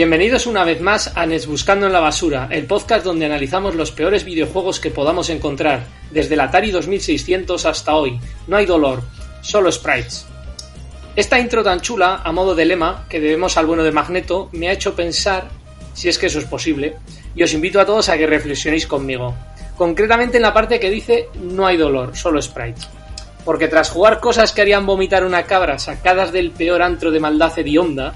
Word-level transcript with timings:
Bienvenidos 0.00 0.46
una 0.46 0.64
vez 0.64 0.80
más 0.80 1.14
a 1.14 1.26
Nes 1.26 1.46
Buscando 1.46 1.84
en 1.84 1.92
la 1.92 2.00
Basura, 2.00 2.48
el 2.50 2.64
podcast 2.64 3.04
donde 3.04 3.26
analizamos 3.26 3.74
los 3.74 3.92
peores 3.92 4.24
videojuegos 4.24 4.80
que 4.80 4.90
podamos 4.90 5.28
encontrar, 5.28 5.84
desde 6.10 6.32
el 6.32 6.40
Atari 6.40 6.70
2600 6.70 7.66
hasta 7.66 7.94
hoy. 7.94 8.18
No 8.46 8.56
hay 8.56 8.64
dolor, 8.64 9.02
solo 9.42 9.70
sprites. 9.70 10.24
Esta 11.16 11.38
intro 11.38 11.62
tan 11.62 11.82
chula, 11.82 12.22
a 12.24 12.32
modo 12.32 12.54
de 12.54 12.64
lema, 12.64 13.04
que 13.10 13.20
debemos 13.20 13.58
al 13.58 13.66
bueno 13.66 13.82
de 13.82 13.92
Magneto, 13.92 14.48
me 14.52 14.68
ha 14.68 14.72
hecho 14.72 14.96
pensar, 14.96 15.50
si 15.92 16.08
es 16.08 16.18
que 16.18 16.28
eso 16.28 16.38
es 16.38 16.46
posible, 16.46 16.96
y 17.34 17.42
os 17.42 17.52
invito 17.52 17.78
a 17.78 17.84
todos 17.84 18.08
a 18.08 18.16
que 18.16 18.26
reflexionéis 18.26 18.86
conmigo. 18.86 19.34
Concretamente 19.76 20.38
en 20.38 20.44
la 20.44 20.54
parte 20.54 20.80
que 20.80 20.88
dice 20.88 21.28
no 21.34 21.66
hay 21.66 21.76
dolor, 21.76 22.16
solo 22.16 22.40
sprites. 22.40 22.88
Porque 23.44 23.68
tras 23.68 23.90
jugar 23.90 24.18
cosas 24.20 24.52
que 24.52 24.62
harían 24.62 24.86
vomitar 24.86 25.26
una 25.26 25.42
cabra 25.42 25.78
sacadas 25.78 26.32
del 26.32 26.52
peor 26.52 26.80
antro 26.80 27.10
de 27.10 27.20
maldad 27.20 27.58
hedionda, 27.58 28.14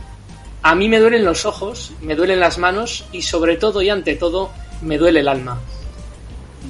a 0.64 0.74
mí 0.74 0.88
me 0.88 0.98
duelen 0.98 1.26
los 1.26 1.44
ojos, 1.44 1.92
me 2.00 2.16
duelen 2.16 2.40
las 2.40 2.56
manos 2.56 3.04
y 3.12 3.20
sobre 3.20 3.58
todo 3.58 3.82
y 3.82 3.90
ante 3.90 4.16
todo 4.16 4.50
me 4.80 4.96
duele 4.96 5.20
el 5.20 5.28
alma. 5.28 5.60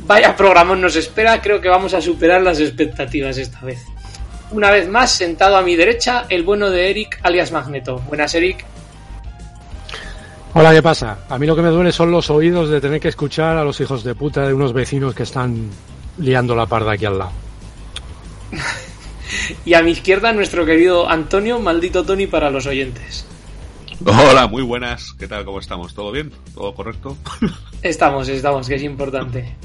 Vaya 0.05 0.35
programón 0.37 0.81
nos 0.81 0.97
espera, 0.97 1.41
creo 1.41 1.61
que 1.61 1.69
vamos 1.69 1.95
a 1.95 2.01
superar 2.01 2.43
las 2.43 2.59
expectativas 2.59 3.39
esta 3.39 3.61
vez. 3.61 3.85
Una 4.51 4.73
vez 4.73 4.89
más, 4.89 5.13
sentado 5.13 5.57
a 5.57 5.63
mi 5.63 5.77
derecha, 5.77 6.27
el 6.29 6.43
bueno 6.43 6.71
de 6.71 6.91
Eric 6.91 7.21
alias 7.23 7.53
Magneto. 7.53 8.01
Buenas, 8.09 8.35
Eric. 8.35 8.65
Hola, 10.55 10.73
¿qué 10.73 10.83
pasa? 10.83 11.19
A 11.29 11.39
mí 11.39 11.47
lo 11.47 11.55
que 11.55 11.63
me 11.63 11.69
duele 11.69 11.93
son 11.93 12.11
los 12.11 12.31
oídos 12.31 12.71
de 12.71 12.81
tener 12.81 12.99
que 12.99 13.09
escuchar 13.09 13.57
a 13.57 13.63
los 13.63 13.81
hijos 13.81 14.03
de 14.03 14.17
puta 14.17 14.45
de 14.45 14.55
unos 14.55 14.73
vecinos 14.73 15.15
que 15.15 15.23
están 15.23 15.71
liando 16.19 16.57
la 16.57 16.67
parda 16.67 16.95
aquí 16.95 17.05
al 17.05 17.19
lado. 17.21 17.33
y 19.65 19.75
a 19.75 19.83
mi 19.83 19.93
izquierda, 19.93 20.33
nuestro 20.33 20.67
querido 20.67 21.09
Antonio, 21.09 21.61
maldito 21.61 22.05
Tony 22.05 22.27
para 22.27 22.51
los 22.51 22.67
oyentes. 22.67 23.27
Hola, 24.03 24.47
muy 24.49 24.63
buenas. 24.63 25.15
¿Qué 25.19 25.29
tal? 25.29 25.45
¿Cómo 25.45 25.61
estamos? 25.61 25.95
¿Todo 25.95 26.11
bien? 26.11 26.33
¿Todo 26.55 26.75
correcto? 26.75 27.17
Estamos, 27.83 28.29
estamos, 28.29 28.67
que 28.69 28.75
es 28.75 28.83
importante. 28.83 29.57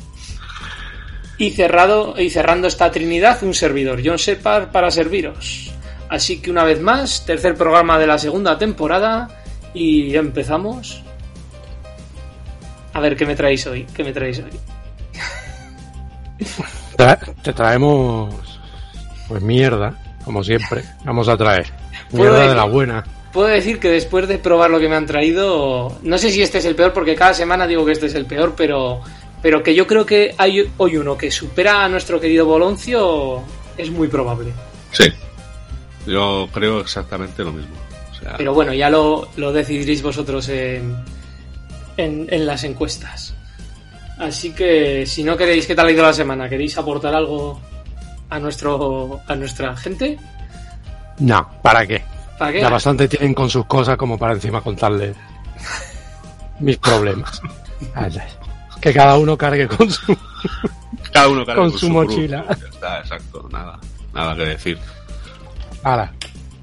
Y 1.37 1.51
cerrado 1.51 2.19
y 2.19 2.29
cerrando 2.29 2.67
esta 2.67 2.91
trinidad, 2.91 3.41
un 3.43 3.53
servidor, 3.53 4.01
John 4.03 4.19
Separ, 4.19 4.71
para 4.71 4.91
serviros. 4.91 5.71
Así 6.09 6.41
que 6.41 6.51
una 6.51 6.63
vez 6.63 6.81
más, 6.81 7.25
tercer 7.25 7.55
programa 7.55 7.97
de 7.97 8.07
la 8.07 8.17
segunda 8.17 8.57
temporada 8.57 9.29
y 9.73 10.15
empezamos. 10.15 11.01
A 12.93 12.99
ver 12.99 13.15
qué 13.15 13.25
me 13.25 13.35
traéis 13.35 13.65
hoy, 13.67 13.85
qué 13.93 14.03
me 14.03 14.11
traéis 14.11 14.39
hoy. 14.39 14.51
Te 17.43 17.53
traemos 17.53 18.35
pues 19.27 19.41
mierda, 19.41 19.97
como 20.25 20.43
siempre. 20.43 20.83
Vamos 21.05 21.29
a 21.29 21.37
traer 21.37 21.71
mierda 22.11 22.49
de 22.49 22.55
la 22.55 22.65
buena 22.65 23.03
puedo 23.31 23.47
decir 23.47 23.79
que 23.79 23.89
después 23.89 24.27
de 24.27 24.37
probar 24.37 24.69
lo 24.69 24.79
que 24.79 24.89
me 24.89 24.95
han 24.95 25.05
traído, 25.05 25.97
no 26.03 26.17
sé 26.17 26.31
si 26.31 26.41
este 26.41 26.59
es 26.59 26.65
el 26.65 26.75
peor, 26.75 26.93
porque 26.93 27.15
cada 27.15 27.33
semana 27.33 27.67
digo 27.67 27.85
que 27.85 27.91
este 27.91 28.07
es 28.07 28.15
el 28.15 28.25
peor, 28.25 28.53
pero, 28.55 29.01
pero 29.41 29.63
que 29.63 29.75
yo 29.75 29.87
creo 29.87 30.05
que 30.05 30.35
hay 30.37 30.69
hoy 30.77 30.97
uno 30.97 31.17
que 31.17 31.31
supera 31.31 31.83
a 31.83 31.89
nuestro 31.89 32.19
querido 32.19 32.45
Boloncio 32.45 33.41
es 33.77 33.89
muy 33.91 34.07
probable. 34.07 34.51
Sí, 34.91 35.11
yo 36.05 36.47
creo 36.51 36.79
exactamente 36.79 37.43
lo 37.43 37.53
mismo. 37.53 37.75
Pero 38.37 38.53
bueno, 38.53 38.73
ya 38.73 38.89
lo, 38.89 39.29
lo 39.37 39.53
decidiréis 39.53 40.01
vosotros 40.01 40.49
en, 40.49 40.95
en, 41.95 42.27
en, 42.29 42.45
las 42.45 42.63
encuestas. 42.65 43.33
Así 44.17 44.51
que 44.53 45.05
si 45.05 45.23
no 45.23 45.37
queréis 45.37 45.65
que 45.65 45.75
tal 45.75 45.87
ha 45.87 45.91
ido 45.91 46.03
la 46.03 46.13
semana, 46.13 46.49
¿queréis 46.49 46.77
aportar 46.77 47.15
algo 47.15 47.61
a, 48.29 48.39
nuestro, 48.39 49.21
a 49.25 49.35
nuestra 49.35 49.75
gente? 49.77 50.17
No, 51.19 51.49
¿para 51.61 51.87
qué? 51.87 52.03
Ya 52.39 52.69
bastante 52.69 53.07
tienen 53.07 53.33
con 53.33 53.49
sus 53.49 53.65
cosas 53.65 53.97
como 53.97 54.17
para 54.17 54.33
encima 54.33 54.61
contarles 54.61 55.15
mis 56.59 56.77
problemas. 56.77 57.41
Que 58.79 58.93
cada 58.93 59.17
uno 59.17 59.37
cargue 59.37 59.67
con 59.67 59.91
su, 59.91 60.17
cada 61.11 61.27
uno 61.27 61.45
cargue 61.45 61.61
con, 61.61 61.77
su, 61.77 61.89
mochila. 61.89 62.45
está, 62.49 62.99
exacto, 62.99 63.49
nada, 63.51 63.77
nada 64.13 64.35
que 64.35 64.45
decir. 64.45 64.79
Ahora, 65.83 66.13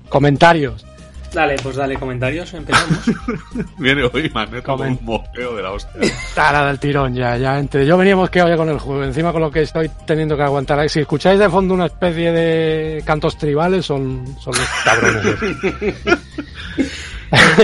comentarios. 0.09 0.87
Dale, 1.37 1.57
pues 1.63 1.77
dale 1.77 1.97
comentarios, 1.99 2.55
empezamos. 2.55 2.99
Viene 3.79 4.05
hoy 4.11 4.31
Magneto 4.31 4.75
con 4.75 4.89
un 4.89 4.99
mosqueo 5.03 5.55
de 5.55 5.63
la 5.63 5.73
hostia. 5.73 6.01
Tara 6.35 6.65
del 6.65 6.79
tirón 6.79 7.15
ya, 7.15 7.37
ya 7.37 7.59
entre 7.59 7.85
yo 7.85 7.99
venía 7.99 8.17
mosqueado 8.17 8.49
ya 8.49 8.57
con 8.57 8.71
el 8.71 8.79
juego, 8.79 9.05
encima 9.05 9.33
con 9.33 9.43
lo 9.43 9.51
que 9.51 9.61
estoy 9.61 9.91
teniendo 10.07 10.35
que 10.35 10.45
aguantar. 10.45 10.89
Si 10.89 11.01
escucháis 11.01 11.39
de 11.39 11.51
fondo 11.51 11.75
una 11.75 11.85
especie 11.87 12.33
de 12.33 13.03
cantos 13.05 13.37
tribales, 13.37 13.85
son, 13.85 14.25
son 14.41 14.55
los 14.57 14.67
cabrones. 14.83 15.37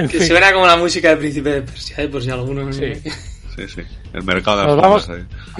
que 0.11 0.27
suena 0.27 0.53
como 0.53 0.67
la 0.67 0.77
música 0.77 1.09
del 1.09 1.19
príncipe 1.21 1.49
de 1.49 1.63
Persia, 1.63 1.97
¿eh? 1.97 2.09
por 2.09 2.23
si 2.23 2.29
alguno... 2.29 2.71
Sí. 2.75 2.93
Sí, 3.57 3.69
sí. 3.69 3.83
El 4.13 4.23
mercado 4.23 4.61
de 4.61 4.67
Nos 4.67 4.77
vamos 4.77 5.11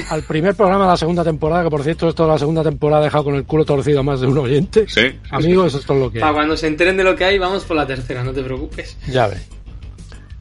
al 0.09 0.23
primer 0.23 0.55
programa 0.55 0.85
de 0.85 0.91
la 0.91 0.97
segunda 0.97 1.23
temporada, 1.23 1.65
que 1.65 1.71
por 1.71 1.83
cierto, 1.83 2.09
esto 2.09 2.25
de 2.25 2.31
la 2.31 2.39
segunda 2.39 2.63
temporada 2.63 3.03
ha 3.03 3.05
dejado 3.05 3.25
con 3.25 3.35
el 3.35 3.45
culo 3.45 3.65
torcido 3.65 4.01
a 4.01 4.03
más 4.03 4.21
de 4.21 4.27
un 4.27 4.39
oyente. 4.39 4.87
Sí. 4.89 5.19
Amigos, 5.31 5.69
eso 5.69 5.79
es 5.79 5.87
todo 5.87 5.99
lo 5.99 6.13
que 6.13 6.21
Para 6.21 6.33
cuando 6.33 6.57
se 6.57 6.69
enteren 6.69 6.97
de 6.97 7.05
lo 7.05 7.15
que 7.15 7.25
hay, 7.25 7.39
vamos 7.39 7.65
por 7.65 7.77
la 7.77 7.87
tercera, 7.87 8.25
no 8.25 8.33
te 8.33 8.43
preocupes. 8.43 8.97
Ya 9.09 9.27
ve. 9.27 9.37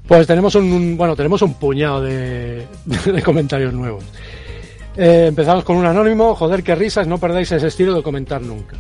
Pues 0.07 0.28
tenemos 0.28 0.56
un, 0.56 0.97
bueno, 0.97 1.16
tenemos 1.16 1.41
un 1.41 1.53
puñado 1.53 2.01
de, 2.03 2.67
comentarios 3.23 3.73
nuevos. 3.73 4.03
Eh, 4.97 5.28
empezamos 5.28 5.63
con 5.63 5.78
un 5.78 5.85
anónimo. 5.85 6.35
Joder, 6.35 6.63
qué 6.63 6.75
risas, 6.75 7.07
no 7.07 7.17
perdáis 7.17 7.51
ese 7.51 7.67
estilo 7.67 7.94
de 7.94 8.03
comentar 8.03 8.41
nunca. 8.41 8.75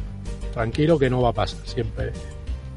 Tranquilo 0.53 0.99
que 0.99 1.09
no 1.09 1.21
va 1.21 1.29
a 1.29 1.33
pasar, 1.33 1.59
siempre. 1.65 2.11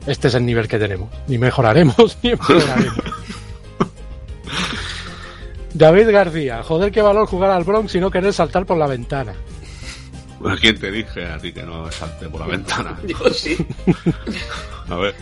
Este 0.06 0.28
es 0.28 0.34
el 0.34 0.46
nivel 0.46 0.68
que 0.68 0.78
tenemos. 0.78 1.08
Ni 1.26 1.38
mejoraremos, 1.38 2.18
ni 2.22 2.30
mejoraremos. 2.30 3.23
David 5.74 6.10
García, 6.10 6.62
joder, 6.62 6.92
qué 6.92 7.02
valor 7.02 7.26
jugar 7.26 7.50
al 7.50 7.64
Bronx 7.64 7.94
y 7.96 8.00
no 8.00 8.10
querer 8.10 8.32
saltar 8.32 8.64
por 8.64 8.78
la 8.78 8.86
ventana. 8.86 9.34
¿A 10.46 10.56
quién 10.56 10.78
te 10.78 10.90
dije 10.90 11.26
a 11.26 11.38
ti 11.38 11.52
que 11.52 11.64
no 11.64 11.90
salte 11.90 12.28
por 12.28 12.40
la 12.40 12.46
ventana? 12.46 12.96
Yo 13.06 13.30
sí. 13.30 13.56
a 14.88 14.96
ver. 14.96 15.14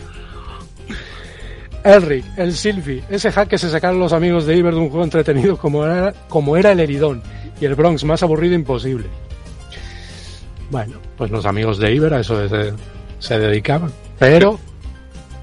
Elric, 1.83 2.25
el 2.37 2.53
Silvi, 2.53 3.03
ese 3.09 3.31
hack 3.31 3.49
que 3.49 3.57
se 3.57 3.69
sacaron 3.69 3.99
los 3.99 4.13
amigos 4.13 4.45
de 4.45 4.55
Iber 4.55 4.73
de 4.73 4.79
un 4.79 4.89
juego 4.89 5.03
entretenido 5.03 5.57
como 5.57 5.85
era, 5.85 6.13
como 6.29 6.55
era 6.55 6.71
el 6.71 6.79
Heridón 6.79 7.21
y 7.59 7.65
el 7.65 7.75
Bronx 7.75 8.03
más 8.03 8.21
aburrido 8.23 8.53
imposible. 8.53 9.07
Bueno, 10.69 10.97
pues 11.17 11.31
los 11.31 11.45
amigos 11.45 11.79
de 11.79 11.93
Iber 11.93 12.13
a 12.13 12.19
eso 12.19 12.47
se, 12.47 12.73
se 13.19 13.39
dedicaban. 13.39 13.91
Pero 14.19 14.59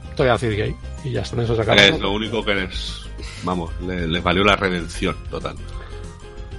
estoy 0.08 0.28
a 0.28 0.32
decir 0.32 0.56
gay 0.56 0.74
y 1.04 1.10
ya 1.10 1.22
están 1.22 1.40
eso 1.40 1.56
sacados. 1.56 1.82
Es 1.82 2.00
lo 2.00 2.12
único 2.12 2.44
que 2.44 2.64
es 2.64 3.09
vamos, 3.42 3.70
les 3.80 4.22
valió 4.22 4.44
la 4.44 4.56
redención 4.56 5.16
total. 5.30 5.56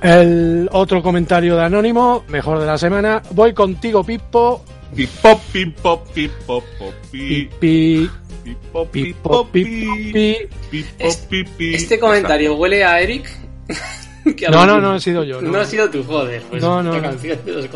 El 0.01 0.67
otro 0.71 1.03
comentario 1.03 1.55
de 1.55 1.63
Anónimo, 1.63 2.23
mejor 2.27 2.59
de 2.59 2.65
la 2.65 2.77
semana. 2.77 3.21
Voy 3.31 3.53
contigo, 3.53 4.03
Pipo. 4.03 4.65
Pipo, 4.95 5.39
pipo, 5.53 6.03
pipo, 6.13 6.63
pipi. 7.11 8.09
Pipo, 10.69 11.07
Este 11.59 11.99
comentario 11.99 12.55
huele 12.55 12.83
a 12.83 12.99
Eric. 12.99 13.29
no, 14.51 14.65
no, 14.65 14.81
no 14.81 14.95
he 14.95 14.99
sido 14.99 15.23
yo. 15.23 15.41
No, 15.41 15.59
ha 15.59 15.65
sido 15.65 15.89
tu 15.89 16.03
joder. 16.03 16.41
Pues 16.49 16.61
no, 16.61 16.81
no. 16.81 16.93
La 16.93 17.01
canción 17.01 17.39
de 17.45 17.51
los 17.53 17.69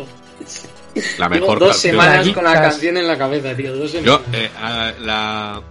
La 1.18 1.28
mejor 1.28 1.60
dos 1.60 1.76
semanas 1.76 2.28
con 2.30 2.44
la 2.44 2.54
canción 2.54 2.96
en 2.96 3.06
la 3.06 3.16
cabeza, 3.16 3.54
tío. 3.54 3.74
Dos 3.76 3.92
Yo, 3.92 4.20
eh, 4.32 4.50
la, 5.00 5.62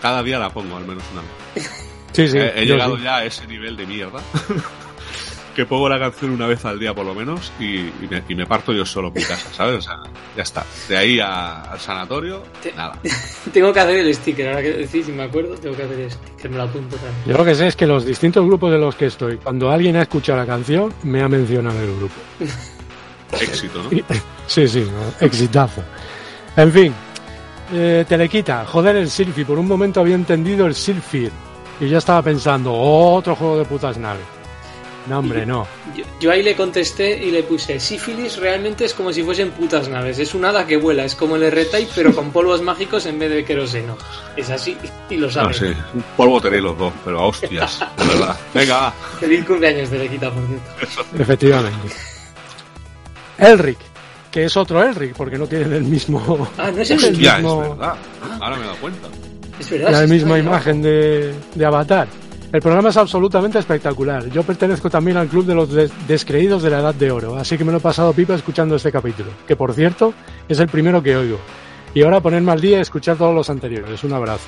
cada 0.00 0.22
día 0.22 0.38
la 0.38 0.50
pongo, 0.50 0.76
al 0.76 0.86
menos 0.86 1.02
una 1.12 1.22
vez. 1.54 1.88
Sí, 2.12 2.28
sí, 2.28 2.38
he, 2.38 2.64
llegado 2.66 2.98
ya 2.98 3.16
a 3.16 3.24
ese 3.24 3.46
nivel 3.46 3.76
de 3.76 3.86
mierda. 3.86 4.20
que 5.54 5.66
pongo 5.66 5.88
la 5.88 5.98
canción 5.98 6.30
una 6.30 6.46
vez 6.46 6.64
al 6.64 6.78
día 6.78 6.94
por 6.94 7.04
lo 7.04 7.14
menos 7.14 7.52
y, 7.60 7.90
me, 8.34 8.46
parto 8.46 8.72
yo 8.72 8.86
solo 8.86 9.08
en 9.08 9.14
mi 9.14 9.22
casa, 9.22 9.48
¿sabes? 9.52 9.78
O 9.78 9.80
sea, 9.82 10.02
ya 10.36 10.42
está. 10.42 10.64
De 10.88 10.96
ahí 10.96 11.20
al 11.20 11.78
sanatorio, 11.78 12.42
nada. 12.76 12.98
tengo 13.52 13.72
que 13.72 13.80
hacer 13.80 13.96
el 13.96 14.14
sticker, 14.14 14.48
ahora 14.48 14.62
que 14.62 14.72
decís, 14.72 15.06
si 15.06 15.12
me 15.12 15.24
acuerdo, 15.24 15.54
tengo 15.56 15.76
que 15.76 15.82
hacer 15.82 16.00
el 16.00 16.10
sticker, 16.10 16.50
me 16.50 16.56
lo 16.56 16.62
apunto 16.64 16.96
también. 16.96 17.14
Yo 17.26 17.36
lo 17.36 17.44
que 17.44 17.54
sé 17.54 17.66
es 17.66 17.76
que 17.76 17.86
los 17.86 18.04
distintos 18.04 18.44
grupos 18.46 18.72
de 18.72 18.78
los 18.78 18.94
que 18.94 19.06
estoy, 19.06 19.36
cuando 19.36 19.70
alguien 19.70 19.96
ha 19.96 20.02
escuchado 20.02 20.38
la 20.38 20.46
canción, 20.46 20.92
me 21.02 21.22
ha 21.22 21.28
mencionado 21.28 21.78
el 21.80 21.96
grupo. 21.96 22.14
Éxito, 23.40 23.82
¿no? 23.82 23.90
sí, 24.46 24.68
sí, 24.68 24.86
exitazo. 25.20 25.82
En 26.54 26.70
fin, 26.70 26.94
eh, 27.72 28.04
Telequita, 28.06 28.66
joder 28.66 28.96
el 28.96 29.08
Silphy, 29.08 29.44
por 29.44 29.58
un 29.58 29.66
momento 29.66 30.00
había 30.00 30.14
entendido 30.14 30.66
el 30.66 30.74
Silphy 30.74 31.30
y 31.82 31.88
ya 31.88 31.98
estaba 31.98 32.22
pensando, 32.22 32.72
otro 32.72 33.34
juego 33.34 33.58
de 33.58 33.64
putas 33.64 33.98
naves. 33.98 34.22
No, 35.08 35.18
hombre, 35.18 35.44
no. 35.44 35.66
Yo, 36.20 36.30
ahí 36.30 36.44
le 36.44 36.54
contesté 36.54 37.26
y 37.26 37.32
le 37.32 37.42
puse, 37.42 37.80
sífilis 37.80 38.36
realmente 38.36 38.84
es 38.84 38.94
como 38.94 39.12
si 39.12 39.24
fuesen 39.24 39.50
putas 39.50 39.88
naves, 39.88 40.20
es 40.20 40.32
un 40.32 40.44
hada 40.44 40.64
que 40.64 40.76
vuela, 40.76 41.04
es 41.04 41.16
como 41.16 41.34
el 41.34 41.42
R-Type 41.42 41.90
pero 41.92 42.14
con 42.14 42.30
polvos 42.30 42.62
mágicos 42.62 43.04
en 43.06 43.18
vez 43.18 43.32
de 43.32 43.44
queroseno. 43.44 43.98
Es 44.36 44.48
así 44.48 44.76
y 45.10 45.16
lo 45.16 45.28
sabes. 45.28 45.60
Ah, 45.60 45.66
sí. 45.66 46.00
Polvo 46.16 46.40
tenéis 46.40 46.62
los 46.62 46.78
dos, 46.78 46.92
pero 47.04 47.18
a 47.18 47.26
hostias, 47.26 47.80
de 47.98 48.06
verdad. 48.06 48.36
Venga, 48.54 48.92
Feliz 49.18 49.44
cumpleaños 49.44 49.90
de 49.90 49.98
Lequita, 49.98 50.30
por 50.30 50.46
cierto. 50.46 51.16
Efectivamente. 51.20 51.94
Elric, 53.38 53.78
que 54.30 54.44
es 54.44 54.56
otro 54.56 54.84
Elric, 54.84 55.14
porque 55.14 55.36
no 55.36 55.48
tienen 55.48 55.72
el 55.72 55.82
mismo... 55.82 56.48
Ah, 56.56 56.70
no 56.70 56.80
es 56.80 56.90
el, 56.92 56.98
mismo... 57.16 57.62
es 57.64 57.70
verdad. 57.70 57.96
Ahora 58.40 58.56
me 58.56 58.62
he 58.62 58.66
dado 58.66 58.78
cuenta. 58.78 59.08
Es 59.62 59.70
verdad. 59.70 59.92
La 59.92 60.06
misma 60.06 60.38
imagen 60.38 60.82
de, 60.82 61.32
de 61.54 61.64
Avatar. 61.64 62.08
El 62.52 62.60
programa 62.60 62.88
es 62.90 62.96
absolutamente 62.96 63.58
espectacular. 63.58 64.28
Yo 64.28 64.42
pertenezco 64.42 64.90
también 64.90 65.16
al 65.16 65.28
club 65.28 65.46
de 65.46 65.54
los 65.54 65.70
des- 65.70 65.92
descreídos 66.06 66.62
de 66.62 66.68
la 66.70 66.80
Edad 66.80 66.94
de 66.94 67.10
Oro, 67.10 67.36
así 67.36 67.56
que 67.56 67.64
me 67.64 67.72
lo 67.72 67.78
he 67.78 67.80
pasado 67.80 68.12
pipa 68.12 68.34
escuchando 68.34 68.76
este 68.76 68.92
capítulo, 68.92 69.30
que 69.46 69.56
por 69.56 69.72
cierto 69.72 70.12
es 70.48 70.58
el 70.60 70.68
primero 70.68 71.02
que 71.02 71.16
oigo. 71.16 71.38
Y 71.94 72.02
ahora 72.02 72.20
ponerme 72.20 72.52
al 72.52 72.60
día 72.60 72.78
y 72.78 72.80
escuchar 72.80 73.16
todos 73.16 73.34
los 73.34 73.48
anteriores. 73.48 74.02
Un 74.04 74.12
abrazo. 74.12 74.44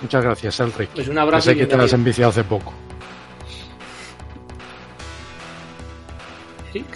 Muchas 0.00 0.22
gracias, 0.22 0.60
Enrique. 0.60 0.92
Pues 0.94 1.08
un 1.08 1.18
abrazo 1.18 1.50
sé 1.50 1.56
que 1.56 1.66
te 1.66 1.76
las 1.76 1.86
has 1.86 1.92
enviciado 1.94 2.30
hace 2.30 2.44
poco. 2.44 2.72
Eric, 6.70 6.86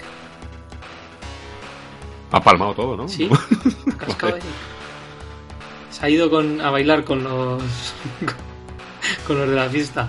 Ha 2.31 2.41
palmado 2.41 2.75
todo, 2.75 2.97
¿no? 2.97 3.09
¿Sí? 3.09 3.29
cascado 3.99 4.37
ahí. 4.37 4.41
Se 6.03 6.07
ha 6.07 6.11
ido 6.11 6.29
con, 6.31 6.61
a 6.61 6.69
bailar 6.71 7.05
con 7.05 7.23
los 7.23 7.63
con 9.27 9.39
los 9.39 9.49
de 9.49 9.55
la 9.55 9.69
fiesta. 9.69 10.09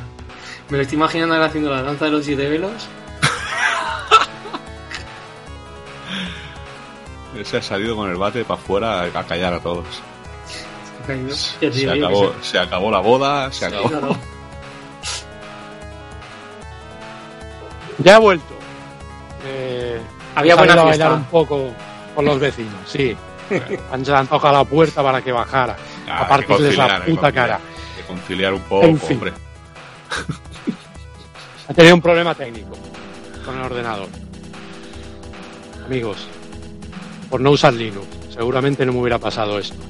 Me 0.70 0.78
lo 0.78 0.82
estoy 0.82 0.96
imaginando 0.98 1.36
ahora 1.36 1.46
haciendo 1.46 1.70
la 1.70 1.84
danza 1.84 2.06
de 2.06 2.12
los 2.12 2.26
siete 2.26 2.50
velos. 2.50 2.72
Ese 7.40 7.58
ha 7.58 7.62
salido 7.62 7.96
con 7.96 8.10
el 8.10 8.16
bate 8.18 8.44
para 8.44 8.60
afuera 8.60 9.04
a 9.04 9.24
callar 9.24 9.54
a 9.54 9.60
todos. 9.60 9.86
Se 11.06 11.14
ha 11.90 11.94
acabó, 11.94 12.34
se 12.42 12.58
acabó 12.58 12.90
la 12.90 13.00
boda, 13.00 13.52
se 13.52 13.70
se- 13.70 13.76
acabó. 13.76 14.18
Ya 18.00 18.16
ha 18.16 18.20
vuelto. 18.20 18.56
Eh, 19.46 20.02
Había 20.34 20.56
buena 20.56 20.74
a 20.74 20.84
bailar 20.86 21.12
un 21.14 21.26
poco 21.26 21.70
con 22.16 22.26
los 22.26 22.40
vecinos, 22.40 22.74
sí. 22.88 23.16
Han, 23.92 24.28
tocado 24.28 24.54
la 24.54 24.64
puerta 24.64 25.04
para 25.04 25.22
que 25.22 25.32
bajara. 25.32 25.76
Ah, 26.08 26.22
a 26.22 26.28
partirles 26.28 26.78
la 26.78 26.86
puta 26.86 27.04
conciliar. 27.06 27.34
cara. 27.34 27.56
Hay 27.56 28.02
que 28.02 28.08
conciliar 28.08 28.54
un 28.54 28.62
poco, 28.62 28.86
En 28.86 29.00
fin. 29.00 29.18
hombre. 29.18 29.34
Ha 31.66 31.74
tenido 31.74 31.96
un 31.96 32.02
problema 32.02 32.36
técnico 32.36 32.72
con 33.46 33.58
el 33.58 33.64
ordenador. 33.64 34.10
Amigos, 35.86 36.28
por 37.30 37.40
no 37.40 37.52
usar 37.52 37.74
Linux, 37.74 38.06
seguramente 38.30 38.86
no 38.86 38.92
me 38.92 39.00
hubiera 39.00 39.18
pasado 39.18 39.58
esto. 39.58 39.82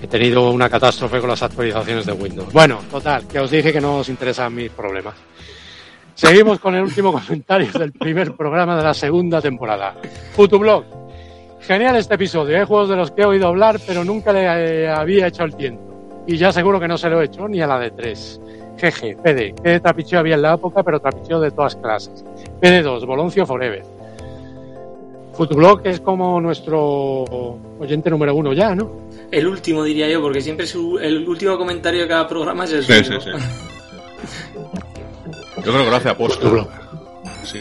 He 0.00 0.06
tenido 0.06 0.50
una 0.50 0.70
catástrofe 0.70 1.18
con 1.18 1.30
las 1.30 1.42
actualizaciones 1.42 2.06
de 2.06 2.12
Windows. 2.12 2.52
Bueno, 2.52 2.80
total, 2.90 3.26
que 3.26 3.40
os 3.40 3.50
dije 3.50 3.72
que 3.72 3.80
no 3.80 3.98
os 3.98 4.08
interesan 4.08 4.54
mis 4.54 4.70
problemas. 4.70 5.14
Seguimos 6.14 6.60
con 6.60 6.76
el 6.76 6.84
último 6.84 7.12
comentario 7.26 7.72
del 7.72 7.92
primer 7.92 8.36
programa 8.36 8.76
de 8.76 8.84
la 8.84 8.94
segunda 8.94 9.42
temporada. 9.42 9.96
Futublog. 10.36 10.84
Genial 11.66 11.96
este 11.96 12.14
episodio. 12.14 12.58
Hay 12.58 12.66
juegos 12.66 12.88
de 12.90 12.96
los 12.96 13.10
que 13.10 13.22
he 13.22 13.24
oído 13.24 13.48
hablar, 13.48 13.80
pero 13.86 14.04
nunca 14.04 14.32
le 14.32 14.44
eh, 14.84 14.88
había 14.88 15.26
hecho 15.28 15.44
el 15.44 15.54
tiento. 15.56 15.82
Y 16.26 16.36
ya 16.36 16.52
seguro 16.52 16.78
que 16.80 16.88
no 16.88 16.98
se 16.98 17.08
lo 17.08 17.20
he 17.20 17.26
hecho 17.26 17.48
ni 17.48 17.60
a 17.60 17.66
la 17.66 17.78
de 17.78 17.90
3. 17.90 18.40
Jeje, 18.78 19.16
PD, 19.22 19.54
que 19.62 19.68
de 19.70 19.80
trapicheo 19.80 20.18
había 20.18 20.34
en 20.34 20.42
la 20.42 20.54
época, 20.54 20.82
pero 20.82 21.00
trapicheo 21.00 21.40
de 21.40 21.50
todas 21.50 21.76
clases. 21.76 22.24
PD2, 22.60 23.06
Boloncio 23.06 23.46
Forever. 23.46 23.82
Futublog 25.32 25.80
es 25.84 26.00
como 26.00 26.40
nuestro 26.40 27.24
oyente 27.80 28.08
número 28.10 28.34
uno 28.34 28.52
ya, 28.52 28.74
¿no? 28.74 28.90
El 29.30 29.46
último 29.48 29.82
diría 29.82 30.08
yo, 30.08 30.20
porque 30.22 30.40
siempre 30.40 30.66
su- 30.66 30.98
el 30.98 31.26
último 31.28 31.56
comentario 31.58 32.02
de 32.02 32.08
cada 32.08 32.28
programa 32.28 32.64
es 32.64 32.72
el 32.72 32.84
Sí, 32.84 32.92
sí, 32.98 33.04
suyo. 33.04 33.20
sí. 33.20 33.30
Yo 35.56 35.72
creo 35.72 35.84
que 35.84 35.90
lo 35.90 35.96
hace. 35.96 36.14
Futuro. 36.14 36.68
Sí. 37.42 37.60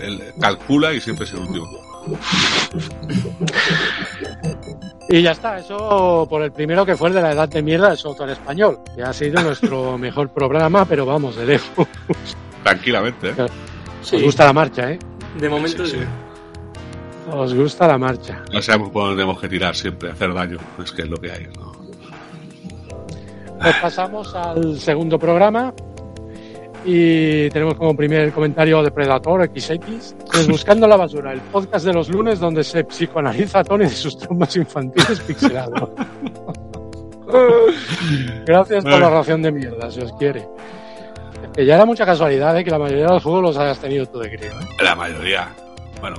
Él 0.00 0.20
calcula 0.40 0.92
y 0.92 1.00
siempre 1.00 1.24
es 1.24 1.32
el 1.34 1.40
último. 1.40 1.66
Y 5.08 5.22
ya 5.22 5.32
está, 5.32 5.58
eso 5.58 6.26
por 6.28 6.42
el 6.42 6.50
primero 6.52 6.84
que 6.86 6.96
fue 6.96 7.08
el 7.08 7.14
de 7.14 7.22
la 7.22 7.32
edad 7.32 7.48
de 7.48 7.62
mierda 7.62 7.90
de 7.90 7.96
Soto 7.96 8.24
en 8.24 8.30
español, 8.30 8.80
que 8.96 9.02
ha 9.02 9.12
sido 9.12 9.42
nuestro 9.42 9.98
mejor 9.98 10.30
programa, 10.30 10.84
pero 10.84 11.04
vamos, 11.06 11.36
de 11.36 11.46
lejos. 11.46 11.86
Tranquilamente, 12.62 13.30
¿eh? 13.30 13.46
Sí, 14.02 14.16
Os 14.16 14.22
gusta 14.22 14.46
la 14.46 14.52
marcha, 14.52 14.90
¿eh? 14.90 14.98
de 15.38 15.48
momento 15.48 15.84
Sí, 15.84 15.92
sí. 15.92 15.98
sí. 15.98 16.04
Os 17.30 17.54
gusta 17.54 17.86
la 17.86 17.98
marcha. 17.98 18.42
No 18.52 18.60
sabemos 18.60 18.90
por 18.90 19.04
dónde 19.04 19.16
tenemos 19.22 19.40
que 19.40 19.48
tirar 19.48 19.74
siempre, 19.74 20.10
hacer 20.10 20.32
daño. 20.34 20.58
Es 20.82 20.92
que 20.92 21.02
es 21.02 21.08
lo 21.08 21.16
que 21.16 21.32
hay, 21.32 21.46
¿no? 21.58 21.72
Pues 23.60 23.76
pasamos 23.76 24.34
al 24.34 24.78
segundo 24.78 25.18
programa 25.18 25.72
y 26.84 27.48
tenemos 27.50 27.74
como 27.74 27.96
primer 27.96 28.32
comentario 28.32 28.82
de 28.82 28.90
Predator 28.90 29.48
XX, 29.48 30.14
Buscando 30.48 30.86
la 30.86 30.96
Basura, 30.96 31.32
el 31.32 31.40
podcast 31.40 31.86
de 31.86 31.92
los 31.92 32.08
lunes 32.08 32.38
donde 32.38 32.62
se 32.62 32.84
psicoanaliza 32.84 33.60
a 33.60 33.64
Tony 33.64 33.84
de 33.84 33.90
sus 33.90 34.18
traumas 34.18 34.54
infantiles 34.56 35.20
pixelados. 35.20 35.90
Gracias 38.46 38.84
por 38.84 39.00
la 39.00 39.10
ración 39.10 39.42
de 39.42 39.50
mierda, 39.50 39.90
si 39.90 40.00
os 40.00 40.12
quiere. 40.14 40.46
Que 41.54 41.64
ya 41.64 41.76
era 41.76 41.84
mucha 41.84 42.04
casualidad 42.04 42.56
¿eh? 42.58 42.64
que 42.64 42.70
la 42.70 42.78
mayoría 42.78 43.06
de 43.06 43.14
los 43.14 43.22
juegos 43.22 43.42
los 43.42 43.56
hayas 43.56 43.78
tenido 43.78 44.06
tú 44.06 44.18
de 44.18 44.36
crío. 44.36 44.50
¿eh? 44.50 44.66
La 44.82 44.94
mayoría. 44.94 45.48
Bueno, 46.00 46.16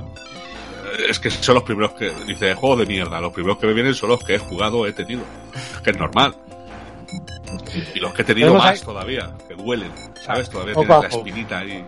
es 1.08 1.18
que 1.18 1.30
son 1.30 1.56
los 1.56 1.64
primeros 1.64 1.92
que. 1.92 2.10
Dice, 2.26 2.54
juegos 2.54 2.80
de 2.80 2.86
mierda. 2.86 3.20
Los 3.20 3.32
primeros 3.32 3.58
que 3.58 3.66
me 3.66 3.74
vienen 3.74 3.94
son 3.94 4.10
los 4.10 4.24
que 4.24 4.34
he 4.36 4.38
jugado, 4.38 4.86
he 4.86 4.92
tenido. 4.92 5.22
Es 5.54 5.80
que 5.82 5.90
es 5.90 5.98
normal. 5.98 6.34
Y 7.94 8.00
los 8.00 8.12
que 8.14 8.22
he 8.22 8.24
tenido 8.24 8.48
Tenemos 8.48 8.64
más 8.64 8.80
ahí- 8.80 8.84
todavía, 8.84 9.30
que 9.48 9.54
duelen. 9.54 9.90
¿Sabes? 10.22 10.48
Todavía 10.50 10.74
Poco 10.74 10.86
tienes 11.00 11.12
la 11.12 11.18
espinita 11.18 11.58
ahí. 11.58 11.84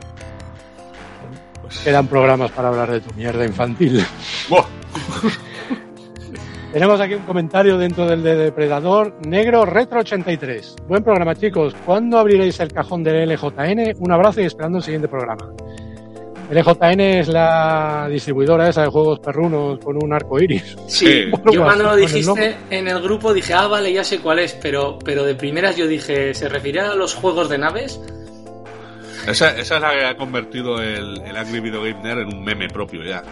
Pues, 1.62 1.78
Quedan 1.80 2.06
programas 2.06 2.50
para 2.52 2.68
hablar 2.68 2.90
de 2.90 3.00
tu 3.00 3.12
mierda 3.14 3.44
infantil. 3.44 4.04
Tenemos 6.72 7.00
aquí 7.00 7.14
un 7.14 7.22
comentario 7.22 7.78
dentro 7.78 8.06
del 8.06 8.22
de 8.22 8.36
Depredador 8.36 9.14
Negro 9.26 9.64
Retro 9.64 10.00
83. 10.00 10.76
Buen 10.86 11.02
programa, 11.02 11.34
chicos. 11.34 11.74
¿Cuándo 11.86 12.18
abriréis 12.18 12.60
el 12.60 12.70
cajón 12.72 13.02
del 13.02 13.26
LJN? 13.30 13.94
Un 13.98 14.12
abrazo 14.12 14.42
y 14.42 14.44
esperando 14.44 14.78
el 14.78 14.84
siguiente 14.84 15.08
programa. 15.08 15.50
LJN 16.50 17.00
es 17.00 17.28
la 17.28 18.08
distribuidora 18.10 18.68
esa 18.68 18.82
de 18.82 18.88
juegos 18.88 19.18
perrunos 19.20 19.78
con 19.80 20.02
un 20.02 20.12
arco 20.12 20.40
iris. 20.40 20.76
Sí, 20.86 21.06
Sí. 21.06 21.30
yo 21.52 21.62
cuando 21.62 21.84
lo 21.84 21.94
el 21.94 22.00
dijiste 22.00 22.56
en 22.70 22.88
el 22.88 23.00
grupo 23.02 23.34
dije, 23.34 23.52
ah, 23.54 23.66
vale, 23.66 23.92
ya 23.92 24.02
sé 24.04 24.20
cuál 24.20 24.38
es, 24.38 24.54
pero, 24.54 24.98
pero 25.04 25.24
de 25.24 25.34
primeras 25.34 25.76
yo 25.76 25.86
dije, 25.86 26.32
¿se 26.34 26.48
refiere 26.48 26.80
a 26.80 26.94
los 26.94 27.14
juegos 27.14 27.48
de 27.48 27.58
naves? 27.58 28.00
Esa, 29.26 29.50
esa 29.58 29.76
es 29.76 29.82
la 29.82 29.90
que 29.90 30.04
ha 30.06 30.16
convertido 30.16 30.80
el, 30.80 31.20
el 31.20 31.36
Angry 31.36 31.60
Video 31.60 31.82
Game 31.82 32.02
Nerd 32.02 32.20
en 32.20 32.28
un 32.28 32.42
meme 32.42 32.68
propio 32.68 33.02
ya. 33.02 33.22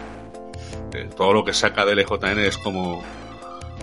Eh, 0.93 1.09
todo 1.17 1.33
lo 1.33 1.43
que 1.43 1.53
saca 1.53 1.85
del 1.85 1.99
LJN 1.99 2.39
es 2.39 2.57
como, 2.57 3.03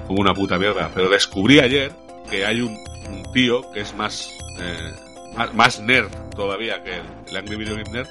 como 0.06 0.20
una 0.20 0.32
puta 0.32 0.58
mierda. 0.58 0.90
Pero 0.94 1.08
descubrí 1.08 1.58
ayer 1.58 1.90
que 2.30 2.46
hay 2.46 2.60
un, 2.60 2.78
un 3.10 3.32
tío 3.32 3.68
que 3.72 3.80
es 3.80 3.94
más, 3.96 4.30
eh, 4.60 4.92
más, 5.34 5.52
más 5.54 5.80
nerd 5.80 6.08
todavía 6.36 6.82
que 6.84 6.94
el, 6.94 7.02
el 7.28 7.36
Angry 7.36 7.56
Video 7.56 7.76
Game 7.76 7.90
Nerd, 7.90 8.08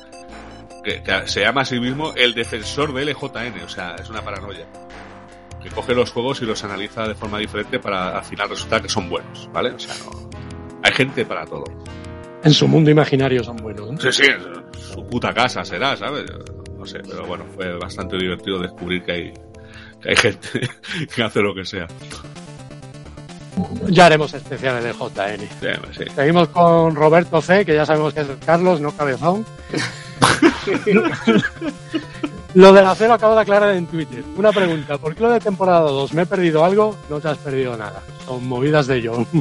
que, 0.84 1.02
que 1.02 1.28
se 1.28 1.42
llama 1.42 1.62
a 1.62 1.66
sí 1.66 1.80
mismo 1.80 2.14
el 2.16 2.34
defensor 2.34 2.94
del 2.94 3.10
LJN. 3.10 3.62
O 3.64 3.70
sea, 3.70 3.96
es 3.96 4.10
una 4.10 4.22
paranoia. 4.22 4.68
Que 5.62 5.70
coge 5.70 5.96
los 5.96 6.12
juegos 6.12 6.42
y 6.42 6.46
los 6.46 6.64
analiza 6.64 7.08
de 7.08 7.16
forma 7.16 7.40
diferente 7.40 7.80
para 7.80 8.18
al 8.18 8.24
final 8.24 8.50
resultar 8.50 8.82
que 8.82 8.90
son 8.90 9.10
buenos, 9.10 9.50
¿vale? 9.54 9.72
O 9.72 9.80
sea, 9.80 9.96
no. 10.04 10.30
Hay 10.84 10.92
gente 10.92 11.26
para 11.26 11.46
todo. 11.46 11.64
En 12.44 12.54
su 12.54 12.68
mundo 12.68 12.92
imaginario 12.92 13.44
son 13.44 13.56
buenos. 13.58 13.90
¿eh? 14.06 14.12
Sí, 14.12 14.24
sí, 14.24 14.32
su 14.94 15.08
puta 15.08 15.34
casa 15.34 15.64
será, 15.64 15.96
¿sabes? 15.96 16.26
No 16.78 16.86
sé, 16.86 17.00
pero 17.00 17.26
bueno, 17.26 17.46
fue 17.56 17.78
bastante 17.78 18.18
divertido 18.18 18.60
descubrir 18.60 19.02
que 19.04 19.12
hay, 19.14 19.34
que 20.02 20.10
hay 20.10 20.16
gente 20.18 20.70
que 21.16 21.24
hace 21.24 21.42
lo 21.42 21.56
que 21.56 21.64
sea. 21.64 21.88
Ya 23.90 24.06
haremos 24.08 24.34
especiales 24.34 24.84
de 24.84 24.94
JN. 24.94 25.40
Sí, 25.40 25.68
sí. 25.98 26.06
Seguimos 26.16 26.48
con 26.50 26.96
Roberto 26.96 27.42
C, 27.42 27.66
que 27.66 27.76
ya 27.76 27.86
sabemos 27.86 28.14
que 28.14 28.22
es 28.22 28.28
Carlos, 28.46 28.82
no 28.82 28.92
Cabezón. 28.92 29.46
lo 32.54 32.74
del 32.74 32.86
acero 32.86 33.14
acabo 33.14 33.36
de 33.36 33.42
aclarar 33.42 33.76
en 33.76 33.88
Twitter. 33.88 34.24
Una 34.36 34.52
pregunta, 34.52 34.98
¿por 34.98 35.16
qué 35.16 35.24
lo 35.24 35.32
de 35.32 35.40
temporada 35.40 35.82
2? 35.82 36.14
¿Me 36.14 36.24
he 36.24 36.26
perdido 36.26 36.64
algo? 36.64 36.98
No 37.10 37.20
te 37.20 37.28
has 37.30 37.38
perdido 37.38 37.78
nada. 37.78 38.02
Son 38.26 38.48
movidas 38.48 38.88
de 38.88 39.08
John. 39.08 39.28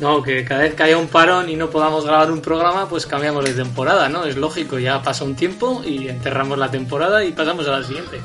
No, 0.00 0.22
que 0.22 0.44
cada 0.44 0.60
vez 0.60 0.74
que 0.74 0.82
haya 0.84 0.96
un 0.96 1.08
parón 1.08 1.48
y 1.48 1.56
no 1.56 1.70
podamos 1.70 2.04
grabar 2.04 2.30
un 2.30 2.40
programa, 2.40 2.88
pues 2.88 3.04
cambiamos 3.04 3.44
de 3.44 3.52
temporada, 3.52 4.08
¿no? 4.08 4.24
Es 4.26 4.36
lógico, 4.36 4.78
ya 4.78 5.02
pasa 5.02 5.24
un 5.24 5.34
tiempo 5.34 5.82
y 5.84 6.08
enterramos 6.08 6.56
la 6.56 6.70
temporada 6.70 7.24
y 7.24 7.32
pasamos 7.32 7.66
a 7.66 7.80
la 7.80 7.82
siguiente. 7.82 8.20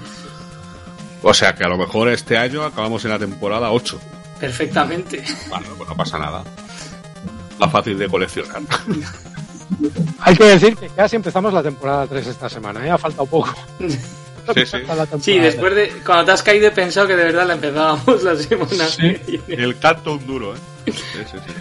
O 1.24 1.34
sea 1.34 1.56
que 1.56 1.64
a 1.64 1.70
lo 1.70 1.78
mejor 1.78 2.10
este 2.10 2.38
año 2.38 2.64
acabamos 2.64 3.04
en 3.06 3.12
la 3.12 3.18
temporada 3.18 3.72
8. 3.72 4.00
Perfectamente. 4.44 5.24
Bueno, 5.48 5.68
pues 5.78 5.88
no 5.88 5.96
pasa 5.96 6.20
nada. 6.20 6.44
Más 7.60 7.72
fácil 7.72 7.98
de 7.98 8.10
coleccionar. 8.10 8.62
Hay 10.20 10.36
que 10.36 10.44
decir 10.44 10.76
que 10.76 10.90
casi 10.90 11.16
empezamos 11.16 11.54
la 11.54 11.64
temporada 11.64 12.06
3 12.08 12.28
esta 12.28 12.50
semana, 12.50 12.86
¿eh? 12.86 12.92
Ha 12.92 12.98
faltado 12.98 13.26
poco. 13.26 13.56
Sí, 13.80 14.66
sí. 14.66 14.78
Sí, 15.22 15.40
después 15.40 15.74
de. 15.74 15.94
Cuando 16.06 16.26
te 16.26 16.32
has 16.34 16.44
caído 16.44 16.68
he 16.68 16.72
pensado 16.72 17.08
que 17.08 17.16
de 17.16 17.24
verdad 17.24 17.48
la 17.48 17.54
empezábamos 17.54 18.22
la 18.22 18.36
semana 18.36 18.86
Sí. 18.86 19.16
El 19.48 19.80
canto 19.80 20.16
un 20.16 20.28
duro, 20.28 20.56
¿eh? 20.56 20.60
Sí, 20.88 20.92
sí, 20.92 21.38
sí. 21.46 21.54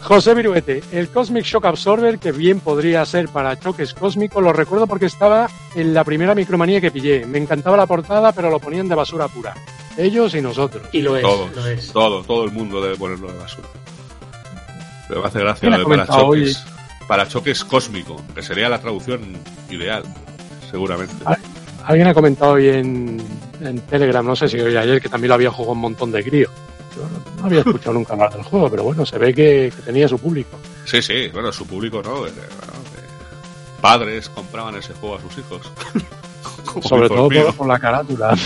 José 0.00 0.34
Viruete, 0.34 0.84
el 0.92 1.08
Cosmic 1.08 1.44
Shock 1.44 1.64
Absorber, 1.64 2.20
que 2.20 2.30
bien 2.30 2.60
podría 2.60 3.04
ser 3.04 3.28
para 3.30 3.58
choques 3.58 3.94
cósmicos, 3.94 4.40
lo 4.40 4.52
recuerdo 4.52 4.86
porque 4.86 5.06
estaba 5.06 5.50
en 5.74 5.92
la 5.92 6.04
primera 6.04 6.36
micromanía 6.36 6.80
que 6.80 6.92
pillé. 6.92 7.26
Me 7.26 7.38
encantaba 7.38 7.76
la 7.76 7.86
portada, 7.86 8.30
pero 8.30 8.48
lo 8.48 8.60
ponían 8.60 8.88
de 8.88 8.94
basura 8.94 9.26
pura. 9.26 9.54
Ellos 10.00 10.34
y 10.34 10.40
nosotros. 10.40 10.82
Y 10.92 11.02
lo 11.02 11.16
es, 11.16 11.22
Todos, 11.22 11.54
lo 11.54 11.66
es. 11.66 11.92
todo, 11.92 12.22
todo 12.22 12.44
el 12.44 12.52
mundo 12.52 12.80
debe 12.80 12.96
ponerlo 12.96 13.30
de 13.32 13.38
basura. 13.38 13.68
Pero 15.08 15.20
me 15.22 15.26
hace 15.28 15.40
gracia 15.40 15.68
¿Quién 15.68 15.72
lo 15.82 15.88
de 15.88 15.96
parachoques. 15.96 16.64
Parachoques 17.08 17.64
cósmico, 17.64 18.16
que 18.34 18.42
sería 18.42 18.68
la 18.68 18.80
traducción 18.80 19.20
ideal, 19.68 20.04
seguramente. 20.70 21.14
Ah. 21.26 21.36
Alguien 21.84 22.06
ha 22.08 22.14
comentado 22.14 22.52
hoy 22.52 22.68
en, 22.68 23.20
en 23.60 23.80
Telegram, 23.80 24.24
no 24.24 24.36
sé 24.36 24.48
si 24.48 24.60
hoy 24.60 24.76
ayer, 24.76 25.00
que 25.00 25.08
también 25.08 25.30
lo 25.30 25.34
había 25.34 25.50
jugado 25.50 25.72
un 25.72 25.80
montón 25.80 26.12
de 26.12 26.22
crío. 26.22 26.48
Yo 26.94 27.02
no, 27.02 27.40
no 27.40 27.46
había 27.46 27.60
escuchado 27.60 27.94
nunca 27.94 28.12
hablar 28.12 28.32
del 28.32 28.42
juego, 28.42 28.70
pero 28.70 28.84
bueno, 28.84 29.04
se 29.04 29.18
ve 29.18 29.34
que, 29.34 29.72
que 29.74 29.82
tenía 29.82 30.06
su 30.06 30.18
público. 30.18 30.58
Sí, 30.84 31.02
sí, 31.02 31.28
bueno, 31.32 31.50
su 31.52 31.66
público 31.66 32.02
no. 32.02 32.26
eh, 32.26 32.30
bueno, 32.32 32.72
eh, 32.96 33.80
padres 33.80 34.28
compraban 34.28 34.76
ese 34.76 34.92
juego 34.94 35.16
a 35.16 35.20
sus 35.20 35.38
hijos. 35.38 35.60
Sobre 36.86 37.08
todo 37.08 37.28
por 37.54 37.66
la 37.66 37.78
carátula. 37.78 38.36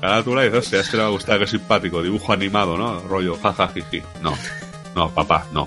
Carátula 0.00 0.46
y 0.46 0.48
hostia, 0.48 0.80
es 0.80 0.88
que 0.88 0.96
le 0.96 1.02
va 1.02 1.08
a 1.08 1.12
gustar, 1.12 1.38
que 1.38 1.44
es 1.44 1.50
simpático, 1.50 2.02
dibujo 2.02 2.32
animado, 2.32 2.76
¿no? 2.76 3.00
Rollo, 3.00 3.36
jaja, 3.42 3.68
jiji. 3.68 4.02
No, 4.22 4.34
no, 4.94 5.10
papá, 5.10 5.46
no. 5.52 5.66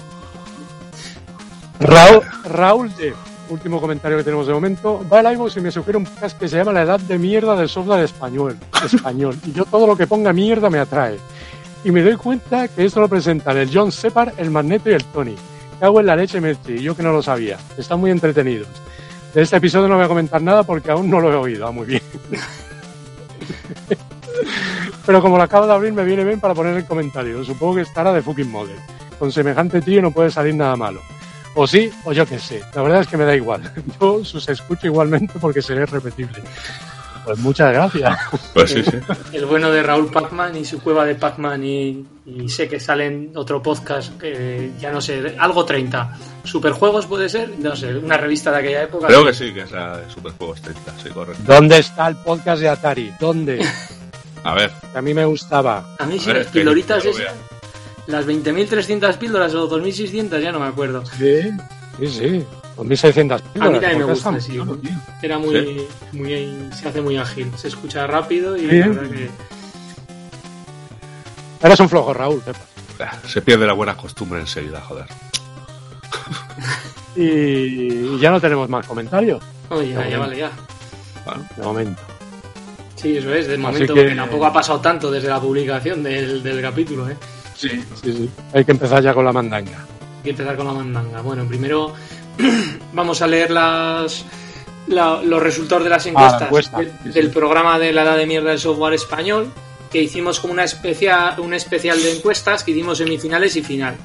Raúl, 1.80 2.22
Raúl 2.46 2.96
D. 2.96 3.14
Último 3.50 3.82
comentario 3.82 4.18
que 4.18 4.24
tenemos 4.24 4.48
de 4.48 4.54
momento. 4.54 5.06
Va 5.12 5.20
el 5.20 5.34
iVoox 5.34 5.58
y 5.58 5.62
me 5.62 5.72
sugiere 5.72 5.98
un 5.98 6.06
podcast 6.06 6.40
que 6.40 6.48
se 6.48 6.56
llama 6.58 6.72
La 6.72 6.84
Edad 6.84 7.00
de 7.02 7.18
Mierda 7.18 7.56
del 7.56 7.68
Software 7.68 8.06
Español. 8.06 8.58
español. 8.86 9.36
Y 9.46 9.52
yo 9.52 9.66
todo 9.66 9.86
lo 9.88 9.98
que 9.98 10.08
ponga 10.08 10.32
mierda 10.32 10.70
me 10.70 10.80
atrae. 10.80 11.18
Y 11.84 11.92
me 11.92 12.02
doy 12.02 12.16
cuenta 12.16 12.70
que 12.70 12.86
esto 12.86 13.02
lo 13.02 13.10
presentan 13.10 13.58
el 13.58 13.70
John 13.74 13.92
Separ, 13.92 14.34
el 14.38 14.52
Magneto 14.52 14.90
y 14.90 14.94
el 14.94 15.04
Tony. 15.06 15.36
Cago 15.80 16.00
en 16.00 16.06
la 16.06 16.16
leche, 16.16 16.40
Merchi, 16.40 16.74
y 16.74 16.84
yo 16.84 16.96
que 16.96 17.04
no 17.04 17.12
lo 17.12 17.24
sabía. 17.24 17.58
Están 17.78 18.00
muy 18.00 18.12
entretenidos. 18.12 18.68
De 19.34 19.42
este 19.42 19.58
episodio 19.58 19.88
no 19.88 19.96
voy 19.96 20.06
a 20.06 20.08
comentar 20.08 20.42
nada 20.42 20.64
porque 20.64 20.92
aún 20.92 21.10
no 21.10 21.20
lo 21.20 21.34
he 21.34 21.36
oído. 21.36 21.68
Ah, 21.68 21.72
muy 21.72 21.88
bien. 21.88 22.02
Pero 25.06 25.22
como 25.22 25.38
lo 25.38 25.44
acabo 25.44 25.68
de 25.68 25.74
abrir, 25.74 25.94
me 25.94 26.04
viene 26.04 26.24
bien 26.24 26.40
para 26.40 26.54
poner 26.54 26.76
el 26.78 26.86
comentario. 26.86 27.44
Supongo 27.44 27.76
que 27.76 27.82
estará 27.82 28.14
de 28.14 28.22
fucking 28.22 28.50
model. 28.50 28.78
Con 29.18 29.32
semejante 29.32 29.82
tío 29.82 30.02
no 30.02 30.12
puede 30.12 30.32
salir 30.32 30.56
nada 30.56 30.76
malo. 30.76 31.02
O 31.56 31.68
sí, 31.68 31.92
o 32.06 32.14
yo 32.14 32.26
qué 32.26 32.40
sé. 32.40 32.62
La 32.74 32.82
verdad 32.82 33.02
es 33.02 33.08
que 33.08 33.18
me 33.18 33.26
da 33.26 33.36
igual. 33.36 33.62
Yo 34.00 34.24
sus 34.24 34.48
escucho 34.48 34.88
igualmente 34.88 35.34
porque 35.40 35.62
seré 35.62 35.86
repetible. 35.86 36.42
Pues 37.26 37.38
muchas 37.40 37.72
gracias. 37.72 38.18
Pues 38.54 38.72
sí, 38.72 38.84
sí. 38.84 38.98
El 39.32 39.46
bueno 39.46 39.70
de 39.70 39.84
Raúl 39.84 40.10
Pacman 40.10 40.56
y 40.56 40.66
su 40.66 40.82
cueva 40.82 41.06
de 41.06 41.16
Pacman 41.16 41.64
y, 41.64 42.06
y 42.26 42.50
sé 42.50 42.68
que 42.68 42.80
sale 42.80 43.06
en 43.06 43.32
otro 43.36 43.62
podcast 43.62 44.18
que 44.18 44.72
ya 44.80 44.92
no 44.92 45.02
sé, 45.02 45.36
algo 45.38 45.64
30. 45.64 46.18
Superjuegos 46.44 47.06
puede 47.06 47.30
ser, 47.30 47.52
no 47.60 47.76
sé, 47.76 47.96
una 47.96 48.18
revista 48.18 48.52
de 48.52 48.58
aquella 48.58 48.84
época. 48.84 49.08
Creo 49.08 49.26
que 49.26 49.34
sí, 49.34 49.54
que 49.54 49.62
es 49.62 49.72
la 49.72 49.98
de 49.98 50.10
Superjuegos 50.10 50.62
30, 50.62 50.94
sí, 51.04 51.10
correcto. 51.10 51.44
¿Dónde 51.46 51.78
está 51.78 52.08
el 52.08 52.16
podcast 52.16 52.62
de 52.62 52.70
Atari? 52.70 53.14
¿Dónde? 53.20 53.64
A 54.44 54.54
ver, 54.56 54.72
a 54.96 55.02
mí 55.02 55.14
me 55.14 55.26
gustaba. 55.26 55.96
A 56.00 56.06
mí 56.06 56.18
sí, 56.20 56.30
A 56.30 56.34
ver, 56.34 56.38
las 56.38 56.46
es 56.48 56.52
pildoritas 56.54 57.06
esas, 57.06 57.34
las 58.08 58.26
20.300 58.26 59.18
píldoras 59.18 59.54
o 59.54 59.70
2.600, 59.70 60.42
ya 60.42 60.52
no 60.52 60.60
me 60.60 60.68
acuerdo. 60.68 61.04
Sí, 61.06 61.42
sí, 62.00 62.08
sí. 62.08 62.46
2.600 62.78 63.32
A 63.34 63.36
mí 63.36 63.42
píldoras. 63.54 63.82
también 63.82 63.98
me 64.00 64.04
gusta, 64.06 64.40
sí. 64.42 64.54
chulo. 64.58 64.78
Era 65.22 65.38
muy, 65.38 65.86
muy, 66.14 66.70
se 66.80 66.88
hace 66.90 67.02
muy 67.02 67.18
ágil, 67.18 67.52
se 67.56 67.68
escucha 67.68 68.08
rápido 68.08 68.58
y 68.58 68.62
Sí. 68.62 68.78
la 68.80 68.88
verdad 68.88 69.10
que 69.12 69.30
Eres 71.64 71.80
un 71.80 71.90
flojo, 71.90 72.12
Raúl. 72.14 72.42
se 73.28 73.42
pierde 73.44 73.68
la 73.68 73.74
buena 73.74 73.96
costumbre 73.96 74.40
enseguida, 74.40 74.82
joder. 74.82 75.06
Y 77.16 78.18
ya 78.20 78.32
no 78.32 78.40
tenemos 78.42 78.68
más 78.70 78.88
comentarios, 78.88 79.44
Oye, 79.70 79.90
ya, 79.94 80.08
ya 80.10 80.18
vale, 80.18 80.38
ya. 80.38 80.52
Bueno, 81.26 81.46
de 81.56 81.64
momento. 81.64 82.02
Sí, 83.02 83.18
eso 83.18 83.34
es, 83.34 83.48
de 83.48 83.54
Así 83.54 83.62
momento, 83.62 83.94
que- 83.94 84.02
porque 84.02 84.16
tampoco 84.16 84.46
ha 84.46 84.54
pasado 84.54 84.80
tanto 84.80 85.10
desde 85.10 85.28
la 85.30 85.40
publicación 85.40 86.04
del, 86.04 86.44
del 86.44 86.62
capítulo, 86.62 87.10
¿eh? 87.10 87.18
Sí, 87.56 87.70
sí, 88.04 88.14
sí. 88.14 88.30
Hay 88.54 88.64
que 88.66 88.72
empezar 88.72 89.02
ya 89.04 89.14
con 89.14 89.26
la 89.26 89.32
mandanga. 89.34 89.80
Hay 90.18 90.24
que 90.24 90.30
empezar 90.32 90.56
con 90.56 90.68
la 90.68 90.74
mandanga. 90.74 91.22
Bueno, 91.22 91.46
primero 91.48 91.94
vamos 92.94 93.22
a 93.22 93.28
leer 93.28 93.52
las 93.52 94.26
la- 94.88 95.22
los 95.24 95.42
resultados 95.42 95.84
de 95.84 95.90
las 95.90 96.06
encuestas 96.06 96.34
Ah, 96.34 96.40
la 96.40 96.46
encuesta, 96.48 96.78
del, 96.80 96.88
sí, 96.90 96.94
sí. 97.06 97.10
del 97.12 97.30
programa 97.32 97.78
de 97.80 97.94
la 97.94 98.04
edad 98.04 98.18
de 98.18 98.26
mierda 98.26 98.50
del 98.50 98.60
software 98.60 98.94
español, 98.94 99.52
que 99.92 100.02
hicimos 100.02 100.40
como 100.40 100.54
una 100.54 100.64
especial, 100.64 101.40
un 101.40 101.54
especial 101.54 102.02
de 102.02 102.12
encuestas 102.18 102.64
que 102.64 102.72
hicimos 102.72 102.98
semifinales 102.98 103.56
y 103.56 103.62
final. 103.64 103.96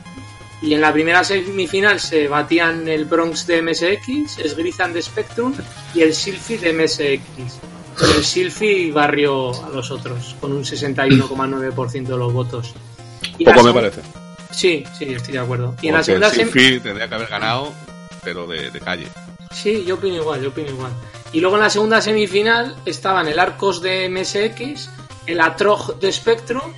Y 0.62 0.72
en 0.74 0.80
la 0.80 0.92
primera 0.92 1.22
semifinal 1.22 2.00
se 2.00 2.28
batían 2.28 2.88
el 2.88 3.04
Bronx 3.04 3.46
de 3.46 3.60
MSX, 3.62 4.38
Sgrizan 4.48 4.92
de 4.92 5.02
Spectrum 5.02 5.52
y 5.94 6.00
el 6.02 6.14
Silphy 6.14 6.56
de 6.56 6.72
MSX. 6.72 7.58
Pero 7.98 8.12
el 8.12 8.24
Silphy 8.24 8.90
barrió 8.90 9.64
a 9.64 9.70
los 9.70 9.90
otros 9.90 10.36
con 10.40 10.52
un 10.52 10.64
61,9% 10.64 12.06
de 12.06 12.16
los 12.16 12.32
votos. 12.32 12.74
Y 13.38 13.44
poco 13.44 13.62
me 13.62 13.72
parece. 13.72 14.02
Sí, 14.50 14.84
sí, 14.96 15.04
estoy 15.06 15.34
de 15.34 15.40
acuerdo. 15.40 15.74
Y 15.82 15.88
en 15.88 15.94
la 15.94 16.02
segunda 16.02 16.28
el 16.28 16.82
tendría 16.82 17.08
que 17.08 17.14
haber 17.14 17.28
ganado, 17.28 17.72
pero 18.22 18.46
de, 18.46 18.70
de 18.70 18.80
calle. 18.80 19.06
Sí, 19.52 19.84
yo 19.86 19.94
opino 19.94 20.16
igual, 20.16 20.42
yo 20.42 20.50
opino 20.50 20.68
igual. 20.68 20.92
Y 21.32 21.40
luego 21.40 21.56
en 21.56 21.62
la 21.62 21.70
segunda 21.70 22.00
semifinal 22.00 22.76
estaban 22.84 23.26
el 23.28 23.38
Arcos 23.38 23.82
de 23.82 24.08
MSX, 24.08 24.90
el 25.26 25.40
Atrog 25.40 25.98
de 25.98 26.12
Spectrum 26.12 26.72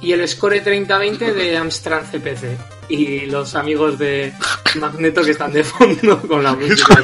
y 0.00 0.12
el 0.12 0.26
Score 0.28 0.60
3020 0.60 1.32
de 1.32 1.56
Amstrad 1.56 2.02
CPC. 2.10 2.58
Y 2.88 3.26
los 3.26 3.54
amigos 3.54 3.98
de 3.98 4.32
Magneto 4.76 5.22
que 5.22 5.32
están 5.32 5.52
de 5.52 5.64
fondo 5.64 6.20
con 6.22 6.42
la 6.42 6.52
música. 6.56 7.02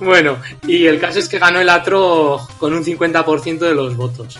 Bueno, 0.00 0.38
y 0.66 0.86
el 0.86 1.00
caso 1.00 1.18
es 1.18 1.28
que 1.28 1.38
ganó 1.38 1.60
el 1.60 1.68
Atrog 1.68 2.48
con 2.58 2.74
un 2.74 2.84
50% 2.84 3.58
de 3.58 3.74
los 3.74 3.96
votos. 3.96 4.38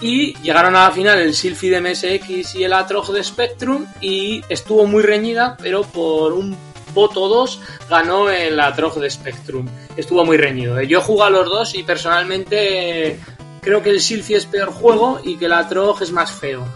Y 0.00 0.34
llegaron 0.40 0.76
a 0.76 0.84
la 0.84 0.90
final 0.92 1.20
el 1.20 1.34
Silphy 1.34 1.68
de 1.68 1.80
MSX 1.80 2.54
y 2.54 2.64
el 2.64 2.72
Atrog 2.72 3.12
de 3.12 3.22
Spectrum 3.22 3.86
y 4.00 4.42
estuvo 4.48 4.86
muy 4.86 5.02
reñida, 5.02 5.56
pero 5.60 5.82
por 5.82 6.32
un 6.32 6.56
voto 6.94 7.28
2 7.28 7.60
ganó 7.88 8.30
el 8.30 8.58
Atrog 8.58 8.98
de 8.98 9.10
Spectrum. 9.10 9.66
Estuvo 9.96 10.24
muy 10.24 10.38
reñido. 10.38 10.78
¿eh? 10.78 10.86
Yo 10.86 11.00
jugado 11.02 11.36
a 11.36 11.40
los 11.40 11.48
dos 11.48 11.74
y 11.74 11.82
personalmente 11.82 13.18
creo 13.60 13.82
que 13.82 13.90
el 13.90 14.00
Silphy 14.00 14.34
es 14.34 14.46
peor 14.46 14.72
juego 14.72 15.20
y 15.22 15.36
que 15.36 15.46
el 15.46 15.52
Atrog 15.52 16.02
es 16.02 16.12
más 16.12 16.32
feo. 16.32 16.66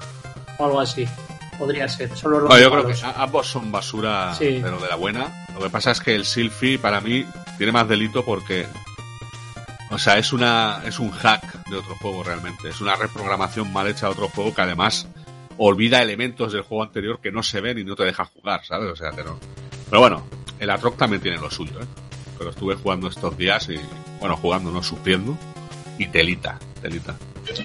O 0.58 0.64
algo 0.64 0.80
así. 0.80 1.06
Podría 1.58 1.88
ser. 1.88 2.14
Son 2.16 2.32
los 2.32 2.42
dos 2.42 2.50
No, 2.50 2.58
yo 2.58 2.70
creo 2.70 2.86
que 2.86 2.94
ambos 3.16 3.46
son 3.46 3.70
basura, 3.72 4.34
Sí. 4.34 4.60
pero 4.62 4.78
de 4.78 4.88
la 4.88 4.96
buena. 4.96 5.46
Lo 5.54 5.60
que 5.60 5.70
pasa 5.70 5.90
es 5.92 6.00
que 6.00 6.14
el 6.14 6.24
Silphy 6.24 6.78
para 6.78 7.00
mí 7.00 7.24
tiene 7.58 7.72
más 7.72 7.88
delito 7.88 8.24
porque, 8.24 8.66
o 9.90 9.98
sea, 9.98 10.18
es 10.18 10.32
una 10.32 10.82
es 10.84 10.98
un 10.98 11.10
hack 11.10 11.68
de 11.68 11.76
otro 11.76 11.94
juego 11.96 12.22
realmente. 12.24 12.68
Es 12.68 12.80
una 12.80 12.96
reprogramación 12.96 13.72
mal 13.72 13.86
hecha 13.88 14.06
de 14.06 14.12
otro 14.12 14.28
juego 14.28 14.54
que 14.54 14.62
además 14.62 15.06
olvida 15.56 16.02
elementos 16.02 16.52
del 16.52 16.62
juego 16.62 16.82
anterior 16.82 17.20
que 17.20 17.30
no 17.30 17.42
se 17.42 17.60
ven 17.60 17.78
y 17.78 17.84
no 17.84 17.94
te 17.94 18.04
deja 18.04 18.24
jugar, 18.24 18.64
¿sabes? 18.64 18.90
O 18.90 18.96
sea, 18.96 19.10
que 19.12 19.22
no. 19.22 19.38
Pero 19.88 20.00
bueno, 20.00 20.26
el 20.58 20.70
Atroc 20.70 20.96
también 20.96 21.22
tiene 21.22 21.38
lo 21.38 21.50
suyo, 21.50 21.80
¿eh? 21.80 21.86
Pero 22.36 22.50
estuve 22.50 22.74
jugando 22.74 23.06
estos 23.06 23.36
días 23.36 23.68
y, 23.68 23.78
bueno, 24.18 24.36
jugando, 24.36 24.72
no 24.72 24.82
sufriendo. 24.82 25.36
Y 25.98 26.06
telita, 26.08 26.58
telita. 26.82 27.14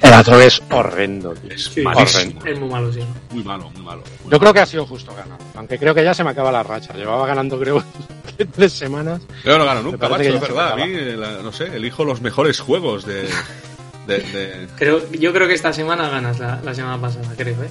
El 0.01 0.13
otro 0.13 0.39
es 0.41 0.61
horrendo, 0.71 1.33
tío. 1.33 1.51
Es 1.51 1.65
Sí, 1.65 1.81
malísimo. 1.81 2.43
Es 2.45 2.59
muy 2.59 2.69
malo, 2.69 2.91
sí. 2.93 2.99
Muy 3.31 3.43
malo, 3.43 3.69
muy 3.71 3.81
malo. 3.83 4.03
muy 4.23 4.31
Yo 4.31 4.39
creo 4.39 4.53
que 4.53 4.59
ha 4.59 4.65
sido 4.65 4.85
justo 4.85 5.13
ganar. 5.15 5.37
Aunque 5.55 5.77
creo 5.77 5.93
que 5.95 6.03
ya 6.03 6.13
se 6.13 6.23
me 6.23 6.31
acaba 6.31 6.51
la 6.51 6.63
racha. 6.63 6.93
Llevaba 6.93 7.25
ganando, 7.27 7.59
creo, 7.59 7.83
tres 8.55 8.73
semanas. 8.73 9.21
Yo 9.45 9.57
no 9.57 9.65
gano 9.65 9.81
nunca, 9.81 10.09
macho, 10.09 10.23
es 10.23 10.39
verdad. 10.41 10.73
A 10.73 10.75
mí, 10.75 10.93
la- 10.93 11.41
no 11.41 11.51
sé, 11.51 11.65
elijo 11.75 12.03
los 12.05 12.21
mejores 12.21 12.59
juegos 12.59 13.05
de. 13.05 13.23
de, 14.07 14.17
de- 14.19 14.67
Creo, 14.77 15.09
yo 15.11 15.31
creo 15.33 15.47
que 15.47 15.53
esta 15.53 15.71
semana 15.73 16.09
ganas 16.09 16.39
la, 16.39 16.59
la 16.63 16.73
semana 16.73 16.99
pasada, 16.99 17.27
creo, 17.37 17.55
¿eh? 17.63 17.69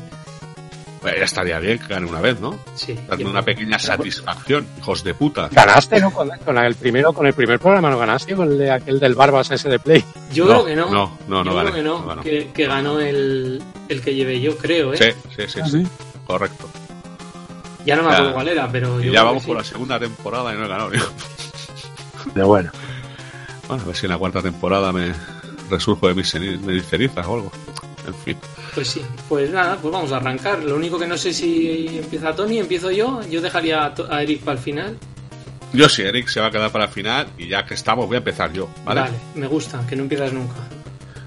Bueno, 1.01 1.17
ya 1.19 1.25
estaría 1.25 1.59
bien 1.61 1.79
que 1.79 1.87
gane 1.87 2.07
una 2.07 2.21
vez, 2.21 2.41
¿no? 2.41 2.59
Sí. 2.75 2.97
Dando 3.09 3.31
una 3.31 3.43
pequeña 3.43 3.79
satisfacción, 3.79 4.67
hijos 4.79 5.05
de 5.05 5.15
puta. 5.15 5.49
Ganaste, 5.53 6.01
¿no? 6.01 6.11
Con, 6.11 6.29
con 6.45 6.59
el 6.59 6.75
primero, 6.75 7.13
con 7.13 7.27
el 7.27 7.35
primer 7.35 7.61
programa 7.61 7.89
no 7.91 7.99
ganaste, 7.99 8.35
con 8.35 8.51
el 8.51 8.59
de 8.59 8.71
aquel 8.73 8.99
del 8.99 9.15
Barbas 9.15 9.51
ese 9.53 9.69
de 9.69 9.79
Play. 9.79 10.05
Yo 10.33 10.47
No, 10.47 10.65
creo 10.65 10.65
que 10.67 10.77
no. 10.77 10.91
no, 10.91 11.19
no, 11.29 11.45
no 11.45 11.51
Yo 11.51 11.57
gané, 11.57 11.71
creo 11.71 11.83
que 11.85 11.89
no, 11.89 12.01
no 12.01 12.07
ganó. 12.07 12.23
que, 12.23 12.51
que 12.53 12.67
ganó 12.67 12.99
el, 13.01 13.63
el 13.89 14.01
que 14.03 14.15
llevé 14.15 14.41
yo, 14.41 14.57
creo, 14.59 14.93
¿eh? 14.93 14.97
Sí, 14.97 15.31
sí, 15.37 15.43
sí, 15.49 15.71
sí, 15.71 15.87
correcto. 16.27 16.69
Ya 17.87 17.95
no 17.97 18.03
me 18.03 18.09
acuerdo 18.13 18.35
cuál 18.35 18.49
era, 18.49 18.69
pero 18.71 19.01
Y 19.01 19.07
yo 19.07 19.13
ya 19.13 19.21
creo 19.21 19.25
vamos 19.27 19.43
que 19.45 19.47
por 19.47 19.57
la 19.57 19.65
segunda 19.65 19.99
temporada 20.01 20.53
y 20.53 20.59
no 20.59 20.65
he 20.65 20.69
ganado. 20.69 20.91
tío. 20.91 21.03
Pero 22.35 22.47
bueno. 22.49 22.71
Bueno, 23.69 23.83
a 23.83 23.87
ver 23.87 23.97
si 23.97 24.07
en 24.07 24.11
la 24.13 24.19
cuarta 24.19 24.43
temporada 24.43 24.93
me 24.93 25.13
resurjo 25.71 26.09
de 26.09 26.15
mis 26.15 26.35
ceni- 26.35 26.59
de 26.59 26.73
mis 26.73 26.87
cenizas 26.87 27.25
o 27.27 27.35
algo. 27.35 27.53
En 28.09 28.15
fin. 28.15 28.37
Pues 28.75 28.89
sí, 28.89 29.03
pues 29.29 29.51
nada, 29.51 29.77
pues 29.77 29.93
vamos 29.93 30.13
a 30.13 30.17
arrancar. 30.17 30.65
Lo 30.65 30.77
único 30.77 30.99
que 30.99 31.07
no 31.07 31.19
sé 31.19 31.35
si 31.35 31.99
empieza 31.99 32.35
Tony, 32.35 32.59
empiezo 32.59 32.91
yo. 32.91 33.21
Yo 33.29 33.41
dejaría 33.41 33.93
a, 34.09 34.23
Eric 34.23 34.43
para 34.43 34.57
el 34.57 34.65
final. 34.65 34.99
Yo 35.75 35.89
sí, 35.89 36.03
Eric 36.03 36.29
se 36.29 36.41
va 36.41 36.47
a 36.47 36.51
quedar 36.51 36.73
para 36.73 36.87
el 36.87 36.91
final 36.91 37.29
y 37.37 37.49
ya 37.49 37.67
que 37.67 37.75
estamos 37.75 38.07
voy 38.07 38.15
a 38.15 38.19
empezar 38.19 38.53
yo, 38.53 38.71
¿vale? 38.85 39.03
Vale, 39.03 39.19
me 39.35 39.47
gusta, 39.47 39.85
que 39.87 39.95
no 39.95 40.05
empiezas 40.05 40.33
nunca. 40.33 40.55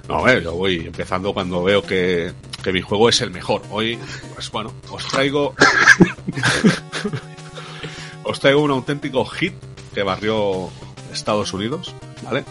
No, 0.10 0.18
a 0.18 0.24
ver, 0.24 0.44
yo 0.44 0.56
voy 0.56 0.88
empezando 0.88 1.32
cuando 1.32 1.64
veo 1.64 1.84
que, 1.84 2.34
que 2.64 2.74
mi 2.74 2.82
juego 2.82 3.10
es 3.10 3.22
el 3.22 3.30
mejor. 3.30 3.62
Hoy, 3.70 4.00
pues 4.34 4.50
bueno, 4.50 4.74
os 4.90 5.08
traigo. 5.08 5.54
os 8.24 8.40
traigo 8.40 8.62
un 8.62 8.72
auténtico 8.72 9.24
hit 9.26 9.54
que 9.94 10.02
barrió 10.02 10.70
Estados 11.14 11.54
Unidos, 11.54 11.94
¿vale? 12.24 12.44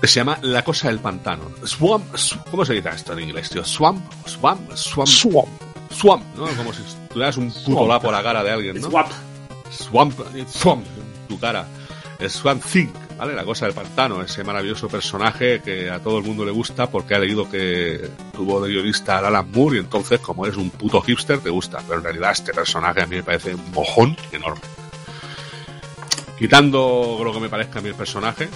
Que 0.00 0.06
se 0.08 0.20
llama 0.20 0.38
La 0.42 0.62
Cosa 0.62 0.88
del 0.88 0.98
Pantano. 1.00 1.50
Swamp, 1.64 2.14
sw- 2.14 2.38
¿cómo 2.50 2.64
se 2.64 2.74
dice 2.74 2.90
esto 2.90 3.12
en 3.14 3.20
inglés, 3.20 3.48
tío? 3.48 3.64
Swamp, 3.64 4.04
swamp, 4.26 4.72
swamp, 4.74 5.08
Swamp. 5.08 5.48
Swamp, 5.90 6.22
¿no? 6.36 6.46
Como 6.56 6.72
si 6.72 6.82
tuvieras 7.12 7.36
un 7.38 7.50
puto 7.50 7.86
la 7.88 7.98
por 8.00 8.12
la 8.12 8.22
cara 8.22 8.42
de 8.44 8.50
alguien, 8.50 8.80
¿no? 8.80 8.90
Swap. 8.90 9.08
Swamp, 9.70 10.18
Swamp, 10.48 10.84
tu 11.28 11.38
cara. 11.40 11.66
El 12.18 12.30
Swamp 12.30 12.62
Thing, 12.64 12.88
¿vale? 13.18 13.34
La 13.34 13.44
cosa 13.44 13.66
del 13.66 13.74
pantano, 13.74 14.22
ese 14.22 14.42
maravilloso 14.44 14.88
personaje 14.88 15.60
que 15.62 15.90
a 15.90 15.98
todo 16.00 16.18
el 16.18 16.24
mundo 16.24 16.44
le 16.44 16.50
gusta 16.50 16.88
porque 16.88 17.14
ha 17.14 17.18
leído 17.18 17.48
que 17.48 18.08
tuvo 18.32 18.60
de 18.60 18.70
guionista 18.72 19.16
a 19.18 19.26
Alan 19.28 19.50
Moore 19.50 19.76
y 19.76 19.80
entonces, 19.80 20.20
como 20.20 20.44
eres 20.46 20.56
un 20.58 20.70
puto 20.70 21.00
hipster, 21.02 21.40
te 21.40 21.50
gusta. 21.50 21.78
Pero 21.86 21.98
en 21.98 22.04
realidad 22.04 22.30
este 22.32 22.52
personaje 22.52 23.02
a 23.02 23.06
mí 23.06 23.16
me 23.16 23.22
parece 23.22 23.54
un 23.54 23.70
mojón 23.72 24.16
enorme. 24.32 24.60
Quitando 26.38 27.20
lo 27.24 27.32
que 27.32 27.40
me 27.40 27.48
parezca 27.48 27.78
a 27.78 27.82
mí 27.82 27.88
el 27.88 27.94
personaje, 27.94 28.48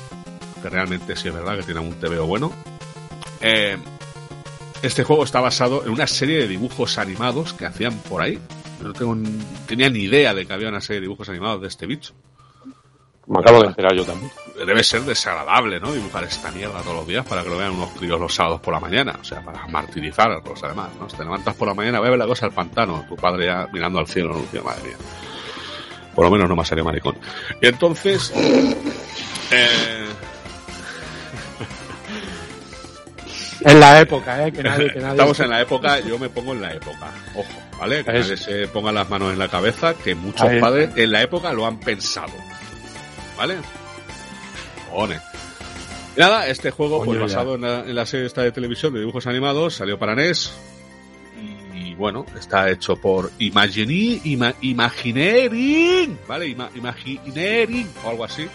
que 0.60 0.68
realmente 0.68 1.16
sí 1.16 1.28
es 1.28 1.34
verdad 1.34 1.56
que 1.56 1.62
tiene 1.62 1.80
un 1.80 1.94
TVO 1.94 2.26
bueno, 2.26 2.52
eh, 3.40 3.76
este 4.82 5.04
juego 5.04 5.24
está 5.24 5.40
basado 5.40 5.84
en 5.84 5.90
una 5.90 6.06
serie 6.06 6.38
de 6.38 6.48
dibujos 6.48 6.98
animados 6.98 7.52
que 7.52 7.66
hacían 7.66 7.94
por 7.98 8.22
ahí. 8.22 8.38
No 8.82 8.94
tengo, 8.94 9.14
tenía 9.66 9.90
ni 9.90 10.00
idea 10.00 10.32
de 10.32 10.46
que 10.46 10.52
había 10.52 10.68
una 10.68 10.80
serie 10.80 11.00
de 11.00 11.06
dibujos 11.06 11.28
animados 11.28 11.60
de 11.60 11.68
este 11.68 11.86
bicho. 11.86 12.14
Me 13.26 13.38
acabo 13.40 13.60
de 13.60 13.68
enterar 13.68 13.94
yo 13.94 14.04
también. 14.04 14.32
Debe 14.56 14.82
ser 14.82 15.02
desagradable, 15.02 15.78
¿no? 15.78 15.92
Dibujar 15.92 16.24
esta 16.24 16.50
mierda 16.50 16.80
todos 16.80 16.96
los 16.96 17.06
días 17.06 17.26
para 17.26 17.42
que 17.42 17.50
lo 17.50 17.58
vean 17.58 17.72
unos 17.72 17.90
críos 17.90 18.18
los 18.18 18.34
sábados 18.34 18.60
por 18.60 18.72
la 18.72 18.80
mañana. 18.80 19.18
O 19.20 19.24
sea, 19.24 19.44
para 19.44 19.66
martirizar 19.68 20.32
a 20.32 20.40
todos 20.40 20.64
además, 20.64 20.90
¿no? 20.98 21.06
Te 21.06 21.22
levantas 21.22 21.54
por 21.54 21.68
la 21.68 21.74
mañana, 21.74 22.00
ve 22.00 22.08
a 22.08 22.10
ver 22.10 22.18
la 22.18 22.26
cosa 22.26 22.46
al 22.46 22.52
pantano, 22.52 23.04
tu 23.08 23.16
padre 23.16 23.46
ya 23.46 23.68
mirando 23.72 23.98
al 23.98 24.06
cielo, 24.06 24.30
no, 24.30 24.62
madre 24.64 24.82
mía. 24.82 24.96
Por 26.14 26.24
lo 26.24 26.30
menos 26.30 26.48
no 26.48 26.56
me 26.56 26.62
ha 26.62 26.64
salido 26.64 26.86
maricón. 26.86 27.16
Y 27.60 27.66
entonces... 27.66 28.32
Eh, 29.52 30.06
En 33.62 33.78
la 33.80 34.00
época, 34.00 34.46
¿eh? 34.46 34.52
Que 34.52 34.62
nadie, 34.62 34.90
que 34.92 35.00
nadie 35.00 35.12
Estamos 35.12 35.40
en 35.40 35.50
la 35.50 35.60
época, 35.60 36.00
yo 36.00 36.18
me 36.18 36.28
pongo 36.30 36.52
en 36.52 36.62
la 36.62 36.72
época. 36.72 37.10
Ojo, 37.34 37.48
¿vale? 37.78 38.02
Que 38.04 38.12
nadie 38.12 38.36
se 38.36 38.66
ponga 38.68 38.90
las 38.92 39.08
manos 39.10 39.32
en 39.32 39.38
la 39.38 39.48
cabeza, 39.48 39.94
que 39.94 40.14
muchos 40.14 40.42
Ahí. 40.48 40.60
padres 40.60 40.90
en 40.96 41.12
la 41.12 41.22
época 41.22 41.52
lo 41.52 41.66
han 41.66 41.78
pensado. 41.78 42.32
¿Vale? 43.36 43.56
Cojones. 44.90 45.20
Nada, 46.16 46.48
este 46.48 46.70
juego, 46.70 46.98
Coño, 47.04 47.20
pues 47.20 47.32
basado 47.32 47.54
en 47.54 47.60
la, 47.62 47.80
en 47.80 47.94
la 47.94 48.04
serie 48.06 48.26
esta 48.26 48.42
de 48.42 48.52
televisión 48.52 48.92
de 48.92 49.00
dibujos 49.00 49.26
animados, 49.26 49.74
salió 49.76 49.98
para 49.98 50.14
NES. 50.14 50.52
Y, 51.74 51.90
y 51.90 51.94
bueno, 51.94 52.26
está 52.38 52.68
hecho 52.70 52.96
por 52.96 53.30
Imagine, 53.38 54.20
Ima- 54.24 54.54
Imagineering, 54.60 56.18
¿vale? 56.26 56.48
Ima- 56.48 56.70
Imagineering 56.74 57.88
o 58.04 58.10
algo 58.10 58.24
así. 58.24 58.48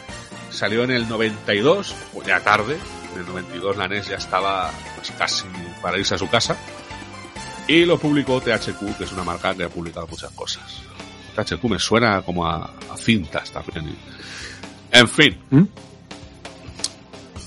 Salió 0.51 0.83
en 0.83 0.91
el 0.91 1.07
92, 1.09 1.95
pues 2.13 2.27
ya 2.27 2.39
tarde. 2.41 2.77
En 3.15 3.21
el 3.21 3.27
92 3.27 3.77
la 3.77 3.87
NES 3.87 4.09
ya 4.09 4.17
estaba 4.17 4.71
pues, 4.95 5.11
casi 5.11 5.45
para 5.81 5.97
irse 5.97 6.15
a 6.15 6.17
su 6.17 6.29
casa. 6.29 6.55
Y 7.67 7.85
lo 7.85 7.97
publicó 7.97 8.39
THQ, 8.41 8.97
que 8.97 9.05
es 9.05 9.11
una 9.11 9.23
marca 9.23 9.55
que 9.55 9.63
ha 9.63 9.69
publicado 9.69 10.05
muchas 10.07 10.31
cosas. 10.33 10.81
THQ 11.35 11.63
me 11.65 11.79
suena 11.79 12.21
como 12.21 12.45
a, 12.45 12.71
a 12.91 12.97
cintas 12.97 13.51
también. 13.51 13.95
En 14.91 15.07
fin. 15.07 15.37
¿Mm? 15.49 15.63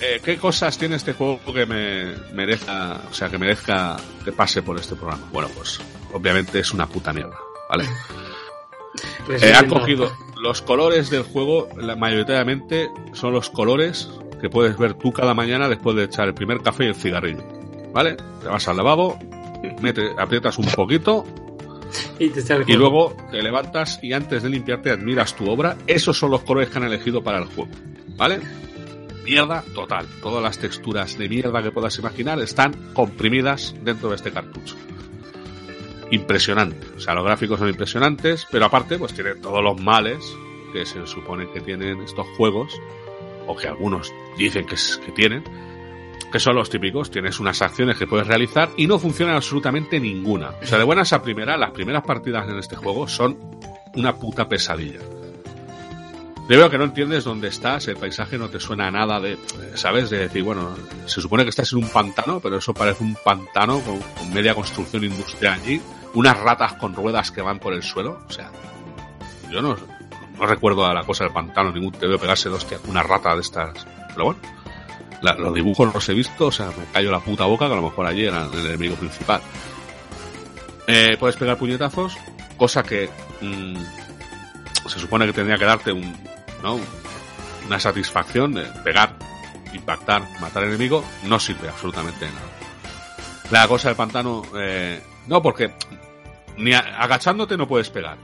Eh, 0.00 0.20
¿Qué 0.24 0.37
cosas 0.37 0.78
tiene 0.78 0.96
este 0.96 1.12
juego 1.12 1.40
que 1.52 1.66
me 1.66 2.14
merezca, 2.33 3.00
o 3.11 3.14
sea, 3.14 3.28
que 3.28 3.38
merezca 3.38 3.96
que 4.24 4.33
pase 4.33 4.62
por 4.62 4.78
este 4.78 4.94
programa? 4.94 5.28
Bueno, 5.33 5.48
pues 5.54 5.81
obviamente 6.12 6.61
es 6.61 6.72
una 6.72 6.87
puta 6.87 7.12
mierda, 7.12 7.37
¿vale? 7.68 7.85
Pues 9.26 9.42
Eh, 9.42 9.52
han 9.52 9.68
cogido 9.68 10.11
los 10.40 10.62
colores 10.62 11.11
del 11.11 11.22
juego, 11.22 11.68
mayoritariamente 11.96 12.90
son 13.12 13.33
los 13.33 13.50
colores 13.50 14.09
que 14.40 14.48
puedes 14.48 14.77
ver 14.79 14.94
tú 14.94 15.12
cada 15.12 15.35
mañana 15.35 15.68
después 15.68 15.96
de 15.96 16.05
echar 16.05 16.29
el 16.29 16.35
primer 16.35 16.61
café 16.61 16.85
y 16.85 16.88
el 16.88 16.94
cigarrillo. 16.94 17.44
¿Vale? 17.92 18.16
Te 18.42 18.48
vas 18.48 18.68
al 18.68 18.77
lavabo, 18.77 19.18
mete, 19.81 20.11
aprietas 20.18 20.59
un 20.59 20.66
poquito 20.66 21.24
Y, 22.18 22.29
te 22.31 22.77
luego 22.77 23.16
te 23.31 23.42
levantas 23.42 23.98
y 24.03 24.12
antes 24.12 24.42
de 24.42 24.51
limpiarte 24.51 24.90
admiras 24.90 25.35
tu 25.35 25.51
obra. 25.51 25.77
Esos 25.87 26.18
son 26.18 26.31
los 26.31 26.42
colores 26.42 26.70
que 26.70 26.79
han 26.79 26.85
elegido 26.85 27.22
para 27.22 27.38
el 27.38 27.46
juego. 27.46 27.70
¿Vale? 28.16 28.40
Mierda 29.24 29.62
total. 29.74 30.07
Todas 30.22 30.42
las 30.42 30.59
texturas 30.59 31.18
de 31.18 31.29
mierda 31.29 31.62
que 31.62 31.70
puedas 31.70 31.98
imaginar 31.98 32.40
están 32.40 32.92
comprimidas 32.94 33.74
dentro 33.83 34.09
de 34.11 34.16
este 34.16 34.33
cartucho. 34.33 34.77
Impresionante. 36.11 36.87
O 36.96 37.01
sea, 37.01 37.14
los 37.14 37.24
gráficos 37.24 37.59
son 37.59 37.68
impresionantes, 37.68 38.46
pero 38.51 38.64
aparte, 38.64 38.98
pues 38.98 39.12
tiene 39.12 39.35
todos 39.35 39.62
los 39.62 39.81
males 39.81 40.18
que 40.72 40.87
se 40.87 41.07
supone 41.07 41.51
que 41.53 41.61
tienen 41.61 42.01
estos 42.03 42.27
juegos, 42.37 42.72
o 43.48 43.56
que 43.56 43.66
algunos 43.66 44.12
dicen 44.37 44.66
que, 44.66 44.76
tienen, 45.12 45.42
que 46.30 46.38
son 46.38 46.54
los 46.54 46.70
típicos. 46.70 47.11
Tienes 47.11 47.40
unas 47.40 47.61
acciones 47.62 47.96
que 47.96 48.06
puedes 48.06 48.26
realizar 48.26 48.68
y 48.76 48.87
no 48.87 48.98
funciona 48.98 49.34
absolutamente 49.34 49.98
ninguna. 49.98 50.50
O 50.62 50.66
sea, 50.66 50.78
de 50.78 50.84
buenas 50.84 51.12
a 51.12 51.22
primeras, 51.22 51.58
las 51.58 51.72
primeras 51.72 52.04
partidas 52.04 52.48
en 52.48 52.58
este 52.58 52.76
juego 52.76 53.08
son 53.08 53.37
una 53.96 54.14
puta 54.14 54.48
pesadilla. 54.48 55.00
Yo 56.48 56.56
veo 56.56 56.70
que 56.70 56.78
no 56.78 56.84
entiendes 56.84 57.24
dónde 57.24 57.48
estás, 57.48 57.88
el 57.88 57.96
paisaje 57.96 58.38
no 58.38 58.48
te 58.48 58.58
suena 58.58 58.87
a 58.87 58.90
nada 58.90 59.20
de, 59.20 59.37
¿sabes? 59.74 60.08
De 60.08 60.18
decir, 60.18 60.42
bueno, 60.42 60.74
se 61.04 61.20
supone 61.20 61.42
que 61.42 61.50
estás 61.50 61.72
en 61.72 61.80
un 61.80 61.90
pantano, 61.90 62.40
pero 62.40 62.56
eso 62.56 62.72
parece 62.72 63.04
un 63.04 63.14
pantano 63.22 63.80
con 63.80 64.32
media 64.32 64.54
construcción 64.54 65.04
industrial 65.04 65.61
allí, 65.61 65.82
unas 66.14 66.38
ratas 66.38 66.72
con 66.74 66.94
ruedas 66.94 67.30
que 67.30 67.42
van 67.42 67.58
por 67.58 67.74
el 67.74 67.82
suelo, 67.82 68.22
o 68.26 68.32
sea, 68.32 68.50
yo 69.50 69.61
no, 69.61 69.76
no 70.38 70.46
recuerdo 70.46 70.87
a 70.87 70.94
la 70.94 71.03
cosa 71.05 71.24
del 71.24 71.33
pantano, 71.33 71.72
ningún 71.72 71.92
te 71.92 72.07
veo 72.07 72.18
pegarse 72.18 72.48
de 72.48 72.55
hostia, 72.55 72.79
una 72.87 73.03
rata 73.03 73.35
de 73.35 73.40
estas, 73.40 73.87
pero 74.12 74.27
bueno, 74.27 74.40
la- 75.22 75.35
los 75.35 75.53
dibujos 75.55 75.92
los 75.92 76.09
he 76.09 76.14
visto, 76.14 76.46
o 76.46 76.53
sea, 76.53 76.66
me 76.68 76.85
callo 76.92 77.11
la 77.11 77.20
puta 77.20 77.44
boca 77.44 77.66
que 77.66 77.72
a 77.72 77.77
lo 77.77 77.83
mejor 77.83 78.07
allí 78.07 78.24
era 78.27 78.46
el 78.53 78.66
enemigo 78.66 78.94
principal. 78.96 79.40
Eh, 80.87 81.16
puedes 81.18 81.37
pegar 81.37 81.59
puñetazos, 81.59 82.16
cosa 82.57 82.83
que 82.83 83.11
mm, 83.40 83.77
se 84.88 84.98
supone 84.98 85.27
que 85.27 85.33
tendría 85.33 85.59
que 85.59 85.64
darte 85.66 85.92
un, 85.92 86.16
¿no? 86.62 86.79
una 87.66 87.79
satisfacción 87.79 88.55
de 88.55 88.62
pegar, 88.85 89.14
impactar, 89.74 90.22
matar 90.40 90.62
al 90.62 90.70
enemigo, 90.70 91.05
no 91.24 91.38
sirve 91.38 91.68
absolutamente 91.68 92.24
de 92.24 92.31
nada. 92.33 92.46
La 93.51 93.68
cosa 93.68 93.88
del 93.88 93.96
pantano, 93.96 94.42
eh, 94.57 95.03
no, 95.27 95.42
porque 95.42 95.72
ni 96.57 96.72
agachándote 96.72 97.57
no 97.57 97.68
puedes 97.68 97.90
pegar. 97.90 98.16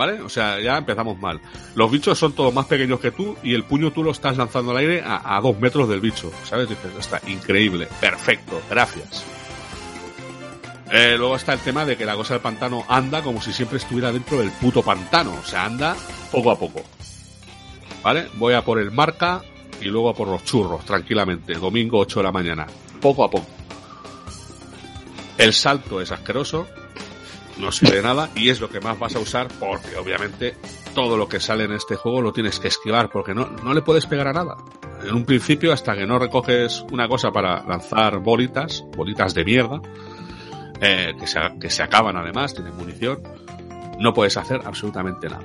¿Vale? 0.00 0.22
O 0.22 0.30
sea, 0.30 0.58
ya 0.60 0.78
empezamos 0.78 1.18
mal. 1.18 1.42
Los 1.74 1.90
bichos 1.90 2.18
son 2.18 2.32
todos 2.32 2.54
más 2.54 2.64
pequeños 2.64 3.00
que 3.00 3.10
tú 3.10 3.36
y 3.42 3.52
el 3.52 3.64
puño 3.64 3.90
tú 3.90 4.02
lo 4.02 4.12
estás 4.12 4.38
lanzando 4.38 4.70
al 4.70 4.78
aire 4.78 5.02
a, 5.04 5.38
dos 5.42 5.60
metros 5.60 5.90
del 5.90 6.00
bicho. 6.00 6.32
¿Sabes? 6.42 6.70
Dices, 6.70 6.90
está 6.98 7.20
increíble, 7.30 7.86
perfecto, 8.00 8.62
gracias. 8.70 9.26
Eh, 10.90 11.16
luego 11.18 11.36
está 11.36 11.52
el 11.52 11.58
tema 11.58 11.84
de 11.84 11.98
que 11.98 12.06
la 12.06 12.16
cosa 12.16 12.32
del 12.32 12.40
pantano 12.40 12.82
anda 12.88 13.20
como 13.20 13.42
si 13.42 13.52
siempre 13.52 13.76
estuviera 13.76 14.10
dentro 14.10 14.38
del 14.38 14.50
puto 14.52 14.82
pantano. 14.82 15.34
O 15.34 15.44
sea, 15.44 15.66
anda 15.66 15.94
poco 16.32 16.50
a 16.50 16.58
poco. 16.58 16.80
¿Vale? 18.02 18.28
Voy 18.36 18.54
a 18.54 18.64
por 18.64 18.78
el 18.78 18.90
marca 18.90 19.42
y 19.82 19.84
luego 19.88 20.08
a 20.08 20.14
por 20.14 20.28
los 20.28 20.42
churros, 20.44 20.82
tranquilamente. 20.86 21.52
Domingo 21.56 21.98
8 21.98 22.20
de 22.20 22.24
la 22.24 22.32
mañana. 22.32 22.66
Poco 23.02 23.22
a 23.22 23.30
poco. 23.30 23.46
El 25.36 25.52
salto 25.52 26.00
es 26.00 26.10
asqueroso. 26.10 26.66
No 27.58 27.72
sirve 27.72 28.02
nada 28.02 28.30
y 28.34 28.48
es 28.48 28.60
lo 28.60 28.70
que 28.70 28.80
más 28.80 28.98
vas 28.98 29.16
a 29.16 29.18
usar 29.18 29.48
porque 29.58 29.96
obviamente 29.96 30.56
todo 30.94 31.16
lo 31.16 31.28
que 31.28 31.40
sale 31.40 31.64
en 31.64 31.72
este 31.72 31.96
juego 31.96 32.22
lo 32.22 32.32
tienes 32.32 32.58
que 32.58 32.68
esquivar 32.68 33.10
porque 33.10 33.34
no, 33.34 33.46
no 33.46 33.74
le 33.74 33.82
puedes 33.82 34.06
pegar 34.06 34.28
a 34.28 34.32
nada. 34.32 34.56
En 35.02 35.14
un 35.14 35.24
principio, 35.24 35.72
hasta 35.72 35.94
que 35.94 36.06
no 36.06 36.18
recoges 36.18 36.84
una 36.90 37.08
cosa 37.08 37.30
para 37.30 37.62
lanzar 37.64 38.18
bolitas, 38.18 38.84
bolitas 38.96 39.34
de 39.34 39.44
mierda, 39.44 39.80
eh, 40.80 41.12
que, 41.18 41.26
se, 41.26 41.40
que 41.60 41.70
se 41.70 41.82
acaban 41.82 42.16
además, 42.16 42.54
tienen 42.54 42.76
munición, 42.76 43.22
no 43.98 44.12
puedes 44.12 44.36
hacer 44.36 44.60
absolutamente 44.64 45.28
nada. 45.28 45.44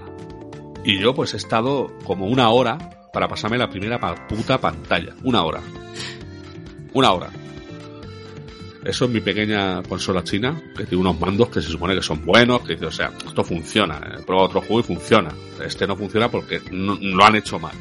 Y 0.84 1.00
yo 1.00 1.14
pues 1.16 1.34
he 1.34 1.38
estado 1.38 1.92
como 2.06 2.28
una 2.28 2.50
hora 2.50 2.78
para 3.12 3.28
pasarme 3.28 3.58
la 3.58 3.70
primera 3.70 3.98
puta 4.28 4.60
pantalla. 4.60 5.14
Una 5.24 5.44
hora. 5.44 5.62
Una 6.94 7.12
hora. 7.12 7.30
Eso 8.86 9.06
es 9.06 9.12
mi 9.12 9.20
pequeña 9.20 9.82
consola 9.84 10.24
china, 10.24 10.62
que 10.78 10.86
tiene 10.86 11.02
unos 11.02 11.20
mandos 11.20 11.50
que 11.50 11.60
se 11.62 11.70
supone 11.70 11.96
que 11.96 12.04
son 12.04 12.24
buenos, 12.24 12.62
que 12.62 12.74
dice, 12.74 12.86
o 12.86 12.92
sea, 12.92 13.12
esto 13.26 13.44
funciona. 13.44 14.00
He 14.20 14.22
probado 14.22 14.48
otro 14.48 14.62
juego 14.62 14.80
y 14.82 14.84
funciona. 14.84 15.30
Este 15.66 15.88
no 15.88 15.96
funciona 15.96 16.30
porque 16.30 16.62
no- 16.72 16.96
lo 17.02 17.26
han 17.26 17.36
hecho 17.36 17.58
mal. 17.58 17.74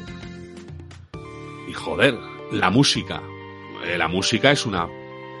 Y 1.67 1.73
joder, 1.73 2.15
la 2.51 2.69
música. 2.71 3.21
Eh, 3.85 3.97
la 3.99 4.07
música 4.07 4.51
es 4.51 4.65
una 4.65 4.87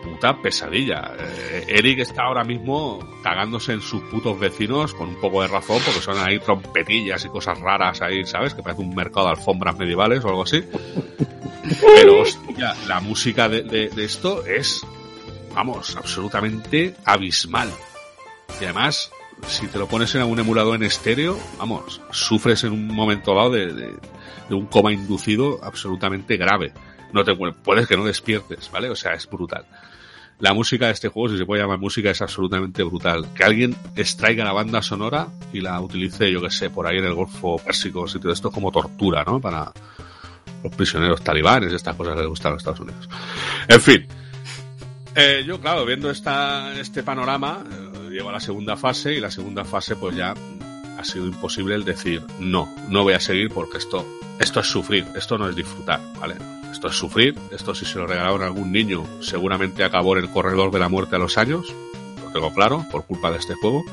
puta 0.03 0.39
pesadilla. 0.39 1.13
Eh, 1.19 1.65
Eric 1.69 1.97
está 1.99 2.23
ahora 2.25 2.43
mismo 2.43 2.99
cagándose 3.23 3.73
en 3.73 3.81
sus 3.81 4.01
putos 4.03 4.39
vecinos 4.39 4.93
con 4.93 5.09
un 5.09 5.19
poco 5.19 5.41
de 5.41 5.47
razón, 5.47 5.81
porque 5.83 5.99
son 5.99 6.19
ahí 6.19 6.37
trompetillas 6.39 7.25
y 7.25 7.29
cosas 7.29 7.59
raras 7.59 8.03
ahí, 8.03 8.23
¿sabes? 8.25 8.53
Que 8.53 8.61
parece 8.61 8.83
un 8.83 8.93
mercado 8.93 9.25
de 9.25 9.31
alfombras 9.31 9.75
medievales 9.79 10.23
o 10.23 10.27
algo 10.29 10.43
así. 10.43 10.63
Pero, 11.95 12.21
hostia, 12.21 12.75
la 12.87 12.99
música 12.99 13.49
de- 13.49 13.63
de 13.63 14.03
esto 14.05 14.45
es, 14.45 14.85
vamos, 15.55 15.95
absolutamente 15.95 16.95
abismal. 17.05 17.69
Y 18.61 18.65
además, 18.65 19.11
si 19.47 19.67
te 19.67 19.79
lo 19.79 19.87
pones 19.87 20.13
en 20.15 20.23
un 20.23 20.39
emulador 20.39 20.75
en 20.75 20.83
estéreo, 20.83 21.37
vamos, 21.57 22.01
sufres 22.11 22.63
en 22.63 22.73
un 22.73 22.87
momento 22.87 23.33
dado 23.33 23.49
de, 23.51 23.73
de- 23.73 23.95
de 24.49 24.53
un 24.55 24.67
coma 24.67 24.91
inducido 24.93 25.59
absolutamente 25.63 26.37
grave. 26.37 26.71
No 27.11 27.23
te 27.23 27.35
puedes 27.35 27.87
que 27.87 27.97
no 27.97 28.05
despiertes, 28.05 28.69
¿vale? 28.71 28.89
O 28.89 28.95
sea, 28.95 29.13
es 29.13 29.27
brutal. 29.27 29.65
la 30.39 30.53
música 30.53 30.87
de 30.87 30.91
este 30.91 31.07
juego, 31.07 31.29
si 31.29 31.37
se 31.37 31.45
puede 31.45 31.61
llamar 31.61 31.79
música, 31.79 32.09
es 32.11 32.21
absolutamente 32.21 32.83
brutal. 32.83 33.25
Que 33.33 33.43
alguien 33.45 33.75
extraiga 33.95 34.43
la 34.43 34.51
banda 34.51 34.81
sonora 34.81 35.29
y 35.53 35.61
la 35.61 35.79
utilice, 35.79 36.29
yo 36.31 36.41
que 36.41 36.49
sé, 36.51 36.69
por 36.69 36.85
ahí 36.85 36.97
en 36.97 37.05
el 37.05 37.13
Golfo 37.13 37.57
Pérsico, 37.57 38.05
sitio 38.07 38.27
de 38.27 38.33
esto 38.33 38.51
como 38.51 38.69
tortura, 38.71 39.23
¿no? 39.23 39.39
Para 39.39 39.71
los 40.63 40.75
prisioneros 40.75 41.23
talibanes, 41.23 41.71
estas 41.73 41.95
cosas 41.95 42.15
que 42.15 42.19
les 42.21 42.29
gustan 42.29 42.49
a 42.51 42.55
los 42.55 42.61
Estados 42.61 42.81
Unidos. 42.81 43.09
En 43.69 43.81
fin. 43.81 44.07
Eh, 45.15 45.43
yo, 45.45 45.61
claro, 45.61 45.85
viendo 45.85 46.09
esta, 46.09 46.77
este 46.77 47.01
panorama, 47.01 47.63
eh, 47.63 48.09
llego 48.09 48.29
a 48.29 48.33
la 48.33 48.39
segunda 48.41 48.75
fase 48.75 49.13
y 49.13 49.21
la 49.21 49.31
segunda 49.31 49.63
fase 49.63 49.95
pues 49.95 50.15
ya 50.15 50.33
ha 50.97 51.03
sido 51.05 51.25
imposible 51.25 51.75
el 51.75 51.85
decir 51.85 52.21
no, 52.39 52.73
no 52.89 53.03
voy 53.03 53.13
a 53.13 53.19
seguir 53.19 53.49
porque 53.49 53.77
esto, 53.77 54.05
esto 54.39 54.59
es 54.59 54.67
sufrir, 54.67 55.05
esto 55.15 55.37
no 55.37 55.49
es 55.49 55.55
disfrutar, 55.55 56.01
¿vale? 56.19 56.35
Esto 56.69 56.87
es 56.87 56.95
sufrir, 56.95 57.35
esto 57.51 57.73
si 57.73 57.85
se 57.85 57.97
lo 57.97 58.07
regalaron 58.07 58.41
a 58.41 58.47
algún 58.47 58.73
niño 58.73 59.05
seguramente 59.21 59.85
acabó 59.85 60.17
en 60.17 60.23
el 60.23 60.29
corredor 60.29 60.71
de 60.71 60.79
la 60.79 60.89
muerte 60.89 61.15
a 61.15 61.19
los 61.19 61.37
años, 61.37 61.73
lo 62.21 62.31
tengo 62.33 62.53
claro, 62.53 62.85
por 62.91 63.05
culpa 63.05 63.31
de 63.31 63.37
este 63.37 63.53
juego, 63.55 63.83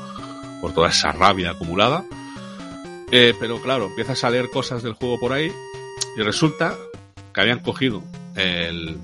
por 0.59 0.73
toda 0.73 0.89
esa 0.89 1.13
rabia 1.13 1.51
acumulada. 1.51 2.03
Eh, 3.11 3.33
pero 3.39 3.61
claro, 3.61 3.85
empiezas 3.85 4.23
a 4.23 4.29
leer 4.29 4.49
cosas 4.49 4.83
del 4.83 4.93
juego 4.93 5.19
por 5.19 5.31
ahí 5.31 5.51
y 6.17 6.21
resulta 6.21 6.75
que 7.33 7.41
habían 7.41 7.59
cogido 7.59 8.03
el, 8.35 8.97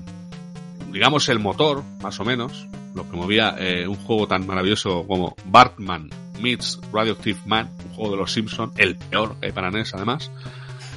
digamos, 0.92 1.28
el 1.28 1.38
motor, 1.38 1.82
más 2.02 2.18
o 2.20 2.24
menos, 2.24 2.66
lo 2.94 3.08
que 3.08 3.16
movía 3.16 3.54
eh, 3.58 3.86
un 3.86 3.96
juego 3.96 4.26
tan 4.26 4.46
maravilloso 4.46 5.06
como 5.06 5.34
Bartman 5.44 6.10
meets 6.40 6.80
Radioactive 6.92 7.38
Man, 7.46 7.70
un 7.84 7.94
juego 7.94 8.12
de 8.12 8.16
los 8.16 8.32
Simpsons, 8.32 8.72
el 8.76 8.96
peor 8.96 9.36
que 9.38 9.46
hay 9.46 9.52
para 9.52 9.70
NES 9.70 9.94
además, 9.94 10.30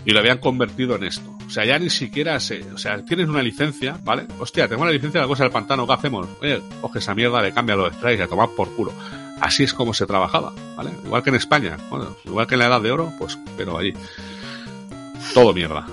y 0.05 0.11
lo 0.11 0.19
habían 0.19 0.39
convertido 0.39 0.95
en 0.95 1.03
esto. 1.03 1.35
O 1.45 1.49
sea, 1.49 1.65
ya 1.65 1.77
ni 1.77 1.89
siquiera 1.89 2.39
se, 2.39 2.63
o 2.71 2.77
sea, 2.77 3.03
tienes 3.05 3.27
una 3.27 3.41
licencia, 3.41 3.99
¿vale? 4.03 4.25
Hostia, 4.39 4.67
tengo 4.67 4.85
la 4.85 4.91
licencia 4.91 5.19
de 5.19 5.25
la 5.25 5.27
cosa 5.27 5.43
del 5.43 5.51
pantano, 5.51 5.85
¿qué 5.85 5.93
hacemos? 5.93 6.27
Oye, 6.41 6.61
coge 6.81 6.99
esa 6.99 7.13
mierda, 7.13 7.41
le 7.41 7.53
cambia 7.53 7.75
los 7.75 7.93
sprays 7.93 8.19
y 8.19 8.23
a 8.23 8.27
tomar 8.27 8.49
por 8.49 8.73
culo. 8.75 8.93
Así 9.39 9.63
es 9.63 9.73
como 9.73 9.93
se 9.93 10.05
trabajaba, 10.05 10.53
¿vale? 10.75 10.91
Igual 11.05 11.23
que 11.23 11.29
en 11.29 11.35
España, 11.35 11.77
bueno, 11.89 12.15
igual 12.25 12.47
que 12.47 12.55
en 12.55 12.59
la 12.59 12.67
edad 12.67 12.81
de 12.81 12.91
oro, 12.91 13.11
pues, 13.19 13.37
pero 13.57 13.77
allí. 13.77 13.93
Todo 15.33 15.53
mierda. 15.53 15.85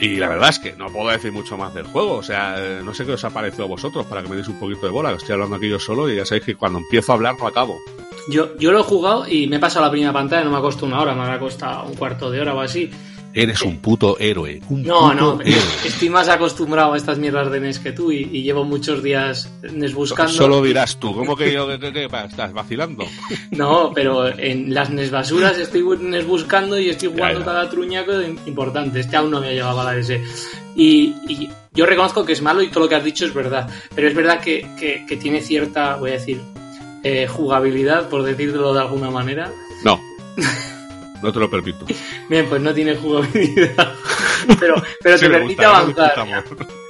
Y 0.00 0.16
la 0.16 0.28
verdad 0.28 0.48
es 0.48 0.58
que 0.58 0.72
no 0.72 0.86
puedo 0.86 1.10
decir 1.10 1.30
mucho 1.30 1.58
más 1.58 1.74
del 1.74 1.86
juego. 1.86 2.14
O 2.14 2.22
sea, 2.22 2.54
eh, 2.58 2.80
no 2.82 2.94
sé 2.94 3.04
qué 3.04 3.12
os 3.12 3.24
ha 3.24 3.30
parecido 3.30 3.64
a 3.64 3.68
vosotros 3.68 4.06
para 4.06 4.22
que 4.22 4.28
me 4.28 4.36
deis 4.36 4.48
un 4.48 4.58
poquito 4.58 4.86
de 4.86 4.92
bola. 4.92 5.12
Estoy 5.12 5.34
hablando 5.34 5.56
aquí 5.56 5.68
yo 5.68 5.78
solo 5.78 6.08
y 6.10 6.16
ya 6.16 6.24
sabéis 6.24 6.46
que 6.46 6.54
cuando 6.56 6.78
empiezo 6.78 7.12
a 7.12 7.16
hablar 7.16 7.36
no 7.38 7.46
acabo. 7.46 7.78
Yo, 8.30 8.56
yo 8.58 8.72
lo 8.72 8.80
he 8.80 8.82
jugado 8.82 9.28
y 9.28 9.46
me 9.46 9.56
he 9.56 9.58
pasado 9.58 9.84
la 9.84 9.90
primera 9.90 10.12
pantalla, 10.12 10.44
no 10.44 10.50
me 10.50 10.58
ha 10.58 10.60
costado 10.60 10.86
una 10.86 11.00
hora, 11.00 11.14
me 11.14 11.22
ha 11.22 11.38
costado 11.38 11.86
un 11.86 11.94
cuarto 11.94 12.30
de 12.30 12.40
hora 12.40 12.54
o 12.54 12.60
así. 12.60 12.90
Eres 13.32 13.62
un 13.62 13.78
puto 13.78 14.18
héroe. 14.18 14.60
Un 14.70 14.82
No, 14.82 15.00
puto 15.10 15.14
no, 15.14 15.40
héroe. 15.40 15.62
estoy 15.84 16.10
más 16.10 16.28
acostumbrado 16.28 16.92
a 16.94 16.96
estas 16.96 17.18
mierdas 17.18 17.50
de 17.50 17.60
NES 17.60 17.78
que 17.78 17.92
tú 17.92 18.10
y, 18.10 18.28
y 18.32 18.42
llevo 18.42 18.64
muchos 18.64 19.02
días 19.02 19.52
NES 19.62 19.94
buscando. 19.94 20.32
Solo 20.32 20.60
dirás 20.62 20.98
tú. 20.98 21.14
¿Cómo 21.14 21.36
que 21.36 21.52
yo 21.52 21.66
que, 21.78 21.92
que- 21.92 22.04
estás 22.06 22.52
vacilando? 22.52 23.04
No, 23.52 23.92
pero 23.94 24.28
en 24.36 24.74
las 24.74 24.90
NES 24.90 25.10
basuras 25.10 25.58
estoy 25.58 25.84
NES 26.00 26.26
buscando 26.26 26.78
y 26.78 26.88
estoy 26.90 27.10
jugando 27.10 27.44
cada 27.44 27.68
truñaco 27.70 28.12
importante. 28.46 29.00
Este 29.00 29.16
aún 29.16 29.30
no 29.30 29.40
me 29.40 29.48
ha 29.48 29.52
llegado 29.52 29.80
a 29.80 29.84
la 29.84 29.94
DS. 29.94 30.12
Y, 30.76 31.14
y 31.28 31.50
yo 31.72 31.86
reconozco 31.86 32.24
que 32.24 32.32
es 32.32 32.42
malo 32.42 32.62
y 32.62 32.68
todo 32.68 32.80
lo 32.84 32.88
que 32.88 32.94
has 32.96 33.04
dicho 33.04 33.24
es 33.26 33.34
verdad. 33.34 33.68
Pero 33.94 34.08
es 34.08 34.14
verdad 34.14 34.40
que, 34.40 34.66
que- 34.78 35.04
que 35.08 35.16
tiene 35.16 35.40
cierta, 35.40 35.96
voy 35.96 36.10
a 36.10 36.14
decir, 36.14 36.40
eh, 37.04 37.26
jugabilidad, 37.28 38.08
por 38.08 38.22
decirlo 38.24 38.74
de 38.74 38.80
alguna 38.80 39.10
manera. 39.10 39.52
No. 39.84 40.00
No 41.22 41.32
te 41.32 41.38
lo 41.38 41.50
permito. 41.50 41.84
Bien, 42.28 42.46
pues 42.48 42.60
no 42.62 42.72
tiene 42.74 42.96
jugabilidad. 42.96 43.92
Pero, 44.58 44.74
pero 45.02 45.18
Sí 45.18 45.26
te 45.26 45.30
permite 45.30 45.66
gusta, 45.66 45.78
avanzar. 45.80 46.44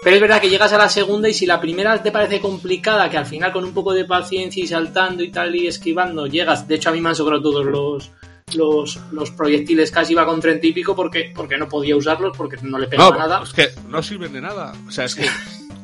Pero 0.04 0.16
es 0.16 0.22
verdad 0.22 0.40
que 0.40 0.48
llegas 0.48 0.72
a 0.72 0.78
la 0.78 0.88
segunda 0.88 1.28
y 1.28 1.34
si 1.34 1.46
la 1.46 1.60
primera 1.60 2.00
te 2.00 2.12
parece 2.12 2.40
complicada, 2.40 3.10
que 3.10 3.18
al 3.18 3.26
final 3.26 3.52
con 3.52 3.64
un 3.64 3.74
poco 3.74 3.92
de 3.92 4.04
paciencia 4.04 4.62
y 4.62 4.68
saltando 4.68 5.24
y 5.24 5.32
tal 5.32 5.54
y 5.56 5.66
esquivando 5.66 6.26
llegas. 6.28 6.68
De 6.68 6.76
hecho, 6.76 6.90
a 6.90 6.92
mí 6.92 7.00
me 7.00 7.08
han 7.08 7.16
sobrado 7.16 7.42
todos 7.42 7.66
los, 7.66 8.12
los, 8.54 9.00
los 9.10 9.30
proyectiles, 9.32 9.90
casi 9.90 10.12
iba 10.12 10.24
con 10.24 10.40
treinta 10.40 10.64
y 10.64 10.72
pico 10.72 10.94
porque, 10.94 11.32
porque 11.34 11.58
no 11.58 11.68
podía 11.68 11.96
usarlos, 11.96 12.36
porque 12.36 12.56
no 12.62 12.78
le 12.78 12.86
pegaba 12.86 13.10
No, 13.10 13.18
nada. 13.18 13.42
es 13.42 13.52
que 13.52 13.68
no 13.88 14.00
sirven 14.00 14.32
de 14.32 14.40
nada. 14.42 14.72
O 14.86 14.90
sea, 14.92 15.06
es 15.06 15.16
que. 15.16 15.26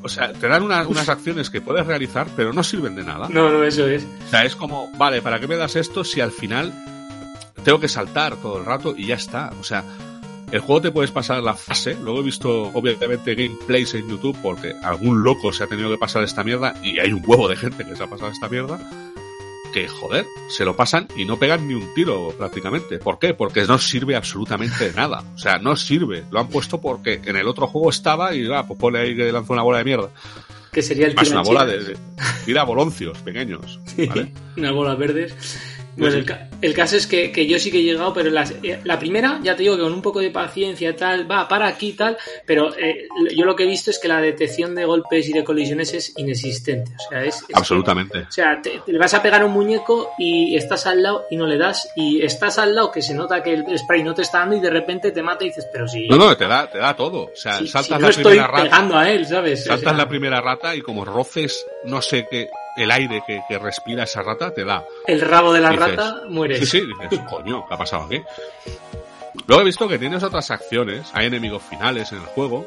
O 0.03 0.09
sea, 0.09 0.33
te 0.33 0.47
dan 0.47 0.63
una- 0.63 0.87
unas 0.87 1.09
acciones 1.09 1.51
que 1.51 1.61
puedes 1.61 1.85
realizar, 1.85 2.29
pero 2.37 2.53
no 2.53 2.63
sirven 2.63 2.95
de 2.95 3.03
nada. 3.03 3.29
No, 3.29 3.51
no, 3.51 3.65
eso 3.65 3.89
es. 3.89 4.05
O 4.27 4.31
sea, 4.31 4.45
es 4.45 4.55
como, 4.55 4.89
vale, 4.97 5.21
¿para 5.21 5.41
qué 5.41 5.49
me 5.49 5.57
das 5.57 5.75
esto 5.75 6.05
si 6.05 6.21
al 6.21 6.31
final 6.31 6.73
tengo 7.67 7.81
que 7.81 7.89
saltar 7.89 8.37
todo 8.37 8.59
el 8.59 8.65
rato 8.65 8.95
y 8.97 9.09
ya 9.09 9.17
está? 9.17 9.53
O 9.59 9.65
sea, 9.65 9.83
el 10.53 10.61
juego 10.61 10.83
te 10.83 10.93
puedes 10.93 11.11
pasar 11.11 11.43
la 11.43 11.55
fase. 11.55 11.97
Luego 12.01 12.21
he 12.21 12.23
visto, 12.23 12.71
obviamente, 12.73 13.35
gameplays 13.35 13.93
en 13.95 14.09
YouTube 14.09 14.39
porque 14.41 14.73
algún 14.85 15.25
loco 15.25 15.53
se 15.53 15.65
ha 15.65 15.67
tenido 15.67 15.91
que 15.91 15.99
pasar 15.99 16.23
esta 16.23 16.45
mierda 16.45 16.77
y 16.81 17.01
hay 17.01 17.13
un 17.13 17.25
huevo 17.27 17.49
de 17.49 17.57
gente 17.57 17.85
que 17.85 17.97
se 17.97 18.05
ha 18.05 18.07
pasado 18.07 18.31
esta 18.31 18.49
mierda. 18.49 18.79
Que, 19.75 19.89
joder, 19.89 20.27
se 20.49 20.65
lo 20.65 20.77
pasan 20.77 21.09
y 21.17 21.25
no 21.25 21.41
pegan 21.41 21.67
ni 21.67 21.75
un 21.75 21.93
tiro 21.93 22.33
prácticamente. 22.39 22.99
¿Por 23.01 23.19
qué? 23.19 23.35
Porque 23.35 23.65
no 23.65 23.79
sirve 23.79 24.15
absolutamente 24.15 24.89
de 24.91 24.95
nada. 24.95 25.25
O 25.35 25.39
sea, 25.39 25.59
no 25.59 25.75
sirve. 25.75 26.23
Lo 26.31 26.39
han 26.39 26.47
puesto 26.47 26.81
porque 26.81 27.21
en 27.25 27.35
el 27.35 27.49
otro 27.49 27.67
juego 27.67 27.91
estaba 27.91 28.33
y, 28.33 28.47
va, 28.47 28.65
pues 28.65 28.79
pone 28.79 29.01
ahí 29.01 29.17
que 29.17 29.33
lanza 29.33 29.55
una 29.55 29.63
bola 29.63 29.79
de 29.79 29.85
mierda. 29.85 30.11
Que 30.71 30.83
sería 30.83 31.09
el 31.09 31.17
Más 31.17 31.31
una 31.31 31.43
bola 31.43 31.67
de, 31.67 31.83
de 31.83 31.97
tira 32.45 32.63
boloncios 32.63 33.19
pequeños. 33.23 33.81
¿vale? 34.09 34.33
Unas 34.57 34.73
bolas 34.73 34.99
verdes. 34.99 35.35
Bueno, 35.97 36.13
Sí, 36.13 36.19
el, 36.21 36.25
ca- 36.27 36.49
el 36.61 36.75
caso 36.75 36.97
es 36.97 37.07
que, 37.07 37.33
que 37.33 37.47
yo 37.47 37.59
sí 37.59 37.71
que 37.71 37.79
he 37.79 37.83
llegado, 37.83 38.13
pero 38.13 38.31
las- 38.31 38.53
eh, 38.63 38.81
la 38.85 38.99
primera, 38.99 39.41
ya 39.43 39.57
te 39.57 39.63
digo 39.63 39.77
que 39.77 39.83
con 39.83 39.93
un 39.93 40.03
poco 40.03 40.21
de 40.21 40.31
paciencia 40.31 40.95
tal, 40.95 41.31
va, 41.31 41.49
para 41.49 41.67
aquí 41.67 41.93
tal, 41.95 42.17
pero 42.45 42.75
eh, 42.77 43.09
yo 43.35 43.45
lo 43.47 43.57
que 43.57 43.65
he 43.65 43.67
visto 43.67 43.91
es 43.91 43.99
que 43.99 44.07
la 44.09 44.21
detección 44.21 44.75
de 44.75 44.85
golpes 44.85 45.29
y 45.29 45.33
de 45.33 45.43
colisiones 45.43 45.95
es 45.95 46.13
inexistente. 46.19 46.93
O 47.07 47.09
sea, 47.11 47.25
es, 47.25 47.37
es- 47.49 47.57
Absolutamente. 47.57 48.19
O 48.29 48.31
sea, 48.33 48.61
te, 48.63 48.81
te 48.85 48.93
le 48.93 48.99
vas 48.99 49.15
a 49.15 49.23
pegar 49.23 49.43
a 49.43 49.47
un 49.47 49.53
muñeco 49.53 50.11
y 50.19 50.55
estás 50.57 50.87
al 50.87 51.03
lado 51.03 51.25
y 51.31 51.37
no 51.37 51.47
le 51.47 51.57
das, 51.59 51.89
y 51.97 52.23
estás 52.23 52.59
al 52.59 52.75
lado 52.75 52.91
que 52.93 53.01
se 53.03 53.15
nota 53.15 53.43
que 53.43 53.55
el 53.55 53.79
spray 53.79 54.03
no 54.03 54.15
te 54.15 54.23
está 54.23 54.41
dando 54.41 54.57
y 54.57 54.61
de 54.61 54.71
repente 54.71 55.13
te 55.13 55.23
mata 55.23 55.45
y 55.45 55.49
dices, 55.49 55.67
pero 55.73 55.89
si, 55.89 56.09
No, 56.09 56.17
no, 56.17 56.37
te 56.37 56.47
da, 56.47 56.71
te 56.71 56.79
da 56.79 56.95
todo. 56.95 57.25
O 57.33 57.37
sea, 57.37 57.59
si- 57.59 57.69
saltas 57.69 57.87
si 57.87 57.93
no 57.95 57.99
la 58.01 58.09
estoy 58.11 58.25
primera 58.25 58.47
rata, 58.49 58.63
pegando 58.65 58.97
a 58.99 59.11
él, 59.11 59.27
¿sabes? 59.27 59.63
O 59.63 59.65
saltas 59.65 59.81
sea, 59.81 59.93
la 59.95 60.09
primera 60.09 60.41
rata 60.41 60.75
y 60.77 60.83
como 60.83 61.05
roces, 61.05 61.65
no 61.85 62.03
sé 62.03 62.27
qué, 62.31 62.49
el 62.77 62.91
aire 62.91 63.23
que, 63.27 63.43
que 63.49 63.59
respira 63.59 64.05
esa 64.05 64.23
rata 64.23 64.53
te 64.53 64.65
da. 64.65 64.85
el 65.07 65.21
rabo 65.21 65.53
de 65.53 65.61
la 65.61 65.71
Dices, 65.71 65.87
rata 65.97 66.23
muere. 66.29 66.59
Sí, 66.59 66.67
sí, 66.67 66.83
dices, 67.01 67.25
coño, 67.29 67.67
¿qué 67.69 67.75
ha 67.75 67.79
pasado 67.79 68.05
aquí? 68.05 68.23
Luego 69.47 69.63
he 69.63 69.65
visto 69.67 69.87
que 69.89 69.99
tienes 69.99 70.23
otras 70.23 70.51
acciones, 70.51 71.11
hay 71.13 71.27
enemigos 71.27 71.63
finales 71.63 72.11
en 72.13 72.19
el 72.19 72.25
juego, 72.25 72.67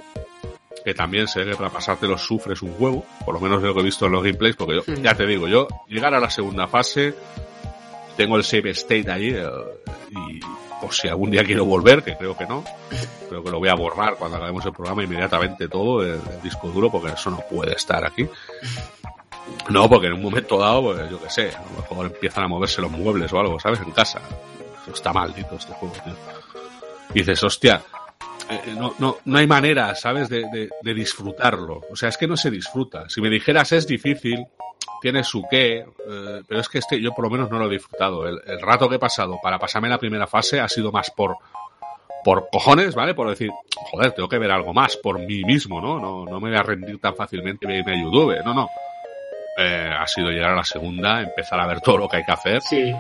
que 0.86 0.94
también 0.94 1.28
se 1.28 1.44
ve 1.44 1.52
que 1.52 1.58
para 1.58 1.70
pasártelos 1.72 2.22
sufres 2.22 2.62
un 2.62 2.74
huevo, 2.80 3.06
por 3.26 3.34
lo 3.34 3.40
menos 3.40 3.62
de 3.62 3.68
lo 3.68 3.74
que 3.74 3.82
he 3.82 3.84
visto 3.84 4.06
en 4.06 4.14
los 4.14 4.24
gameplays, 4.24 4.56
porque 4.56 4.76
yo, 4.76 4.82
Hmm. 4.88 5.02
ya 5.04 5.14
te 5.16 5.26
digo, 5.26 5.48
yo 5.48 5.68
llegar 5.88 6.14
a 6.14 6.20
la 6.20 6.30
segunda 6.30 6.68
fase, 6.68 7.14
tengo 8.16 8.38
el 8.38 8.44
save 8.44 8.70
state 8.72 9.10
allí, 9.12 9.34
eh, 9.36 9.46
y 10.12 10.40
por 10.80 10.94
si 10.94 11.08
algún 11.10 11.32
día 11.32 11.44
quiero 11.44 11.66
volver, 11.66 12.04
que 12.04 12.16
creo 12.16 12.38
que 12.38 12.46
no, 12.46 12.64
creo 13.28 13.44
que 13.44 13.50
lo 13.52 13.60
voy 13.60 13.68
a 13.70 13.76
borrar 13.76 14.16
cuando 14.16 14.38
acabemos 14.38 14.66
el 14.66 14.72
programa 14.72 15.04
inmediatamente 15.04 15.68
todo, 15.68 16.02
el, 16.04 16.12
el 16.14 16.42
disco 16.42 16.70
duro, 16.70 16.90
porque 16.90 17.12
eso 17.12 17.30
no 17.32 17.42
puede 17.50 17.74
estar 17.74 18.06
aquí. 18.06 18.30
No, 19.70 19.88
porque 19.90 20.08
en 20.08 20.14
un 20.14 20.22
momento 20.24 20.58
dado, 20.58 20.82
pues 20.84 21.10
yo 21.10 21.22
qué 21.22 21.30
sé, 21.30 21.52
a 21.56 21.62
lo 21.62 21.82
mejor 21.82 22.06
empiezan 22.08 22.44
a 22.46 22.48
moverse 22.48 22.82
los 22.82 22.92
muebles 22.92 23.32
o 23.34 23.40
algo, 23.40 23.60
¿sabes? 23.60 23.80
En 23.80 23.92
casa. 23.92 24.22
Está 24.92 25.14
maldito 25.14 25.56
este 25.56 25.74
juego, 25.74 25.94
tío. 26.04 26.14
Y 27.14 27.20
dices, 27.20 27.44
hostia, 27.44 27.82
eh, 28.50 28.74
no, 28.76 28.96
no, 28.98 29.18
no 29.26 29.38
hay 29.38 29.46
manera, 29.46 29.94
¿sabes? 29.96 30.30
De, 30.30 30.46
de, 30.52 30.70
de 30.82 30.94
disfrutarlo. 30.94 31.82
O 31.92 31.96
sea, 31.96 32.10
es 32.10 32.18
que 32.18 32.28
no 32.28 32.36
se 32.36 32.50
disfruta. 32.50 33.08
Si 33.10 33.22
me 33.22 33.30
dijeras 33.30 33.72
es 33.72 33.86
difícil, 33.86 34.48
tiene 35.00 35.24
su 35.24 35.44
qué, 35.50 35.78
eh, 35.80 36.42
pero 36.48 36.60
es 36.60 36.70
que 36.70 36.80
este 36.80 37.02
yo 37.02 37.14
por 37.14 37.26
lo 37.26 37.32
menos 37.32 37.50
no 37.50 37.60
lo 37.60 37.68
he 37.68 37.74
disfrutado. 37.74 38.28
El, 38.28 38.62
rato 38.62 38.90
que 38.90 38.96
he 38.96 39.00
pasado 39.00 39.40
para 39.42 39.58
pasarme 39.58 39.90
la 39.90 39.98
primera 39.98 40.28
fase 40.28 40.60
ha 40.60 40.68
sido 40.68 40.92
más 40.92 41.12
por 41.12 41.38
por 42.24 42.50
cojones, 42.52 42.96
¿vale? 42.96 43.14
Por 43.14 43.30
decir, 43.30 43.50
joder, 43.92 44.12
tengo 44.12 44.28
que 44.28 44.38
ver 44.38 44.52
algo 44.52 44.74
más 44.74 44.98
por 44.98 45.20
mí 45.20 45.42
mismo, 45.46 45.80
¿no? 45.80 46.00
No, 46.00 46.26
no 46.26 46.40
me 46.42 46.50
voy 46.50 46.58
a 46.58 46.64
rendir 46.64 47.00
tan 47.00 47.16
fácilmente 47.16 47.66
y 47.70 47.78
irme 47.78 47.94
a 47.94 48.04
YouTube, 48.04 48.36
no, 48.44 48.54
no. 48.54 48.70
Eh, 49.62 49.90
ha 50.00 50.08
sido 50.08 50.30
llegar 50.30 50.52
a 50.52 50.56
la 50.56 50.64
segunda, 50.64 51.22
empezar 51.22 51.60
a 51.60 51.68
ver 51.68 51.82
todo 51.82 51.98
lo 51.98 52.08
que 52.08 52.18
hay 52.18 52.24
que 52.24 52.32
hacer 52.32 52.62
Sí, 52.62 52.94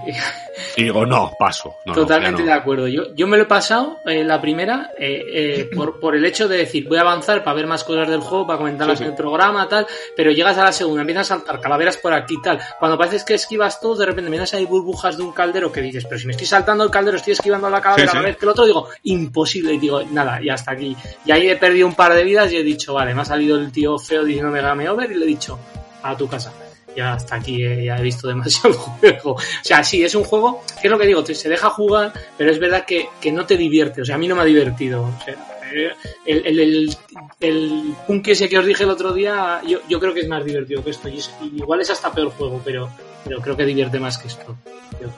y 0.76 0.84
digo, 0.84 1.06
no, 1.06 1.32
paso. 1.40 1.78
No, 1.86 1.94
no, 1.94 2.02
Totalmente 2.02 2.44
de 2.44 2.52
acuerdo. 2.52 2.88
Yo, 2.88 3.14
yo 3.16 3.28
me 3.28 3.38
lo 3.38 3.44
he 3.44 3.46
pasado, 3.46 4.00
eh, 4.06 4.24
la 4.24 4.42
primera, 4.42 4.92
eh, 4.98 5.24
eh, 5.34 5.70
por, 5.76 6.00
por 6.00 6.16
el 6.16 6.26
hecho 6.26 6.48
de 6.48 6.58
decir, 6.58 6.88
voy 6.88 6.98
a 6.98 7.02
avanzar 7.02 7.44
para 7.44 7.56
ver 7.56 7.68
más 7.68 7.84
cosas 7.84 8.10
del 8.10 8.20
juego, 8.20 8.46
para 8.46 8.58
comentarlas 8.58 8.98
Sí, 8.98 9.04
sí. 9.04 9.06
en 9.06 9.12
el 9.12 9.18
programa, 9.18 9.68
tal, 9.70 9.88
pero 10.16 10.32
llegas 10.32 10.58
a 10.58 10.66
la 10.66 10.72
segunda, 10.72 11.02
empiezas 11.02 11.32
a 11.32 11.36
saltar 11.36 11.62
calaveras 11.62 11.98
por 11.98 12.14
aquí, 12.14 12.36
tal. 12.44 12.60
Cuando 12.78 12.98
parece 12.98 13.24
que 13.26 13.36
esquivas 13.36 13.80
todo, 13.80 13.96
de 13.96 14.06
repente 14.06 14.30
miras 14.30 14.54
ahí 14.54 14.66
burbujas 14.66 15.18
de 15.18 15.24
un 15.24 15.32
caldero 15.32 15.72
que 15.72 15.82
dices, 15.82 16.06
pero 16.06 16.20
si 16.20 16.26
me 16.26 16.32
estoy 16.32 16.48
saltando 16.48 16.84
el 16.84 16.92
caldero, 16.92 17.18
estoy 17.18 17.34
esquivando 17.34 17.70
la 17.70 17.82
calavera 17.82 18.12
sí. 18.12 18.18
a 18.18 18.22
la 18.22 18.28
vez 18.28 18.38
que 18.38 18.46
el 18.46 18.50
otro, 18.50 18.66
digo, 18.66 18.90
imposible. 19.04 19.74
Y 19.74 19.80
digo, 19.80 20.04
nada, 20.12 20.42
y 20.42 20.50
hasta 20.50 20.72
aquí. 20.72 20.96
Y 21.26 21.32
ahí 21.32 21.50
he 21.50 21.56
perdido 21.56 21.88
un 21.88 21.96
par 21.96 22.14
de 22.14 22.24
vidas 22.24 22.52
y 22.52 22.58
he 22.58 22.64
dicho, 22.64 22.94
vale, 22.94 23.14
me 23.14 23.22
ha 23.22 23.26
salido 23.26 23.58
el 23.58 23.72
tío 23.72 23.98
feo 23.98 24.24
diciéndome 24.24 24.62
game 24.62 24.90
over 24.90 25.10
y 25.12 25.16
le 25.16 25.26
he 25.26 25.28
dicho, 25.28 25.58
a 26.04 26.16
tu 26.18 26.28
casa. 26.28 26.54
Ya 26.96 27.14
hasta 27.14 27.36
aquí 27.36 27.64
eh, 27.64 27.86
ya 27.86 27.98
he 27.98 28.02
visto 28.02 28.28
demasiado 28.28 28.74
juego. 28.74 29.34
O 29.34 29.40
sea, 29.64 29.84
sí, 29.84 30.04
es 30.04 30.16
un 30.16 30.24
juego, 30.24 30.64
que 30.82 30.88
es 30.88 30.92
lo 30.92 30.98
que 30.98 31.06
digo, 31.08 31.26
se 31.26 31.48
deja 31.50 31.70
jugar, 31.70 32.12
pero 32.38 32.52
es 32.52 32.60
verdad 32.60 32.86
que, 32.86 33.08
que 33.22 33.32
no 33.32 33.46
te 33.46 33.58
divierte. 33.58 34.02
O 34.02 34.06
sea, 34.06 34.16
a 34.16 34.18
mí 34.18 34.28
no 34.28 34.36
me 34.36 34.42
ha 34.42 34.46
divertido. 34.46 35.04
O 35.04 35.24
sea, 35.24 35.36
eh, 35.72 35.92
el, 36.26 36.48
el, 36.48 36.60
el, 36.60 36.98
el 37.42 37.94
punk 38.08 38.28
ese 38.30 38.50
que 38.50 38.58
os 38.58 38.66
dije 38.66 38.84
el 38.84 38.90
otro 38.90 39.14
día, 39.14 39.62
yo, 39.68 39.80
yo 39.88 40.00
creo 40.00 40.14
que 40.16 40.22
es 40.22 40.28
más 40.28 40.44
divertido 40.44 40.84
que 40.84 40.90
esto. 40.90 41.08
Y, 41.10 41.20
es- 41.20 41.32
igual 41.56 41.80
es 41.82 41.90
hasta 41.92 42.12
peor 42.12 42.32
juego, 42.32 42.60
pero, 42.66 42.90
pero 43.24 43.40
creo 43.40 43.56
que 43.56 43.66
divierte 43.66 44.00
más 44.00 44.18
que 44.18 44.28
esto. 44.28 44.56
Yo- 45.00 45.10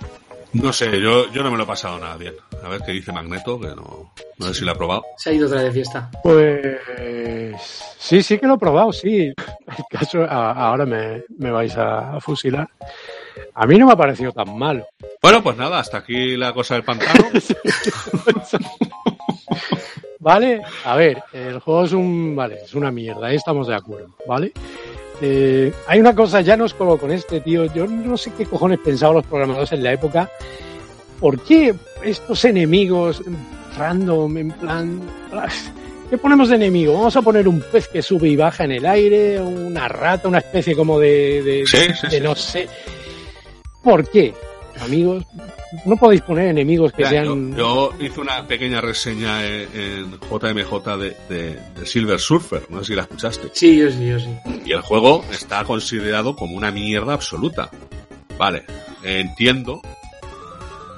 No 0.53 0.73
sé, 0.73 0.99
yo, 0.99 1.31
yo 1.31 1.41
no 1.41 1.51
me 1.51 1.57
lo 1.57 1.63
he 1.63 1.67
pasado 1.67 1.97
nada 1.99 2.17
bien. 2.17 2.33
A 2.63 2.69
ver 2.69 2.81
qué 2.85 2.91
dice 2.91 3.11
Magneto, 3.11 3.59
que 3.59 3.67
no, 3.67 4.13
no 4.37 4.45
sé 4.47 4.53
si 4.53 4.65
lo 4.65 4.71
ha 4.71 4.75
probado. 4.75 5.03
Se 5.17 5.31
ha 5.31 5.33
ido 5.33 5.47
otra 5.47 5.57
vez 5.57 5.65
de 5.67 5.71
fiesta. 5.71 6.09
Pues 6.23 6.77
sí, 7.97 8.21
sí 8.21 8.37
que 8.37 8.45
lo 8.47 8.53
he 8.55 8.59
probado, 8.59 8.93
sí. 8.93 9.27
El 9.27 9.35
caso, 9.89 10.23
a- 10.23 10.51
ahora 10.51 10.85
me, 10.85 11.23
me 11.37 11.49
vais 11.51 11.75
a, 11.77 12.15
a 12.15 12.19
fusilar. 12.21 12.67
A 13.55 13.65
mí 13.65 13.77
no 13.77 13.87
me 13.87 13.93
ha 13.93 13.95
parecido 13.97 14.31
tan 14.31 14.57
malo. 14.57 14.85
Bueno, 15.21 15.41
pues 15.41 15.57
nada, 15.57 15.79
hasta 15.79 15.97
aquí 15.97 16.37
la 16.37 16.53
cosa 16.53 16.75
del 16.75 16.83
pantano. 16.83 17.25
¿Vale? 20.19 20.61
A 20.85 20.95
ver, 20.95 21.23
el 21.33 21.59
juego 21.59 21.85
es 21.85 21.93
un. 21.93 22.35
Vale, 22.35 22.59
es 22.63 22.75
una 22.75 22.91
mierda, 22.91 23.27
ahí 23.27 23.35
estamos 23.37 23.67
de 23.67 23.75
acuerdo, 23.75 24.15
¿vale? 24.27 24.51
Eh, 25.19 25.73
hay 25.87 25.99
una 25.99 26.13
cosa, 26.15 26.41
ya 26.41 26.55
no 26.57 26.65
es 26.65 26.73
como 26.73 26.97
con 26.97 27.11
este 27.11 27.41
tío. 27.41 27.65
Yo 27.73 27.87
no 27.87 28.17
sé 28.17 28.31
qué 28.37 28.45
cojones 28.45 28.79
pensaban 28.79 29.15
los 29.17 29.25
programadores 29.25 29.71
en 29.71 29.83
la 29.83 29.93
época. 29.93 30.29
¿Por 31.21 31.41
qué 31.43 31.73
estos 32.03 32.43
enemigos 32.45 33.21
random, 33.77 34.37
en 34.37 34.51
plan. 34.51 35.01
¿Qué 36.09 36.17
ponemos 36.17 36.49
de 36.49 36.55
enemigo? 36.57 36.93
Vamos 36.93 37.15
a 37.15 37.21
poner 37.21 37.47
un 37.47 37.61
pez 37.61 37.87
que 37.87 38.01
sube 38.01 38.27
y 38.27 38.35
baja 38.35 38.65
en 38.65 38.71
el 38.73 38.85
aire, 38.85 39.39
una 39.39 39.87
rata, 39.87 40.27
una 40.27 40.39
especie 40.39 40.75
como 40.75 40.99
de. 40.99 41.41
de, 41.41 41.65
Sí, 41.65 41.77
sí, 41.99 42.07
de 42.07 42.17
sí. 42.17 42.19
no 42.21 42.35
sé. 42.35 42.67
¿Por 43.83 44.09
qué? 44.09 44.33
Amigos, 44.81 45.23
no 45.85 45.95
podéis 45.95 46.21
poner 46.21 46.47
enemigos 46.49 46.91
que 46.91 47.03
Ya, 47.03 47.09
sean. 47.09 47.55
yo, 47.55 47.91
yo 47.99 48.03
hice 48.05 48.19
una 48.19 48.45
pequeña 48.47 48.81
reseña 48.81 49.45
en, 49.45 49.67
en 49.73 50.11
JMJ 50.19 50.97
de, 50.97 51.15
de- 51.29 51.59
de 51.79 51.85
Silver 51.85 52.19
Surfer, 52.19 52.63
no 52.69 52.79
sé 52.79 52.85
si 52.87 52.95
la 52.95 53.03
escuchaste. 53.03 53.49
Sí, 53.53 53.77
yo 53.77 53.91
sí, 53.91 54.07
yo 54.09 54.19
sí. 54.19 54.29
Y 54.65 54.71
el 54.71 54.81
juego 54.81 55.23
está 55.31 55.63
considerado 55.65 56.35
como 56.35 56.55
una 56.55 56.71
mierda 56.71 57.13
absoluta. 57.13 57.69
Vale, 58.39 58.63
entiendo 59.03 59.81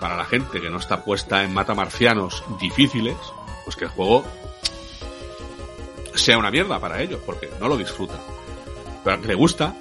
para 0.04 0.18
la 0.18 0.26
gente 0.26 0.60
que 0.60 0.70
no 0.70 0.80
está 0.80 1.06
puesta 1.06 1.46
en 1.46 1.54
matamarcianos 1.54 2.44
difíciles, 2.60 3.16
pues 3.64 3.78
que 3.78 3.86
el 3.86 3.90
juego 3.90 4.26
sea 6.14 6.38
una 6.38 6.52
mierda 6.52 6.78
para 6.78 7.02
ellos, 7.02 7.22
porque 7.26 7.50
no 7.62 7.70
lo 7.70 7.78
disfrutan. 7.78 8.20
Pero 9.02 9.22
que 9.22 9.30
le 9.30 9.36
gusta, 9.36 9.74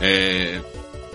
eh, 0.00 0.60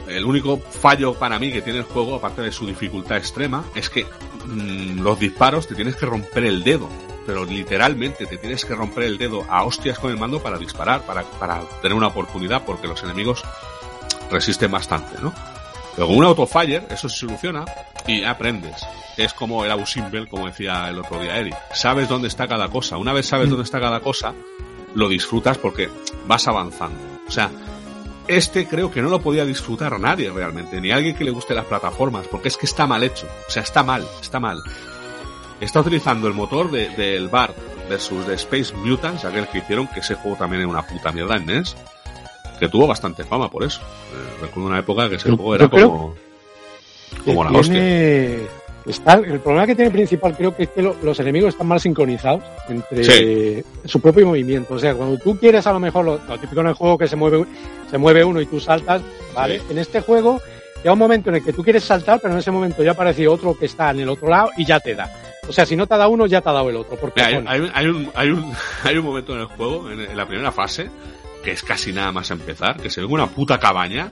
el 0.08 0.24
único 0.24 0.58
fallo 0.58 1.16
para 1.16 1.38
mí 1.38 1.52
que 1.52 1.62
tiene 1.62 1.80
el 1.80 1.84
juego, 1.84 2.16
aparte 2.16 2.42
de 2.44 2.54
su 2.54 2.66
dificultad 2.66 3.18
extrema, 3.18 3.66
es 3.76 3.90
que 3.90 4.06
mm, 4.46 5.02
los 5.02 5.20
disparos 5.20 5.68
te 5.68 5.76
tienes 5.76 5.98
que 5.98 6.06
romper 6.06 6.46
el 6.46 6.64
dedo. 6.64 6.88
Pero 7.26 7.44
literalmente 7.44 8.26
te 8.26 8.38
tienes 8.38 8.64
que 8.64 8.74
romper 8.74 9.04
el 9.04 9.18
dedo 9.18 9.46
a 9.50 9.66
hostias 9.66 10.00
con 10.00 10.12
el 10.12 10.18
mando 10.18 10.42
para 10.42 10.58
disparar, 10.58 11.06
para, 11.06 11.24
para 11.24 11.60
tener 11.82 11.98
una 11.98 12.08
oportunidad, 12.08 12.64
porque 12.64 12.88
los 12.88 13.04
enemigos 13.04 13.44
resisten 14.32 14.72
bastante, 14.72 15.22
¿no? 15.22 15.34
Pero 15.98 16.08
con 16.08 16.16
un 16.18 16.24
autofire 16.24 16.84
eso 16.90 17.10
se 17.10 17.18
soluciona 17.18 17.66
y 18.08 18.24
aprendes. 18.24 18.86
Es 19.18 19.34
como 19.34 19.66
el 19.66 19.72
Ausimble, 19.72 20.28
como 20.28 20.46
decía 20.48 20.88
el 20.90 21.00
otro 21.00 21.20
día 21.20 21.36
Eric. 21.38 21.56
Sabes 21.74 22.08
dónde 22.08 22.30
está 22.30 22.48
cada 22.48 22.70
cosa. 22.70 22.98
Una 22.98 23.12
vez 23.12 23.26
sabes 23.26 23.50
dónde 23.50 23.64
está 23.66 23.80
cada 23.82 24.00
cosa, 24.00 24.34
lo 24.94 25.10
disfrutas 25.10 25.58
porque 25.58 25.90
vas 26.28 26.48
avanzando. 26.48 26.98
O 27.28 27.32
sea, 27.32 27.50
este 28.28 28.68
creo 28.68 28.92
que 28.92 29.02
no 29.02 29.10
lo 29.10 29.22
podía 29.22 29.44
disfrutar 29.44 30.00
nadie 30.00 30.30
realmente, 30.32 30.80
ni 30.80 30.92
alguien 30.92 31.16
que 31.16 31.24
le 31.24 31.32
guste 31.32 31.56
las 31.56 31.66
plataformas, 31.66 32.28
porque 32.28 32.50
es 32.50 32.58
que 32.58 32.68
está 32.68 32.86
mal 32.86 33.04
hecho. 33.04 33.28
O 33.48 33.52
sea, 33.52 33.64
está 33.64 33.82
mal, 33.84 34.06
está 34.22 34.40
mal. 34.40 34.62
Está 35.60 35.80
utilizando 35.80 36.28
el 36.28 36.36
motor 36.36 36.70
de- 36.70 36.90
del 36.90 37.30
Bar 37.30 37.56
versus 37.90 38.28
de 38.28 38.36
Space 38.36 38.76
Mutants, 38.76 39.26
aquel 39.26 39.48
que 39.48 39.58
hicieron, 39.60 39.88
que 39.88 40.02
ese 40.02 40.14
juego 40.14 40.38
también 40.38 40.62
era 40.62 40.70
una 40.70 40.86
puta 40.86 41.12
mierda 41.12 41.38
en 41.38 41.46
NES, 41.48 41.76
que 42.60 42.70
tuvo 42.70 42.88
bastante 42.88 43.24
fama 43.24 43.50
por 43.50 43.64
eso. 43.64 43.82
Eh, 43.82 44.42
recuerdo 44.42 44.70
una 44.70 44.80
época 44.80 45.10
que 45.10 45.16
ese 45.16 45.30
juego 45.32 45.56
era 45.56 45.68
como, 45.68 46.16
como 47.26 47.44
la 47.44 47.50
que 47.52 47.58
hostia. 47.58 47.74
tiene- 47.74 48.38
está- 48.86 49.14
el 49.16 49.40
problema 49.40 49.66
que 49.68 49.76
tiene 49.76 49.92
principal 49.92 50.36
creo 50.36 50.56
que 50.56 50.64
es 50.64 50.70
que 50.70 50.82
lo- 50.82 50.96
los 51.02 51.20
enemigos 51.20 51.50
están 51.50 51.68
mal 51.68 51.80
sincronizados 51.80 52.44
entre 52.70 53.04
Sí. 53.04 53.64
su 53.86 54.00
propio 54.02 54.28
movimiento. 54.28 54.76
O 54.76 54.80
sea, 54.80 54.94
cuando 54.96 55.18
tú 55.20 55.38
quieres 55.38 55.66
a 55.68 55.74
lo 55.74 55.80
mejor 55.80 56.06
lo, 56.06 56.20
lo 56.28 56.38
típico 56.38 56.62
en 56.62 56.68
el 56.68 56.74
juego 56.74 56.98
que 56.98 57.08
se 57.08 57.16
mueve, 57.16 57.46
se 57.90 57.98
mueve 57.98 58.24
uno 58.24 58.40
y 58.42 58.46
tú 58.46 58.60
saltas, 58.60 59.02
¿vale? 59.34 59.60
Sí. 59.60 59.66
En 59.72 59.78
este 59.78 60.02
juego 60.02 60.40
llega 60.78 60.94
un 60.94 61.00
momento 61.00 61.30
en 61.30 61.38
el 61.38 61.44
que 61.44 61.54
tú 61.54 61.64
quieres 61.64 61.84
saltar, 61.84 62.20
pero 62.22 62.34
en 62.34 62.40
ese 62.40 62.52
momento 62.52 62.84
ya 62.84 62.92
aparece 62.92 63.28
otro 63.28 63.58
que 63.58 63.66
está 63.66 63.92
en 63.92 64.02
el 64.02 64.10
otro 64.10 64.30
lado 64.30 64.50
y 64.58 64.66
ya 64.66 64.80
te 64.80 64.96
da. 64.96 65.12
O 65.50 65.54
sea, 65.54 65.66
si 65.66 65.78
no 65.78 65.88
te 65.88 65.94
ha 65.94 65.98
dado 65.98 66.10
uno, 66.12 66.26
ya 66.26 66.42
te 66.42 66.50
ha 66.50 66.52
dado 66.54 66.70
el 66.70 66.76
otro. 66.76 66.98
Porque 66.98 67.22
hay, 67.22 67.36
hay- 67.36 67.46
hay 67.74 67.88
un, 67.88 68.12
hay, 68.16 68.30
un, 68.30 68.52
hay 68.84 68.98
un 68.98 69.06
momento 69.06 69.34
en 69.34 69.40
el 69.42 69.46
juego, 69.48 69.90
en, 69.90 70.02
en 70.02 70.18
la 70.18 70.26
primera 70.28 70.52
fase, 70.52 70.90
que 71.48 71.54
es 71.54 71.64
casi 71.64 71.94
nada 71.94 72.12
más 72.12 72.30
empezar, 72.30 72.76
que 72.76 72.90
se 72.90 73.00
ve 73.00 73.08
una 73.08 73.28
puta 73.28 73.58
cabaña 73.58 74.12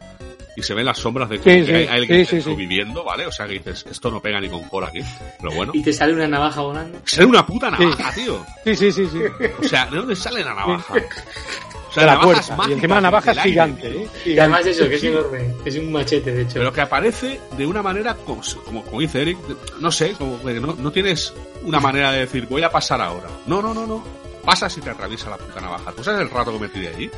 y 0.56 0.64
se 0.64 0.74
ven 0.74 0.86
las 0.86 0.98
sombras 1.00 1.28
de 1.28 1.38
que 1.42 1.60
Sí, 1.60 1.66
sí, 1.66 1.74
hay 1.74 1.88
alguien 1.88 2.26
sí, 2.26 2.38
sí, 2.38 2.42
sí. 2.44 2.56
viviendo, 2.56 3.04
¿vale? 3.04 3.26
O 3.26 3.32
sea 3.34 3.46
que 3.46 3.56
dices, 3.56 3.86
esto 3.92 4.10
no 4.10 4.22
pega 4.22 4.40
ni 4.40 4.48
con 4.48 4.64
cola 4.70 4.88
aquí. 4.88 5.02
Pero 5.42 5.54
bueno. 5.54 5.74
Y 5.76 5.84
te 5.84 5.92
sale 5.92 6.14
una 6.14 6.30
navaja 6.30 6.62
volando. 6.62 6.98
Sale 7.04 7.26
una 7.28 7.46
puta 7.46 7.70
navaja, 7.70 8.14
tío. 8.14 8.42
Sí, 8.64 8.74
sí, 8.78 8.90
sí, 8.94 9.06
sí. 9.12 9.20
O 9.60 9.68
sea, 9.68 9.86
¿de 9.88 9.98
dónde 9.98 10.16
sale 10.16 10.46
la 10.46 10.54
navaja? 10.54 10.94
O 10.94 11.92
sea, 11.92 12.04
De 12.04 12.10
la 12.10 12.22
puerta. 12.22 12.58
Y 12.70 12.72
encima 12.72 12.96
la 12.96 13.02
navaja 13.02 13.32
es 13.34 13.38
aire, 13.40 13.50
gigante, 13.50 13.90
tío. 13.90 14.00
¿eh? 14.00 14.08
Y 14.28 14.40
además 14.40 14.66
eso, 14.66 14.88
que 14.88 14.96
es 14.96 15.02
Sí. 15.02 15.08
enorme. 15.08 15.54
Es 15.66 15.76
un 15.76 15.92
machete, 15.92 16.32
de 16.32 16.42
hecho. 16.44 16.54
Pero 16.54 16.72
que 16.72 16.80
aparece 16.80 17.42
de 17.58 17.68
una 17.68 17.82
manera, 17.82 18.16
como, 18.16 18.42
como, 18.64 18.82
como 18.86 19.02
dice 19.02 19.24
Eric, 19.24 19.38
no 19.82 19.92
sé, 19.92 20.14
como 20.14 20.42
que 20.42 20.54
no, 20.62 20.74
no 20.80 20.90
tienes 20.94 21.34
una 21.64 21.82
manera 21.82 22.14
de 22.14 22.20
decir, 22.20 22.48
voy 22.48 22.64
a 22.64 22.70
pasar 22.70 23.02
ahora. 23.02 23.28
No, 23.46 23.62
no, 23.62 23.74
no, 23.74 23.86
no. 23.86 24.25
Pasas 24.46 24.78
y 24.78 24.82
te 24.82 24.92
atraviesa 24.92 25.30
la 25.30 25.38
puta 25.38 25.60
navaja. 25.60 25.92
¿Tú 25.92 26.04
sabes 26.04 26.22
el 26.22 26.30
rato 26.30 26.54
que 26.54 26.60
me 26.60 26.70
tiré 26.70 26.90
allí? 26.90 27.10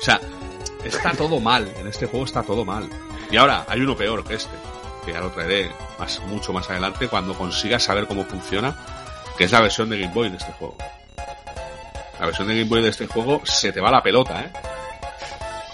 O 0.00 0.04
sea, 0.04 0.20
está 0.84 1.12
todo 1.12 1.38
mal. 1.40 1.72
En 1.76 1.86
este 1.86 2.06
juego 2.06 2.24
está 2.24 2.42
todo 2.42 2.64
mal. 2.64 2.88
Y 3.30 3.36
ahora 3.36 3.64
hay 3.68 3.80
uno 3.80 3.96
peor 3.96 4.24
que 4.24 4.34
este, 4.34 4.56
que 5.04 5.12
ya 5.12 5.20
lo 5.20 5.30
traeré 5.30 5.70
más, 5.98 6.20
mucho 6.26 6.52
más 6.52 6.68
adelante 6.70 7.08
cuando 7.08 7.34
consigas 7.34 7.82
saber 7.82 8.06
cómo 8.06 8.24
funciona, 8.24 8.76
que 9.36 9.44
es 9.44 9.52
la 9.52 9.60
versión 9.60 9.88
de 9.88 10.00
Game 10.00 10.12
Boy 10.12 10.30
de 10.30 10.36
este 10.36 10.52
juego. 10.52 10.76
La 12.18 12.26
versión 12.26 12.48
de 12.48 12.56
Game 12.56 12.68
Boy 12.68 12.82
de 12.82 12.88
este 12.88 13.06
juego 13.06 13.40
se 13.44 13.72
te 13.72 13.80
va 13.80 13.90
la 13.90 14.02
pelota, 14.02 14.40
¿eh? 14.40 14.52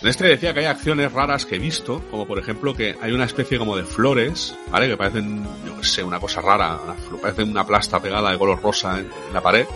En 0.02 0.08
este 0.08 0.26
decía 0.26 0.52
que 0.52 0.60
hay 0.60 0.66
acciones 0.66 1.10
raras 1.12 1.46
que 1.46 1.56
he 1.56 1.58
visto, 1.58 2.02
como 2.10 2.26
por 2.26 2.38
ejemplo 2.38 2.74
que 2.74 2.94
hay 3.00 3.12
una 3.12 3.24
especie 3.24 3.56
como 3.56 3.74
de 3.74 3.84
flores, 3.84 4.54
¿vale? 4.70 4.86
Que 4.86 4.98
parecen, 4.98 5.42
yo 5.64 5.78
qué 5.78 5.84
sé, 5.84 6.04
una 6.04 6.20
cosa 6.20 6.42
rara, 6.42 6.78
parecen 7.22 7.50
una 7.50 7.66
plasta 7.66 8.00
pegada 8.00 8.30
de 8.30 8.36
color 8.36 8.60
rosa 8.60 8.98
en 8.98 9.08
la 9.32 9.40
pared, 9.40 9.66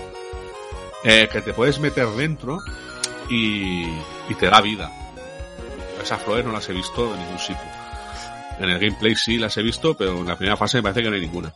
eh, 1.05 1.29
que 1.31 1.41
te 1.43 1.53
puedes 1.53 1.79
meter 1.79 2.09
dentro 2.09 2.59
y, 3.29 3.87
te 4.39 4.47
da 4.47 4.61
vida. 4.61 4.91
Esas 6.03 6.23
flores 6.23 6.45
no 6.45 6.53
las 6.53 6.69
he 6.69 6.73
visto 6.73 7.13
en 7.13 7.21
ningún 7.21 7.39
sitio. 7.39 7.63
En 8.59 8.71
el 8.71 8.79
gameplay 8.79 9.15
sí 9.15 9.39
las 9.39 9.57
he 9.57 9.63
visto, 9.63 9.97
pero 9.97 10.19
en 10.19 10.27
la 10.27 10.37
primera 10.37 10.57
fase 10.57 10.79
me 10.79 10.83
parece 10.83 11.03
que 11.03 11.09
no 11.11 11.15
hay 11.15 11.21
ninguna. 11.21 11.53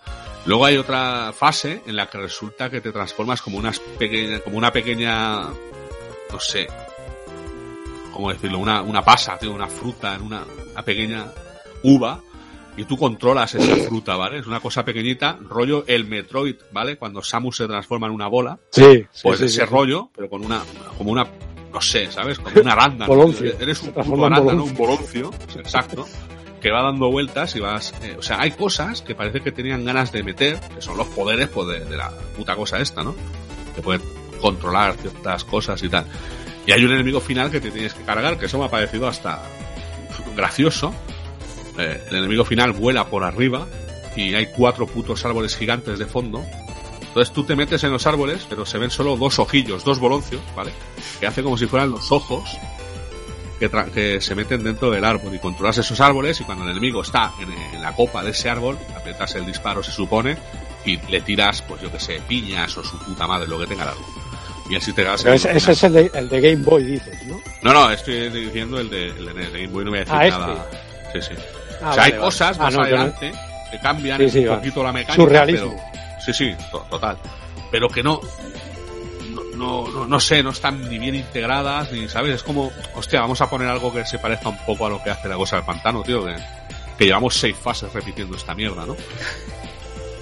Luego 0.46 0.66
hay 0.66 0.76
otra 0.76 1.33
fase 1.33 1.83
en 1.87 1.96
la 1.96 2.07
que 2.07 2.18
resulta 2.18 2.70
que 2.70 2.81
te 2.81 2.92
transformas 2.92 3.42
como 3.42 3.59
unas 3.59 3.78
pequeña, 3.78 4.40
como 4.40 4.59
una 4.59 4.72
pequeña, 4.72 5.42
no 5.42 6.40
sé, 6.40 6.68
¿cómo 8.12 8.33
decirlo? 8.33 8.59
Una, 8.59 8.83
una 8.83 9.02
pasa, 9.05 9.38
tío, 9.38 9.52
una 9.52 9.68
fruta, 9.68 10.14
en 10.14 10.22
una 10.22 10.44
pequeña 10.85 11.26
uva, 11.83 12.20
y 12.76 12.85
tú 12.85 12.96
controlas 12.96 13.54
esa 13.54 13.76
fruta, 13.87 14.16
¿vale? 14.16 14.38
Es 14.38 14.46
una 14.46 14.61
cosa 14.61 14.85
pequeñita, 14.85 15.38
rollo 15.48 15.85
el 15.87 16.06
Metroid, 16.06 16.56
¿vale? 16.72 16.96
Cuando 16.96 17.22
Samus 17.22 17.56
se 17.58 17.66
transforma 17.66 18.06
en 18.06 18.14
una 18.14 18.28
bola, 18.28 18.58
Sí, 18.70 19.04
pues 19.22 19.38
sí, 19.38 19.44
ese 19.44 19.61
sí. 19.61 19.64
rollo, 19.64 20.11
pero 20.14 20.28
con 20.30 20.44
una, 20.44 20.62
como 20.96 21.11
una, 21.12 21.26
no 21.72 21.80
sé, 21.80 22.11
¿sabes? 22.11 22.38
Como 22.38 22.61
una 22.61 22.72
arándano. 22.72 23.14
Boloncio. 23.14 23.52
Eres 23.61 23.82
un 23.82 23.92
puto 23.92 24.14
en 24.26 24.32
arándano, 24.32 24.64
un 24.64 24.74
boloncio, 24.74 25.30
exacto, 25.56 26.06
que 26.62 26.70
va 26.70 26.82
dando 26.82 27.11
vueltas 27.11 27.54
y 27.56 27.61
vas, 27.61 27.92
eh, 28.02 28.16
o 28.18 28.22
sea, 28.22 28.40
hay 28.40 28.52
cosas 28.52 29.02
que 29.02 29.14
parece 29.14 29.40
que 29.40 29.52
tenían 29.52 29.85
ganas 29.85 30.11
de 30.12 30.22
meter, 30.22 30.58
que 30.74 30.80
son 30.80 30.96
los 30.96 31.08
poderes, 31.08 31.48
pues, 31.48 31.66
de, 31.68 31.85
de 31.85 31.96
la 31.96 32.11
puta 32.37 32.56
cosa 32.56 32.80
esta, 32.80 33.02
¿no? 33.02 33.14
Que 33.74 33.82
puede 33.82 34.00
controlar 34.40 34.94
ciertas 34.96 35.44
cosas 35.44 35.82
y 35.82 35.88
tal. 35.88 36.06
Y 36.66 36.72
hay 36.72 36.85
un 36.85 36.92
enemigo 36.92 37.20
final 37.20 37.50
que 37.50 37.61
te 37.61 37.70
tienes 37.70 37.92
que 37.94 38.02
cargar, 38.04 38.38
que 38.38 38.46
eso 38.46 38.58
me 38.58 38.64
ha 38.64 38.70
parecido 38.70 39.08
hasta 39.08 39.42
gracioso. 40.37 40.94
Eh, 41.78 42.02
el 42.11 42.16
enemigo 42.16 42.44
final 42.44 42.72
vuela 42.72 43.06
por 43.06 43.24
arriba 43.24 43.66
y 44.16 44.35
hay 44.35 44.46
cuatro 44.46 44.87
putos 44.87 45.24
árboles 45.24 45.56
gigantes 45.56 45.98
de 45.98 46.06
fondo. 46.06 46.44
Entonces 47.00 47.32
tú 47.35 47.44
te 47.44 47.54
metes 47.56 47.82
en 47.85 47.92
los 47.92 48.06
árboles, 48.06 48.46
pero 48.48 48.64
se 48.64 48.78
ven 48.78 48.90
solo 48.90 49.16
dos 49.16 49.38
ojillos, 49.38 49.85
dos 49.85 49.98
boloncios, 49.98 50.40
¿vale? 50.56 50.72
Que 51.20 51.26
hace 51.26 51.42
como 51.42 51.58
si 51.58 51.66
fueran 51.66 51.90
los 51.90 52.11
ojos 52.11 52.44
que, 53.58 53.70
tra- 53.70 53.90
que 53.90 54.20
se 54.20 54.35
meten 54.35 54.64
dentro 54.64 54.90
del 54.90 55.04
árbol 55.04 55.35
y 55.35 55.38
controlas 55.38 55.76
esos 55.78 56.00
árboles 56.00 56.40
y 56.40 56.44
cuando 56.44 56.64
el 56.64 56.70
enemigo 56.70 57.02
está 57.02 57.32
en, 57.40 57.52
en 57.74 57.82
la 57.82 57.94
copa 57.94 58.22
de 58.22 58.30
ese 58.30 58.48
árbol, 58.48 58.78
aprietas 58.96 59.35
el 59.35 59.44
disparo, 59.46 59.82
se 59.82 59.92
supone, 59.92 60.37
y 60.85 60.96
le 61.11 61.20
tiras, 61.20 61.62
pues 61.62 61.80
yo 61.82 61.92
que 61.92 62.00
sé, 62.00 62.20
piñas 62.26 62.76
o 62.78 62.82
su 62.82 62.98
puta 62.98 63.26
madre, 63.26 63.46
lo 63.46 63.58
que 63.58 63.66
tenga 63.66 63.85
el 63.85 63.88
árbol. 63.90 64.04
Y 64.70 64.76
así 64.76 64.92
te 64.94 65.02
ese, 65.14 65.54
es 65.72 65.85
el 65.85 65.92
de, 65.92 66.11
el 66.14 66.28
de 66.30 66.40
Game 66.40 66.64
Boy, 66.64 66.85
dices, 66.85 67.26
¿no? 67.26 67.40
no, 67.62 67.72
no, 67.74 67.90
estoy 67.90 68.30
diciendo 68.30 68.80
el 68.80 68.88
de, 68.88 69.08
el 69.08 69.26
de 69.26 69.50
Game 69.50 69.66
Boy, 69.68 69.85
no 69.85 69.90
voy 69.90 69.98
a 69.98 70.04
decir 70.04 70.16
Ah, 70.16 70.26
este. 70.26 70.40
nada. 70.40 70.70
Sí, 71.12 71.18
sí. 71.20 71.35
Ah, 71.83 71.90
o 71.90 71.95
sea, 71.95 72.03
hay 72.05 72.11
vale. 72.12 72.23
cosas 72.23 72.57
Ah, 72.59 72.62
más 72.64 72.75
no, 72.75 72.81
yo 72.85 72.90
no- 72.90 73.03
adelante 73.03 73.33
que 73.71 73.79
cambian 73.81 74.18
Sí, 74.18 74.29
sí, 74.31 74.47
un 74.47 74.57
poquito 74.57 74.83
la 74.83 74.92
mecánica. 74.92 75.14
Surrealismo. 75.23 75.75
Pero, 75.92 76.21
sí, 76.25 76.33
sí, 76.33 76.55
to- 76.71 76.87
total. 76.90 77.16
pero 77.71 77.88
que 77.88 78.03
no, 78.03 78.21
no, 79.57 79.87
no, 79.88 80.07
no, 80.07 80.21
sé, 80.21 80.42
no 80.42 80.51
están 80.51 80.88
ni 80.88 80.99
bien 80.99 81.14
integradas, 81.14 81.90
ni, 81.92 82.09
¿sabes? 82.09 82.35
Es 82.37 82.42
como, 82.42 82.71
hostia, 82.95 83.21
vamos 83.21 83.40
a 83.40 83.49
poner 83.49 83.68
algo 83.68 83.92
que 83.92 84.05
se 84.05 84.18
parezca 84.18 84.49
un 84.49 84.59
poco 84.66 84.87
a 84.87 84.90
lo 84.90 85.03
que 85.03 85.11
hace 85.11 85.29
la 85.29 85.37
cosa 85.37 85.57
del 85.57 85.64
pantano, 85.64 86.03
tío, 86.03 86.25
que, 86.25 86.35
que 86.99 87.05
llevamos 87.07 87.35
seis 87.35 87.57
fases 87.57 87.92
repitiendo 87.92 88.37
esta 88.37 88.55
mierda, 88.55 88.85
¿no? 88.87 88.97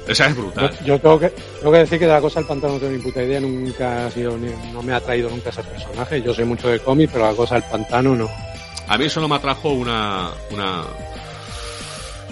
Esa 0.07 0.27
es 0.27 0.37
brutal. 0.37 0.71
Yo, 0.81 0.87
yo 0.87 0.99
tengo, 1.01 1.19
que, 1.21 1.29
tengo 1.31 1.73
que 1.73 1.79
decir 1.79 1.99
que 1.99 2.07
de 2.07 2.13
la 2.13 2.21
cosa 2.21 2.41
del 2.41 2.47
pantano 2.49 2.75
no 2.75 2.81
tengo 2.81 2.93
ni 2.93 2.99
puta 3.03 3.23
idea, 3.23 3.41
nunca 3.41 4.07
ha 4.07 4.11
sido, 4.11 4.37
ni- 4.37 4.73
no 4.73 4.83
me 4.83 4.93
ha 4.93 5.01
traído 5.01 5.31
nunca 5.31 5.51
ese 5.51 5.63
personaje. 5.63 6.21
Yo 6.23 6.35
sé 6.35 6.45
mucho 6.45 6.69
de 6.69 6.81
cómic, 6.81 7.11
pero 7.13 7.27
la 7.27 7.35
cosa 7.35 7.55
del 7.57 7.65
pantano 7.65 8.15
no. 8.17 8.29
A 8.89 8.99
mí 8.99 9.09
solo 9.09 9.29
me 9.29 9.37
atrajo 9.37 9.69
una, 9.71 10.31
una, 10.51 10.83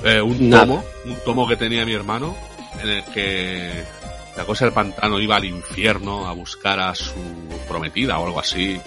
eh, 0.04 0.20
un 0.20 0.48
Nada. 0.50 0.62
tomo, 0.66 0.84
un 1.06 1.16
tomo 1.24 1.48
que 1.48 1.56
tenía 1.56 1.84
mi 1.84 1.92
hermano, 1.94 2.36
en 2.82 2.88
el 2.88 3.04
que 3.04 3.84
la 4.36 4.44
cosa 4.44 4.64
del 4.66 4.74
pantano 4.74 5.18
iba 5.20 5.36
al 5.36 5.44
infierno 5.44 6.26
a 6.28 6.32
buscar 6.32 6.78
a 6.80 6.94
su 6.94 7.12
prometida 7.68 8.18
o 8.18 8.26
algo 8.26 8.40
así. 8.40 8.80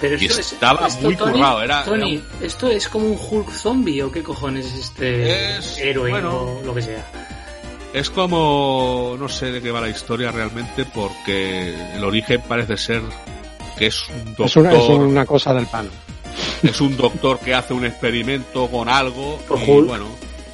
Pero 0.00 0.16
Y 0.20 0.26
esto 0.26 0.40
estaba 0.40 0.86
esto, 0.88 1.02
muy 1.02 1.16
Tony, 1.16 1.32
currado, 1.32 1.62
era- 1.62 1.84
Tony, 1.84 2.14
era 2.14 2.46
¿esto 2.46 2.68
es 2.68 2.88
como 2.88 3.06
un 3.06 3.18
Hulk 3.18 3.50
zombie 3.50 4.02
o 4.02 4.10
qué 4.10 4.22
cojones 4.22 4.66
es 4.66 4.74
este 4.74 5.56
Es- 5.58 5.78
héroe 5.78 6.10
bueno. 6.10 6.36
o 6.36 6.62
lo 6.64 6.74
que 6.74 6.82
sea? 6.82 7.04
Es 7.92 8.10
como, 8.10 9.14
no 9.18 9.28
sé 9.28 9.52
de 9.52 9.62
qué 9.62 9.70
va 9.70 9.80
la 9.80 9.88
historia 9.88 10.32
realmente, 10.32 10.84
porque 10.84 11.74
el 11.94 12.02
origen 12.02 12.42
parece 12.48 12.76
ser 12.76 13.02
que 13.78 13.86
es 13.86 14.08
un 14.08 14.24
doctor, 14.34 14.46
Es 14.46 14.56
una, 14.56 14.72
es 14.72 14.88
una 14.88 15.26
cosa 15.26 15.54
del 15.54 15.66
pan. 15.66 15.88
es 16.62 16.80
un 16.80 16.96
doctor 16.96 17.38
que 17.38 17.54
hace 17.54 17.72
un 17.72 17.84
experimento 17.84 18.66
con 18.68 18.88
algo 18.88 19.38
y 19.64 19.70
Hulk. 19.70 19.86
bueno, 19.86 20.06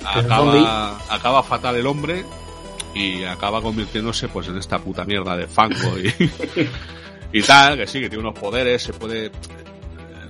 acaba, 0.04 0.98
acaba 1.08 1.42
fatal 1.42 1.76
el 1.76 1.86
hombre 1.86 2.24
y 2.94 3.24
acaba 3.24 3.60
convirtiéndose 3.62 4.28
pues 4.28 4.48
en 4.48 4.58
esta 4.58 4.78
puta 4.78 5.04
mierda 5.04 5.36
de 5.36 5.46
fango 5.46 5.98
y, 5.98 6.12
y 7.38 7.42
tal, 7.42 7.76
que 7.76 7.86
sí, 7.86 8.00
que 8.00 8.08
tiene 8.08 8.24
unos 8.26 8.38
poderes, 8.38 8.82
se 8.82 8.92
puede 8.92 9.30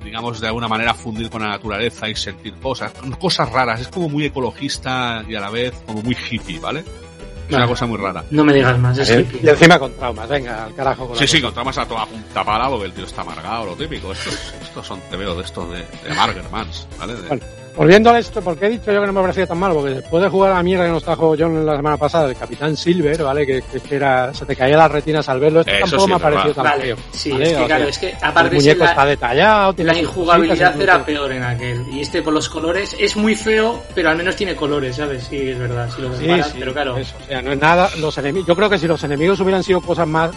digamos 0.05 0.41
de 0.41 0.47
alguna 0.47 0.67
manera 0.67 0.95
fundir 0.95 1.29
con 1.31 1.43
la 1.43 1.49
naturaleza 1.49 2.09
y 2.09 2.15
sentir 2.17 2.55
cosas, 2.55 2.93
cosas 3.19 3.51
raras, 3.51 3.81
es 3.81 3.89
como 3.89 4.09
muy 4.09 4.25
ecologista 4.25 5.23
y 5.29 5.35
a 5.35 5.41
la 5.41 5.51
vez 5.51 5.75
como 5.87 6.03
muy 6.03 6.17
hippie, 6.31 6.59
¿vale? 6.59 6.81
Es 6.81 7.55
una 7.57 7.65
Vale. 7.65 7.69
cosa 7.73 7.87
muy 7.87 7.99
rara. 7.99 8.25
No 8.31 8.45
me 8.45 8.53
digas 8.55 8.79
más, 8.79 8.97
es 8.97 9.11
Eh, 9.11 9.21
hippie. 9.21 9.41
Y 9.43 9.49
encima 9.49 9.79
con 9.79 9.93
traumas, 9.95 10.29
venga, 10.29 10.65
al 10.65 10.75
carajo 10.75 11.07
con 11.09 11.17
la 11.17 11.19
Sí, 11.21 11.27
sí, 11.27 11.33
cosa. 11.37 11.39
encontramos 11.39 11.79
a 11.79 11.87
toda 11.87 12.07
punta 12.07 12.45
pala 12.45 12.69
porque 12.69 12.85
el 12.87 12.93
tío 12.93 13.05
está 13.05 13.23
amargado, 13.23 13.67
lo 13.67 13.75
típico. 13.75 14.13
Estos, 14.13 14.55
estos 14.63 14.87
son 14.87 15.01
tebeos 15.11 15.37
de 15.37 15.43
estos 15.43 15.69
de, 15.71 15.79
de 15.79 16.15
Margermans, 16.15 16.87
¿vale? 16.99 17.15
De- 17.17 17.29
Bueno, 17.29 17.43
Volviendo 17.77 18.11
a 18.11 18.19
esto, 18.19 18.43
porque 18.43 18.67
he 18.67 18.69
dicho 18.69 18.93
yo 18.93 19.01
que 19.01 19.07
no 19.07 19.13
me 19.13 19.21
parecía 19.23 19.47
tan 19.47 19.57
malo, 19.57 19.77
porque 19.77 19.95
después 19.95 20.23
de 20.23 20.29
jugar 20.29 20.53
a 20.53 20.55
la 20.57 20.63
mierda 20.63 20.85
que 20.85 20.91
nos 20.91 21.03
trajo 21.05 21.35
John 21.39 21.65
la 21.65 21.77
semana 21.77 21.97
pasada, 21.97 22.29
el 22.29 22.37
Capitán 22.37 22.77
Silver, 22.77 23.23
¿vale? 23.23 23.47
Que, 23.47 23.63
que- 23.63 23.95
era, 23.97 24.35
se 24.35 24.45
te 24.45 24.55
caían 24.57 24.79
las 24.79 24.91
retinas 24.91 25.27
al 25.29 25.41
verlo, 25.41 25.61
esto 25.61 25.73
Eso 25.73 25.81
tampoco 25.83 26.03
sí 26.03 26.09
me 26.11 26.15
ha 26.15 26.19
parecido 26.19 26.55
tan 26.55 26.65
Vale, 26.65 26.83
feo. 26.83 26.97
sí, 27.13 27.31
¿vale? 27.31 27.45
es 27.45 27.49
que 27.51 27.55
O 27.55 27.59
sea, 27.59 27.67
claro, 27.67 27.85
es 27.89 27.99
que 27.99 28.09
el 28.11 28.17
aparte 28.21 28.55
muñeco 28.57 28.85
está 28.85 29.05
la, 29.05 29.11
detallado, 29.11 29.73
tiene 29.73 29.93
la 29.93 29.99
injugabilidad 29.99 30.57
cositas, 30.73 30.83
era 30.83 30.93
incluso- 30.99 31.07
peor 31.07 31.33
en 31.33 31.43
aquel. 31.45 31.85
Y 31.93 32.01
este 32.01 32.23
por 32.23 32.33
los 32.35 32.49
colores 32.49 32.97
es 32.99 33.17
muy 33.17 33.35
feo, 33.37 33.83
pero 33.95 34.11
al 34.11 34.17
menos 34.17 34.37
tiene 34.37 34.55
colores, 34.57 34.97
¿sabes? 34.97 35.25
Sí, 35.31 35.37
es 35.51 35.59
verdad, 35.59 35.89
si 35.95 36.03
lo 36.03 36.13
Sí, 36.13 36.25
comparas, 36.27 36.49
sí, 36.49 36.57
pero 36.59 36.73
claro. 36.73 36.97
eso, 36.99 37.15
o 37.23 37.27
sea, 37.27 37.41
no 37.41 37.53
es 37.53 37.59
nada. 37.59 37.89
Los 37.99 38.19
enemigos, 38.19 38.47
yo 38.49 38.57
creo 38.57 38.69
que 38.69 38.79
si 38.79 38.87
los 38.89 39.03
enemigos 39.05 39.41
hubieran 39.41 39.63
sido 39.63 39.81
cosas 39.81 40.07
más, 40.09 40.33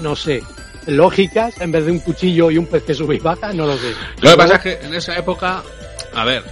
no 0.00 0.16
sé, 0.16 0.42
lógicas, 0.86 1.60
en 1.60 1.72
vez 1.72 1.84
de 1.84 1.92
un 1.92 1.98
cuchillo 1.98 2.50
y 2.50 2.56
un 2.56 2.66
pez 2.66 2.84
que 2.84 2.94
sube 2.94 3.16
y 3.16 3.18
baja, 3.18 3.52
no 3.52 3.66
lo 3.66 3.76
sé. 3.76 3.92
Lo 4.22 4.30
que 4.30 4.36
pasa 4.36 4.54
es 4.56 4.60
que 4.62 4.78
en 4.86 4.94
esa 4.94 5.16
época, 5.16 5.62
a 6.14 6.24
ver, 6.24 6.42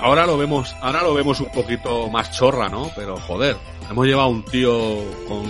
ahora 0.00 0.26
lo 0.26 0.36
vemos, 0.38 0.74
ahora 0.80 1.02
lo 1.02 1.14
vemos 1.14 1.40
un 1.40 1.50
poquito 1.50 2.08
más 2.10 2.30
chorra, 2.32 2.68
¿no? 2.68 2.90
Pero 2.96 3.16
joder, 3.18 3.56
hemos 3.90 4.06
llevado 4.06 4.28
a 4.28 4.30
un 4.30 4.44
tío 4.44 5.02
con, 5.28 5.44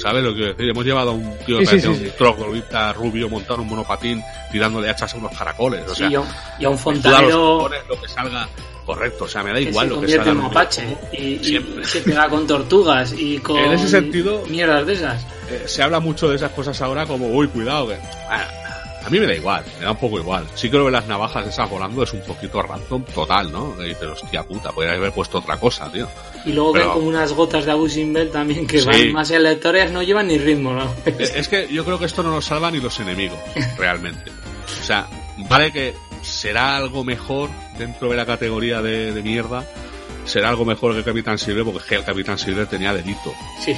¿sabes 0.00 0.22
lo 0.22 0.30
que 0.30 0.36
quiero 0.36 0.52
decir? 0.54 0.68
Hemos 0.70 0.84
llevado 0.84 1.10
a 1.10 1.14
un 1.14 1.38
tío 1.46 1.58
que 1.58 1.66
Sí, 1.66 1.80
sí, 1.80 1.86
parecía 1.86 1.94
sí, 1.94 2.00
un 2.04 2.06
sí. 2.10 2.12
troglodita 2.18 2.92
rubio 2.92 3.28
montado 3.28 3.54
en 3.56 3.60
un 3.62 3.68
monopatín 3.68 4.22
tirándole 4.52 4.90
hachas 4.90 5.14
a 5.14 5.16
unos 5.18 5.36
caracoles, 5.36 5.82
o 5.90 5.94
sea, 5.94 6.06
Sí, 6.08 6.12
y 6.12 6.16
a 6.16 6.20
un- 6.20 6.28
y 6.60 6.64
a 6.64 6.70
un 6.70 6.76
tú 6.78 6.88
a 6.88 6.92
los 6.92 7.02
fontanero 7.02 7.68
lo 7.88 8.00
que 8.00 8.08
salga 8.08 8.48
correcto, 8.84 9.24
o 9.24 9.28
sea, 9.28 9.42
me 9.42 9.50
da 9.50 9.56
que 9.56 9.62
igual 9.62 9.88
se 9.88 9.94
lo 9.94 10.00
que 10.02 10.08
salga. 10.08 10.30
en 10.30 10.36
mapache 10.38 10.82
videojuego. 10.82 11.08
y, 11.18 11.24
y 11.32 11.44
Siempre. 11.44 11.84
se 11.86 12.00
pega 12.02 12.28
con 12.28 12.46
tortugas 12.46 13.14
y 13.16 13.38
con 13.38 13.56
En 13.56 13.72
ese 13.72 13.88
sentido- 13.88 14.42
mierdas 14.48 14.86
de 14.86 14.92
esas. 14.92 15.26
Eh, 15.48 15.62
se 15.66 15.82
habla 15.82 16.00
mucho 16.00 16.28
de 16.28 16.36
esas 16.36 16.50
cosas 16.52 16.80
ahora 16.82 17.06
como, 17.06 17.26
uy, 17.28 17.48
cuidado, 17.48 17.88
que... 17.88 17.98
Ah, 18.30 18.46
a 19.04 19.10
mí 19.10 19.20
me 19.20 19.26
da 19.26 19.34
igual, 19.34 19.64
me 19.78 19.84
da 19.84 19.90
un 19.92 19.96
poco 19.98 20.18
igual. 20.18 20.46
Sí 20.54 20.70
creo 20.70 20.86
que 20.86 20.90
las 20.90 21.06
navajas 21.06 21.46
esas 21.46 21.68
volando 21.68 22.02
es 22.02 22.12
un 22.12 22.22
poquito 22.22 22.62
random 22.62 23.04
total, 23.14 23.52
¿no? 23.52 23.76
Que 23.76 23.84
dices, 23.84 24.08
hostia 24.08 24.42
puta, 24.44 24.70
podría 24.72 24.94
haber 24.94 25.12
puesto 25.12 25.38
otra 25.38 25.58
cosa, 25.58 25.90
tío. 25.92 26.08
Y 26.46 26.52
luego 26.52 26.72
Pero- 26.72 26.84
ven 26.86 26.94
como 26.94 27.08
unas 27.08 27.32
gotas 27.32 27.64
de 27.66 27.72
Abusing 27.72 28.12
Bell 28.12 28.30
también 28.30 28.66
que 28.66 28.80
Sí. 28.80 28.86
van 28.86 29.12
más 29.12 29.30
aleatorias, 29.30 29.90
no 29.92 30.02
llevan 30.02 30.28
ni 30.28 30.38
ritmo, 30.38 30.72
¿no? 30.72 30.92
Es 31.06 31.48
que 31.48 31.68
yo 31.72 31.84
creo 31.84 31.98
que 31.98 32.06
esto 32.06 32.22
no 32.22 32.30
lo 32.30 32.40
salva 32.40 32.70
ni 32.70 32.80
los 32.80 32.98
enemigos, 33.00 33.38
realmente. 33.78 34.30
O 34.80 34.84
sea, 34.84 35.06
vale 35.48 35.70
que 35.72 35.94
será 36.22 36.76
algo 36.76 37.04
mejor 37.04 37.50
dentro 37.78 38.08
de 38.08 38.16
la 38.16 38.24
categoría 38.24 38.80
de, 38.80 39.12
de 39.12 39.22
mierda, 39.22 39.64
será 40.24 40.48
algo 40.48 40.64
mejor 40.64 40.92
que 40.92 40.98
el 41.00 41.04
Capitán 41.04 41.38
Silver, 41.38 41.64
porque 41.64 41.96
el 41.96 42.04
Capitán 42.04 42.38
Silver 42.38 42.66
tenía 42.66 42.94
delito, 42.94 43.34
Sí. 43.62 43.74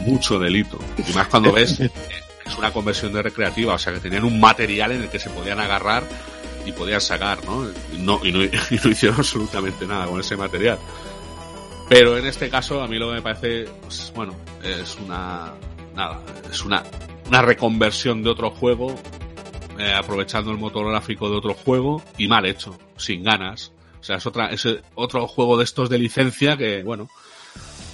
mucho 0.00 0.38
delito. 0.38 0.78
Y 1.08 1.12
más 1.12 1.26
cuando 1.26 1.52
ves 1.52 1.80
es 2.48 2.56
una 2.56 2.72
conversión 2.72 3.12
de 3.12 3.22
recreativa, 3.22 3.74
o 3.74 3.78
sea, 3.78 3.92
que 3.92 4.00
tenían 4.00 4.24
un 4.24 4.40
material 4.40 4.92
en 4.92 5.02
el 5.02 5.08
que 5.10 5.18
se 5.18 5.30
podían 5.30 5.60
agarrar 5.60 6.04
y 6.64 6.72
podían 6.72 7.00
sacar, 7.00 7.44
¿no? 7.44 7.66
Y 7.92 7.98
no, 7.98 8.20
y 8.24 8.32
no, 8.32 8.42
y 8.70 8.80
no 8.82 8.90
hicieron 8.90 9.18
absolutamente 9.18 9.86
nada 9.86 10.06
con 10.06 10.20
ese 10.20 10.36
material. 10.36 10.78
Pero 11.88 12.18
en 12.18 12.26
este 12.26 12.50
caso, 12.50 12.82
a 12.82 12.88
mí 12.88 12.98
lo 12.98 13.08
que 13.08 13.14
me 13.14 13.22
parece, 13.22 13.64
pues, 13.82 14.12
bueno, 14.14 14.34
es 14.62 14.96
una, 14.96 15.52
nada, 15.94 16.20
es 16.50 16.62
una, 16.64 16.82
una 17.26 17.42
reconversión 17.42 18.22
de 18.22 18.30
otro 18.30 18.50
juego, 18.50 18.94
eh, 19.78 19.92
aprovechando 19.92 20.50
el 20.50 20.58
motor 20.58 20.90
gráfico 20.90 21.30
de 21.30 21.36
otro 21.36 21.54
juego 21.54 22.02
y 22.18 22.28
mal 22.28 22.44
hecho, 22.46 22.76
sin 22.96 23.22
ganas. 23.22 23.72
O 24.00 24.02
sea, 24.02 24.16
es 24.16 24.26
otra, 24.26 24.48
es 24.48 24.66
otro 24.94 25.26
juego 25.26 25.56
de 25.56 25.64
estos 25.64 25.88
de 25.88 25.98
licencia 25.98 26.56
que, 26.56 26.82
bueno, 26.82 27.08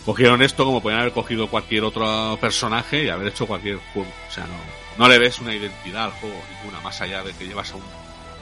cogieron 0.05 0.43
esto 0.43 0.65
como 0.65 0.81
podían 0.83 1.01
haber 1.01 1.13
cogido 1.13 1.49
cualquier 1.49 1.85
otro 1.85 2.37
personaje 2.41 3.05
y 3.05 3.09
haber 3.09 3.29
hecho 3.29 3.47
cualquier 3.47 3.79
juego. 3.93 4.09
O 4.29 4.33
sea, 4.33 4.45
no, 4.47 4.55
no 4.99 5.09
le 5.09 5.19
ves 5.19 5.39
una 5.41 5.55
identidad 5.55 6.05
al 6.05 6.11
juego 6.13 6.37
ninguna, 6.61 6.81
más 6.81 7.01
allá 7.01 7.23
de 7.23 7.33
que 7.33 7.47
llevas 7.47 7.73
a 7.73 7.77
un 7.77 7.83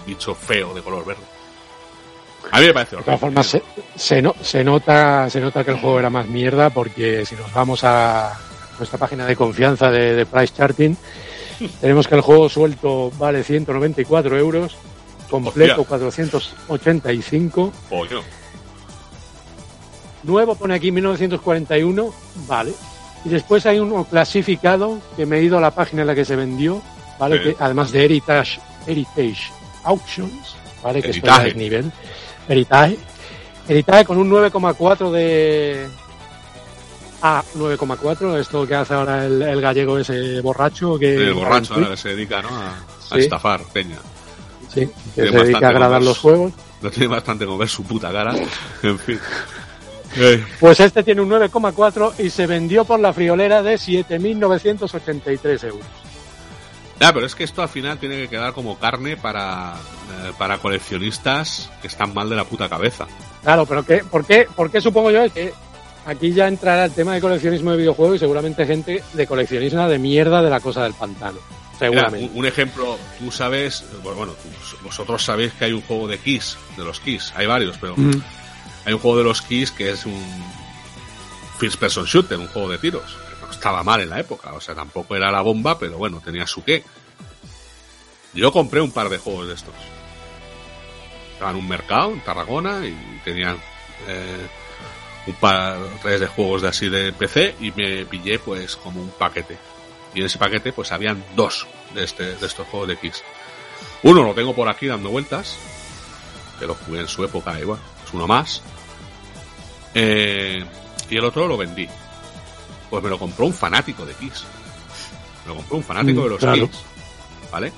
bicho 0.06 0.34
feo 0.34 0.74
de 0.74 0.82
color 0.82 1.04
verde. 1.04 1.22
A 2.50 2.58
mí 2.60 2.66
me 2.66 2.74
parece 2.74 2.96
De 2.96 3.02
todas 3.02 3.20
formas, 3.20 3.46
se, 3.46 3.62
se, 3.94 4.20
no- 4.20 4.34
se 4.42 4.64
nota, 4.64 5.30
se 5.30 5.40
nota 5.40 5.62
que 5.64 5.70
el 5.70 5.78
juego 5.78 5.98
era 6.00 6.10
más 6.10 6.26
mierda 6.26 6.70
porque 6.70 7.24
si 7.24 7.36
nos 7.36 7.52
vamos 7.52 7.84
a 7.84 8.36
nuestra 8.78 8.98
página 8.98 9.24
de 9.26 9.36
confianza 9.36 9.90
de, 9.92 10.14
de 10.16 10.26
Price 10.26 10.52
Charting, 10.56 10.96
tenemos 11.80 12.08
que 12.08 12.16
el 12.16 12.20
juego 12.20 12.48
suelto 12.48 13.12
vale 13.16 13.44
194 13.44 14.36
euros, 14.36 14.76
completo 15.30 15.82
Hostia. 15.82 15.86
485, 15.88 17.72
Coño. 17.88 18.22
Nuevo 20.22 20.54
pone 20.54 20.74
aquí 20.74 20.90
1941, 20.90 22.12
vale. 22.46 22.72
Y 23.24 23.28
después 23.28 23.64
hay 23.66 23.78
uno 23.78 24.04
clasificado 24.04 25.00
que 25.16 25.26
me 25.26 25.38
he 25.38 25.42
ido 25.44 25.58
a 25.58 25.60
la 25.60 25.70
página 25.70 26.02
en 26.02 26.08
la 26.08 26.14
que 26.14 26.24
se 26.24 26.36
vendió, 26.36 26.82
¿vale? 27.18 27.38
Sí. 27.38 27.42
Que, 27.44 27.56
además 27.58 27.92
de 27.92 28.04
Heritage, 28.04 28.60
Heritage 28.86 29.52
Auctions, 29.84 30.56
¿vale? 30.82 31.02
Que 31.02 31.10
es 31.10 31.56
nivel. 31.56 31.92
Heritage. 32.48 32.98
Heritage 33.68 34.04
con 34.04 34.18
un 34.18 34.30
9,4 34.30 35.10
de... 35.10 35.86
Ah, 37.24 37.44
9,4, 37.56 38.36
esto 38.38 38.66
que 38.66 38.74
hace 38.74 38.94
ahora 38.94 39.24
el, 39.24 39.40
el 39.42 39.60
gallego 39.60 39.96
ese 39.96 40.40
borracho 40.40 40.98
que... 40.98 41.14
El 41.14 41.34
borracho 41.34 41.74
ahora 41.74 41.90
que 41.90 41.96
se 41.96 42.08
dedica, 42.08 42.42
¿no? 42.42 42.48
A, 42.50 43.16
estafar 43.16 43.60
peña. 43.72 43.98
Sí, 44.68 44.88
que 45.14 45.22
Tiene 45.22 45.30
se 45.30 45.44
dedica 45.44 45.66
a 45.66 45.70
agradar 45.70 46.02
los 46.02 46.18
juegos. 46.18 46.52
No 46.80 46.90
tiene 46.90 47.06
bastante 47.06 47.46
con 47.46 47.58
ver 47.58 47.68
su 47.68 47.84
puta 47.84 48.10
cara. 48.10 48.34
En 48.82 48.98
fin. 48.98 49.20
Pues 50.60 50.80
este 50.80 51.02
tiene 51.02 51.20
un 51.22 51.30
9,4 51.30 52.14
y 52.18 52.30
se 52.30 52.46
vendió 52.46 52.84
por 52.84 53.00
la 53.00 53.12
friolera 53.12 53.62
de 53.62 53.74
7.983 53.76 55.64
euros. 55.64 55.86
Ya, 57.00 57.12
pero 57.12 57.26
es 57.26 57.34
que 57.34 57.44
esto 57.44 57.62
al 57.62 57.68
final 57.68 57.98
tiene 57.98 58.16
que 58.16 58.28
quedar 58.28 58.52
como 58.52 58.78
carne 58.78 59.16
para, 59.16 59.72
eh, 59.74 60.32
para 60.38 60.58
coleccionistas 60.58 61.70
que 61.80 61.88
están 61.88 62.14
mal 62.14 62.28
de 62.30 62.36
la 62.36 62.44
puta 62.44 62.68
cabeza. 62.68 63.06
Claro, 63.42 63.66
pero 63.66 63.84
¿qué, 63.84 64.04
por, 64.08 64.24
qué, 64.24 64.46
¿por 64.54 64.70
qué 64.70 64.80
supongo 64.80 65.10
yo 65.10 65.28
que 65.32 65.52
aquí 66.06 66.32
ya 66.32 66.46
entrará 66.46 66.84
el 66.84 66.92
tema 66.92 67.14
de 67.14 67.20
coleccionismo 67.20 67.72
de 67.72 67.78
videojuegos 67.78 68.16
y 68.16 68.18
seguramente 68.20 68.66
gente 68.66 69.02
de 69.14 69.26
coleccionismo 69.26 69.88
de 69.88 69.98
mierda 69.98 70.42
de 70.42 70.50
la 70.50 70.60
cosa 70.60 70.84
del 70.84 70.94
pantano? 70.94 71.38
Mira, 71.80 71.90
Seguramente. 71.90 72.30
un, 72.32 72.38
un 72.38 72.46
ejemplo, 72.46 72.96
tú 73.18 73.32
sabes, 73.32 73.84
bueno, 74.04 74.18
bueno, 74.18 74.32
tú- 74.34 74.76
vosotros 74.84 75.24
sabéis 75.24 75.52
que 75.54 75.64
hay 75.64 75.72
un 75.72 75.82
juego 75.82 76.06
de 76.06 76.18
Kiss, 76.18 76.56
de 76.76 76.84
los 76.84 77.00
Kiss, 77.00 77.32
hay 77.34 77.46
varios, 77.46 77.76
pero 77.78 77.94
Mm. 77.96 78.22
Hay 78.84 78.92
un 78.92 78.98
juego 78.98 79.18
de 79.18 79.24
los 79.24 79.42
Kiss 79.42 79.70
que 79.70 79.90
es 79.90 80.06
un 80.06 80.22
first 81.58 81.78
person 81.78 82.04
shooter, 82.04 82.38
un 82.38 82.48
juego 82.48 82.68
de 82.70 82.78
tiros. 82.78 83.16
estaba 83.50 83.82
mal 83.82 84.00
en 84.00 84.10
la 84.10 84.20
época, 84.20 84.52
o 84.52 84.60
sea, 84.60 84.74
tampoco 84.74 85.14
era 85.14 85.30
la 85.30 85.42
bomba, 85.42 85.78
pero 85.78 85.98
bueno, 85.98 86.20
tenía 86.24 86.46
su 86.46 86.64
qué. 86.64 86.84
Yo 88.34 88.50
compré 88.50 88.80
un 88.80 88.90
par 88.90 89.08
de 89.08 89.18
juegos 89.18 89.48
de 89.48 89.54
estos. 89.54 89.74
Estaban 91.34 91.56
en 91.56 91.62
un 91.62 91.68
mercado 91.68 92.12
en 92.12 92.20
Tarragona 92.20 92.84
y 92.86 93.20
tenían 93.24 93.58
eh, 94.08 94.46
un 95.26 95.34
par 95.34 95.78
tres 96.02 96.20
de 96.20 96.26
juegos 96.26 96.62
de 96.62 96.68
así 96.68 96.88
de 96.88 97.12
PC 97.12 97.56
y 97.60 97.70
me 97.72 98.04
pillé 98.06 98.38
pues 98.38 98.76
como 98.76 99.00
un 99.00 99.10
paquete. 99.10 99.58
Y 100.14 100.20
en 100.20 100.26
ese 100.26 100.38
paquete 100.38 100.72
pues 100.72 100.90
habían 100.92 101.24
dos 101.36 101.66
de, 101.94 102.04
este, 102.04 102.34
de 102.36 102.46
estos 102.46 102.66
juegos 102.66 102.88
de 102.88 102.94
X. 102.94 103.22
Uno 104.02 104.22
lo 104.24 104.34
tengo 104.34 104.54
por 104.54 104.68
aquí 104.68 104.86
dando 104.86 105.10
vueltas, 105.10 105.56
que 106.58 106.66
lo 106.66 106.74
jugué 106.74 107.00
en 107.00 107.08
su 107.08 107.24
época, 107.24 107.58
igual, 107.60 107.78
uno 108.12 108.26
más. 108.26 108.62
Eh, 109.94 110.64
y 111.10 111.16
el 111.16 111.24
otro 111.24 111.46
lo 111.46 111.56
vendí. 111.56 111.88
Pues 112.90 113.02
me 113.02 113.10
lo 113.10 113.18
compró 113.18 113.46
un 113.46 113.54
fanático 113.54 114.04
de 114.04 114.14
Kiss. 114.14 114.44
Me 115.44 115.50
lo 115.50 115.56
compró 115.56 115.76
un 115.78 115.84
fanático 115.84 116.20
Mm, 116.20 116.24
de 116.24 116.28
los 116.30 116.38
claro. 116.38 116.68
Kiss. 116.68 116.80
¿Vale? 117.50 117.72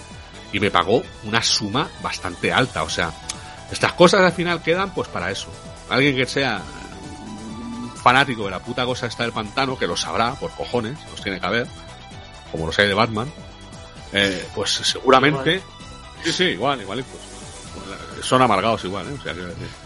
Y 0.52 0.60
me 0.60 0.70
pagó 0.70 1.02
una 1.24 1.42
suma 1.42 1.88
bastante 2.02 2.52
alta. 2.52 2.82
O 2.82 2.90
sea, 2.90 3.12
estas 3.70 3.92
cosas 3.94 4.20
al 4.20 4.32
final 4.32 4.62
quedan 4.62 4.92
pues 4.94 5.08
para 5.08 5.30
eso. 5.30 5.48
Alguien 5.90 6.14
que 6.16 6.26
sea 6.26 6.62
un 7.26 7.92
fanático 7.96 8.44
de 8.44 8.50
la 8.52 8.60
puta 8.60 8.84
cosa 8.84 9.06
esta 9.06 9.24
del 9.24 9.32
pantano, 9.32 9.78
que 9.78 9.86
lo 9.86 9.96
sabrá, 9.96 10.34
por 10.34 10.50
cojones, 10.52 10.98
los 11.10 11.20
tiene 11.22 11.40
que 11.40 11.46
haber, 11.46 11.66
como 12.52 12.66
los 12.66 12.78
hay 12.78 12.86
de 12.86 12.94
Batman, 12.94 13.30
eh, 14.12 14.46
pues 14.54 14.70
seguramente... 14.70 15.60
Sí, 16.22 16.32
sí, 16.32 16.44
igual, 16.44 16.80
igual. 16.80 17.04
Pues, 17.04 18.24
son 18.24 18.40
amargados 18.40 18.84
igual, 18.84 19.06
¿eh? 19.08 19.16
O 19.18 19.22
sea, 19.22 19.32
quiero 19.32 19.48
decir, 19.48 19.66
eh, 19.66 19.83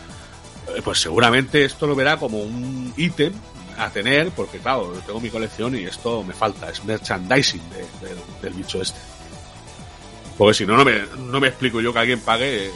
pues 0.84 1.00
seguramente 1.00 1.64
esto 1.64 1.86
lo 1.86 1.94
verá 1.94 2.16
como 2.16 2.38
un 2.38 2.92
ítem 2.96 3.32
a 3.78 3.90
tener, 3.90 4.30
porque 4.30 4.58
claro, 4.58 4.92
tengo 5.06 5.20
mi 5.20 5.30
colección 5.30 5.74
y 5.76 5.84
esto 5.84 6.22
me 6.24 6.34
falta, 6.34 6.68
es 6.70 6.84
merchandising 6.84 7.62
de- 7.70 8.08
de- 8.08 8.14
del 8.42 8.52
bicho 8.54 8.80
este. 8.82 8.98
Porque 10.36 10.54
si 10.54 10.66
no, 10.66 10.76
no 10.76 10.84
me, 10.84 11.00
no 11.18 11.40
me 11.40 11.48
explico 11.48 11.80
yo 11.80 11.92
que 11.92 11.98
alguien 11.98 12.20
pague 12.20 12.66
eh, 12.66 12.70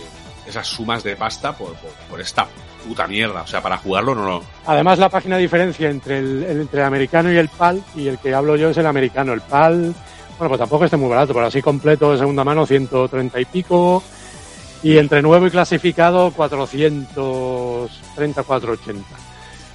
esas 0.47 0.67
sumas 0.67 1.03
de 1.05 1.15
pasta 1.17 1.57
por, 1.57 1.75
por, 1.75 1.91
por 2.11 2.21
esta 2.21 2.47
puta 2.87 3.07
mierda. 3.07 3.43
O 3.43 3.47
sea, 3.47 3.63
para 3.63 3.79
jugarlo 3.79 4.15
no 4.15 4.25
lo... 4.27 4.45
Además, 4.67 4.99
la 4.99 5.09
página 5.09 5.37
diferencia 5.37 5.89
entre 5.89 6.19
el, 6.19 6.43
el- 6.43 6.61
entre 6.63 6.81
el 6.81 6.87
americano 6.87 7.33
y 7.33 7.37
el 7.37 7.49
PAL, 7.49 7.83
y 7.95 8.09
el 8.09 8.19
que 8.19 8.35
hablo 8.35 8.57
yo 8.57 8.71
es 8.71 8.77
el 8.77 8.87
americano. 8.87 9.33
El 9.33 9.41
PAL, 9.43 9.95
bueno, 10.39 10.49
pues 10.49 10.59
tampoco 10.59 10.85
esté 10.85 10.97
muy 10.97 11.09
barato, 11.09 11.33
pero 11.33 11.47
así 11.47 11.63
completo 11.63 12.11
de 12.13 12.19
segunda 12.19 12.43
mano, 12.43 12.67
130 12.67 13.41
y 13.41 13.45
pico. 13.45 14.03
Y 14.83 14.99
entre 14.99 15.23
nuevo 15.23 15.47
y 15.47 15.51
clasificado, 15.51 16.33
430, 16.33 18.43
480. 18.43 19.09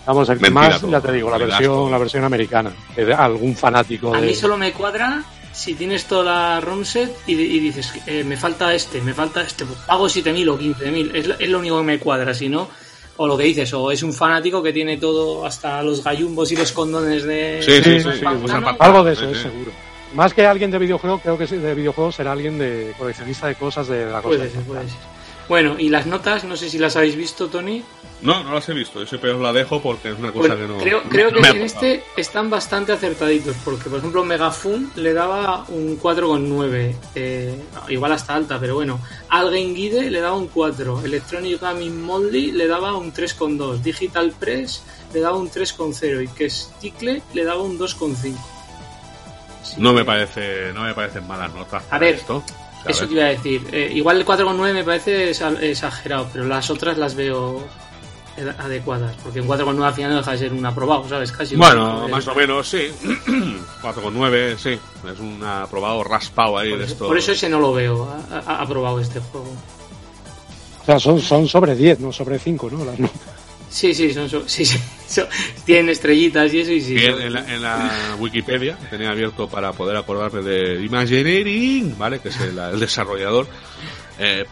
Vamos, 0.06 0.30
el 0.30 0.38
que 0.38 0.44
Mentira 0.44 0.70
más, 0.70 0.82
todo. 0.82 0.92
ya 0.92 1.02
te 1.02 1.12
digo, 1.12 1.30
la 1.30 1.38
versión, 1.38 1.92
la 1.92 1.98
versión 1.98 2.24
americana. 2.24 2.72
Que 2.96 3.06
de 3.06 3.14
algún 3.14 3.56
fanático 3.56 4.14
A 4.14 4.22
de... 4.22 4.28
mí 4.28 4.36
solo 4.36 4.58
me 4.58 4.72
cuadra 4.72 5.24
si 5.54 5.74
tienes 5.76 6.06
toda 6.06 6.24
la 6.24 6.62
ROM 6.62 6.86
set 6.86 7.14
y, 7.28 7.34
y 7.34 7.60
dices, 7.60 7.92
eh, 8.06 8.24
me 8.24 8.38
falta 8.38 8.74
este, 8.74 9.02
me 9.02 9.14
falta 9.14 9.42
este, 9.42 9.66
pues 9.66 9.80
pago 9.80 10.06
7.000 10.08 10.50
o 10.50 10.60
15.000. 10.60 11.12
Es, 11.16 11.28
lo- 11.28 11.40
es 11.40 11.50
lo 11.50 11.60
único 11.60 11.78
que 11.80 11.84
me 11.84 12.00
cuadra, 12.00 12.34
si 12.34 12.48
no, 12.48 12.70
o 13.18 13.28
lo 13.28 13.38
que 13.38 13.46
dices, 13.46 13.74
o 13.74 13.92
es 13.92 14.04
un 14.04 14.14
fanático 14.14 14.62
que 14.62 14.72
tiene 14.72 14.98
todo, 14.98 15.46
hasta 15.46 15.82
los 15.84 16.04
gallumbos 16.04 16.52
y 16.52 16.56
los 16.56 16.72
condones 16.72 17.24
de... 17.24 17.62
Sí, 17.66 17.82
sí, 17.84 18.00
sí, 18.00 18.10
sí, 18.20 18.24
pantano. 18.24 18.76
Algo 18.80 19.04
de 19.04 19.14
eso, 19.14 19.26
Sí, 19.26 19.32
es 19.32 19.38
sí. 19.38 19.44
seguro. 19.44 19.72
Más 20.14 20.34
que 20.34 20.46
alguien 20.46 20.72
de 20.72 20.80
videojuego, 20.80 21.20
creo 21.20 21.38
que 21.38 21.48
sí, 21.48 21.58
de 21.58 21.74
videojuegos 21.76 22.16
será 22.16 22.32
alguien 22.32 22.58
de 22.58 22.94
coleccionista 22.98 23.48
de 23.48 23.56
cosas 23.56 23.88
de 23.88 24.06
la 24.06 24.22
cosa. 24.22 24.38
Puede 24.38 24.50
ser, 24.50 24.62
puede 24.64 24.84
ser. 24.88 25.18
Bueno, 25.50 25.76
y 25.80 25.88
las 25.88 26.06
notas, 26.06 26.44
no 26.44 26.58
sé 26.58 26.70
si 26.70 26.78
las 26.78 26.98
habéis 26.98 27.16
visto, 27.16 27.48
Tony. 27.48 27.82
No, 28.22 28.44
no 28.44 28.54
las 28.54 28.68
he 28.68 28.74
visto. 28.74 29.00
Yo 29.00 29.06
siempre 29.06 29.32
os 29.32 29.40
la 29.40 29.54
dejo 29.54 29.82
porque 29.82 30.10
es 30.10 30.20
una 30.20 30.34
Pues 30.34 30.50
cosa 30.50 30.60
que 30.60 30.68
no... 30.68 30.78
creo, 30.78 31.04
creo 31.04 31.32
que 31.32 31.40
en 31.40 31.62
este 31.62 32.04
están 32.18 32.50
bastante 32.50 32.92
acertaditos, 32.92 33.56
porque 33.64 33.90
por 33.90 34.00
ejemplo 34.00 34.26
Megafun 34.26 34.92
le 34.96 35.14
daba 35.14 35.64
un 35.70 35.98
4,9, 35.98 36.96
eh, 37.16 37.56
igual 37.90 38.12
hasta 38.12 38.36
alta, 38.36 38.60
pero 38.60 38.76
bueno. 38.76 39.00
Algen 39.30 39.74
Guide 39.74 40.10
le 40.12 40.20
daba 40.20 40.36
un 40.36 40.48
4, 40.48 41.06
Electronic 41.06 41.62
Gaming 41.62 42.02
Moldy 42.02 42.52
le 42.52 42.68
daba 42.68 42.98
un 42.98 43.14
3,2, 43.14 43.78
Digital 43.82 44.34
Press 44.38 44.84
le 45.14 45.22
daba 45.22 45.38
un 45.38 45.50
3,0 45.50 46.24
y 46.24 46.28
que 46.28 46.50
Stickle 46.50 47.22
le 47.34 47.44
daba 47.46 47.62
un 47.62 47.80
2,5. 47.80 48.36
Así 49.74 49.82
No 49.82 49.90
que- 49.92 49.96
me 49.98 50.06
parece, 50.06 50.72
no 50.74 50.84
me 50.84 50.94
parecen 50.94 51.28
malas 51.28 51.54
notas. 51.54 51.84
A 51.92 51.98
ver, 52.00 52.16
esto. 52.16 52.38
O 52.38 52.44
sea, 52.84 52.92
Eso 52.92 53.04
a 53.04 53.08
te 53.08 53.14
iba 53.14 53.24
a 53.24 53.28
decir. 53.28 53.68
Eh, 53.72 53.92
igual 53.96 54.18
el 54.18 54.26
4,9 54.26 54.74
me 54.74 54.84
parece 54.84 55.32
exa- 55.32 55.60
exagerado, 55.62 56.30
pero 56.32 56.46
las 56.46 56.70
otras 56.70 56.98
las 56.98 57.16
veo 57.16 57.66
adecuadas, 58.60 59.16
porque 59.24 59.42
un 59.42 59.48
4,9 59.48 59.84
al 59.88 59.94
final 59.96 60.12
no 60.12 60.18
deja 60.18 60.32
de 60.34 60.38
ser 60.38 60.54
un 60.54 60.64
aprobado, 60.64 61.10
¿sabes? 61.10 61.32
Casi. 61.32 61.56
Bueno, 61.56 62.08
más 62.08 62.28
o 62.28 62.36
menos, 62.36 62.68
sí. 62.68 62.88
4,9, 63.82 64.58
sí. 64.58 64.80
Es 65.12 65.20
un 65.20 65.44
aprobado 65.44 66.04
raspado 66.04 66.58
ahí 66.58 66.70
Por 66.70 66.80
de 66.80 66.86
eso, 66.86 66.94
esto. 66.94 67.08
por 67.08 67.18
eso 67.18 67.32
ese 67.32 67.50
no 67.50 67.60
lo 67.60 67.74
veo 67.74 68.08
aprobado 68.46 69.00
este 69.00 69.20
juego. 69.20 69.48
O 70.82 70.86
sea, 70.86 71.00
son, 71.00 71.20
son 71.20 71.48
sobre 71.48 71.76
10, 71.76 72.00
no 72.00 72.12
sobre 72.14 72.38
5, 72.40 72.70
¿no? 72.72 72.86
Las 72.86 73.00
notas. 73.00 73.18
Sí, 73.70 73.94
sí, 73.94 74.14
son, 74.14 74.30
son- 74.30 74.48
sí, 74.48 74.64
sí, 74.66 74.80
son- 75.08 75.28
tienen 75.66 75.90
estrellitas 75.90 76.54
y 76.54 76.60
eso 76.60 76.72
y 76.72 76.82
sí. 76.82 76.98
En, 76.98 77.34
la, 77.34 77.54
en 77.54 77.62
la 77.62 78.16
Wikipedia, 78.20 78.78
tenía 78.90 79.10
abierto 79.12 79.48
para 79.48 79.72
poder 79.74 79.96
acordarme 79.98 80.42
de 80.42 80.84
Imagineering, 80.84 81.98
¿vale? 81.98 82.20
Que 82.20 82.30
es 82.30 82.40
el, 82.42 82.58
el 82.58 82.80
desarrollador, 82.80 83.48
eh, 84.20 84.46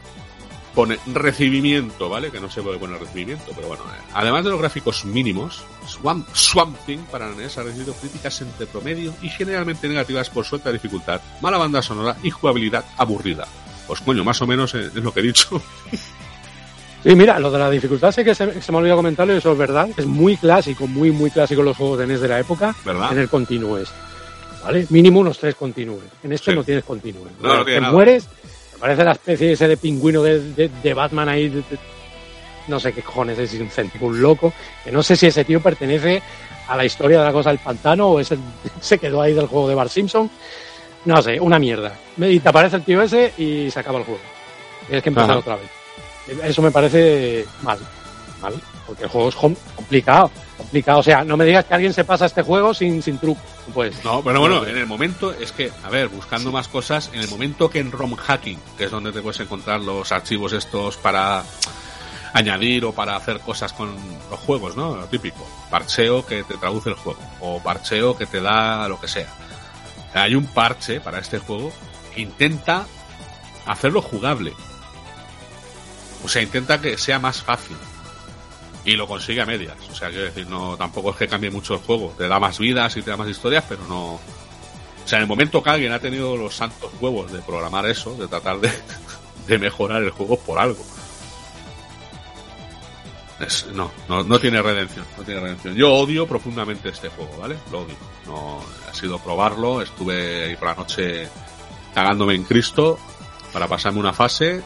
pone 0.74 0.98
recibimiento, 1.08 2.10
¿vale? 2.10 2.32
Que 2.32 2.40
no 2.42 2.50
sé 2.52 2.62
por 2.62 2.74
qué 2.74 2.80
pone 2.80 2.98
recibimiento, 2.98 3.52
pero 3.56 3.68
bueno. 3.70 3.84
eh, 3.86 4.02
además 4.14 4.44
de 4.44 4.50
los 4.50 4.60
gráficos 4.60 5.06
mínimos, 5.06 5.64
Swamp, 5.88 6.28
Swamp 6.34 6.78
Thing 6.86 7.00
para 7.12 7.30
NES 7.32 7.58
ha 7.58 7.64
recibido 7.64 7.94
críticas 7.94 8.42
entre 8.42 8.66
promedio 8.68 9.14
y 9.22 9.30
generalmente 9.30 9.88
negativas 9.88 10.30
por 10.30 10.44
su 10.46 10.56
alta 10.56 10.72
dificultad, 10.72 11.22
mala 11.42 11.58
banda 11.58 11.82
sonora 11.82 12.18
y 12.24 12.30
jugabilidad 12.30 12.84
aburrida. 12.98 13.48
Pues 13.88 14.02
coño, 14.02 14.24
más 14.24 14.42
o 14.42 14.48
menos 14.48 14.74
eh, 14.76 14.88
es 14.88 14.96
lo 14.96 15.14
que 15.14 15.20
he 15.20 15.24
dicho. 15.24 15.62
Sí, 17.06 17.16
mira, 17.16 17.38
lo 17.40 17.52
de 17.52 17.60
la 17.60 17.70
dificultad 17.70 18.12
sé 18.12 18.24
que 18.26 18.34
se, 18.34 18.62
se 18.62 18.72
me 18.72 18.80
olvidó 18.80 18.96
comentarlo 18.96 19.34
y 19.34 19.38
eso 19.38 19.52
es 19.52 19.58
verdad. 19.58 19.88
Es 19.96 20.08
muy 20.08 20.38
clásico, 20.38 20.88
muy, 20.88 21.12
muy 21.12 21.30
clásico 21.30 21.62
los 21.62 21.78
juegos 21.78 22.00
de 22.00 22.08
NES 22.08 22.22
de 22.22 22.28
la 22.28 22.40
época. 22.40 22.76
¿Verdad? 22.84 23.12
En 23.14 23.20
el 23.20 23.30
continúes. 23.30 23.90
¿Vale? 24.64 24.88
Mínimo 24.90 25.20
unos 25.20 25.38
tres 25.38 25.54
continúes. 25.54 26.06
En 26.24 26.32
este 26.34 26.50
Sí. 26.52 26.58
no 26.58 26.64
tienes 26.64 26.84
continúes. 26.84 27.32
No, 27.42 27.58
no 27.58 27.64
tiene 27.64 27.78
Te 27.78 27.82
nada. 27.82 27.94
mueres, 27.94 28.26
te 28.72 28.80
parece 28.80 29.04
la 29.04 29.12
especie 29.12 29.52
ese 29.52 29.68
de 29.68 29.78
pingüino 29.78 30.24
de, 30.24 30.40
de- 30.54 30.72
de 30.82 30.94
Batman 30.96 31.30
ahí. 31.30 31.50
de- 31.50 31.64
no 32.68 32.80
sé 32.80 32.92
qué 32.92 33.04
cojones 33.04 33.38
es, 33.38 33.54
un 33.54 33.70
céntico, 33.70 34.08
un 34.08 34.20
loco. 34.20 34.52
Que 34.84 34.92
no 34.92 35.04
sé 35.04 35.16
si 35.16 35.28
ese 35.28 35.46
tío 35.46 35.62
pertenece 35.62 36.24
a 36.68 36.76
la 36.76 36.84
historia 36.86 37.20
de 37.20 37.26
la 37.26 37.32
cosa 37.32 37.52
del 37.52 37.60
pantano 37.60 38.08
o 38.08 38.20
es 38.20 38.32
el- 38.32 38.40
se 38.82 38.98
quedó 38.98 39.22
ahí 39.22 39.34
del 39.36 39.46
juego 39.46 39.70
de 39.70 39.76
Bart 39.76 39.92
Simpson. 39.92 40.28
No 41.06 41.22
sé, 41.22 41.40
una 41.40 41.60
mierda. 41.60 41.94
Y 42.18 42.40
te 42.40 42.50
aparece 42.50 42.78
el 42.78 42.84
tío 42.84 43.00
ese 43.04 43.32
y 43.38 43.70
se 43.70 43.80
acaba 43.80 44.00
el 44.00 44.06
juego. 44.06 44.22
Tienes 44.88 45.04
que 45.04 45.10
empezar 45.10 45.30
Ajá. 45.30 45.40
otra 45.40 45.56
vez. 45.58 45.70
Eso 46.44 46.62
me 46.62 46.72
parece 46.72 47.46
mal. 47.62 47.80
Mal. 48.42 48.54
Porque 48.88 49.04
el 49.04 49.10
juego 49.10 49.30
es 49.30 49.36
com- 49.36 49.56
complicado. 49.76 50.30
Complicado. 50.58 51.00
O 51.00 51.04
sea, 51.04 51.24
no 51.24 51.36
me 51.38 51.46
digas 51.46 51.66
que 51.66 51.74
alguien 51.74 51.94
se 51.94 52.04
pasa 52.04 52.26
este 52.26 52.42
juego 52.44 52.74
sin, 52.74 53.02
sin 53.02 53.18
truco. 53.18 53.42
No 53.68 53.74
puedes. 53.74 54.04
No, 54.04 54.22
pero 54.24 54.40
bueno, 54.40 54.66
en 54.66 54.78
el 54.78 54.86
momento 54.86 55.32
es 55.34 55.52
que, 55.52 55.72
a 55.84 55.90
ver, 55.90 56.08
buscando 56.10 56.52
más 56.52 56.68
cosas, 56.68 57.10
en 57.14 57.22
el 57.22 57.28
momento 57.30 57.70
que 57.70 57.80
en 57.80 57.92
ROM 57.92 58.16
hacking, 58.16 58.60
que 58.78 58.86
es 58.86 58.92
donde 58.92 59.12
te 59.12 59.22
puedes 59.22 59.40
encontrar 59.40 59.82
los 59.82 60.12
archivos 60.12 60.54
estos 60.54 60.98
para 60.98 61.44
añadir 62.34 62.84
o 62.86 62.92
para 62.92 63.16
hacer 63.16 63.40
cosas 63.40 63.72
con 63.74 63.96
los 64.30 64.40
juegos, 64.40 64.76
¿no? 64.76 64.96
Lo 64.96 65.06
típico. 65.06 65.48
Parcheo 65.70 66.26
que 66.26 66.44
te 66.44 66.58
traduce 66.58 66.90
el 66.90 66.96
juego. 66.96 67.20
O 67.40 67.60
parcheo 67.62 68.18
que 68.18 68.26
te 68.26 68.42
da 68.42 68.88
lo 68.88 69.00
que 69.00 69.08
sea. 69.08 69.28
Hay 70.14 70.36
un 70.36 70.46
parche 70.46 71.00
para 71.02 71.20
este 71.20 71.40
juego 71.40 71.72
que 72.14 72.22
intenta 72.22 72.86
hacerlo 73.66 74.02
jugable. 74.02 74.54
O 76.26 76.28
sea, 76.28 76.42
intenta 76.42 76.82
que 76.82 76.98
sea 76.98 77.20
más 77.20 77.44
fácil. 77.44 77.78
Y 78.84 78.96
lo 78.96 79.08
consigue 79.08 79.42
a 79.42 79.46
medias. 79.46 79.78
O 79.92 79.96
sea, 79.96 80.10
quiero 80.10 80.26
decir, 80.26 80.48
no, 80.48 80.76
tampoco 80.76 81.12
es 81.12 81.18
que 81.18 81.28
cambie 81.28 81.52
mucho 81.52 81.76
el 81.76 81.82
juego. 81.82 82.14
Te 82.18 82.28
da 82.28 82.40
más 82.40 82.58
vidas 82.58 82.98
y 82.98 83.04
te 83.04 83.12
da 83.12 83.18
más 83.18 83.30
historias, 83.30 83.64
pero 83.70 83.84
no. 83.88 84.14
O 84.14 84.22
sea, 85.06 85.20
en 85.20 85.24
el 85.24 85.28
momento 85.30 85.62
que 85.62 85.70
alguien 85.70 85.92
ha 85.92 86.00
tenido 86.00 86.36
los 86.36 86.56
santos 86.56 86.92
huevos 87.00 87.32
de 87.32 87.40
programar 87.40 87.86
eso, 87.86 88.16
de 88.16 88.28
tratar 88.28 88.60
de, 88.60 88.72
de 89.48 89.60
mejorar 89.60 90.02
el 90.02 90.10
juego 90.10 90.40
por 90.40 90.58
algo. 90.58 90.84
No, 93.74 93.92
no, 94.10 94.24
no 94.24 94.40
tiene 94.40 94.62
redención, 94.62 95.06
no 95.18 95.24
tiene 95.24 95.42
redención. 95.42 95.76
Yo 95.76 95.94
odio 95.94 96.26
profundamente 96.26 96.90
este 96.90 97.10
juego, 97.10 97.38
¿vale? 97.38 97.58
Lo 97.72 97.82
odio. 97.82 97.96
No, 98.26 98.64
ha 98.90 98.94
sido 98.96 99.20
probarlo, 99.20 99.82
estuve 99.82 100.46
ahí 100.46 100.56
por 100.56 100.70
la 100.70 100.76
noche 100.76 101.30
cagándome 101.94 102.34
en 102.34 102.46
Cristo 102.46 102.98
para 103.54 103.68
pasarme 103.68 104.00
una 104.00 104.14
fase. 104.14 104.64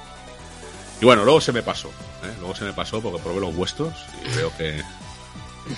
Y 1.02 1.06
bueno, 1.06 1.24
luego 1.24 1.39
se 1.41 1.52
me 1.54 1.64
pasó, 1.64 1.88
¿eh? 1.88 2.34
Luego 2.39 2.56
se 2.56 2.66
me 2.66 2.74
pasó 2.74 3.02
porque 3.02 3.20
probé 3.22 3.39
los 3.41 3.56
vuestros 3.56 3.93
y 4.32 4.36
veo 4.38 4.52
que, 4.58 4.82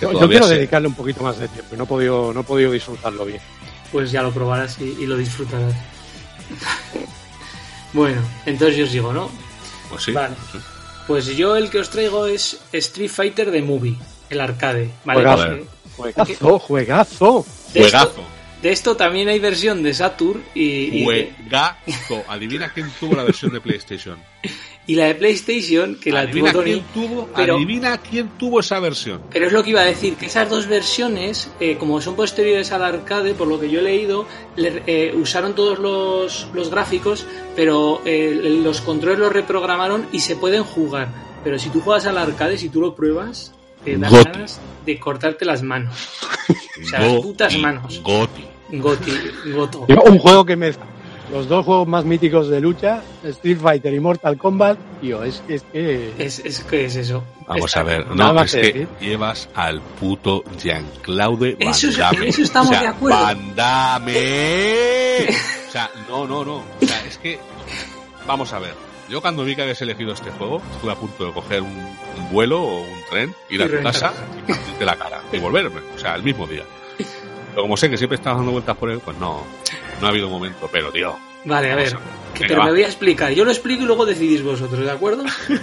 Yo, 0.00 0.28
quiero 0.28 0.48
se- 0.48 0.54
dedicarle 0.56 0.88
un 0.88 0.94
poquito 0.94 1.22
más 1.22 1.38
de 1.38 1.48
tiempo 1.48 1.74
y 1.74 1.78
no 1.78 1.84
he 1.84 1.86
podido, 1.86 2.32
no 2.32 2.40
he 2.40 2.44
podido 2.44 2.72
disfrutarlo 2.72 3.24
bien. 3.24 3.40
Pues 3.92 4.10
ya 4.10 4.22
lo 4.22 4.32
probarás 4.32 4.78
y, 4.80 4.96
y 5.00 5.06
lo 5.06 5.16
disfrutarás. 5.16 5.72
bueno, 7.92 8.20
entonces 8.46 8.76
yo 8.76 8.84
os 8.84 8.92
digo, 8.92 9.12
¿no? 9.12 9.30
Pues 9.90 10.02
sí, 10.04 10.12
Vale. 10.12 10.34
sí. 10.50 10.58
Pues 11.06 11.26
yo 11.36 11.56
el 11.56 11.68
que 11.70 11.78
os 11.80 11.90
traigo 11.90 12.26
es 12.26 12.60
Street 12.72 13.10
Fighter 13.10 13.50
de 13.50 13.62
Movie, 13.62 13.96
el 14.30 14.40
arcade. 14.40 14.90
¿vale? 15.04 15.20
Juegazo. 15.22 15.66
Juegazo, 15.96 16.58
juegazo. 16.58 17.46
de 17.74 17.80
esto- 17.80 17.98
Juegazo. 17.98 18.24
De 18.62 18.70
esto 18.70 18.96
también 18.96 19.28
hay 19.28 19.40
versión 19.40 19.82
de 19.82 19.92
Saturn 19.92 20.40
y, 20.54 21.00
y, 21.00 21.04
Juegazo. 21.04 22.22
Adivina 22.28 22.72
quién 22.72 22.88
tuvo 23.00 23.16
la 23.16 23.24
versión 23.24 23.52
de 23.52 23.60
PlayStation. 23.60 24.18
Y 24.84 24.96
la 24.96 25.04
de 25.04 25.14
PlayStation, 25.14 25.94
que 25.94 26.10
la 26.10 26.20
adivina 26.20 26.50
tuvo 26.50 26.62
Tony, 26.62 26.72
quién 26.72 26.84
tuvo, 26.92 27.28
pero- 27.36 27.54
adivina 27.56 27.98
quién 27.98 28.30
tuvo 28.36 28.58
esa 28.60 28.80
versión. 28.80 29.22
Pero 29.30 29.46
es 29.46 29.52
lo 29.52 29.62
que 29.62 29.70
iba 29.70 29.80
a 29.80 29.84
decir, 29.84 30.16
que 30.16 30.26
esas 30.26 30.50
dos 30.50 30.66
versiones, 30.66 31.48
eh, 31.60 31.76
como 31.78 32.00
son 32.00 32.16
posteriores 32.16 32.72
al 32.72 32.82
arcade, 32.82 33.34
por 33.34 33.46
lo 33.46 33.60
que 33.60 33.70
yo 33.70 33.78
he 33.78 33.82
leído, 33.82 34.26
le- 34.56 34.82
eh, 34.88 35.14
usaron 35.14 35.54
todos 35.54 35.78
los, 35.78 36.48
los 36.52 36.68
gráficos, 36.70 37.26
pero 37.54 38.02
eh, 38.04 38.58
los 38.62 38.80
controles 38.80 39.20
los 39.20 39.32
reprogramaron 39.32 40.06
y 40.10 40.18
se 40.18 40.34
pueden 40.34 40.64
jugar. 40.64 41.08
Pero 41.44 41.58
si 41.60 41.70
tú 41.70 41.80
juegas 41.80 42.06
al 42.06 42.18
arcade, 42.18 42.58
si 42.58 42.68
tú 42.68 42.80
lo 42.80 42.94
pruebas, 42.96 43.52
te 43.84 43.96
dan 43.96 44.10
Goti. 44.10 44.30
ganas 44.32 44.60
de 44.84 44.98
cortarte 44.98 45.44
las 45.44 45.62
manos. 45.62 45.94
O 46.82 46.88
sea, 46.88 47.00
las 47.00 47.22
putas 47.22 47.56
manos. 47.58 48.00
Goti. 48.02 48.44
Goti, 48.72 49.12
goto. 49.52 49.86
Un 50.06 50.18
juego 50.18 50.44
que 50.44 50.56
mezcla 50.56 50.86
los 51.32 51.48
dos 51.48 51.64
juegos 51.64 51.88
más 51.88 52.04
míticos 52.04 52.48
de 52.48 52.60
lucha, 52.60 53.02
Street 53.24 53.58
Fighter 53.58 53.92
y 53.94 54.00
Mortal 54.00 54.36
Kombat, 54.36 54.78
tío, 55.00 55.24
es, 55.24 55.42
es 55.48 55.62
que... 55.72 56.12
Es, 56.18 56.38
es 56.40 56.60
que 56.64 56.84
es 56.84 56.94
eso. 56.96 57.24
Vamos 57.48 57.64
Está- 57.66 57.80
a 57.80 57.82
ver, 57.84 58.06
nada 58.14 58.28
no, 58.32 58.34
más 58.34 58.54
es 58.54 58.72
que 58.72 58.86
llevas 59.00 59.48
al 59.54 59.80
puto 59.80 60.44
Jean-Claude 60.62 61.56
Van 61.58 61.68
Eso 61.70 61.88
es- 61.88 61.96
Damme. 61.96 62.28
eso 62.28 62.42
estamos 62.42 62.68
O 62.70 62.72
sea, 62.74 62.80
de 62.82 62.86
acuerdo. 62.88 63.20
Van 63.22 63.54
Damme. 63.56 65.26
O 65.68 65.72
sea, 65.72 65.90
no, 66.08 66.26
no, 66.26 66.44
no. 66.44 66.56
O 66.56 66.86
sea, 66.86 67.04
es 67.06 67.16
que, 67.18 67.38
vamos 68.26 68.52
a 68.52 68.58
ver. 68.58 68.74
Yo 69.08 69.20
cuando 69.20 69.44
vi 69.44 69.56
que 69.56 69.62
habías 69.62 69.80
elegido 69.82 70.12
este 70.12 70.30
juego, 70.32 70.62
estuve 70.74 70.92
a 70.92 70.94
punto 70.94 71.26
de 71.26 71.32
coger 71.32 71.60
un, 71.62 71.68
un 71.76 72.30
vuelo 72.30 72.62
o 72.62 72.80
un 72.82 72.98
tren, 73.10 73.34
ir 73.50 73.62
a 73.62 73.68
tu 73.68 73.82
casa 73.82 74.12
y 74.38 74.52
partirte 74.52 74.84
la 74.84 74.96
cara 74.96 75.20
y 75.32 75.38
volverme. 75.38 75.80
O 75.94 75.98
sea, 75.98 76.14
el 76.14 76.22
mismo 76.22 76.46
día. 76.46 76.62
Pero 77.52 77.62
como 77.62 77.76
sé 77.76 77.88
que 77.90 77.96
siempre 77.96 78.16
estabas 78.16 78.38
dando 78.38 78.52
vueltas 78.52 78.76
por 78.76 78.90
él, 78.90 79.00
pues 79.04 79.16
no, 79.18 79.42
no 80.00 80.06
ha 80.06 80.10
habido 80.10 80.28
momento. 80.28 80.68
Pero, 80.72 80.90
tío, 80.90 81.16
Vale, 81.44 81.72
a 81.72 81.76
ver. 81.76 81.90
Que- 82.34 82.44
Venga, 82.44 82.48
pero 82.48 82.58
va. 82.60 82.64
me 82.66 82.70
voy 82.72 82.82
a 82.82 82.86
explicar. 82.86 83.32
Yo 83.32 83.44
lo 83.44 83.50
explico 83.50 83.82
y 83.82 83.86
luego 83.86 84.06
decidís 84.06 84.42
vosotros, 84.42 84.80
¿de 84.80 84.90
acuerdo? 84.90 85.24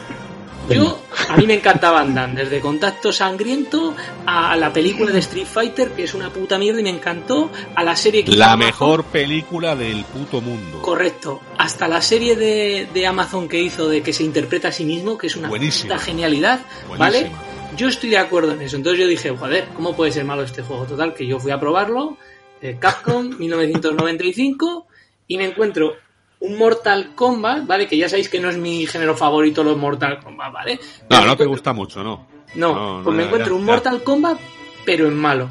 Yo, 0.69 1.01
a 1.29 1.35
mí 1.35 1.47
me 1.47 1.55
encantaba 1.55 2.03
Van 2.03 2.35
desde 2.35 2.59
Contacto 2.59 3.11
Sangriento 3.11 3.95
a 4.27 4.55
la 4.55 4.71
película 4.71 5.11
de 5.11 5.17
Street 5.17 5.47
Fighter, 5.47 5.93
que 5.93 6.03
es 6.03 6.13
una 6.13 6.29
puta 6.29 6.59
mierda 6.59 6.79
y 6.79 6.83
me 6.83 6.91
encantó, 6.91 7.49
a 7.73 7.83
la 7.83 7.95
serie 7.95 8.23
que 8.23 8.29
hizo 8.31 8.39
la 8.39 8.51
Amazon, 8.51 8.67
mejor 8.67 9.03
película 9.05 9.75
del 9.75 10.03
puto 10.05 10.41
mundo. 10.41 10.79
Correcto, 10.83 11.41
hasta 11.57 11.87
la 11.87 12.03
serie 12.03 12.35
de, 12.35 12.87
de 12.93 13.07
Amazon 13.07 13.47
que 13.49 13.59
hizo 13.59 13.89
de 13.89 14.03
que 14.03 14.13
se 14.13 14.23
interpreta 14.23 14.67
a 14.67 14.71
sí 14.71 14.85
mismo, 14.85 15.17
que 15.17 15.25
es 15.25 15.35
una 15.35 15.49
Buenísima. 15.49 15.95
puta 15.95 16.05
genialidad, 16.05 16.59
¿vale? 16.99 17.31
Yo 17.75 17.87
estoy 17.87 18.09
de 18.09 18.17
acuerdo 18.17 18.53
en 18.53 18.61
eso. 18.61 18.75
Entonces 18.75 18.99
yo 18.99 19.07
dije, 19.07 19.29
joder, 19.35 19.67
¿cómo 19.75 19.95
puede 19.95 20.11
ser 20.11 20.25
malo 20.25 20.43
este 20.43 20.61
juego? 20.63 20.85
Total, 20.85 21.13
que 21.13 21.25
yo 21.25 21.39
fui 21.39 21.51
a 21.51 21.59
probarlo, 21.59 22.17
eh, 22.61 22.77
Capcom 22.79 23.29
1995, 23.39 24.87
y 25.27 25.37
me 25.37 25.45
encuentro 25.45 25.93
un 26.39 26.57
Mortal 26.57 27.13
Kombat, 27.15 27.67
¿vale? 27.67 27.87
Que 27.87 27.97
ya 27.97 28.09
sabéis 28.09 28.29
que 28.29 28.39
no 28.39 28.49
es 28.49 28.57
mi 28.57 28.85
género 28.87 29.15
favorito 29.15 29.63
los 29.63 29.77
Mortal 29.77 30.19
Kombat, 30.23 30.51
¿vale? 30.53 30.79
No, 31.09 31.25
no 31.25 31.37
te 31.37 31.45
gusta 31.45 31.73
mucho, 31.73 32.03
¿no? 32.03 32.27
No, 32.55 32.73
No, 32.97 33.03
pues 33.03 33.13
no, 33.15 33.21
me 33.21 33.23
encuentro 33.25 33.53
ya, 33.53 33.59
un 33.59 33.65
ya. 33.67 33.71
Mortal 33.73 34.03
Kombat, 34.03 34.39
pero 34.85 35.07
en 35.07 35.15
malo, 35.15 35.49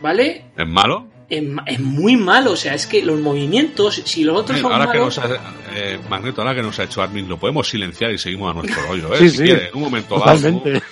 ¿vale? 0.00 0.46
¿Es 0.56 0.66
malo? 0.66 1.06
Ma- 1.42 1.62
Es 1.66 1.78
muy 1.78 2.16
malo, 2.16 2.52
o 2.52 2.56
sea, 2.56 2.74
es 2.74 2.86
que 2.86 3.02
los 3.04 3.20
movimientos, 3.20 4.02
si 4.04 4.24
los 4.24 4.36
otros 4.38 4.58
son 4.60 4.72
ahora 4.72 4.90
que 4.90 4.98
malos... 4.98 5.16
nos 5.18 5.24
ha, 5.30 5.34
eh, 5.76 5.98
Magneto, 6.08 6.40
ahora 6.42 6.54
que 6.56 6.62
nos 6.62 6.78
ha 6.80 6.84
hecho 6.84 7.02
admin, 7.02 7.28
lo 7.28 7.36
podemos 7.38 7.68
silenciar 7.68 8.10
y 8.10 8.18
seguimos 8.18 8.50
a 8.50 8.54
nuestro 8.60 8.82
rollo, 8.88 9.14
¿eh? 9.14 9.18
Sí, 9.18 9.30
si 9.30 9.36
sí. 9.36 9.42
quiere, 9.44 9.68
en 9.68 9.74
un 9.76 9.82
momento 9.82 10.18
dado. 10.18 10.34
Totalmente. 10.36 10.82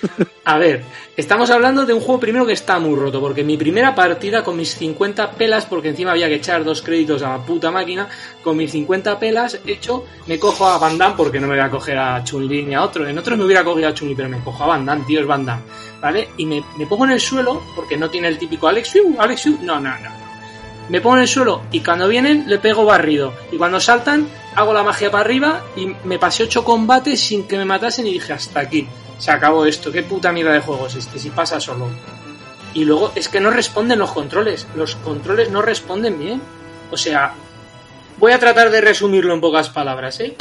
A 0.45 0.57
ver, 0.57 0.83
estamos 1.17 1.49
hablando 1.49 1.85
de 1.85 1.93
un 1.93 1.99
juego 1.99 2.19
primero 2.21 2.45
que 2.45 2.53
está 2.53 2.79
muy 2.79 2.97
roto, 2.97 3.19
porque 3.19 3.43
mi 3.43 3.57
primera 3.57 3.93
partida 3.93 4.43
con 4.43 4.55
mis 4.57 4.73
50 4.75 5.31
pelas, 5.31 5.65
porque 5.65 5.89
encima 5.89 6.11
había 6.11 6.27
que 6.29 6.35
echar 6.35 6.63
dos 6.63 6.81
créditos 6.81 7.21
a 7.21 7.29
la 7.37 7.45
puta 7.45 7.69
máquina, 7.69 8.07
con 8.43 8.55
mis 8.57 8.71
50 8.71 9.19
pelas 9.19 9.59
hecho, 9.67 10.05
me 10.25 10.39
cojo 10.39 10.65
a 10.65 10.77
Van 10.77 10.97
Damme 10.97 11.15
porque 11.17 11.39
no 11.39 11.47
me 11.47 11.55
voy 11.55 11.63
a 11.65 11.69
coger 11.69 11.97
a 11.97 12.23
Chun-Li 12.23 12.63
ni 12.63 12.75
a 12.75 12.83
otro. 12.83 13.05
En 13.07 13.17
otros 13.17 13.37
me 13.37 13.43
hubiera 13.43 13.63
cogido 13.63 13.89
a 13.89 13.93
Chun-Li, 13.93 14.15
pero 14.15 14.29
me 14.29 14.39
cojo 14.39 14.63
a 14.63 14.67
Van 14.67 14.85
Damme, 14.85 15.03
tío, 15.05 15.19
es 15.19 15.27
Van 15.27 15.45
Damme, 15.45 15.63
¿vale? 16.01 16.29
Y 16.37 16.45
me, 16.45 16.63
me 16.77 16.87
pongo 16.87 17.03
en 17.05 17.11
el 17.11 17.19
suelo, 17.19 17.61
porque 17.75 17.97
no 17.97 18.09
tiene 18.09 18.29
el 18.29 18.37
típico 18.37 18.67
Alex 18.67 18.93
Alex 19.19 19.45
no, 19.61 19.79
no, 19.79 19.89
no. 19.99 20.28
Me 20.89 21.01
pongo 21.01 21.17
en 21.17 21.21
el 21.21 21.27
suelo 21.27 21.61
y 21.71 21.81
cuando 21.81 22.07
vienen 22.07 22.45
le 22.47 22.57
pego 22.57 22.83
barrido. 22.83 23.33
Y 23.51 23.57
cuando 23.57 23.79
saltan 23.79 24.27
hago 24.55 24.73
la 24.73 24.83
magia 24.83 25.11
para 25.11 25.23
arriba 25.23 25.63
y 25.75 25.87
me 26.03 26.19
pasé 26.19 26.43
ocho 26.43 26.63
combates 26.63 27.19
sin 27.19 27.47
que 27.47 27.57
me 27.57 27.65
matasen 27.65 28.07
y 28.07 28.13
dije 28.13 28.33
hasta 28.33 28.59
aquí. 28.59 28.87
Se 29.19 29.31
acabó 29.31 29.65
esto. 29.65 29.91
Qué 29.91 30.03
puta 30.03 30.31
mierda 30.31 30.53
de 30.53 30.61
juego 30.61 30.87
es 30.87 30.95
este 30.95 31.19
si 31.19 31.29
pasa 31.29 31.59
solo. 31.59 31.87
Y 32.73 32.85
luego 32.85 33.11
es 33.15 33.29
que 33.29 33.39
no 33.39 33.51
responden 33.51 33.99
los 33.99 34.11
controles. 34.11 34.67
Los 34.75 34.95
controles 34.95 35.49
no 35.49 35.61
responden 35.61 36.19
bien. 36.19 36.41
O 36.91 36.97
sea, 36.97 37.33
voy 38.17 38.31
a 38.31 38.39
tratar 38.39 38.71
de 38.71 38.81
resumirlo 38.81 39.33
en 39.33 39.41
pocas 39.41 39.69
palabras, 39.69 40.19
¿eh? 40.19 40.35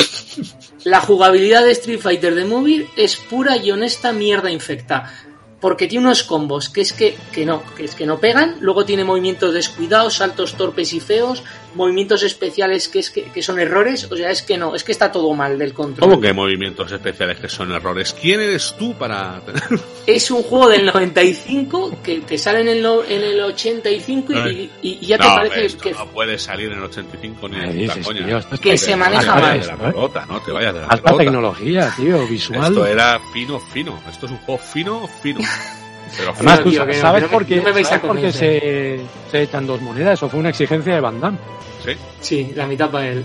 La 0.84 1.01
jugabilidad 1.01 1.64
de 1.64 1.72
Street 1.72 2.01
Fighter 2.01 2.34
de 2.34 2.44
móvil 2.44 2.88
es 2.96 3.16
pura 3.16 3.57
y 3.57 3.70
honesta 3.70 4.12
mierda 4.12 4.51
infecta. 4.51 5.12
Porque 5.61 5.88
tiene 5.88 6.06
unos 6.06 6.22
combos 6.22 6.68
que 6.68 6.80
es 6.80 6.92
que, 6.92 7.16
que 7.32 7.44
no, 7.44 7.62
que 7.74 7.84
es 7.84 7.94
que 7.94 8.06
no 8.06 8.18
pegan, 8.18 8.59
luego 8.61 8.84
tiene 8.84 9.04
movimientos 9.04 9.52
descuidados, 9.52 10.14
saltos 10.14 10.54
torpes 10.54 10.92
y 10.92 11.00
feos, 11.00 11.42
movimientos 11.75 12.23
especiales 12.23 12.89
que 12.89 12.99
es 13.01 13.11
que, 13.11 13.25
que 13.25 13.43
son 13.43 13.59
errores, 13.61 14.09
o 14.11 14.16
sea, 14.16 14.31
es 14.31 14.43
que 14.43 14.57
no, 14.57 14.75
es 14.75 14.85
que 14.85 14.93
está 14.93 15.12
todo 15.12 15.33
mal 15.35 15.59
del 15.59 15.73
control. 15.75 16.09
¿Cómo 16.09 16.21
que 16.21 16.33
movimientos 16.33 16.91
especiales 16.93 17.39
que 17.39 17.49
son 17.49 17.71
errores? 17.73 18.14
¿Quién 18.21 18.41
eres 18.41 18.75
tú 18.79 18.95
para.? 18.95 19.41
Es 20.07 20.31
un 20.31 20.43
juego 20.43 20.71
del 20.71 20.87
95 20.87 21.99
que 22.03 22.21
te 22.21 22.39
sale 22.39 22.61
en 22.62 22.69
el, 22.69 22.83
no- 22.83 23.05
en 23.05 23.23
el 23.23 23.41
85 23.41 24.33
y, 24.33 24.71
y- 24.83 24.99
y 25.03 25.07
ya 25.07 25.19
te 25.19 25.25
no, 25.29 25.35
parece 25.35 25.66
esto 25.66 25.83
que, 25.85 25.93
no 25.93 26.07
puede 26.07 26.39
salir 26.39 26.73
en 26.73 26.79
el 26.79 26.85
85 26.85 27.49
ni 27.49 27.57
¿Qué 27.59 27.64
en 27.64 27.79
dices, 27.79 28.07
coña. 28.07 28.25
tío? 28.27 28.39
Esto 28.39 28.55
es 28.55 28.61
que 28.61 28.69
para- 28.71 28.79
se 28.79 28.97
maneja 28.97 29.35
mal. 29.35 29.61
de 29.61 29.66
la 29.66 29.77
pelota, 29.77 30.27
no 30.27 30.41
te 30.41 30.51
vayas 30.53 30.73
de 30.75 30.81
la 30.81 30.87
Alta 30.87 31.03
pelota. 31.05 31.25
tecnología, 31.25 31.93
tío, 31.97 32.27
visual. 32.27 32.62
Esto 32.64 32.87
era 32.87 33.21
fino, 33.33 33.61
fino. 33.61 34.01
Esto 34.09 34.25
es 34.27 34.33
un 34.33 34.39
juego 34.39 34.59
fino, 34.62 35.07
fino. 35.23 35.41
Pero. 36.16 36.32
Además, 36.34 36.62
Tío, 36.64 36.94
sabes 36.94 37.22
no 37.22 37.28
por 37.28 37.44
qué, 37.46 37.56
no 37.56 37.62
sabes 37.84 38.00
por 38.00 38.18
se, 38.32 39.00
se 39.30 39.42
echan 39.42 39.66
dos 39.66 39.80
monedas. 39.82 40.14
Eso 40.18 40.28
fue 40.28 40.40
una 40.40 40.48
exigencia 40.50 40.94
de 40.94 41.00
Van 41.00 41.20
Damme. 41.20 41.38
Sí. 41.84 41.92
Sí, 42.20 42.52
la 42.54 42.66
mitad 42.66 42.90
para 42.90 43.09
él. 43.09 43.24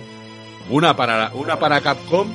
Una 0.70 0.96
para, 0.96 1.32
una 1.34 1.58
para 1.60 1.82
Capcom, 1.82 2.28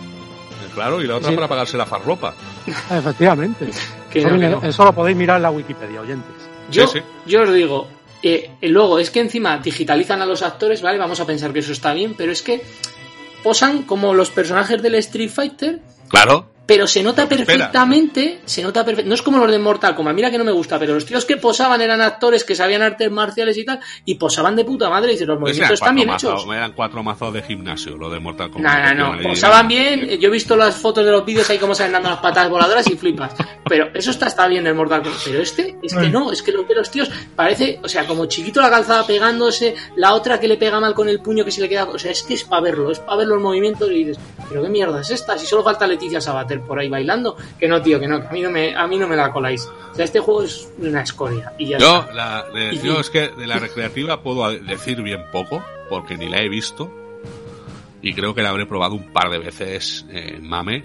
claro, 0.75 1.01
y 1.03 1.07
la 1.07 1.17
otra 1.17 1.31
Sí. 1.31 1.35
para 1.35 1.49
pagarse 1.49 1.77
la 1.77 1.87
farropa. 1.87 2.35
Efectivamente. 2.91 3.69
Que 4.09 4.21
eso, 4.21 4.29
no, 4.29 4.35
que 4.37 4.41
viene- 4.41 4.57
no. 4.63 4.67
eso 4.67 4.85
lo 4.87 4.93
podéis 4.95 5.19
mirar 5.19 5.37
en 5.37 5.43
la 5.43 5.51
Wikipedia, 5.51 6.01
oyentes. 6.01 6.33
Yo, 6.71 6.87
Sí, 6.87 6.99
sí. 7.01 7.05
yo 7.27 7.43
os 7.43 7.53
digo, 7.53 7.89
eh, 8.23 8.53
eh, 8.63 8.69
luego 8.71 8.99
es 8.99 9.11
que 9.11 9.21
encima 9.21 9.59
digitalizan 9.59 10.23
a 10.23 10.27
los 10.27 10.41
actores, 10.41 10.81
¿vale? 10.81 10.97
Vamos 10.97 11.21
a 11.21 11.27
pensar 11.27 11.53
que 11.53 11.59
eso 11.59 11.73
está 11.73 11.93
bien, 11.93 12.15
pero 12.17 12.33
es 12.33 12.41
que 12.41 12.63
posan 13.43 13.83
como 13.83 14.15
los 14.15 14.31
personajes 14.31 14.81
del 14.83 14.95
Street 14.95 15.29
Fighter, 15.31 15.81
Claro. 16.09 16.47
Pero 16.69 16.87
se 16.87 17.03
nota 17.03 17.27
perfectamente, 17.27 18.41
se 18.45 18.63
nota 18.63 18.85
perfectamente, 18.85 19.09
no 19.09 19.15
es 19.15 19.23
como 19.23 19.39
los 19.39 19.51
de 19.51 19.59
Mortal 19.59 19.95
Kombat, 19.95 20.15
mira 20.15 20.31
que 20.31 20.37
no 20.37 20.45
me 20.45 20.53
gusta, 20.53 20.79
pero 20.79 20.93
los 20.93 21.07
tíos 21.07 21.25
que 21.25 21.39
posaban 21.39 21.81
eran 21.81 22.03
actores 22.03 22.45
que 22.45 22.55
sabían 22.55 22.83
artes 22.83 23.11
marciales 23.11 23.57
y 23.57 23.65
tal, 23.65 23.81
y 24.05 24.17
posaban 24.17 24.55
de 24.55 24.65
puta 24.67 24.91
madre, 24.91 25.09
y 25.11 25.15
dices, 25.15 25.27
los 25.27 25.39
Pues 25.39 25.53
movimientos 25.53 25.75
están 25.81 25.95
bien 25.95 26.09
mazos, 26.09 26.43
hechos. 26.43 26.55
eran 26.55 26.73
cuatro 26.73 27.03
mazos 27.03 27.33
de 27.33 27.43
gimnasio, 27.43 27.97
lo 27.97 28.11
de 28.11 28.21
Mortal 28.21 28.49
No, 28.49 28.53
Kombat. 28.55 28.95
no, 28.95 29.13
no, 29.15 29.19
Ahí- 29.19 29.27
posaban 29.27 29.67
bien, 29.67 30.11
eh, 30.11 30.19
yo 30.19 30.29
he 30.29 30.31
visto 30.33 30.57
las 30.57 30.77
fotos 30.77 31.07
de 31.07 31.11
los 31.11 31.25
vídeos 31.25 31.49
ahí 31.49 31.57
como 31.59 31.75
salen 31.75 31.93
dando 31.95 32.11
las 32.11 32.19
patadas 32.19 32.51
voladoras 32.51 32.87
y 32.87 32.97
flipas, 32.97 33.33
pero 33.67 33.89
eso 33.95 34.11
está, 34.11 34.27
está 34.27 34.47
bien 34.47 34.67
el 34.67 34.75
Mortal 34.75 35.03
Kombat, 35.03 35.21
pero 35.25 35.41
este 35.41 35.77
es 35.83 35.95
que 35.95 36.09
no, 36.11 36.31
es 36.33 36.43
que 36.43 36.53
lo 36.53 36.67
que 36.67 36.75
los 36.75 36.91
tíos 36.91 37.11
parece, 37.35 37.81
o 37.83 37.89
sea, 37.89 38.07
como 38.07 38.27
chiquito 38.27 38.61
la 38.61 38.69
calzada 38.71 39.07
pegándose, 39.07 39.75
la 39.97 40.13
otra 40.13 40.39
que 40.39 40.47
le 40.49 40.59
pega 40.59 40.79
mal 40.81 40.93
con 40.95 41.09
el 41.09 41.21
puño 41.21 41.45
que 41.47 41.51
se 41.51 41.63
le 41.63 41.69
queda, 41.69 41.85
o 41.85 41.99
sea, 41.99 42.11
es 42.11 42.23
que 42.23 42.35
es 42.35 42.45
para 42.45 42.61
verlo, 42.61 42.91
es 42.91 42.99
para 42.99 43.17
ver 43.17 43.27
los 43.29 43.41
movimientos 43.41 43.91
y 43.91 44.05
dices, 44.05 44.19
pero 44.51 44.63
qué 44.63 44.69
mierda 44.69 45.01
es 45.01 45.11
esta, 45.11 45.39
si 45.39 45.47
solo 45.47 45.63
falta 45.65 45.87
Leticia 45.87 46.21
Sabater 46.21 46.58
por 46.61 46.79
ahí 46.79 46.89
bailando, 46.89 47.37
que 47.59 47.69
no, 47.69 47.81
tío, 47.83 47.99
que 48.01 48.07
no, 48.09 48.21
que 48.21 48.27
a 48.29 48.31
mí 48.31 48.41
no 48.43 48.51
me, 48.51 48.75
a 48.75 48.87
mí 48.87 48.97
no 48.99 49.07
me 49.09 49.17
la 49.17 49.33
coláis, 49.33 49.67
o 49.91 49.95
sea, 49.95 50.05
este 50.05 50.21
juego 50.21 50.43
es 50.43 50.69
una 50.79 51.03
escoria 51.03 51.53
y 51.59 51.67
ya 51.69 51.79
Yo, 51.79 52.01
está. 52.01 52.13
la, 52.15 52.45
de- 52.53 52.75
Y- 52.75 52.79
yo 52.81 53.01
es 53.01 53.11
que 53.11 53.29
de 53.29 53.47
la 53.47 53.59
recreativa 53.59 54.23
puedo 54.23 54.51
decir 54.51 55.03
bien 55.03 55.23
poco, 55.33 55.63
porque 55.89 56.17
ni 56.17 56.29
la 56.29 56.41
he 56.43 56.49
visto. 56.49 56.93
Y 58.01 58.15
creo 58.15 58.33
que 58.33 58.43
la 58.43 58.51
habré 58.51 58.65
probado 58.65 58.95
un 58.95 59.13
par 59.13 59.29
de 59.29 59.39
veces 59.39 60.07
en 60.11 60.49
Mame, 60.49 60.85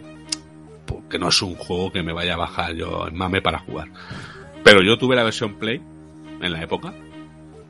porque 0.87 1.19
no 1.19 1.29
es 1.29 1.41
un 1.43 1.53
juego 1.55 1.91
que 1.91 2.01
me 2.01 2.11
vaya 2.11 2.33
a 2.33 2.37
bajar 2.37 2.73
yo 2.73 3.07
en 3.07 3.15
Mame 3.15 3.39
para 3.41 3.59
jugar. 3.59 3.89
Pero 4.63 4.81
yo 4.81 4.97
tuve 4.97 5.15
la 5.15 5.23
versión 5.23 5.55
Play 5.59 5.79
en 6.41 6.51
la 6.51 6.63
época, 6.63 6.91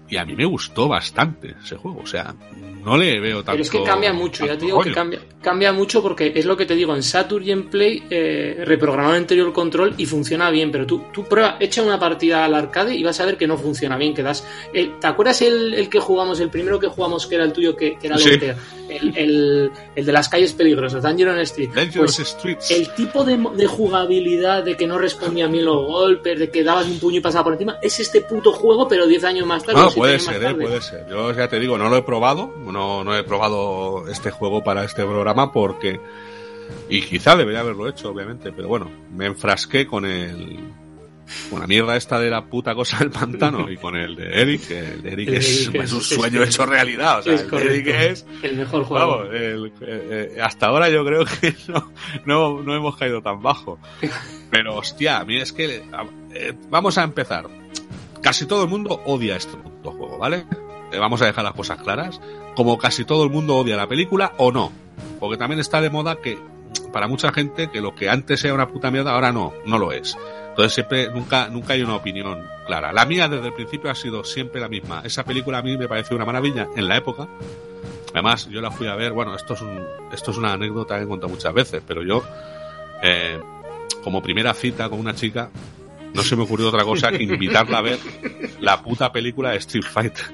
y 0.10 0.18
a 0.18 0.26
mí 0.26 0.36
me 0.36 0.46
gustó 0.46 0.88
bastante 0.88 1.56
ese 1.64 1.76
juego. 1.76 2.02
O 2.04 2.06
sea, 2.06 2.36
no 2.84 2.98
le 2.98 3.20
veo 3.20 3.38
tanto. 3.38 3.52
Pero 3.54 3.64
es 3.64 3.70
que 3.70 3.84
cambia 3.84 4.14
mucho, 4.14 4.46
ya 4.46 4.58
te 4.58 4.66
digo 4.66 4.78
que 4.82 4.90
cambia, 4.96 5.20
cambia 5.42 5.72
mucho 5.74 6.02
porque 6.04 6.34
es 6.36 6.46
lo 6.46 6.56
que 6.58 6.66
te 6.66 6.76
digo, 6.76 6.94
en 6.96 7.02
Saturn 7.02 7.44
y 7.46 7.52
en 7.52 7.70
Play 7.70 8.04
eh, 8.10 8.64
reprogramaron 8.66 9.16
anterior 9.16 9.52
control 9.54 9.96
y 9.98 10.06
funciona 10.06 10.50
bien, 10.52 10.72
pero 10.72 10.86
tú, 10.86 11.04
tú 11.14 11.24
prueba, 11.26 11.58
echa 11.60 11.82
una 11.82 11.98
partida 12.00 12.44
al 12.46 12.54
arcade 12.54 12.94
y 12.96 13.04
vas 13.04 13.20
a 13.22 13.26
ver 13.26 13.38
que 13.38 13.48
no 13.48 13.58
funciona 13.58 13.98
bien, 13.98 14.14
que 14.14 14.22
das... 14.24 14.46
el- 14.74 15.00
¿Te 15.00 15.08
acuerdas 15.08 15.42
el, 15.42 15.74
el 15.74 15.90
que 15.90 16.00
jugamos, 16.00 16.40
el 16.42 16.50
primero 16.50 16.80
que 16.80 16.88
jugamos 16.88 17.26
que 17.26 17.36
era 17.36 17.46
el 17.46 17.54
tuyo, 17.54 17.76
que, 17.76 17.98
que 17.98 18.08
era 18.08 18.18
Sí. 18.18 18.30
El, 18.96 19.18
el, 19.18 19.72
el 19.96 20.06
de 20.06 20.12
las 20.12 20.30
calles 20.30 20.54
peligrosas, 20.54 21.02
Dungeon 21.04 21.40
Street? 21.40 21.70
Dangerous 21.74 22.16
Pues, 22.18 22.28
Streets. 22.30 22.72
el 22.72 22.94
tipo 22.94 23.24
de, 23.24 23.38
de 23.56 23.66
jugabilidad, 23.68 24.64
de 24.64 24.76
que 24.78 24.86
no 24.88 24.98
respondía 24.98 25.48
bien 25.48 25.66
los 25.66 25.86
golpes, 25.86 26.38
de 26.40 26.50
que 26.50 26.64
dabas 26.64 26.88
un 26.88 27.00
puño 27.00 27.18
y 27.18 27.22
pasaba 27.22 27.44
por 27.46 27.54
encima, 27.54 27.78
es 27.82 28.00
este 28.00 28.22
puto 28.22 28.52
juego, 28.54 28.88
pero 28.88 29.08
10 29.08 29.24
años 29.24 29.46
más 29.48 29.64
tarde. 29.64 29.80
No, 29.80 29.86
siete 29.90 30.00
puede 30.00 30.20
ser, 30.20 30.44
eh, 30.44 30.56
puede 30.56 30.82
ser. 30.82 31.06
Yo 31.10 31.32
ya 31.34 31.48
te 31.48 31.60
digo, 31.60 31.78
no 31.78 31.90
lo 31.90 31.98
he 31.98 32.04
probado, 32.04 32.54
no, 32.66 33.04
no 33.04 33.16
he 33.16 33.24
probado 33.24 34.08
este 34.10 34.32
juego 34.32 34.64
para 34.64 34.84
este 34.84 35.04
programa 35.04 35.52
porque 35.52 36.00
Y 36.90 37.02
quizá 37.02 37.36
debería 37.36 37.60
haberlo 37.62 37.88
hecho, 37.90 38.10
obviamente, 38.10 38.52
pero 38.52 38.68
bueno, 38.68 38.90
me 39.12 39.26
enfrasqué 39.26 39.86
con 39.86 40.06
el 40.06 40.60
con 41.50 41.60
la 41.60 41.68
mierda 41.68 41.96
esta 41.96 42.20
de 42.20 42.30
la 42.30 42.46
puta 42.46 42.74
cosa 42.76 42.98
del 43.00 43.10
pantano 43.12 43.70
y 43.72 43.78
con 43.78 43.96
el 43.96 44.16
de 44.16 44.42
Eric, 44.42 44.68
que 44.68 44.80
el 44.80 45.02
de 45.02 45.12
Eric 45.14 45.28
El 45.30 45.36
es, 45.36 45.68
Eric 45.68 45.76
es 45.76 45.84
es- 45.84 45.94
un 45.94 46.02
sueño 46.02 46.44
es- 46.44 46.50
hecho 46.50 46.66
realidad. 46.66 47.20
O 47.20 47.22
sea, 47.24 47.34
es 47.34 47.42
el 47.42 47.50
de 47.52 47.58
Eric 47.66 47.88
es 47.88 48.26
El 48.42 48.56
mejor 48.58 48.84
juego. 48.84 49.18
Vamos, 49.18 49.28
el- 49.34 49.68
eh, 49.82 50.32
eh, 50.36 50.42
hasta 50.42 50.68
ahora 50.68 50.90
yo 50.90 51.06
creo 51.06 51.26
que 51.26 51.56
no, 51.68 51.92
no, 52.26 52.62
no 52.64 52.76
hemos 52.76 52.98
caído 52.98 53.22
tan 53.22 53.42
bajo. 53.42 53.80
Pero 54.50 54.76
hostia, 54.76 55.20
a 55.20 55.26
mí 55.26 55.38
es 55.38 55.54
que 55.54 55.84
eh, 56.34 56.54
vamos 56.70 56.98
a 56.98 57.04
empezar. 57.04 57.48
Casi 58.22 58.46
todo 58.46 58.64
el 58.64 58.70
mundo 58.70 59.02
odia 59.06 59.36
este 59.36 59.58
puto 59.58 59.92
juego, 59.92 60.18
¿vale? 60.18 60.46
Eh, 60.92 60.98
vamos 61.00 61.22
a 61.22 61.26
dejar 61.26 61.44
las 61.44 61.54
cosas 61.54 61.82
claras. 61.82 62.22
Como 62.56 62.78
casi 62.78 63.04
todo 63.04 63.24
el 63.24 63.30
mundo 63.30 63.56
odia 63.58 63.76
la 63.76 63.88
película 63.88 64.34
o 64.38 64.52
no. 64.52 64.72
Porque 65.20 65.38
también 65.38 65.60
está 65.60 65.82
de 65.82 65.90
moda 65.90 66.18
que 66.22 66.38
para 66.94 67.08
mucha 67.08 67.32
gente 67.34 67.70
que 67.72 67.82
lo 67.82 67.96
que 67.96 68.10
antes 68.10 68.44
era 68.46 68.54
una 68.54 68.68
puta 68.70 68.92
mierda 68.92 69.12
ahora 69.14 69.32
no, 69.32 69.54
no 69.66 69.78
lo 69.78 69.92
es. 69.92 70.16
Entonces 70.54 70.74
siempre, 70.76 71.10
nunca, 71.10 71.50
nunca 71.50 71.74
hay 71.74 71.82
una 71.82 71.96
opinión 71.96 72.48
clara. 72.68 72.94
La 72.94 73.08
mía 73.08 73.28
desde 73.28 73.48
el 73.48 73.54
principio 73.54 73.90
ha 73.90 73.96
sido 73.96 74.24
siempre 74.24 74.62
la 74.62 74.70
misma. 74.70 75.02
Esa 75.04 75.26
película 75.26 75.58
a 75.58 75.62
mí 75.64 75.76
me 75.78 75.88
pareció 75.88 76.16
una 76.16 76.26
maravilla 76.26 76.68
en 76.76 76.88
la 76.88 76.96
época. 76.96 77.28
Además, 78.12 78.48
yo 78.52 78.62
la 78.62 78.70
fui 78.70 78.86
a 78.86 78.94
ver, 78.94 79.14
bueno, 79.14 79.36
esto 79.36 79.56
es, 79.56 79.62
un, 79.62 79.84
esto 80.12 80.30
es 80.30 80.38
una 80.38 80.54
anécdota 80.54 81.00
que 81.00 81.06
he 81.06 81.08
contado 81.08 81.34
muchas 81.34 81.52
veces, 81.56 81.82
pero 81.88 82.04
yo, 82.04 82.24
eh, 83.02 83.40
como 84.04 84.22
primera 84.22 84.54
cita 84.54 84.88
con 84.90 85.00
una 85.00 85.16
chica, 85.16 85.50
no 86.14 86.22
se 86.22 86.36
me 86.36 86.44
ocurrió 86.44 86.68
otra 86.68 86.84
cosa 86.84 87.12
que 87.12 87.24
invitarla 87.24 87.80
a 87.80 87.82
ver 87.82 87.98
la 88.60 88.80
puta 88.84 89.12
película 89.12 89.50
de 89.50 89.58
Street 89.58 89.86
Fighter. 89.92 90.26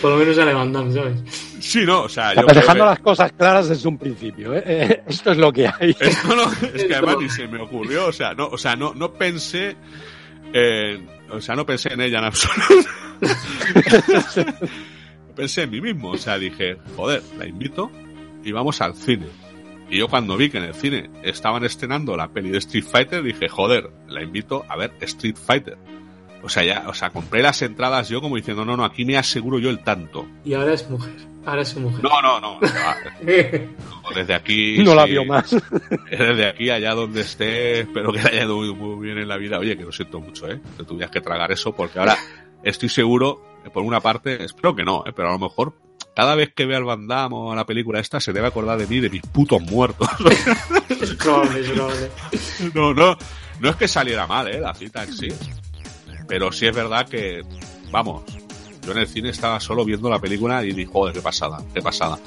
Por 0.00 0.10
lo 0.10 0.16
menos 0.16 0.38
a 0.38 0.46
Van 0.46 0.72
Damme, 0.72 0.94
¿sabes? 0.94 1.53
Sí, 1.66 1.84
no, 1.86 2.02
o 2.02 2.08
sea, 2.10 2.34
yo... 2.34 2.42
Dejando 2.46 2.84
que- 2.84 2.90
las 2.90 2.98
cosas 3.00 3.32
claras 3.32 3.68
desde 3.70 3.88
un 3.88 3.96
principio, 3.96 4.54
¿eh? 4.54 4.62
Eh, 4.66 5.02
Esto 5.06 5.32
es 5.32 5.38
lo 5.38 5.50
que 5.50 5.66
hay. 5.66 5.90
Esto 5.98 6.36
no, 6.36 6.44
es 6.74 6.84
que 6.84 6.94
además 6.94 7.16
ni 7.20 7.28
se 7.30 7.48
me 7.48 7.58
ocurrió, 7.60 8.06
o 8.06 8.12
sea, 8.12 8.34
no, 8.34 8.48
o 8.48 8.58
sea, 8.58 8.76
no, 8.76 8.92
no 8.94 9.14
pensé, 9.14 9.74
eh, 10.52 11.02
o 11.30 11.40
sea, 11.40 11.54
no 11.56 11.64
pensé 11.64 11.92
en 11.94 12.02
ella 12.02 12.18
en 12.18 12.24
absoluto. 12.24 12.90
pensé 15.36 15.62
en 15.62 15.70
mí 15.70 15.80
mismo, 15.80 16.10
o 16.10 16.18
sea, 16.18 16.38
dije, 16.38 16.76
joder, 16.96 17.22
la 17.38 17.46
invito 17.46 17.90
y 18.44 18.52
vamos 18.52 18.80
al 18.82 18.94
cine. 18.94 19.26
Y 19.90 19.98
yo 19.98 20.08
cuando 20.08 20.36
vi 20.36 20.50
que 20.50 20.58
en 20.58 20.64
el 20.64 20.74
cine 20.74 21.10
estaban 21.22 21.64
estrenando 21.64 22.16
la 22.16 22.28
peli 22.28 22.50
de 22.50 22.58
Street 22.58 22.84
Fighter, 22.84 23.22
dije, 23.22 23.48
joder, 23.48 23.90
la 24.06 24.22
invito 24.22 24.64
a 24.68 24.76
ver 24.76 24.92
Street 25.00 25.36
Fighter. 25.36 25.78
O 26.44 26.48
sea, 26.50 26.62
ya, 26.62 26.84
o 26.88 26.92
sea, 26.92 27.08
compré 27.08 27.40
las 27.40 27.62
entradas 27.62 28.10
yo 28.10 28.20
como 28.20 28.36
diciendo, 28.36 28.66
no, 28.66 28.76
no, 28.76 28.84
aquí 28.84 29.06
me 29.06 29.16
aseguro 29.16 29.58
yo 29.58 29.70
el 29.70 29.82
tanto. 29.82 30.26
Y 30.44 30.52
ahora 30.52 30.74
es 30.74 30.88
mujer. 30.90 31.14
Ahora 31.46 31.62
es 31.62 31.68
su 31.68 31.80
mujer. 31.80 32.02
No, 32.02 32.20
no, 32.20 32.38
no, 32.38 32.60
no, 32.60 34.14
desde 34.14 34.34
aquí. 34.34 34.78
No 34.84 34.94
la 34.94 35.06
vio 35.06 35.24
más. 35.24 35.50
Desde 36.10 36.46
aquí, 36.46 36.70
allá 36.70 36.94
donde 36.94 37.22
esté, 37.22 37.80
espero 37.80 38.12
que 38.12 38.22
le 38.22 38.28
haya 38.28 38.44
ido 38.44 38.56
muy, 38.56 38.74
muy 38.74 39.06
bien 39.06 39.18
en 39.18 39.28
la 39.28 39.38
vida. 39.38 39.58
Oye, 39.58 39.76
que 39.76 39.84
lo 39.84 39.92
siento 39.92 40.20
mucho, 40.20 40.48
¿eh? 40.50 40.60
Que 40.76 40.84
tuvieras 40.84 41.10
que 41.10 41.20
tragar 41.20 41.50
eso, 41.50 41.74
porque 41.74 41.98
ahora 41.98 42.16
estoy 42.62 42.88
seguro, 42.90 43.42
por 43.72 43.82
una 43.82 44.00
parte, 44.00 44.44
espero 44.44 44.76
que 44.76 44.84
no, 44.84 45.02
¿eh? 45.06 45.12
pero 45.14 45.28
a 45.28 45.32
lo 45.32 45.38
mejor 45.38 45.74
cada 46.14 46.34
vez 46.34 46.52
que 46.54 46.66
vea 46.66 46.78
el 46.78 46.84
Van 46.84 47.06
Damme 47.06 47.34
o 47.36 47.54
la 47.54 47.66
película 47.66 48.00
esta, 48.00 48.20
se 48.20 48.32
debe 48.32 48.46
acordar 48.46 48.78
de 48.78 48.86
mí, 48.86 49.00
de 49.00 49.10
mis 49.10 49.22
putos 49.22 49.62
muertos. 49.62 50.08
es 50.88 51.14
probable, 51.14 51.60
es 51.60 51.70
probable. 51.70 52.10
no, 52.74 52.94
no, 52.94 53.16
no 53.60 53.68
es 53.70 53.76
que 53.76 53.88
saliera 53.88 54.26
mal, 54.26 54.48
¿eh? 54.48 54.60
La 54.60 54.74
cita 54.74 55.04
en 55.04 55.12
sí. 55.12 55.28
Pero 56.26 56.52
sí 56.52 56.66
es 56.66 56.74
verdad 56.74 57.08
que, 57.08 57.42
vamos, 57.90 58.22
yo 58.84 58.92
en 58.92 58.98
el 58.98 59.06
cine 59.06 59.30
estaba 59.30 59.60
solo 59.60 59.84
viendo 59.84 60.08
la 60.08 60.18
película 60.18 60.64
y 60.64 60.72
dije, 60.72 60.90
joder, 60.90 61.14
qué 61.14 61.20
pasada, 61.20 61.62
qué 61.72 61.80
pasada. 61.80 62.18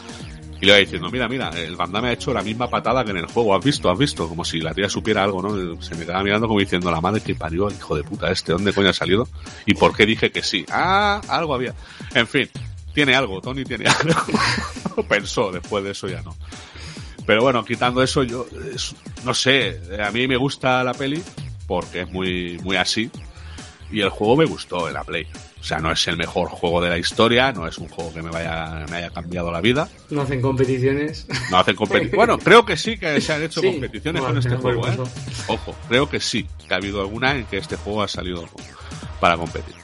Y 0.59 0.65
le 0.65 0.71
iba 0.71 0.77
diciendo, 0.77 1.11
mira, 1.11 1.27
mira, 1.27 1.49
el 1.49 1.75
Van 1.75 1.91
Damme 1.91 2.09
ha 2.09 2.13
hecho 2.13 2.33
la 2.33 2.41
misma 2.41 2.67
patada 2.67 3.03
que 3.05 3.11
en 3.11 3.17
el 3.17 3.27
juego, 3.27 3.55
¿has 3.55 3.63
visto? 3.63 3.91
¿Has 3.91 3.97
visto? 3.97 4.27
Como 4.27 4.43
si 4.43 4.59
la 4.59 4.73
tía 4.73 4.89
supiera 4.89 5.23
algo, 5.23 5.41
¿no? 5.41 5.81
Se 5.81 5.93
me 5.93 6.03
quedaba 6.03 6.23
mirando 6.23 6.47
como 6.47 6.59
diciendo, 6.59 6.89
la 6.89 6.99
madre 6.99 7.21
que 7.21 7.35
parió, 7.35 7.69
hijo 7.69 7.95
de 7.95 8.03
puta 8.03 8.31
este, 8.31 8.53
¿dónde 8.53 8.73
coño 8.73 8.89
ha 8.89 8.93
salido? 8.93 9.27
¿Y 9.67 9.75
por 9.75 9.95
qué 9.95 10.07
dije 10.07 10.31
que 10.31 10.41
sí? 10.41 10.65
Ah, 10.71 11.21
algo 11.27 11.53
había. 11.53 11.75
En 12.15 12.27
fin, 12.27 12.49
tiene 12.93 13.15
algo, 13.15 13.39
Tony 13.39 13.63
tiene 13.65 13.85
algo. 13.99 15.07
Pensó, 15.07 15.51
después 15.51 15.83
de 15.83 15.91
eso 15.91 16.07
ya 16.07 16.23
no. 16.23 16.35
Pero 17.27 17.43
bueno, 17.43 17.63
quitando 17.63 18.01
eso, 18.01 18.23
yo, 18.23 18.47
no 19.25 19.33
sé, 19.35 19.79
a 20.03 20.09
mí 20.11 20.27
me 20.27 20.37
gusta 20.37 20.83
la 20.83 20.93
peli 20.93 21.21
porque 21.67 22.01
es 22.01 22.09
muy, 22.09 22.57
muy 22.63 22.77
así. 22.77 23.11
Y 23.91 24.01
el 24.01 24.09
juego 24.09 24.35
me 24.37 24.45
gustó 24.45 24.87
en 24.87 24.93
la 24.95 25.03
Play. 25.03 25.27
O 25.59 25.63
sea, 25.63 25.79
no 25.79 25.91
es 25.91 26.07
el 26.07 26.17
mejor 26.17 26.49
juego 26.49 26.81
de 26.81 26.89
la 26.89 26.97
historia, 26.97 27.51
no 27.51 27.67
es 27.67 27.77
un 27.77 27.87
juego 27.87 28.13
que 28.13 28.21
me 28.21 28.29
vaya, 28.29 28.85
me 28.89 28.97
haya 28.97 29.09
cambiado 29.09 29.51
la 29.51 29.59
vida. 29.61 29.87
No 30.09 30.21
hacen 30.21 30.41
competiciones. 30.41 31.25
No 31.51 31.57
hacen 31.57 31.75
competiciones. 31.75 32.15
Bueno, 32.15 32.37
creo 32.37 32.65
que 32.65 32.77
sí 32.77 32.97
que 32.97 33.19
se 33.21 33.33
han 33.33 33.43
hecho 33.43 33.61
Sí. 33.61 33.71
competiciones 33.71 34.21
Bueno, 34.21 34.35
con 34.41 34.43
este 34.51 34.57
juego, 34.61 34.87
¿eh? 34.87 34.97
Ojo, 35.47 35.75
creo 35.87 36.09
que 36.09 36.19
sí, 36.19 36.47
que 36.67 36.73
ha 36.73 36.77
habido 36.77 37.01
alguna 37.01 37.33
en 37.35 37.45
que 37.45 37.57
este 37.57 37.75
juego 37.77 38.03
ha 38.03 38.07
salido 38.07 38.45
para 39.19 39.35
competir. 39.37 39.75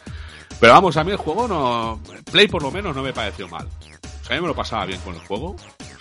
Pero 0.60 0.74
vamos, 0.74 0.96
a 0.98 1.04
mí 1.04 1.12
el 1.12 1.18
juego 1.18 1.48
no. 1.48 2.00
Play 2.32 2.48
por 2.48 2.62
lo 2.62 2.72
menos 2.72 2.96
no 2.96 3.02
me 3.04 3.12
pareció 3.14 3.48
mal. 3.50 3.68
O 3.68 4.26
sea, 4.26 4.36
a 4.36 4.40
mí 4.40 4.42
me 4.42 4.48
lo 4.48 4.56
pasaba 4.56 4.86
bien 4.86 5.00
con 5.02 5.16
el 5.16 5.22
juego, 5.22 5.56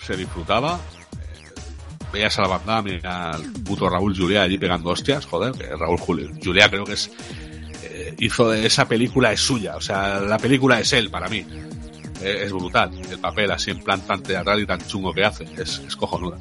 se 0.05 0.15
disfrutaba. 0.15 0.79
Veías 2.13 2.37
a 2.37 2.43
la 2.43 2.47
banda, 2.49 2.81
mira 2.83 3.31
al 3.31 3.41
puto 3.63 3.89
Raúl 3.89 4.15
Juliá 4.15 4.43
allí 4.43 4.59
pegando 4.59 4.91
hostias, 4.91 5.25
joder, 5.25 5.51
que 5.53 5.65
Raúl 5.75 5.97
Juli- 5.97 6.29
Juliá 6.43 6.69
creo 6.69 6.83
que 6.85 6.93
es. 6.93 7.09
Hizo 8.19 8.53
esa 8.53 8.87
película 8.87 9.31
es 9.31 9.39
suya, 9.39 9.75
o 9.75 9.81
sea, 9.81 10.19
la 10.19 10.37
película 10.37 10.79
es 10.79 10.93
él 10.93 11.09
para 11.09 11.27
mí. 11.27 11.45
Es 12.21 12.53
brutal, 12.53 12.91
el 13.11 13.19
papel 13.19 13.51
así 13.51 13.71
en 13.71 13.79
plan 13.79 13.99
tan 14.01 14.23
teatral 14.23 14.61
y 14.61 14.65
tan 14.65 14.79
chungo 14.87 15.13
que 15.13 15.25
hace, 15.25 15.43
es, 15.57 15.81
es 15.85 15.95
cojonuda. 15.95 16.37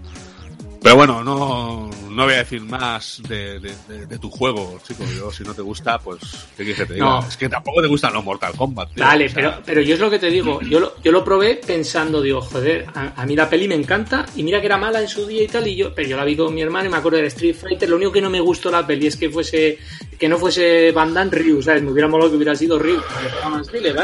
Pero 0.81 0.97
bueno, 0.97 1.25
no, 1.25 1.91
no 2.13 2.25
voy 2.25 2.35
a 2.35 2.39
decir 2.39 2.61
más 2.63 3.21
de, 3.29 3.59
de- 3.61 3.75
de- 3.89 4.07
de 4.07 4.19
tu 4.19 4.31
juego, 4.31 4.79
chico. 4.87 5.03
Yo, 5.17 5.31
si 5.33 5.43
no 5.45 5.55
te 5.55 5.63
gusta, 5.63 5.99
pues, 5.99 6.21
¿qué 6.57 6.65
quieres 6.65 6.77
que 6.77 6.87
te 6.87 6.95
diga? 6.95 7.07
No. 7.07 7.27
Es 7.27 7.37
que 7.37 7.49
tampoco 7.49 7.81
te 7.83 7.89
gustan 7.89 8.13
los 8.13 8.25
Mortal 8.25 8.53
Kombat, 8.57 8.95
tío. 8.95 9.05
Vale, 9.05 9.27
O 9.27 9.29
sea, 9.29 9.35
pero, 9.35 9.63
pero 9.65 9.81
yo 9.81 9.95
es 9.95 10.01
lo 10.01 10.11
que 10.11 10.19
te 10.19 10.31
digo. 10.31 10.61
Yo 10.63 10.79
lo, 10.81 10.95
yo 11.03 11.11
lo 11.13 11.25
probé 11.25 11.57
pensando, 11.67 12.21
digo, 12.23 12.41
joder, 12.41 12.87
a, 12.95 13.21
a 13.21 13.27
mí 13.27 13.35
la 13.37 13.49
peli 13.51 13.67
me 13.69 13.75
encanta 13.75 14.27
y 14.37 14.43
mira 14.43 14.61
que 14.61 14.67
era 14.67 14.79
mala 14.79 15.01
en 15.01 15.09
su 15.09 15.27
día 15.27 15.43
y 15.43 15.49
tal. 15.49 15.67
Y 15.67 15.77
yo, 15.77 15.95
pero 15.95 16.09
yo 16.09 16.17
la 16.17 16.25
vi 16.25 16.37
con 16.37 16.55
mi 16.55 16.63
hermano 16.63 16.87
y 16.89 16.93
me 16.93 16.97
acuerdo 16.99 17.17
del 17.19 17.27
Street 17.27 17.57
Fighter. 17.57 17.89
Lo 17.89 17.97
único 17.97 18.13
que 18.13 18.21
no 18.23 18.31
me 18.31 18.41
gustó 18.41 18.71
la 18.71 18.87
peli 18.87 19.07
es 19.07 19.17
que 19.17 19.31
fuese 19.31 19.79
que 20.19 20.29
no 20.29 20.39
fuese 20.39 20.93
Van 20.93 21.13
Damme 21.13 21.31
Ryu, 21.33 21.61
¿sabes? 21.63 21.83
Me 21.83 21.91
hubiera 21.91 22.07
molado 22.09 22.31
que 22.31 22.37
hubiera 22.37 22.55
sido 22.55 22.79
Ryu. 22.79 23.01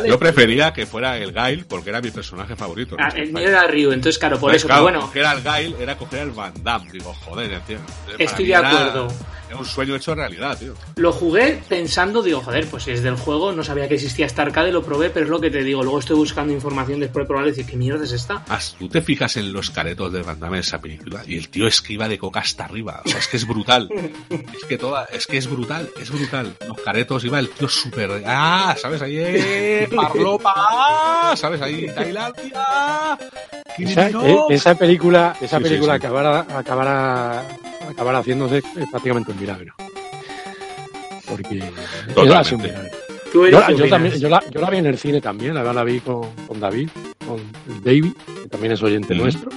Yo 0.07 0.19
prefería 0.19 0.73
que 0.73 0.87
fuera 0.87 1.17
el 1.17 1.33
Gail 1.33 1.65
porque 1.67 1.91
era 1.91 2.01
mi 2.01 2.11
personaje 2.11 2.57
favorito. 2.57 2.97
Ah, 2.99 3.09
el 3.15 3.33
mío 3.33 3.49
era 3.49 3.67
Ryu, 3.67 3.93
entonces 3.93 4.19
claro, 4.19 4.39
por 4.39 4.51
Pues 4.51 4.57
eso, 4.63 4.67
claro, 4.67 4.85
pero 4.87 4.99
bueno, 4.99 5.07
coger 5.07 5.25
al 5.27 5.43
Gail 5.43 5.77
era 5.79 5.97
coger 5.97 6.21
al 6.21 6.31
Van 6.33 6.53
Damme. 6.63 6.91
Digo, 6.91 7.15
joder, 7.15 7.61
tío. 7.67 7.79
Estoy 8.19 8.47
de 8.47 8.55
acuerdo. 8.57 9.09
Era 9.49 9.57
un 9.57 9.65
sueño 9.65 9.97
hecho 9.97 10.15
realidad, 10.15 10.59
tío. 10.59 10.75
lo 10.97 11.11
jugué 11.11 11.59
pensando, 11.67 12.23
digo, 12.23 12.43
joder, 12.43 12.67
pues 12.67 12.87
es 12.89 13.03
del 13.03 13.17
juego, 13.17 13.51
no 13.51 13.65
sabía 13.65 13.89
que 13.89 13.95
existía 13.95 14.27
esta 14.27 14.43
arcade, 14.43 14.71
lo 14.71 14.83
probé, 14.83 15.09
pero 15.09 15.25
es 15.25 15.31
lo 15.31 15.41
que 15.41 15.51
te 15.51 15.63
digo. 15.65 15.83
Luego 15.83 16.01
estoy 16.01 16.17
buscando 16.17 16.53
información 16.53 17.01
después 17.01 17.25
de 17.25 17.29
probar 17.29 17.47
y 17.47 17.51
decir, 17.53 17.65
¿qué 17.65 17.75
mierda 17.79 18.05
es 18.05 18.13
esta? 18.13 18.45
As- 18.51 18.77
Tú 18.79 18.91
te 18.91 19.01
fijas 19.01 19.39
en 19.39 19.51
los 19.55 19.71
caretos 19.71 20.13
de 20.13 20.21
Van 20.23 20.39
Damme 20.39 20.59
en 20.59 20.61
esa 20.61 20.79
película 20.83 21.23
y 21.27 21.39
el 21.39 21.49
tío 21.49 21.67
esquiva 21.67 22.07
de 22.09 22.19
coca 22.19 22.41
hasta 22.41 22.67
arriba. 22.67 23.01
O 23.03 23.09
sea, 23.09 23.21
es 23.21 23.27
que 23.29 23.39
es 23.39 23.47
brutal. 23.47 23.89
Es 24.31 24.65
que 24.69 24.77
toda, 24.77 25.05
es 25.07 25.27
que 25.27 25.39
es 25.39 25.49
brutal, 25.49 25.89
es 25.99 26.11
brutal. 26.11 26.55
Los 26.67 26.79
caretos 26.83 27.25
iba 27.25 27.39
el 27.39 27.49
tío 27.49 27.69
súper. 27.71 28.23
Ah, 28.27 28.77
¿sabes? 28.79 29.01
Ahí, 29.01 29.17
eh, 29.19 29.89
Parlopa, 29.97 31.35
¿sabes? 31.37 31.63
Ahí, 31.63 31.87
Tailandia. 31.95 33.17
Esa, 33.79 34.09
eh, 34.11 34.39
esa 34.51 34.75
película, 34.75 35.37
esa 35.41 35.57
Sí, 35.57 35.63
sí, 35.65 35.69
película 35.71 35.95
sí. 35.95 35.97
acabará, 36.05 36.41
acabará, 36.55 37.45
acabará 37.89 38.19
haciéndose 38.19 38.63
prácticamente 38.91 39.33
un 39.33 39.41
milagro. 39.41 39.75
Porque 41.27 41.59
Totalmente. 41.59 42.23
era 42.27 42.41
así 42.41 42.55
un 42.55 42.63
milagro. 42.63 42.89
Tú 43.33 43.47
Yo, 43.47 43.61
eres 43.61 43.91
también, 43.91 44.19
yo, 44.19 44.29
la, 44.31 44.43
yo 44.51 44.61
la 44.61 44.71
vi 44.71 44.79
en 44.79 44.87
el 44.87 44.97
cine 44.99 45.21
también, 45.21 45.55
la, 45.55 45.63
la 45.73 45.85
vi 45.85 46.01
con, 46.01 46.31
con 46.47 46.59
David, 46.59 46.89
con 47.27 47.39
David, 47.85 48.13
que 48.43 48.49
también 48.49 48.73
es 48.73 48.83
oyente 48.83 49.15
Mm. 49.15 49.19
nuestro. 49.19 49.51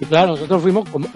Y 0.00 0.06
claro, 0.06 0.28
nosotros 0.28 0.62
fuimos, 0.62 0.88
como, 0.88 1.08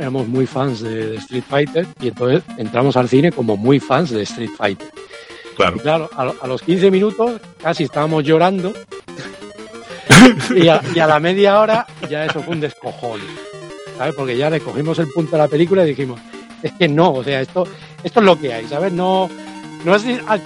éramos, 0.00 0.26
muy 0.26 0.46
fans 0.46 0.80
de, 0.80 1.10
de 1.10 1.16
Street 1.18 1.44
Fighter 1.48 1.86
y 2.00 2.08
entonces 2.08 2.42
entramos 2.56 2.96
al 2.96 3.08
cine 3.08 3.30
como 3.30 3.56
muy 3.56 3.78
fans 3.78 4.10
de 4.10 4.22
Street 4.22 4.50
Fighter. 4.56 4.88
Y 5.52 5.54
Claro. 5.54 5.76
claro, 5.76 6.10
a, 6.16 6.24
lo- 6.24 6.36
a 6.40 6.46
los 6.48 6.62
15 6.62 6.90
minutos 6.90 7.40
casi 7.62 7.84
estábamos 7.84 8.24
llorando 8.24 8.72
y, 10.56 10.66
a, 10.66 10.80
y 10.94 10.98
a 10.98 11.06
la 11.06 11.20
media 11.20 11.60
hora 11.60 11.86
ya 12.10 12.24
eso 12.24 12.42
fue 12.42 12.54
un 12.54 12.60
descojón. 12.60 13.20
¿Sabes? 14.02 14.16
Porque 14.16 14.36
ya 14.36 14.50
le 14.50 14.58
cogimos 14.60 14.98
el 14.98 15.06
punto 15.08 15.32
de 15.32 15.38
la 15.38 15.46
película 15.46 15.84
y 15.84 15.90
dijimos, 15.90 16.20
es 16.60 16.72
que 16.72 16.88
no, 16.88 17.12
o 17.12 17.22
sea, 17.22 17.40
esto, 17.40 17.64
esto 18.02 18.18
es 18.18 18.26
lo 18.26 18.36
que 18.36 18.52
hay, 18.52 18.66
¿sabes? 18.66 18.92
No, 18.92 19.30
no 19.84 19.94
es... 19.94 20.04
ah, 20.26 20.38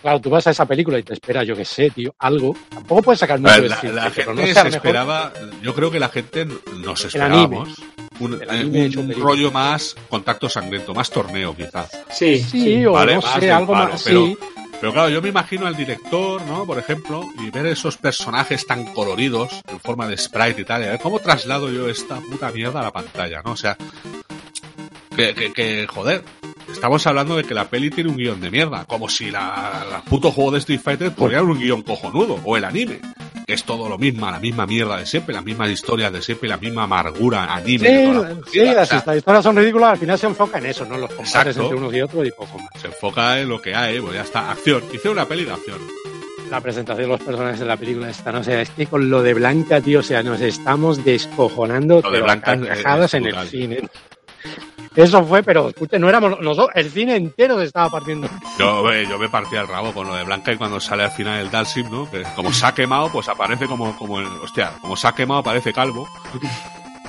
Claro, 0.00 0.20
tú 0.20 0.30
vas 0.30 0.44
a 0.48 0.50
esa 0.50 0.66
película 0.66 0.98
y 0.98 1.04
te 1.04 1.12
esperas, 1.12 1.46
yo 1.46 1.54
qué 1.54 1.64
sé, 1.64 1.88
tío, 1.90 2.12
algo. 2.18 2.56
Tampoco 2.70 3.02
puedes 3.02 3.20
sacar 3.20 3.38
mucho 3.38 3.54
de 3.62 3.68
La, 3.68 3.76
la 3.76 4.10
pero 4.10 4.34
gente 4.34 4.52
no 4.54 4.60
se 4.62 4.68
esperaba, 4.68 5.32
yo 5.62 5.72
creo 5.76 5.92
que 5.92 6.00
la 6.00 6.08
gente 6.08 6.44
nos 6.44 7.04
esperábamos 7.04 7.68
un, 8.18 8.40
eh, 8.50 8.90
un 8.96 9.12
rollo 9.12 9.52
más 9.52 9.94
contacto 10.10 10.48
sangriento, 10.48 10.92
más 10.92 11.08
torneo 11.08 11.54
quizás. 11.54 11.88
Sí, 12.10 12.38
Sí, 12.42 12.50
sí. 12.64 12.84
o 12.86 12.94
Vale, 12.94 13.14
no 13.14 13.20
más 13.20 13.38
sé, 13.38 13.52
algo 13.52 13.74
más, 13.74 14.02
pero- 14.02 14.26
sí. 14.26 14.36
Pero 14.82 14.94
claro, 14.94 15.10
yo 15.10 15.22
me 15.22 15.28
imagino 15.28 15.68
al 15.68 15.76
director, 15.76 16.42
¿no? 16.42 16.66
Por 16.66 16.76
ejemplo, 16.76 17.30
y 17.38 17.50
ver 17.50 17.66
esos 17.66 17.96
personajes 17.96 18.66
tan 18.66 18.84
coloridos, 18.86 19.62
en 19.68 19.78
forma 19.78 20.08
de 20.08 20.18
sprite 20.18 20.62
y 20.62 20.64
tal, 20.64 20.82
a 20.82 20.86
ver 20.88 20.98
cómo 20.98 21.20
traslado 21.20 21.70
yo 21.70 21.88
esta 21.88 22.16
puta 22.16 22.50
mierda 22.50 22.80
a 22.80 22.82
la 22.82 22.90
pantalla, 22.90 23.42
¿no? 23.44 23.52
O 23.52 23.56
sea, 23.56 23.76
que, 25.14 25.34
que, 25.34 25.52
que 25.52 25.86
joder, 25.86 26.24
estamos 26.68 27.06
hablando 27.06 27.36
de 27.36 27.44
que 27.44 27.54
la 27.54 27.70
peli 27.70 27.90
tiene 27.90 28.10
un 28.10 28.16
guion 28.16 28.40
de 28.40 28.50
mierda, 28.50 28.84
como 28.84 29.08
si 29.08 29.30
la, 29.30 29.86
la 29.88 30.02
puto 30.02 30.32
juego 30.32 30.50
de 30.50 30.58
Street 30.58 30.80
Fighter 30.80 31.14
tuviera 31.14 31.44
un 31.44 31.60
guion 31.60 31.82
cojonudo, 31.82 32.40
o 32.44 32.56
el 32.56 32.64
anime. 32.64 32.98
Que 33.46 33.52
Es 33.54 33.64
todo 33.64 33.88
lo 33.88 33.98
mismo, 33.98 34.30
la 34.30 34.38
misma 34.38 34.66
mierda 34.66 34.96
de 34.96 35.06
siempre, 35.06 35.34
las 35.34 35.44
mismas 35.44 35.70
historias 35.70 36.12
de 36.12 36.22
siempre, 36.22 36.48
la 36.48 36.56
misma 36.56 36.84
amargura, 36.84 37.52
anime. 37.54 37.88
de 37.88 38.06
toda 38.06 38.28
la 38.28 38.34
Sí, 38.34 38.50
sí. 38.52 38.60
O 38.60 38.72
las 38.74 38.88
sea, 38.88 39.16
historias 39.16 39.42
son 39.44 39.56
ridículas, 39.56 39.90
al 39.92 39.98
final 39.98 40.18
se 40.18 40.26
enfoca 40.26 40.58
en 40.58 40.66
eso, 40.66 40.84
¿no? 40.84 40.96
Los 40.98 41.10
combates 41.10 41.34
Exacto. 41.34 41.62
entre 41.62 41.76
unos 41.76 41.94
y 41.94 42.00
otros 42.02 42.26
y 42.26 42.30
poco 42.30 42.58
más. 42.58 42.68
se 42.80 42.86
enfoca 42.88 43.40
en 43.40 43.48
lo 43.48 43.60
que 43.60 43.74
hay, 43.74 44.00
pues 44.00 44.14
ya 44.14 44.22
está, 44.22 44.50
acción. 44.50 44.82
Hice 44.92 45.08
una 45.08 45.26
peli 45.26 45.44
de 45.44 45.52
acción. 45.52 45.78
La 46.50 46.60
presentación 46.60 47.06
de 47.08 47.16
los 47.16 47.22
personajes 47.22 47.60
de 47.60 47.66
la 47.66 47.76
película 47.78 48.10
esta, 48.10 48.30
no 48.30 48.44
sé, 48.44 48.60
es 48.62 48.70
que 48.70 48.86
con 48.86 49.08
lo 49.08 49.22
de 49.22 49.32
Blanca, 49.32 49.80
tío, 49.80 50.00
o 50.00 50.02
sea, 50.02 50.22
nos 50.22 50.40
estamos 50.42 51.02
descojonando 51.02 52.00
Lo 52.02 52.10
de 52.10 52.18
pero 52.18 52.24
a 52.24 52.26
Blanca 52.26 52.52
es- 52.52 52.60
carcajadas 52.66 53.04
es 53.06 53.14
en 53.14 53.26
el 53.26 53.48
cine. 53.48 53.80
Eso 54.94 55.24
fue, 55.24 55.42
pero 55.42 55.68
escuche, 55.70 55.98
no 55.98 56.08
éramos 56.08 56.38
nosotros, 56.40 56.70
el 56.74 56.90
cine 56.90 57.16
entero 57.16 57.58
se 57.58 57.64
estaba 57.64 57.88
partiendo. 57.88 58.28
Yo, 58.58 58.90
eh, 58.92 59.06
yo 59.08 59.18
me 59.18 59.28
partía 59.28 59.62
el 59.62 59.68
rabo 59.68 59.92
con 59.92 60.06
lo 60.06 60.14
de 60.14 60.24
Blanca 60.24 60.52
y 60.52 60.56
cuando 60.58 60.78
sale 60.80 61.04
al 61.04 61.10
final 61.10 61.40
el 61.40 61.50
Dalsim, 61.50 61.90
¿no? 61.90 62.10
Que 62.10 62.22
como 62.36 62.52
se 62.52 62.66
ha 62.66 62.72
quemado, 62.74 63.10
pues 63.10 63.28
aparece 63.28 63.66
como, 63.66 63.96
como 63.96 64.20
el, 64.20 64.26
hostia, 64.26 64.72
como 64.80 64.96
se 64.96 65.06
ha 65.08 65.12
quemado 65.14 65.40
aparece 65.40 65.72
calvo. 65.72 66.06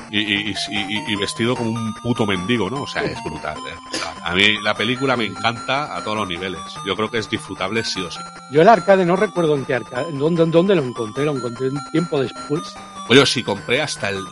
Y, 0.10 0.20
y, 0.52 0.54
y- 0.70 1.16
vestido 1.16 1.56
como 1.56 1.72
un 1.72 1.92
puto 2.04 2.28
mendigo, 2.28 2.70
¿no? 2.70 2.84
O 2.84 2.88
sea, 2.88 3.02
es 3.02 3.18
brutal, 3.24 3.58
es 3.58 3.80
brutal. 3.90 4.14
A 4.24 4.36
mí 4.36 4.62
la 4.62 4.76
película 4.76 5.18
me 5.18 5.26
encanta 5.26 5.96
a 5.98 6.04
todos 6.04 6.18
los 6.18 6.28
niveles. 6.28 6.62
Yo 6.86 6.96
creo 6.96 7.10
que 7.10 7.18
es 7.18 7.28
disfrutable 7.28 7.84
sí 7.84 8.00
o 8.00 8.12
sí. 8.12 8.20
Yo 8.52 8.62
el 8.62 8.70
arcade 8.70 9.06
no 9.06 9.16
recuerdo 9.16 9.56
en 9.56 9.66
qué 9.66 9.74
arcade, 9.74 10.12
dónde, 10.12 10.46
dónde 10.46 10.76
lo 10.76 10.84
encontré, 10.84 11.26
lo 11.26 11.36
encontré 11.36 11.70
un 11.70 11.80
tiempo 11.92 12.22
después. 12.22 12.62
Oye, 13.10 13.26
si 13.26 13.42
compré 13.42 13.82
hasta 13.82 14.10
el, 14.10 14.24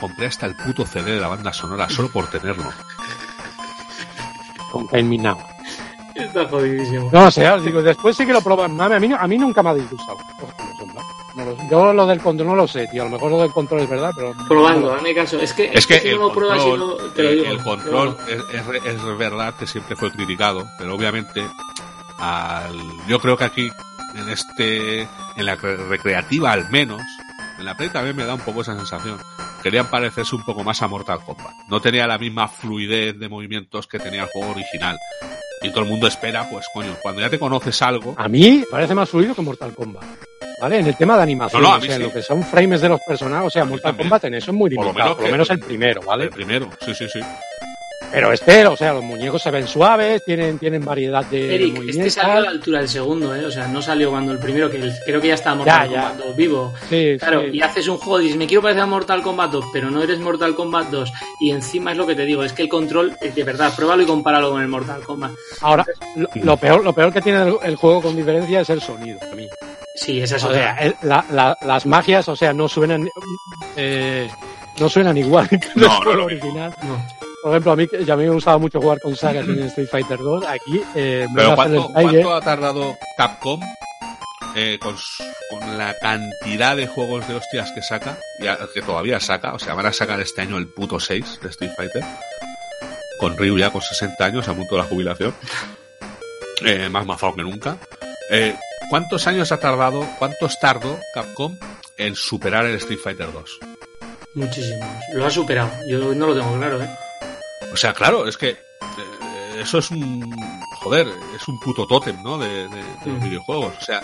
compré 0.00 0.26
hasta 0.26 0.46
el 0.46 0.54
puto 0.56 0.84
CD 0.86 1.12
de 1.12 1.20
la 1.20 1.28
banda 1.28 1.52
sonora 1.52 1.88
solo 1.88 2.08
por 2.10 2.26
tenerlo. 2.28 2.72
con 4.70 4.86
Kain 4.88 5.22
Now. 5.22 5.38
Está 6.14 6.48
jodidísimo. 6.48 7.10
No, 7.12 7.26
o 7.26 7.30
sea, 7.30 7.54
os 7.56 7.64
digo, 7.64 7.82
después 7.82 8.16
sí 8.16 8.24
que 8.24 8.32
lo 8.32 8.40
proban. 8.40 8.80
A 8.80 8.98
mí, 8.98 9.10
a 9.18 9.26
mí 9.26 9.38
nunca 9.38 9.62
me 9.62 9.70
ha 9.70 9.74
disgustado. 9.74 10.18
No 11.34 11.44
lo- 11.44 11.68
yo 11.70 11.92
lo 11.92 12.06
del 12.06 12.20
control 12.22 12.48
no 12.48 12.56
lo 12.56 12.66
sé, 12.66 12.86
tío. 12.90 13.02
A 13.02 13.04
lo 13.04 13.10
mejor 13.10 13.30
lo 13.32 13.42
del 13.42 13.50
control 13.52 13.80
es 13.82 13.90
verdad, 13.90 14.10
pero. 14.16 14.32
Probando, 14.48 14.94
hazme 14.94 15.14
caso. 15.14 15.38
Es 15.38 15.52
que, 15.52 15.70
Es 15.74 15.86
que 15.86 16.00
si 16.00 16.08
el 16.08 16.16
no 16.18 16.28
lo 16.28 16.32
pruebas 16.32 16.58
y 16.58 16.70
control, 16.70 16.88
no 16.98 17.04
te 17.12 17.22
lo 17.22 17.30
digo. 17.30 17.44
el 17.44 17.62
control 17.62 18.16
Pero 18.24 18.48
es, 18.48 18.54
es 18.54 18.66
re- 18.66 18.80
es 18.86 19.18
verdad 19.18 19.54
que 19.58 19.66
siempre 19.66 19.94
fue 19.96 20.10
criticado, 20.10 20.66
pero 20.78 20.94
obviamente 20.94 21.46
al, 22.18 22.74
yo 23.06 23.20
creo 23.20 23.36
que 23.36 23.44
aquí 23.44 23.70
en 24.14 24.28
este, 24.30 25.02
en 25.02 25.44
la 25.44 25.58
cre- 25.58 25.76
recreativa 25.88 26.52
al 26.52 26.70
menos, 26.70 27.02
en 27.58 27.64
la 27.64 27.76
Play 27.76 27.88
también 27.90 28.16
me 28.16 28.24
da 28.24 28.34
un 28.34 28.40
poco 28.40 28.62
esa 28.62 28.76
sensación. 28.76 29.18
Querían 29.62 29.86
parecerse 29.88 30.34
un 30.36 30.44
poco 30.44 30.62
más 30.64 30.80
a 30.82 30.88
Mortal 30.88 31.20
Kombat. 31.24 31.52
No 31.68 31.80
tenía 31.80 32.06
la 32.06 32.18
misma 32.18 32.48
fluidez 32.48 33.18
de 33.18 33.28
movimientos 33.28 33.86
que 33.86 33.98
tenía 33.98 34.22
el 34.24 34.28
juego 34.28 34.52
original. 34.52 34.96
Y 35.62 35.70
todo 35.70 35.84
el 35.84 35.90
mundo 35.90 36.06
espera, 36.06 36.48
pues 36.50 36.66
coño, 36.74 36.94
cuando 37.02 37.22
ya 37.22 37.30
te 37.30 37.38
conoces 37.38 37.80
algo, 37.82 38.14
A 38.18 38.28
mí 38.28 38.62
parece 38.70 38.94
más 38.94 39.08
fluido 39.08 39.34
que 39.34 39.42
Mortal 39.42 39.72
Kombat. 39.74 40.04
¿Vale? 40.60 40.78
En 40.78 40.86
el 40.86 40.96
tema 40.96 41.16
de 41.16 41.22
animación, 41.22 41.62
No, 41.62 41.70
no, 41.70 41.76
o 41.76 41.80
sea, 41.80 41.94
en 41.96 42.00
sí. 42.00 42.06
lo 42.06 42.12
que 42.12 42.22
son 42.22 42.42
frames 42.42 42.80
de 42.80 42.88
los 42.88 43.00
personajes, 43.06 43.46
o 43.46 43.50
sea, 43.50 43.64
Mortal. 43.64 43.96
Kombat 43.96 44.24
en 44.24 44.34
eso 44.34 44.50
es 44.52 44.56
muy 44.56 44.70
Por 44.74 44.84
lo 44.86 44.92
limitado, 44.92 45.08
menos 45.10 45.16
por 45.16 45.24
lo 45.26 45.32
menos 45.32 45.50
el 45.50 45.60
primero, 45.60 46.00
el 46.02 46.06
¿vale? 46.06 46.28
primero, 46.28 46.70
sí, 46.84 46.94
sí, 46.94 47.06
sí. 47.08 47.20
Pero 48.12 48.32
este, 48.32 48.66
o 48.66 48.76
sea, 48.76 48.94
los 48.94 49.02
muñecos 49.04 49.42
se 49.42 49.50
ven 49.50 49.66
suaves, 49.66 50.24
tienen, 50.24 50.58
tienen 50.58 50.84
variedad 50.84 51.24
de 51.26 51.54
Eric, 51.54 51.74
movimientos. 51.74 52.06
este 52.06 52.10
salió 52.20 52.34
a 52.36 52.40
la 52.40 52.50
altura 52.50 52.78
del 52.78 52.88
segundo, 52.88 53.34
¿eh? 53.34 53.44
O 53.44 53.50
sea, 53.50 53.66
no 53.68 53.82
salió 53.82 54.10
cuando 54.10 54.32
el 54.32 54.38
primero, 54.38 54.70
que 54.70 54.78
el- 54.78 54.94
creo 55.04 55.20
que 55.20 55.28
ya 55.28 55.34
estaba 55.34 55.56
Mortal 55.56 55.88
Ya, 55.90 55.94
ya. 55.94 56.00
Kombat 56.10 56.26
2 56.26 56.36
vivo. 56.36 56.72
Sí, 56.88 57.16
Claro, 57.18 57.42
sí. 57.42 57.48
y 57.52 57.60
haces 57.62 57.88
un 57.88 57.98
juego 57.98 58.20
y 58.20 58.24
dices, 58.24 58.38
me 58.38 58.46
quiero 58.46 58.62
parecer 58.62 58.82
a 58.82 58.86
Mortal 58.86 59.22
Kombat 59.22 59.50
2, 59.50 59.64
pero 59.72 59.90
no 59.90 60.02
eres 60.02 60.18
Mortal 60.20 60.54
Kombat 60.54 60.88
2. 60.90 61.12
Y 61.40 61.50
encima 61.50 61.92
es 61.92 61.98
lo 61.98 62.06
que 62.06 62.14
te 62.14 62.24
digo, 62.24 62.42
es 62.42 62.52
que 62.52 62.62
el 62.62 62.68
control, 62.68 63.16
de 63.20 63.44
verdad, 63.44 63.72
pruébalo 63.74 64.02
y 64.02 64.06
compáralo 64.06 64.50
con 64.50 64.62
el 64.62 64.68
Mortal 64.68 65.02
Kombat. 65.02 65.32
Ahora, 65.60 65.84
lo, 66.16 66.28
lo 66.34 66.56
peor, 66.56 66.82
lo 66.84 66.92
peor 66.94 67.12
que 67.12 67.20
tiene 67.20 67.42
el, 67.42 67.56
el 67.62 67.76
juego 67.76 68.00
con 68.02 68.16
diferencia 68.16 68.60
es 68.60 68.70
el 68.70 68.80
sonido, 68.80 69.18
a 69.30 69.34
mí. 69.34 69.46
Sí, 69.96 70.20
esa 70.20 70.36
es 70.36 70.44
O 70.44 70.52
sea, 70.52 70.72
otra. 70.72 70.84
el- 70.86 70.96
la- 71.02 71.24
la- 71.32 71.58
las 71.62 71.84
magias, 71.86 72.28
o 72.28 72.36
sea, 72.36 72.52
no 72.52 72.68
suenan, 72.68 73.08
eh, 73.76 74.28
no 74.78 74.88
suenan 74.88 75.16
igual 75.16 75.48
que 75.50 75.56
el 75.56 75.62
No, 75.74 76.00
mismo. 76.00 76.24
original. 76.24 76.74
No. 76.82 77.25
Por 77.46 77.52
ejemplo, 77.52 77.70
a 77.70 77.76
mí, 77.76 77.86
que- 77.86 78.04
ya 78.04 78.14
a 78.14 78.16
mí 78.16 78.24
me 78.24 78.30
gustaba 78.30 78.58
mucho 78.58 78.80
jugar 78.80 78.98
con 79.00 79.14
sagas 79.14 79.46
en 79.46 79.60
Street 79.62 79.86
Fighter 79.88 80.18
2. 80.18 80.44
Aquí, 80.48 80.82
eh, 80.96 81.28
me 81.30 81.36
Pero 81.36 81.50
voy 81.54 81.60
a 81.60 81.62
hacer 81.62 81.76
¿cuánto, 81.78 81.92
cuánto 81.92 82.34
ha 82.34 82.40
tardado 82.40 82.98
Capcom 83.16 83.60
eh, 84.56 84.80
con, 84.82 84.98
su- 84.98 85.22
con 85.50 85.78
la 85.78 85.94
cantidad 86.00 86.74
de 86.74 86.88
juegos 86.88 87.28
de 87.28 87.36
hostias 87.36 87.70
que 87.70 87.82
saca, 87.82 88.18
ya, 88.40 88.58
que 88.74 88.82
todavía 88.82 89.20
saca, 89.20 89.52
o 89.54 89.60
sea, 89.60 89.74
van 89.74 89.86
a 89.86 89.92
sacar 89.92 90.18
este 90.20 90.40
año 90.42 90.58
el 90.58 90.66
puto 90.66 90.98
6 90.98 91.38
de 91.40 91.48
Street 91.50 91.70
Fighter, 91.76 92.02
con 93.20 93.36
Ryu 93.36 93.56
ya 93.58 93.70
con 93.70 93.80
60 93.80 94.24
años 94.24 94.48
a 94.48 94.52
punto 94.54 94.74
de 94.74 94.82
la 94.82 94.88
jubilación, 94.88 95.32
eh, 96.64 96.88
más 96.88 97.06
mazado 97.06 97.36
que 97.36 97.42
nunca. 97.42 97.76
Eh, 98.32 98.56
¿Cuántos 98.90 99.24
años 99.28 99.52
ha 99.52 99.60
tardado, 99.60 100.04
cuántos 100.18 100.58
tardó 100.58 100.98
Capcom 101.14 101.56
en 101.96 102.16
superar 102.16 102.64
el 102.66 102.74
Street 102.74 102.98
Fighter 102.98 103.32
2? 103.32 103.58
Muchísimos. 104.34 104.88
Lo 105.14 105.26
ha 105.26 105.30
superado. 105.30 105.70
Yo 105.88 106.12
no 106.12 106.26
lo 106.26 106.34
tengo 106.34 106.56
claro, 106.58 106.82
¿eh? 106.82 106.88
O 107.76 107.78
sea, 107.78 107.92
claro, 107.92 108.26
es 108.26 108.38
que 108.38 108.48
eh, 108.52 109.60
eso 109.60 109.78
es 109.80 109.90
un. 109.90 110.34
Joder, 110.76 111.08
es 111.34 111.46
un 111.46 111.60
puto 111.60 111.86
tótem, 111.86 112.22
¿no? 112.22 112.38
De, 112.38 112.68
de- 112.68 112.82
de 113.04 113.12
los 113.12 113.22
videojuegos. 113.22 113.74
O 113.78 113.84
sea, 113.84 114.02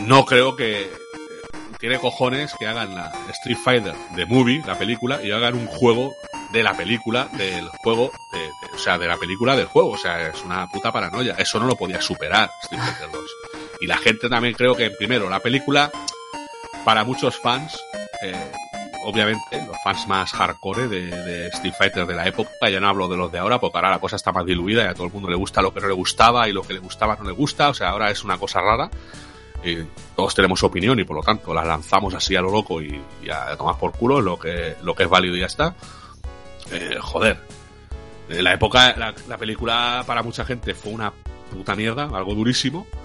no 0.00 0.24
creo 0.24 0.56
que. 0.56 0.80
eh, 0.80 0.90
Tiene 1.78 1.98
cojones 1.98 2.54
que 2.58 2.66
hagan 2.66 2.94
la 2.94 3.12
Street 3.32 3.58
Fighter 3.62 3.94
de 4.16 4.24
Movie, 4.24 4.62
la 4.66 4.78
película, 4.78 5.22
y 5.22 5.30
hagan 5.30 5.56
un 5.56 5.66
juego 5.66 6.14
de 6.50 6.62
la 6.62 6.72
película, 6.74 7.28
del 7.36 7.68
juego, 7.82 8.10
de, 8.32 8.38
de- 8.38 8.74
o 8.74 8.78
sea, 8.78 8.96
de 8.96 9.06
la 9.08 9.18
película 9.18 9.54
del 9.54 9.66
juego. 9.66 9.90
O 9.90 9.98
sea, 9.98 10.28
es 10.28 10.42
una 10.42 10.66
puta 10.68 10.90
paranoia. 10.90 11.34
Eso 11.36 11.60
no 11.60 11.66
lo 11.66 11.76
podía 11.76 12.00
superar 12.00 12.50
Street 12.62 12.80
Fighter 12.82 13.10
2. 13.12 13.22
Y 13.82 13.86
la 13.86 13.98
gente 13.98 14.30
también 14.30 14.54
creo 14.54 14.74
que, 14.74 14.90
primero, 14.90 15.28
la 15.28 15.40
película, 15.40 15.90
para 16.86 17.04
muchos 17.04 17.36
fans, 17.38 17.78
eh, 18.22 18.52
obviamente, 19.04 19.64
los 19.66 19.76
fans 19.82 20.06
más 20.08 20.32
hardcore 20.32 20.88
de, 20.88 21.06
de 21.06 21.46
Street 21.48 21.74
Fighter 21.76 22.06
de 22.06 22.14
la 22.14 22.26
época, 22.26 22.50
ya 22.70 22.80
no 22.80 22.88
hablo 22.88 23.08
de 23.08 23.16
los 23.16 23.30
de 23.30 23.38
ahora, 23.38 23.58
porque 23.58 23.78
ahora 23.78 23.90
la 23.90 23.98
cosa 23.98 24.16
está 24.16 24.32
más 24.32 24.44
diluida 24.44 24.84
y 24.84 24.86
a 24.86 24.94
todo 24.94 25.06
el 25.06 25.12
mundo 25.12 25.28
le 25.28 25.36
gusta 25.36 25.62
lo 25.62 25.72
que 25.72 25.80
no 25.80 25.88
le 25.88 25.94
gustaba 25.94 26.48
y 26.48 26.52
lo 26.52 26.62
que 26.62 26.74
le 26.74 26.80
gustaba 26.80 27.16
no 27.16 27.24
le 27.24 27.32
gusta, 27.32 27.68
o 27.68 27.74
sea, 27.74 27.90
ahora 27.90 28.10
es 28.10 28.24
una 28.24 28.38
cosa 28.38 28.60
rara. 28.60 28.90
Y 29.64 29.76
todos 30.14 30.34
tenemos 30.34 30.62
opinión 30.62 31.00
y 31.00 31.04
por 31.04 31.16
lo 31.16 31.22
tanto 31.22 31.52
la 31.52 31.64
lanzamos 31.64 32.14
así 32.14 32.36
a 32.36 32.40
lo 32.40 32.50
loco 32.50 32.80
y, 32.80 33.00
y 33.22 33.30
a 33.30 33.56
tomar 33.56 33.76
por 33.76 33.92
culo 33.92 34.20
lo 34.20 34.38
que, 34.38 34.76
lo 34.82 34.94
que 34.94 35.02
es 35.02 35.08
válido 35.08 35.36
y 35.36 35.40
ya 35.40 35.46
está. 35.46 35.74
Eh, 36.70 36.96
joder. 37.00 37.38
En 38.28 38.44
la 38.44 38.52
época, 38.52 38.94
la, 38.96 39.14
la 39.26 39.38
película 39.38 40.04
para 40.06 40.22
mucha 40.22 40.44
gente 40.44 40.74
fue 40.74 40.92
una 40.92 41.12
puta 41.50 41.74
mierda, 41.74 42.04
algo 42.04 42.34
durísimo. 42.34 42.86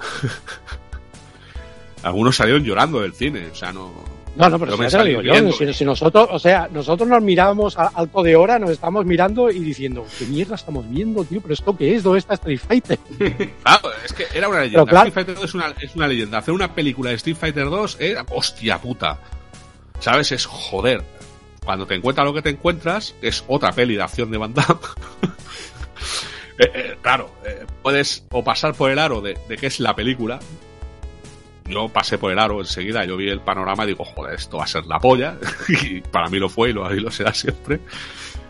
Algunos 2.03 2.35
salieron 2.35 2.63
llorando 2.63 2.99
del 2.99 3.13
cine, 3.13 3.47
o 3.47 3.55
sea, 3.55 3.71
no, 3.71 3.89
No, 4.35 4.49
no, 4.49 4.57
pero 4.59 4.71
si 4.89 4.97
me 4.97 5.03
digo 5.09 5.21
yo, 5.21 5.33
si, 5.53 5.73
si 5.73 5.85
nosotros, 5.85 6.27
o 6.31 6.39
sea, 6.39 6.67
nosotros 6.71 7.07
nos 7.07 7.21
mirábamos 7.21 7.77
a- 7.77 7.91
alto 7.93 8.23
de 8.23 8.35
hora, 8.35 8.57
nos 8.57 8.71
estamos 8.71 9.05
mirando 9.05 9.51
y 9.51 9.59
diciendo, 9.59 10.05
¿qué 10.17 10.25
mierda 10.25 10.55
estamos 10.55 10.89
viendo, 10.89 11.23
tío? 11.23 11.39
¿Pero 11.41 11.53
esto 11.53 11.77
qué 11.77 11.95
es? 11.95 12.01
¿Dónde 12.03 12.19
está 12.19 12.33
Street 12.33 12.59
Fighter? 12.59 12.97
Claro, 13.63 13.89
es 14.03 14.13
que 14.13 14.25
era 14.33 14.49
una 14.49 14.61
leyenda. 14.61 14.85
Claro- 14.85 15.07
Street 15.09 15.13
Fighter 15.13 15.35
2 15.35 15.43
es 15.45 15.53
una, 15.53 15.67
es 15.79 15.95
una 15.95 16.07
leyenda. 16.07 16.37
Hacer 16.39 16.53
una 16.53 16.73
película 16.73 17.11
de 17.11 17.15
Street 17.17 17.37
Fighter 17.37 17.65
2 17.69 17.97
era 17.99 18.25
hostia 18.31 18.79
puta. 18.79 19.19
¿Sabes? 19.99 20.31
Es 20.31 20.45
joder. 20.47 21.03
Cuando 21.63 21.85
te 21.85 21.93
encuentras 21.95 22.25
lo 22.25 22.33
que 22.33 22.41
te 22.41 22.49
encuentras, 22.49 23.15
es 23.21 23.43
otra 23.47 23.71
peli 23.71 23.95
de 23.95 24.01
acción 24.03 24.31
de 24.31 24.37
Van 24.37 24.53
Damme. 24.53 24.79
Eh, 26.59 26.69
eh, 26.75 26.97
claro, 27.01 27.31
eh, 27.43 27.65
puedes 27.81 28.25
o 28.29 28.43
pasar 28.43 28.75
por 28.75 28.91
el 28.91 28.99
aro 28.99 29.21
de, 29.21 29.35
de 29.49 29.57
que 29.57 29.65
es 29.65 29.79
la 29.79 29.95
película. 29.95 30.39
Yo 31.73 31.89
pasé 31.89 32.17
por 32.17 32.31
el 32.31 32.39
aro 32.39 32.59
enseguida, 32.59 33.03
yo 33.05 33.17
vi 33.17 33.29
el 33.29 33.39
panorama 33.41 33.83
y 33.83 33.87
digo, 33.87 34.05
joder, 34.05 34.35
esto 34.35 34.57
va 34.57 34.63
a 34.65 34.67
ser 34.67 34.85
la 34.85 34.99
polla. 34.99 35.37
y 35.67 36.01
para 36.01 36.29
mí 36.29 36.37
lo 36.39 36.49
fue 36.49 36.69
y 36.69 36.73
lo, 36.73 36.93
y 36.93 36.99
lo 36.99 37.09
será 37.11 37.33
siempre. 37.33 37.79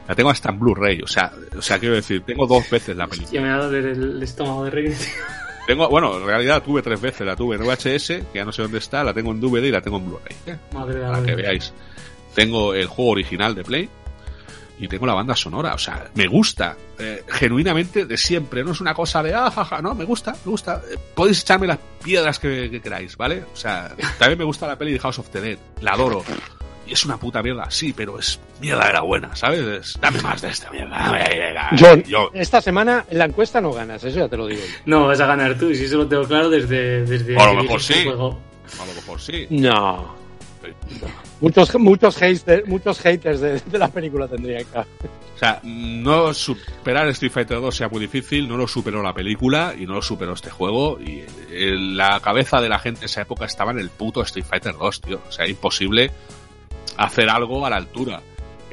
La 0.08 0.16
tengo 0.16 0.30
hasta 0.30 0.50
en 0.50 0.60
Blu-ray, 0.60 1.02
o 1.02 1.08
sea, 1.08 1.32
o 1.58 1.62
sea, 1.62 1.80
quiero 1.80 1.96
decir, 1.96 2.24
tengo 2.26 2.46
dos 2.46 2.70
veces 2.70 2.96
la 2.98 3.08
película. 3.08 3.28
Hostia, 3.28 3.42
me 3.42 3.50
va 3.50 3.56
a 3.56 3.66
doler 3.66 3.86
el 3.86 4.22
estómago 4.22 4.66
de 4.66 4.72
reír. 4.72 4.96
Tengo, 5.66 5.88
bueno, 5.88 6.18
en 6.18 6.26
realidad 6.26 6.56
la 6.56 6.64
tuve 6.64 6.82
tres 6.82 7.00
veces. 7.00 7.26
La 7.26 7.38
tuve 7.38 7.56
en 7.56 7.64
VHS, 7.64 8.08
que 8.08 8.26
ya 8.36 8.44
no 8.44 8.52
sé 8.52 8.64
dónde 8.64 8.80
está, 8.80 9.02
la 9.04 9.14
tengo 9.14 9.32
en 9.32 9.40
DVD 9.40 9.64
y 9.64 9.72
la 9.72 9.80
tengo 9.82 9.98
en 9.98 10.08
Blu-ray. 10.08 10.36
¿eh? 10.48 10.58
Madre 10.74 11.00
Para 11.00 11.20
que 11.20 11.28
Dios. 11.28 11.38
veáis. 11.38 11.74
Tengo 12.36 12.74
el 12.74 12.88
juego 12.88 13.12
original 13.12 13.56
de 13.56 13.64
Play 13.64 13.90
y 14.80 14.88
tengo 14.88 15.06
la 15.06 15.14
banda 15.14 15.36
sonora. 15.36 15.74
O 15.74 15.78
sea, 15.78 16.10
me 16.16 16.28
gusta 16.28 16.76
eh, 17.00 17.24
genuinamente 17.28 18.06
de 18.06 18.18
siempre. 18.18 18.64
No 18.64 18.72
es 18.72 18.82
una 18.82 18.94
cosa 18.94 19.22
de, 19.24 19.34
ah, 19.34 19.50
jaja, 19.52 19.82
no, 19.82 19.94
me 19.96 20.04
gusta, 20.06 20.32
me 20.46 20.52
gusta. 20.52 20.82
Eh, 20.92 20.98
podéis 21.16 21.42
echarme 21.42 21.68
las 21.68 21.78
piedras 22.04 22.40
que, 22.40 22.70
que 22.70 22.82
queráis, 22.82 23.16
¿vale? 23.18 23.44
O 23.54 23.56
sea, 23.56 23.96
también 24.18 24.40
me 24.40 24.46
gusta 24.46 24.68
la 24.68 24.78
peli 24.78 24.94
de 24.94 25.00
House 25.00 25.20
of 25.20 25.30
the 25.30 25.42
Dead. 25.42 25.58
La 25.82 25.92
adoro. 25.92 26.24
Y 26.86 26.92
es 26.92 27.06
una 27.06 27.16
puta 27.18 27.42
mierda, 27.42 27.72
sí, 27.72 27.94
pero 27.96 28.20
es 28.20 28.38
mierda 28.60 28.88
de 28.88 28.94
la 28.94 29.02
buena, 29.02 29.34
¿sabes? 29.38 29.62
Es, 29.62 29.98
dame 30.02 30.22
más 30.22 30.42
de 30.42 30.50
esta 30.50 30.70
mierda. 30.70 31.70
John, 31.80 32.04
Yo- 32.04 32.30
esta 32.34 32.60
semana 32.62 33.06
en 33.10 33.20
la 33.20 33.26
encuesta 33.26 33.62
no 33.62 33.72
ganas, 33.72 34.04
eso 34.04 34.20
ya 34.20 34.28
te 34.28 34.36
lo 34.36 34.48
digo. 34.48 34.62
No, 34.86 35.08
vas 35.08 35.20
a 35.22 35.26
ganar 35.26 35.58
tú, 35.58 35.74
si 35.74 35.86
eso 35.86 35.96
lo 35.96 36.08
tengo 36.08 36.26
claro 36.26 36.50
desde, 36.50 37.06
desde 37.06 37.38
A 37.40 37.54
lo 37.54 37.64
mejor 37.64 37.82
sí. 37.82 38.04
juego. 38.04 38.38
a 38.82 38.86
lo 38.86 38.94
mejor 38.96 39.22
sí. 39.22 39.48
No. 39.50 40.14
Muchos, 41.42 41.76
muchos, 41.76 42.16
haters, 42.16 42.68
muchos 42.68 43.00
haters 43.00 43.40
de, 43.40 43.60
de 43.60 43.78
la 43.78 43.90
película 43.90 44.28
tendría 44.28 44.60
que. 44.60 44.80
O 44.80 45.38
sea, 45.38 45.60
no 45.64 46.34
superar 46.34 47.08
Street 47.10 47.32
Fighter 47.32 47.60
2 47.60 47.76
sea 47.76 47.90
muy 47.90 48.00
difícil, 48.00 48.48
no 48.48 48.56
lo 48.56 48.68
superó 48.68 49.02
la 49.02 49.14
película 49.14 49.74
y 49.78 49.86
no 49.86 49.94
lo 49.96 50.02
superó 50.02 50.34
este 50.34 50.50
juego. 50.50 51.00
Y 51.02 51.24
eh, 51.52 51.76
la 51.78 52.20
cabeza 52.20 52.62
de 52.62 52.70
la 52.70 52.80
gente 52.80 53.02
en 53.02 53.06
esa 53.06 53.22
época 53.22 53.46
estaba 53.46 53.72
en 53.72 53.80
el 53.80 53.90
puto 53.90 54.22
Street 54.22 54.46
Fighter 54.46 54.76
2, 54.78 55.02
tío. 55.02 55.22
O 55.28 55.32
sea, 55.32 55.48
imposible 55.48 56.12
hacer 56.98 57.30
algo 57.30 57.66
a 57.66 57.70
la 57.70 57.78
altura. 57.78 58.22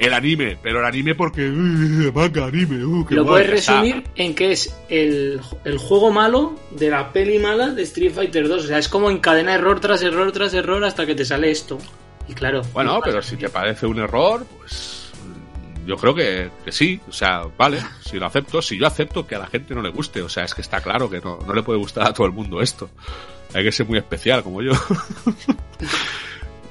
El 0.01 0.13
anime, 0.13 0.57
pero 0.61 0.79
el 0.79 0.85
anime 0.85 1.13
porque. 1.13 1.47
"Uh, 1.49 2.11
manga, 2.11 2.45
anime, 2.47 2.83
uh, 2.83 3.05
qué 3.05 3.13
Lo 3.15 3.23
guay", 3.23 3.43
puedes 3.45 3.59
está. 3.59 3.81
resumir 3.81 4.03
en 4.15 4.33
que 4.33 4.51
es 4.51 4.75
el, 4.89 5.39
el 5.63 5.77
juego 5.77 6.11
malo 6.11 6.55
de 6.71 6.89
la 6.89 7.13
peli 7.13 7.37
mala 7.37 7.69
de 7.69 7.83
Street 7.83 8.11
Fighter 8.11 8.47
2. 8.47 8.63
O 8.63 8.67
sea, 8.67 8.79
es 8.79 8.89
como 8.89 9.11
encadena 9.11 9.53
error 9.53 9.79
tras 9.79 10.01
error 10.01 10.31
tras 10.31 10.53
error 10.55 10.83
hasta 10.83 11.05
que 11.05 11.13
te 11.13 11.23
sale 11.23 11.51
esto. 11.51 11.77
Y 12.27 12.33
claro. 12.33 12.61
Bueno, 12.73 12.95
no 12.95 13.01
pero 13.01 13.21
si 13.21 13.37
te 13.37 13.49
parece 13.49 13.85
un 13.85 13.99
error, 13.99 14.45
pues. 14.57 14.97
Yo 15.85 15.95
creo 15.97 16.13
que, 16.13 16.49
que 16.63 16.71
sí, 16.71 16.99
o 17.09 17.11
sea, 17.11 17.41
vale, 17.57 17.79
si 18.03 18.17
lo 18.17 18.25
acepto, 18.27 18.61
si 18.61 18.77
yo 18.79 18.85
acepto 18.87 19.25
que 19.25 19.35
a 19.35 19.39
la 19.39 19.47
gente 19.47 19.73
no 19.75 19.81
le 19.81 19.89
guste, 19.89 20.21
o 20.21 20.29
sea, 20.29 20.43
es 20.45 20.53
que 20.55 20.61
está 20.61 20.79
claro 20.81 21.09
que 21.09 21.19
no, 21.19 21.39
no 21.45 21.53
le 21.53 21.63
puede 21.63 21.79
gustar 21.79 22.07
a 22.07 22.13
todo 22.13 22.25
el 22.27 22.33
mundo 22.33 22.61
esto. 22.61 22.89
Hay 23.53 23.63
que 23.63 23.71
ser 23.71 23.85
muy 23.87 23.97
especial, 23.99 24.41
como 24.43 24.61
yo. 24.63 24.71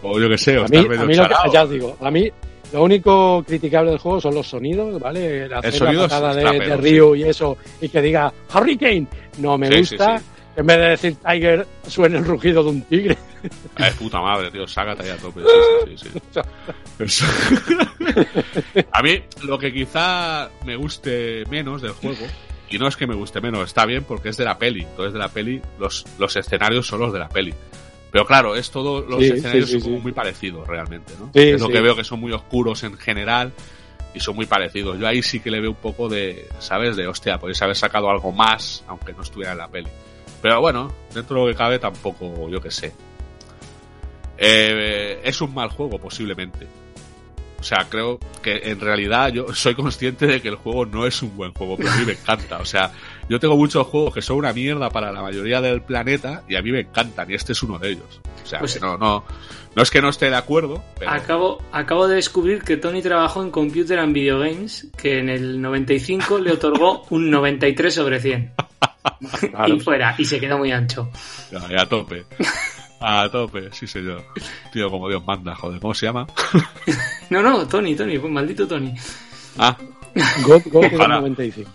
o 0.03 0.19
yo 0.19 0.29
que 0.29 0.39
sé, 0.39 0.59
o 0.59 0.65
A 0.65 0.69
mí, 0.69 0.77
estar 0.79 0.87
a 0.87 0.89
medio 0.89 1.07
mí 1.07 1.15
lo 1.17 1.23
que, 1.25 1.29
charao. 1.35 1.53
ya 1.53 1.63
os 1.65 1.71
digo, 1.71 1.97
a 2.01 2.11
mí 2.11 2.31
lo 2.73 2.83
único 2.85 3.43
criticable 3.47 3.91
del 3.91 3.99
juego 3.99 4.21
son 4.21 4.35
los 4.35 4.49
sonidos, 4.49 5.01
¿vale? 5.01 5.49
La, 5.49 5.59
hacer 5.59 5.73
sonido 5.75 6.03
patada 6.03 6.35
de, 6.35 6.59
de 6.59 6.77
Ryu 6.77 7.15
y 7.17 7.25
eso, 7.25 7.57
y 7.81 7.89
que 7.89 8.01
diga 8.03 8.33
Hurricane, 8.55 9.07
no 9.39 9.59
me 9.59 9.69
Sí, 9.69 9.79
gusta. 9.97 10.19
sí. 10.19 10.25
En 10.57 10.67
vez 10.67 10.77
de 10.79 10.85
decir 10.89 11.17
Tiger, 11.25 11.67
suene 11.87 12.19
el 12.19 12.25
rugido 12.25 12.63
de 12.65 12.69
un 12.71 12.83
tigre. 12.83 13.17
Ay, 13.77 13.93
puta 13.99 14.21
madre, 14.21 14.51
tío, 14.51 14.67
sácate 14.67 15.05
ahí 15.05 15.11
a 15.11 15.17
tope. 15.17 15.41
Sí, 15.41 15.97
sí, 15.97 16.11
sí, 16.11 16.21
sí. 16.33 16.41
Eso. 16.99 17.25
a 18.93 19.03
mí, 19.03 19.23
lo 19.45 19.59
que 19.59 19.73
quizá 19.73 20.51
me 20.67 20.77
guste 20.77 21.45
menos 21.49 21.81
del 21.83 21.93
juego, 21.93 22.27
y 22.69 22.79
no 22.79 22.89
es 22.89 22.97
que 22.97 23.07
me 23.07 23.15
guste 23.15 23.41
menos, 23.41 23.65
está 23.65 23.87
bien 23.87 24.05
porque 24.05 24.29
es 24.31 24.37
de 24.37 24.45
la 24.45 24.59
peli. 24.59 24.83
Entonces, 24.83 25.13
de 25.13 25.19
la 25.21 25.29
peli, 25.29 25.63
los, 25.79 26.05
los 26.19 26.37
escenarios 26.37 26.87
son 26.87 27.01
los 27.01 27.13
de 27.13 27.19
la 27.21 27.29
peli. 27.29 27.55
Pero 28.11 28.27
claro, 28.27 28.57
es 28.57 28.71
todo, 28.71 29.03
los 29.03 29.21
Sí, 29.21 29.27
escenarios 29.27 29.67
sí, 29.69 29.75
sí, 29.75 29.81
son 29.81 29.83
como 29.83 29.97
sí. 29.99 30.03
muy 30.03 30.13
parecidos 30.13 30.67
realmente, 30.67 31.13
¿no? 31.19 31.31
Sí, 31.33 31.41
es 31.51 31.61
lo 31.61 31.69
que 31.69 31.81
veo 31.81 31.95
que 31.95 32.05
son 32.05 32.21
muy 32.21 32.33
oscuros 32.33 32.83
en 32.83 32.97
general 32.97 33.53
y 34.15 34.21
son 34.21 34.35
muy 34.35 34.47
parecidos. 34.47 34.99
Yo 34.99 35.07
ahí 35.07 35.23
sí 35.23 35.41
que 35.41 35.51
le 35.51 35.61
veo 35.61 35.71
un 35.71 35.77
poco 35.77 36.09
de, 36.09 36.49
¿sabes? 36.59 36.97
De 36.97 37.07
hostia, 37.07 37.39
podéis 37.39 37.63
haber 37.63 37.77
sacado 37.77 38.11
algo 38.11 38.33
más 38.33 38.83
aunque 38.89 39.13
no 39.13 39.23
estuviera 39.23 39.53
en 39.53 39.59
la 39.59 39.69
peli. 39.69 39.89
Pero 40.43 40.61
bueno, 40.61 40.93
dentro 41.15 41.37
de 41.37 41.43
lo 41.47 41.53
que 41.53 41.57
cabe 41.57 41.79
tampoco, 41.79 42.49
yo 42.49 42.61
que 42.61 42.71
sé. 42.71 42.93
Eh, 44.39 45.21
es 45.23 45.41
un 45.41 45.53
mal 45.55 45.69
juego, 45.69 45.99
posiblemente. 45.99 46.67
O 47.61 47.63
sea, 47.63 47.87
creo 47.91 48.19
que 48.43 48.57
en 48.71 48.81
realidad 48.81 49.29
yo 49.29 49.53
soy 49.55 49.75
consciente 49.75 50.27
de 50.27 50.41
que 50.41 50.49
el 50.49 50.57
juego 50.57 50.87
no 50.87 51.07
es 51.07 51.23
un 51.23 51.37
buen 51.37 51.53
juego, 51.53 51.77
pero 51.77 51.91
a 51.91 51.97
mí 51.97 52.07
me 52.07 52.13
encanta. 52.13 52.59
O 52.59 52.65
sea, 52.65 52.91
yo 53.31 53.41
tengo 53.41 53.57
muchos 53.57 53.87
juegos 53.87 54.13
que 54.13 54.21
son 54.21 54.37
una 54.37 54.53
mierda 54.53 54.91
para 54.91 55.11
la 55.13 55.23
mayoría 55.23 55.61
del 55.63 55.81
planeta 55.81 56.43
y 56.49 56.57
a 56.57 56.63
mí 56.63 56.71
me 56.73 56.81
encantan 56.81 57.31
y 57.31 57.35
este 57.35 57.53
es 57.53 57.63
uno 57.63 57.79
de 57.79 57.93
ellos. 57.93 58.21
O 58.45 58.47
sea, 58.47 58.59
Pues- 58.59 58.75
que 58.75 58.81
no, 58.81 58.99
no, 58.99 59.25
no 59.75 59.83
es 59.83 59.91
que 59.91 60.03
no 60.03 60.09
esté 60.11 60.29
de 60.29 60.37
acuerdo, 60.37 60.83
pero 60.99 61.11
Acabo, 61.13 61.63
acabo 61.73 62.09
de 62.09 62.17
descubrir 62.17 62.63
que 62.63 62.77
Tony 62.77 63.01
trabajó 63.01 63.43
en 63.43 63.51
Computer 63.51 63.99
and 64.01 64.13
Video 64.13 64.41
Games, 64.41 64.89
que 64.99 65.19
en 65.21 65.29
el 65.31 65.63
95 65.63 66.39
le 66.41 66.53
otorgó 66.53 67.05
un 67.11 67.31
93 67.31 67.95
sobre 67.95 68.21
100. 68.21 68.53
Claro. 69.51 69.75
Y 69.75 69.81
fuera, 69.81 70.15
y 70.19 70.25
se 70.27 70.39
quedó 70.41 70.59
muy 70.59 70.73
ancho. 70.73 71.09
ya, 71.51 71.67
ya 71.69 71.83
a 71.83 71.89
tope. 71.89 72.25
A 73.01 73.29
tope, 73.31 73.71
sí 73.73 73.87
señor. 73.87 74.25
Tío, 74.73 74.91
como 74.91 75.09
Dios 75.09 75.25
manda, 75.25 75.55
joder, 75.55 75.81
¿cómo 75.81 75.95
se 75.95 76.07
llama? 76.07 76.27
No, 77.31 77.41
no, 77.43 77.65
Tony, 77.69 77.95
Tony, 77.95 78.19
pues 78.19 78.33
maldito 78.33 78.67
Tony. 78.67 78.93
Ah, 79.57 79.77
God, 80.45 80.63
God 80.67 80.83
del 80.83 80.95
Ojalá. 80.97 81.21
95. 81.21 81.71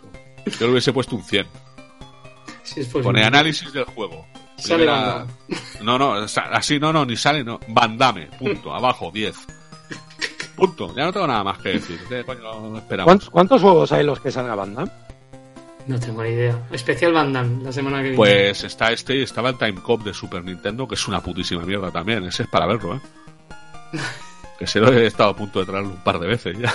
Yo 0.45 0.65
le 0.65 0.71
hubiese 0.71 0.93
puesto 0.93 1.15
un 1.15 1.23
100. 1.23 1.47
Si 2.63 2.79
es 2.79 2.87
posible. 2.87 3.03
Pone 3.03 3.23
análisis 3.23 3.71
del 3.71 3.83
juego. 3.85 4.25
Sale 4.57 4.85
Primera-. 4.85 5.27
No, 5.83 5.99
no, 5.99 6.13
así 6.13 6.79
no, 6.79 6.91
no, 6.91 7.05
ni 7.05 7.15
sale, 7.15 7.43
no. 7.43 7.59
Bandame, 7.67 8.27
punto, 8.39 8.73
abajo, 8.75 9.11
10. 9.11 9.35
Punto, 10.55 10.95
ya 10.95 11.05
no 11.05 11.13
tengo 11.13 11.27
nada 11.27 11.43
más 11.43 11.59
que 11.59 11.69
decir. 11.69 11.99
¿Qué 12.09 12.23
coño? 12.23 12.81
¿Cuántos, 13.03 13.29
cuántos 13.29 13.61
juegos 13.61 13.91
hay 13.91 14.03
los 14.03 14.19
que 14.19 14.31
salga 14.31 14.55
banda? 14.55 14.85
No 15.87 15.99
tengo 15.99 16.23
ni 16.23 16.29
idea. 16.29 16.57
Especial 16.71 17.13
Van 17.13 17.31
Damme, 17.31 17.63
la 17.63 17.71
semana 17.71 17.97
que 17.97 18.03
viene. 18.03 18.17
Pues 18.17 18.63
está 18.63 18.91
este 18.91 19.17
y 19.17 19.21
estaba 19.21 19.49
el 19.49 19.57
Time 19.57 19.81
Cop 19.81 20.01
de 20.03 20.13
Super 20.13 20.43
Nintendo, 20.43 20.87
que 20.87 20.95
es 20.95 21.07
una 21.07 21.21
putísima 21.21 21.63
mierda 21.63 21.91
también. 21.91 22.23
Ese 22.23 22.43
es 22.43 22.49
para 22.49 22.65
verlo, 22.65 22.95
¿eh? 22.95 23.01
Que 24.57 24.65
se 24.65 24.79
lo 24.79 24.91
he 24.93 25.05
estado 25.05 25.31
a 25.31 25.35
punto 25.35 25.59
de 25.59 25.65
traerlo 25.65 25.89
un 25.89 26.03
par 26.03 26.17
de 26.17 26.27
veces 26.27 26.57
ya. 26.57 26.73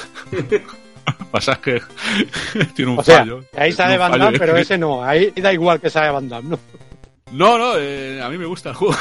Pasa 1.30 1.60
que 1.60 1.80
tiene 2.74 2.92
un 2.92 2.98
O 2.98 3.02
fallo. 3.02 3.44
ahí 3.56 3.72
sale 3.72 3.96
Van 3.98 4.18
Damme, 4.18 4.38
pero 4.38 4.56
ese 4.56 4.76
no. 4.78 5.02
Ahí 5.04 5.30
da 5.36 5.52
igual 5.52 5.80
que 5.80 5.90
salga 5.90 6.12
Van 6.12 6.28
Damme, 6.28 6.50
¿no? 6.50 6.58
No, 7.32 7.56
no, 7.58 7.74
eh, 7.78 8.20
a 8.20 8.28
mí 8.28 8.36
me 8.38 8.44
gusta 8.46 8.70
el 8.70 8.74
juego. 8.74 8.94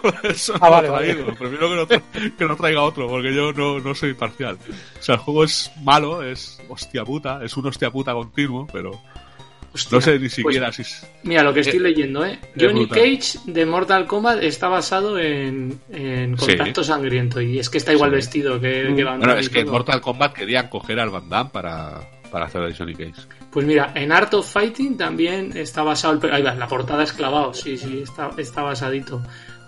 Por 0.00 0.14
eso 0.30 0.54
Ah, 0.60 0.66
no 0.66 0.70
vale, 0.70 0.86
lo 0.86 0.92
vale. 0.92 1.14
Prefiero 1.14 1.68
que 1.68 1.74
no, 1.74 1.86
tra- 1.88 2.36
que 2.36 2.44
no 2.44 2.56
traiga 2.56 2.82
otro, 2.82 3.08
porque 3.08 3.34
yo 3.34 3.52
no, 3.52 3.80
no 3.80 3.94
soy 3.96 4.14
parcial. 4.14 4.56
O 5.00 5.02
sea, 5.02 5.16
el 5.16 5.20
juego 5.20 5.42
es 5.42 5.72
malo, 5.82 6.22
es 6.22 6.62
hostia 6.68 7.04
puta, 7.04 7.40
es 7.42 7.56
un 7.56 7.66
hostia 7.66 7.90
puta 7.90 8.12
continuo, 8.12 8.68
pero 8.72 8.92
Hostia, 9.74 9.96
no 9.96 10.00
sé 10.00 10.12
ni 10.12 10.18
pues, 10.20 10.34
siquiera 10.34 10.72
si 10.72 10.82
es... 10.82 11.06
Mira 11.24 11.42
lo 11.42 11.52
que 11.52 11.60
estoy 11.60 11.80
leyendo, 11.80 12.24
¿eh? 12.24 12.38
es 12.54 12.62
Johnny 12.62 12.86
brutal. 12.86 12.98
Cage 13.18 13.38
de 13.46 13.66
Mortal 13.66 14.06
Kombat 14.06 14.42
está 14.42 14.68
basado 14.68 15.18
en, 15.18 15.80
en 15.90 16.38
Sí. 16.38 16.46
Contacto 16.46 16.84
Sangriento 16.84 17.40
y 17.40 17.58
es 17.58 17.68
que 17.68 17.78
está 17.78 17.92
igual 17.92 18.10
Sí. 18.10 18.16
vestido 18.16 18.60
que, 18.60 18.92
que 18.96 19.04
Van 19.04 19.18
Bueno, 19.18 19.32
Damme 19.32 19.40
es 19.40 19.48
y 19.48 19.50
que 19.50 19.60
en. 19.60 19.68
Mortal 19.70 20.00
Kombat 20.00 20.32
querían 20.32 20.68
coger 20.68 21.00
al 21.00 21.10
Van 21.10 21.28
Damme 21.28 21.50
para, 21.52 22.00
para 22.30 22.44
hacer 22.46 22.62
el 22.62 22.76
Johnny 22.76 22.94
Cage. 22.94 23.14
Pues 23.50 23.66
mira, 23.66 23.92
en 23.96 24.12
Art 24.12 24.32
of 24.34 24.48
Fighting 24.50 24.96
también 24.96 25.56
está 25.56 25.82
basado. 25.82 26.20
El... 26.26 26.32
Ahí 26.32 26.42
va, 26.42 26.54
la 26.54 26.68
portada 26.68 27.02
es 27.02 27.12
clavado, 27.12 27.52
sí, 27.52 27.76
sí, 27.76 28.00
está, 28.02 28.30
está 28.38 28.62
basadito. 28.62 29.22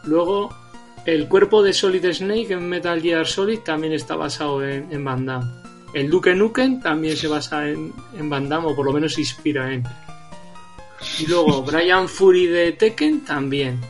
Luego, 0.05 0.55
el 1.05 1.27
cuerpo 1.29 1.63
de 1.65 1.73
Solid 1.73 2.05
Snake 2.13 2.53
en 2.53 2.69
Metal 2.69 3.01
Gear 3.03 3.27
Solid 3.27 3.59
también 3.61 3.93
está 3.93 4.15
basado 4.17 4.65
en, 4.65 4.87
en 4.93 5.05
Van 5.05 5.27
Damme. 5.27 5.47
El 5.93 6.11
Duke 6.11 6.35
Nukem 6.35 6.81
también 6.81 7.17
se 7.17 7.29
basa 7.29 7.69
en, 7.69 7.93
en 8.19 8.29
Van 8.29 8.49
Damme, 8.49 8.69
o 8.69 8.77
por 8.77 8.85
lo 8.87 8.93
menos 8.93 9.15
se 9.15 9.21
inspira 9.23 9.73
en. 9.73 9.83
Y 11.21 11.27
luego, 11.27 11.63
Brian 11.67 12.09
Fury 12.09 12.47
de 12.47 12.73
Tekken 12.73 13.25
también. 13.25 13.81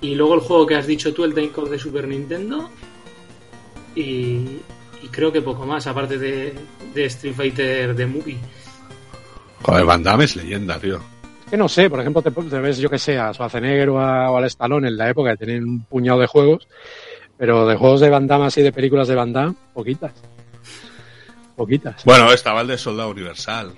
Y 0.00 0.14
luego 0.14 0.34
el 0.34 0.40
juego 0.40 0.66
que 0.66 0.74
has 0.76 0.86
dicho 0.86 1.12
tú, 1.14 1.24
el 1.24 1.34
Time 1.34 1.50
de 1.70 1.78
Super 1.78 2.06
Nintendo. 2.08 2.70
Y, 3.94 4.00
y 5.02 5.08
creo 5.10 5.32
que 5.32 5.40
poco 5.42 5.64
más, 5.66 5.86
aparte 5.86 6.18
de, 6.18 6.52
de 6.94 7.04
Street 7.06 7.34
Fighter 7.34 7.96
The 7.96 8.06
Movie. 8.06 8.38
Joder, 9.62 9.84
Van 9.84 10.02
Damme 10.02 10.24
es 10.24 10.36
leyenda, 10.36 10.78
tío. 10.78 10.96
Es 11.44 11.50
que 11.50 11.56
no 11.56 11.68
sé, 11.68 11.88
por 11.88 12.00
ejemplo, 12.00 12.22
te, 12.22 12.30
te 12.30 12.58
ves, 12.60 12.78
yo 12.78 12.90
que 12.90 12.98
sé, 12.98 13.18
a 13.18 13.32
Schwarzenegger 13.32 13.88
o, 13.90 14.00
a- 14.00 14.30
o 14.30 14.36
al 14.36 14.44
Stallone 14.44 14.88
en 14.88 14.96
la 14.96 15.08
época 15.10 15.30
que 15.32 15.46
tenían 15.46 15.64
un 15.64 15.84
puñado 15.84 16.18
de 16.20 16.26
juegos, 16.26 16.66
pero 17.38 17.66
de 17.66 17.76
juegos 17.76 18.00
de 18.00 18.10
Van 18.10 18.26
Damme 18.26 18.46
así, 18.46 18.62
de 18.62 18.72
películas 18.72 19.08
de 19.08 19.14
Van 19.14 19.32
Damme, 19.32 19.54
poquitas. 19.72 20.12
Poquitas. 21.56 22.04
Bueno, 22.04 22.30
estaba 22.32 22.60
el 22.60 22.66
de 22.68 22.78
Soldado 22.78 23.10
Universal. 23.10 23.72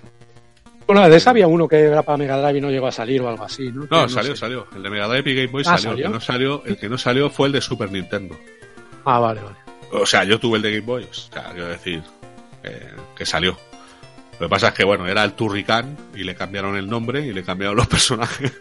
Bueno, 0.87 1.07
de 1.09 1.17
esa 1.17 1.31
había 1.31 1.47
uno 1.47 1.69
que 1.69 1.79
era 1.81 2.03
para 2.03 2.17
Mega 2.19 2.39
Drive 2.41 2.59
y 2.59 2.61
no 2.63 2.71
llegó 2.71 2.87
a 2.87 2.93
salir 2.93 3.21
o 3.21 3.29
algo 3.29 3.45
así, 3.45 3.71
¿no? 3.71 3.87
No, 3.91 4.09
salió, 4.09 4.33
sé. 4.35 4.41
salió. 4.41 4.67
El 4.75 4.83
de 4.83 4.91
Mega 4.91 5.07
Drive 5.07 5.31
y 5.31 5.35
Game 5.35 5.49
Boy 5.49 5.63
Ah, 5.67 5.77
salió. 5.79 5.93
El, 5.93 6.03
que 6.03 6.09
no 6.15 6.21
salió. 6.21 6.63
el 6.65 6.77
que 6.79 6.89
no 6.89 6.99
salió 6.99 7.31
fue 7.31 7.47
el 7.49 7.53
de 7.53 7.61
Super 7.61 7.93
Nintendo. 7.93 8.37
Ah, 9.05 9.19
vale, 9.19 9.41
vale. 9.43 9.57
O 9.93 10.07
sea, 10.07 10.25
yo 10.25 10.39
tuve 10.41 10.57
el 10.57 10.63
de 10.63 10.71
Game 10.73 10.87
Boy. 10.87 11.05
O 11.05 11.13
sea, 11.15 11.51
quiero 11.53 11.69
decir 11.69 12.03
eh, 12.65 12.91
que 13.15 13.27
salió. 13.27 13.57
Lo 14.41 14.47
que 14.47 14.51
pasa 14.51 14.69
es 14.69 14.75
que, 14.75 14.85
bueno, 14.85 15.07
era 15.07 15.25
el 15.25 15.33
Turrican 15.35 15.97
y 16.15 16.25
le 16.25 16.35
cambiaron 16.35 16.77
el 16.77 16.89
nombre 16.89 17.27
y 17.27 17.33
le 17.33 17.43
cambiaron 17.43 17.77
los 17.77 17.87
personajes. 17.89 18.53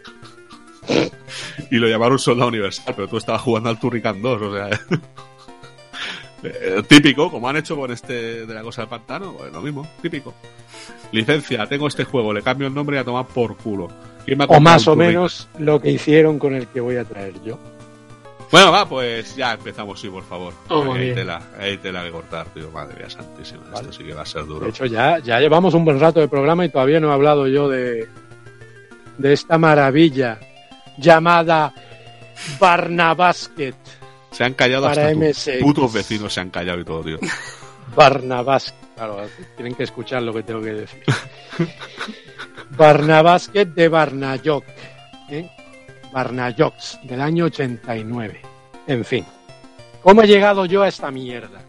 y 1.72 1.76
lo 1.78 1.88
llamaron 1.88 2.20
Soldado 2.20 2.50
Universal, 2.50 2.94
pero 2.96 3.08
tú 3.08 3.18
estabas 3.18 3.42
jugando 3.42 3.70
al 3.70 3.80
Turrican 3.80 4.22
2, 4.22 4.42
o 4.42 4.54
sea. 4.56 4.70
eh, 6.54 6.84
típico, 6.88 7.32
como 7.32 7.50
han 7.50 7.58
hecho 7.58 7.76
con 7.76 7.92
este 7.92 8.46
de 8.46 8.54
la 8.54 8.62
cosa 8.62 8.82
del 8.82 8.90
pantano, 8.90 9.34
pues 9.34 9.52
lo 9.52 9.62
mismo, 9.62 9.88
típico. 10.02 10.34
Licencia, 11.12 11.66
tengo 11.68 11.88
este 11.88 12.04
juego, 12.04 12.34
le 12.34 12.42
cambio 12.42 12.68
el 12.68 12.74
nombre 12.74 12.98
y 12.98 13.00
a 13.00 13.04
tomar 13.04 13.26
por 13.26 13.56
culo. 13.58 13.88
¿Quién 14.26 14.38
me 14.38 14.44
ha 14.44 14.48
O 14.48 14.60
más 14.60 14.88
o 14.88 14.96
menos 14.96 15.48
lo 15.58 15.80
que 15.82 15.92
hicieron 15.92 16.40
con 16.40 16.54
el 16.54 16.68
que 16.68 16.82
voy 16.82 16.98
a 16.98 17.06
traer 17.06 17.34
yo. 17.44 17.58
Bueno, 18.52 18.72
va, 18.72 18.88
pues 18.88 19.36
ya 19.36 19.54
empezamos, 19.54 20.00
sí, 20.00 20.10
por 20.10 20.24
favor. 20.24 20.54
Oh, 20.70 20.94
bien. 20.94 21.14
tela, 21.16 21.42
hay 21.60 21.78
tela 21.78 22.04
que 22.04 22.12
cortar, 22.12 22.48
tío. 22.54 22.72
Madre 22.72 22.96
mía, 22.98 23.10
santísima. 23.10 23.64
Vale. 23.66 23.82
Esto 23.82 23.92
sí 23.92 24.04
que 24.06 24.14
va 24.14 24.22
a 24.22 24.26
ser 24.26 24.46
duro. 24.46 24.66
De 24.66 24.70
hecho, 24.70 24.86
ya, 24.86 25.20
ya 25.20 25.40
llevamos 25.40 25.74
un 25.74 25.84
buen 25.84 26.00
rato 26.00 26.22
de 26.22 26.30
programa 26.30 26.66
y 26.66 26.70
todavía 26.70 27.00
no 27.02 27.10
he 27.10 27.14
hablado 27.14 27.48
yo 27.48 27.68
de, 27.68 28.08
de 29.18 29.34
esta 29.34 29.58
maravilla 29.58 30.40
llamada 30.98 31.74
Barnabasket. 32.60 33.76
Se 34.38 34.44
han 34.44 34.54
callado 34.54 34.84
Para 34.84 35.08
hasta 35.08 35.16
MSX. 35.16 35.64
putos 35.64 35.92
vecinos 35.92 36.32
se 36.32 36.42
han 36.42 36.52
callado 36.52 36.80
y 36.80 36.86
todo, 36.86 37.04
tío. 37.04 37.18
Barnabás. 37.96 38.72
Claro, 38.96 39.26
tienen 39.56 39.74
que 39.74 39.82
escuchar 39.82 40.22
lo 40.22 40.32
que 40.32 40.44
tengo 40.44 40.62
que 40.62 40.74
decir. 40.74 41.04
Barnabásquet 42.78 43.70
de 43.70 43.88
Barnayoc. 43.88 44.64
¿eh? 45.32 45.50
Barnayocs, 46.14 47.00
del 47.02 47.20
año 47.20 47.46
89. 47.46 48.42
En 48.86 49.04
fin. 49.04 49.26
¿Cómo 50.04 50.22
he 50.22 50.28
llegado 50.28 50.68
yo 50.68 50.84
a 50.84 50.88
esta 50.88 51.10
mierda? 51.10 51.60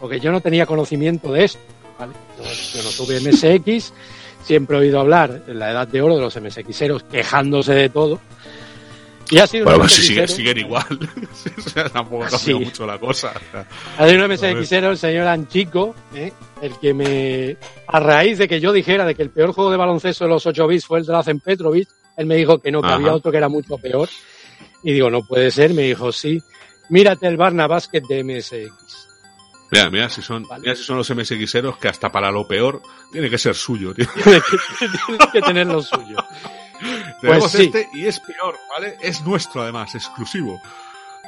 Porque 0.00 0.20
yo 0.20 0.30
no 0.30 0.40
tenía 0.40 0.64
conocimiento 0.64 1.32
de 1.32 1.42
esto. 1.46 1.60
¿vale? 1.98 2.12
Yo, 2.38 2.44
yo 2.44 2.84
no 2.84 2.90
tuve 2.90 3.18
MSX. 3.18 3.92
Siempre 4.44 4.76
he 4.76 4.80
oído 4.80 5.00
hablar 5.00 5.42
en 5.48 5.58
la 5.58 5.72
edad 5.72 5.88
de 5.88 6.00
oro 6.00 6.14
de 6.14 6.20
los 6.20 6.40
MSXeros 6.40 7.02
quejándose 7.02 7.74
de 7.74 7.88
todo. 7.88 8.20
Y 9.32 9.38
ha 9.38 9.46
sido 9.46 9.64
Bueno, 9.64 9.80
pues 9.80 9.92
si 9.92 10.26
siguen, 10.26 10.58
igual. 10.58 10.84
o 11.58 11.60
sea, 11.62 11.88
tampoco 11.88 12.24
ha 12.24 12.28
Sí. 12.30 12.36
cambiado 12.36 12.60
mucho 12.60 12.86
la 12.86 12.98
cosa. 12.98 13.32
o 13.34 13.50
sea. 13.50 13.66
Hay 13.98 14.14
un 14.14 14.30
MSXero, 14.30 14.90
el 14.90 14.98
señor 14.98 15.26
Anchico, 15.26 15.94
¿eh? 16.14 16.32
el 16.60 16.78
que 16.78 16.92
me. 16.92 17.56
A 17.86 17.98
raíz 18.00 18.38
de 18.38 18.46
que 18.46 18.60
yo 18.60 18.72
dijera 18.72 19.04
de 19.06 19.14
que 19.14 19.22
el 19.22 19.30
peor 19.30 19.52
juego 19.52 19.70
de 19.70 19.76
baloncesto 19.78 20.24
de 20.24 20.30
los 20.30 20.44
8 20.46 20.66
bits 20.66 20.84
fue 20.86 20.98
el 20.98 21.06
Drazen 21.06 21.40
Petrovic, 21.40 21.88
él 22.16 22.26
me 22.26 22.36
dijo 22.36 22.58
que 22.58 22.70
no, 22.70 22.80
que 22.82 22.88
Ajá. 22.88 22.96
había 22.96 23.14
otro 23.14 23.30
que 23.32 23.38
era 23.38 23.48
mucho 23.48 23.78
peor. 23.78 24.08
Y 24.84 24.92
digo, 24.92 25.08
no 25.10 25.22
puede 25.22 25.50
ser. 25.50 25.72
Me 25.72 25.82
dijo, 25.82 26.12
sí. 26.12 26.42
Mírate 26.90 27.26
el 27.26 27.36
Barna 27.38 27.66
Basket 27.66 28.02
de 28.02 28.22
MSX. 28.24 29.08
Mira, 29.70 29.88
mira 29.88 30.08
si 30.10 30.20
son, 30.20 30.46
Vale. 30.46 30.60
mira 30.60 30.74
si 30.76 30.82
son 30.82 30.98
los 30.98 31.08
MSXeros 31.08 31.78
que 31.78 31.88
hasta 31.88 32.12
para 32.12 32.30
lo 32.30 32.46
peor 32.46 32.82
tiene 33.10 33.30
que 33.30 33.38
ser 33.38 33.54
suyo. 33.54 33.94
Tiene 33.94 34.10
que, 34.14 34.86
tiene 35.08 35.30
que 35.32 35.40
tener 35.40 35.66
lo 35.68 35.80
suyo. 35.80 36.16
Tenemos 37.20 37.50
sí. 37.50 37.64
este 37.64 37.88
y 37.94 38.06
es 38.06 38.20
peor, 38.20 38.56
¿vale? 38.68 38.96
Es 39.00 39.22
nuestro 39.24 39.62
además, 39.62 39.94
exclusivo. 39.94 40.60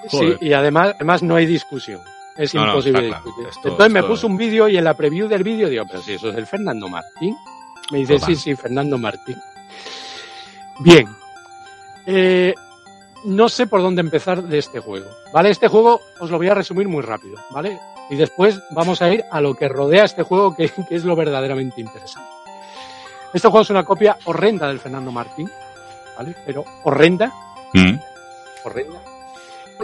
Sí, 0.08 0.34
y 0.40 0.52
además, 0.52 0.92
además 0.96 1.22
no 1.22 1.36
hay 1.36 1.46
discusión. 1.46 2.00
Es 2.36 2.54
No, 2.54 2.62
no, 2.62 2.72
imposible 2.72 3.06
claro. 3.08 3.22
discutir. 3.24 3.48
Esto- 3.48 3.68
Entonces 3.68 3.92
me 3.92 4.02
puso 4.02 4.26
un 4.26 4.36
vídeo 4.36 4.68
y 4.68 4.76
en 4.76 4.84
la 4.84 4.94
preview 4.94 5.28
del 5.28 5.42
vídeo 5.44 5.68
digo, 5.68 5.84
pero 5.86 6.02
si 6.02 6.12
eso 6.14 6.28
es 6.30 6.36
el 6.36 6.46
Fernando 6.46 6.88
Martín. 6.88 7.36
Me 7.90 7.98
dice, 7.98 8.14
Total. 8.14 8.34
sí, 8.34 8.36
sí, 8.36 8.56
Fernando 8.56 8.98
Martín. 8.98 9.36
Bien. 10.80 11.06
Eh, 12.06 12.54
no 13.24 13.48
sé 13.48 13.66
por 13.66 13.80
dónde 13.82 14.00
empezar 14.00 14.42
de 14.42 14.58
este 14.58 14.80
juego. 14.80 15.06
¿Vale? 15.32 15.50
Este 15.50 15.68
juego 15.68 16.00
os 16.20 16.30
lo 16.30 16.36
voy 16.38 16.48
a 16.48 16.54
resumir 16.54 16.88
muy 16.88 17.02
rápido, 17.02 17.36
¿vale? 17.50 17.78
Y 18.10 18.16
después 18.16 18.60
vamos 18.72 19.00
a 19.00 19.08
ir 19.12 19.24
a 19.30 19.40
lo 19.40 19.54
que 19.54 19.68
rodea 19.68 20.04
este 20.04 20.22
juego, 20.22 20.54
que, 20.54 20.68
que 20.68 20.94
es 20.96 21.04
lo 21.04 21.16
verdaderamente 21.16 21.80
interesante. 21.80 22.28
Este 23.34 23.48
juego 23.48 23.62
es 23.62 23.70
una 23.70 23.84
copia 23.84 24.16
horrenda 24.24 24.68
del 24.68 24.78
Fernando 24.78 25.10
Martín, 25.10 25.50
¿vale? 26.16 26.34
Pero 26.46 26.64
horrenda, 26.84 27.32
Mm. 27.72 27.98
horrenda. 28.64 29.00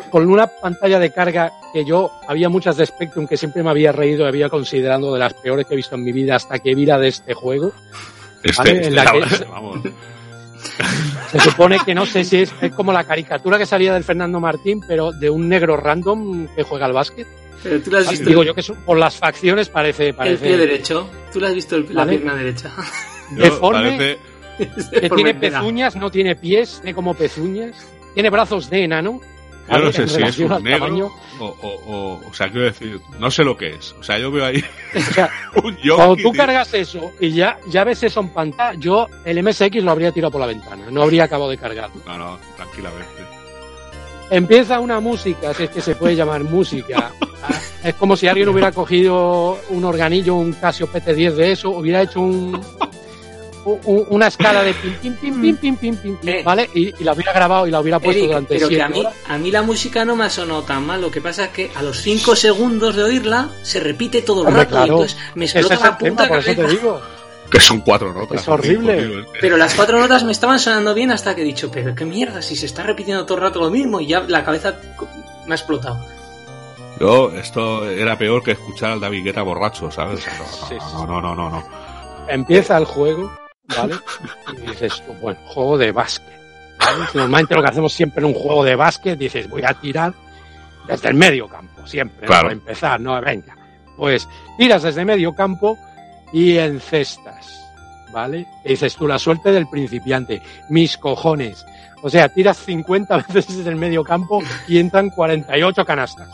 Con 0.09 0.31
una 0.31 0.47
pantalla 0.47 1.01
de 1.01 1.11
carga 1.13 1.53
que 1.73 1.85
yo 1.85 2.13
había 2.29 2.49
muchas 2.49 2.77
de 2.77 2.87
Spectrum 2.87 3.27
que 3.27 3.37
siempre 3.37 3.63
me 3.65 3.71
había 3.71 3.91
reído 3.91 4.25
y 4.25 4.29
había 4.29 4.49
considerado 4.49 5.13
de 5.13 5.19
las 5.19 5.35
peores 5.35 5.67
que 5.67 5.75
he 5.75 5.77
visto 5.77 5.97
en 5.97 6.05
mi 6.05 6.13
vida 6.13 6.37
hasta 6.37 6.61
que 6.61 6.75
vi 6.77 6.87
la 6.87 6.97
de 6.99 7.09
este 7.09 7.35
juego. 7.35 7.73
Este, 8.43 8.57
Vale, 8.57 8.71
en 8.71 8.77
este 8.79 8.91
la 8.93 9.05
que- 9.13 9.45
vamos. 9.47 9.81
Se 11.33 11.41
supone 11.41 11.79
que 11.85 11.95
no 11.95 12.07
sé 12.07 12.23
si 12.25 12.43
es, 12.43 12.53
es 12.61 12.73
como 12.73 12.93
la 12.93 13.05
caricatura 13.05 13.59
que 13.59 13.67
salía 13.67 13.93
del 13.95 14.05
Fernando 14.05 14.39
Martín, 14.41 14.81
pero 14.87 15.11
de 15.13 15.29
un 15.29 15.49
negro 15.49 15.77
random 15.77 16.47
que 16.55 16.63
juega 16.63 16.87
al 16.87 16.93
básquet. 16.93 17.27
Pero 17.63 17.81
tú 17.83 17.91
lo 17.91 17.99
has 17.99 18.09
visto 18.11 18.29
Digo 18.29 18.43
yo 18.45 18.55
que 18.55 18.63
son- 18.63 18.77
por 18.85 18.97
las 18.97 19.17
facciones 19.17 19.69
parece, 19.69 20.09
el 20.21 20.39
pie 20.39 20.57
derecho. 20.57 21.11
Tú 21.33 21.41
lo 21.41 21.49
has 21.49 21.55
visto 21.55 21.77
el- 21.77 21.87
la 21.93 22.05
Vale. 22.05 22.13
pierna 22.19 22.35
derecha. 22.37 22.71
Deforme, 23.31 23.97
parece- 24.59 25.01
que 25.01 25.11
tiene 25.15 25.35
pezuñas, 25.35 25.97
no 25.97 26.11
tiene 26.11 26.37
pies, 26.37 26.81
tiene 26.83 26.95
como 26.95 27.15
pezuñas, 27.15 27.75
tiene 28.15 28.29
brazos 28.31 28.69
de 28.71 28.85
enano. 28.85 29.21
yo 29.71 29.79
no 29.79 29.93
sé 29.93 30.07
si 30.09 30.23
es 30.23 30.39
un 30.39 30.63
negro 30.63 30.87
tamaño. 30.87 31.11
o, 31.39 31.45
o, 31.47 31.69
o, 31.87 32.29
o 32.29 32.35
sea, 32.35 32.51
quiero 32.51 32.67
decir, 32.67 33.01
no 33.19 33.31
sé 33.31 33.43
lo 33.45 33.57
que 33.57 33.71
es. 33.75 33.93
O 33.99 34.03
sea, 34.03 34.19
yo 34.19 34.31
veo 34.31 34.45
ahí 34.45 34.63
O 34.97 35.01
sea, 35.01 35.31
un 35.63 35.77
yonki, 35.79 35.89
Cuando 35.97 36.17
tú 36.17 36.23
tío. 36.23 36.33
cargas 36.33 36.75
eso 36.75 37.13
y 37.21 37.31
ya, 37.31 37.59
ya 37.69 37.85
ves 37.85 38.03
eso 38.03 38.21
en 38.21 38.29
pantalla, 38.31 38.79
yo 38.79 39.07
el 39.25 39.43
MSX 39.43 39.83
lo 39.83 39.93
habría 39.93 40.13
tirado 40.13 40.33
por 40.33 40.41
la 40.41 40.47
ventana, 40.49 40.85
no 40.91 41.03
habría 41.03 41.25
acabado 41.25 41.51
de 41.51 41.57
cargar. 41.59 41.89
No, 42.07 42.19
no, 42.19 42.39
tranquilamente. 42.57 43.07
Empieza 44.31 44.79
una 44.79 45.01
música, 45.01 45.53
si 45.55 45.65
es 45.65 45.71
que 45.71 45.81
se 45.81 45.97
puede 45.97 46.15
llamar 46.15 46.45
música. 46.45 47.11
Ah, 47.43 47.51
Es 47.83 47.95
como 47.95 48.17
si 48.17 48.29
alguien 48.29 48.49
hubiera 48.49 48.71
cogido 48.71 49.59
un 49.71 49.85
organillo, 49.85 50.37
un 50.37 50.53
Casio 50.53 50.87
PT10 50.87 51.33
de 51.33 51.53
eso, 51.53 51.71
hubiera 51.71 52.03
hecho 52.03 52.21
un, 52.21 52.61
una 53.85 54.27
escala 54.27 54.63
de 54.63 54.75
pim, 54.75 54.95
pim, 54.95 55.15
pim, 55.17 55.41
pim, 55.41 55.53
mm. 55.53 55.57
pim, 55.57 55.77
pim, 55.77 55.97
pim, 55.97 56.17
pim 56.17 56.45
¿vale? 56.45 56.69
Y, 56.75 57.05
la 57.05 57.13
hubiera 57.13 57.33
grabado 57.33 57.67
y 57.67 57.71
la 57.71 57.81
hubiera 57.81 57.99
puesto 57.99 58.19
Eric, 58.19 58.29
durante 58.29 58.55
pero 58.55 58.69
que 58.69 58.83
a 58.83 58.89
mí, 58.89 59.05
a 59.29 59.39
mí 59.39 59.51
la 59.51 59.63
música 59.63 60.05
no 60.05 60.17
me 60.17 60.25
ha 60.25 60.31
sonado 60.31 60.63
tan 60.63 60.87
mal, 60.87 61.01
lo 61.01 61.11
que 61.11 61.21
pasa 61.21 61.47
es 61.47 61.51
que 61.51 61.71
a 61.75 61.83
los 61.83 62.01
5 62.03 62.37
segundos 62.37 62.97
de 62.97 63.03
oírla 63.03 63.51
se 63.63 63.81
repite 63.81 64.23
todo 64.23 64.47
el 64.49 64.55
rato, 64.55 64.79
y 64.79 64.83
entonces 64.83 65.17
me 65.35 65.45
explota 65.45 65.77
la 65.77 65.99
punta 65.99 66.29
tema, 66.41 66.69
por 66.69 67.03
Que 67.51 67.61
son 67.61 67.81
cuatro 67.81 68.13
notas. 68.13 68.43
Es 68.43 68.49
horrible. 68.49 69.25
Pero 69.41 69.57
las 69.57 69.75
cuatro 69.75 69.99
notas 69.99 70.25
me 70.25 70.33
estaban 70.33 70.59
sonando 70.59 70.95
bien 70.95 71.11
hasta 71.11 71.35
que 71.35 71.43
he 71.43 71.45
dicho, 71.45 71.71
pero 71.71 71.95
qué 71.95 72.05
mierda, 72.05 72.43
si 72.43 72.57
se 72.57 72.67
está 72.67 72.83
repitiendo 72.83 73.25
todo 73.25 73.39
el 73.39 73.45
rato 73.45 73.61
lo 73.61 73.71
mismo 73.71 74.01
y 74.01 74.07
ya 74.07 74.21
la 74.21 74.45
cabeza 74.45 74.77
me 75.47 75.55
ha 75.55 75.57
explotado. 75.57 75.99
Yo, 77.01 77.33
esto 77.33 77.89
era 77.89 78.19
peor 78.19 78.43
que 78.43 78.53
escuchar 78.53 78.91
al 78.91 79.01
David 79.01 79.25
Guetta 79.25 79.41
borracho, 79.41 79.91
¿sabes? 79.91 80.23
No, 80.93 81.07
no, 81.07 81.21
no, 81.23 81.35
no, 81.35 81.49
no. 81.49 81.65
Empieza 82.29 82.77
el 82.77 82.85
juego 82.85 83.33
¿vale? 83.77 83.95
Y 84.57 84.71
dices 84.71 85.03
bueno, 85.21 85.39
juego 85.47 85.79
de 85.79 85.93
básquet. 85.93 86.39
¿vale? 86.79 87.05
Normalmente 87.15 87.55
lo 87.55 87.63
que 87.63 87.69
hacemos 87.69 87.93
siempre 87.93 88.21
en 88.21 88.27
un 88.27 88.35
juego 88.35 88.65
de 88.65 88.75
básquet, 88.77 89.19
dices, 89.19 89.49
voy 89.49 89.63
a 89.65 89.75
tirar 89.75 90.13
desde 90.87 91.09
el 91.09 91.15
medio 91.15 91.49
campo, 91.49 91.87
siempre. 91.87 92.27
Claro. 92.27 92.43
para 92.45 92.53
empezar, 92.55 93.01
no, 93.01 93.21
venga. 93.21 93.57
Pues 93.97 94.27
tiras 94.57 94.83
desde 94.83 95.05
medio 95.05 95.35
campo 95.35 95.79
y 96.33 96.57
encestas, 96.57 97.61
¿vale? 98.13 98.47
Y 98.65 98.71
dices 98.71 98.97
tú, 98.97 99.07
la 99.07 99.19
suerte 99.19 99.53
del 99.53 99.69
principiante, 99.69 100.41
mis 100.69 100.97
cojones. 100.97 101.65
O 102.03 102.09
sea, 102.09 102.29
tiras 102.31 102.57
50 102.59 103.17
veces 103.29 103.59
desde 103.59 103.71
el 103.71 103.77
medio 103.77 104.03
campo 104.03 104.43
y 104.67 104.79
entran 104.79 105.11
48 105.11 105.85
canastas. 105.85 106.29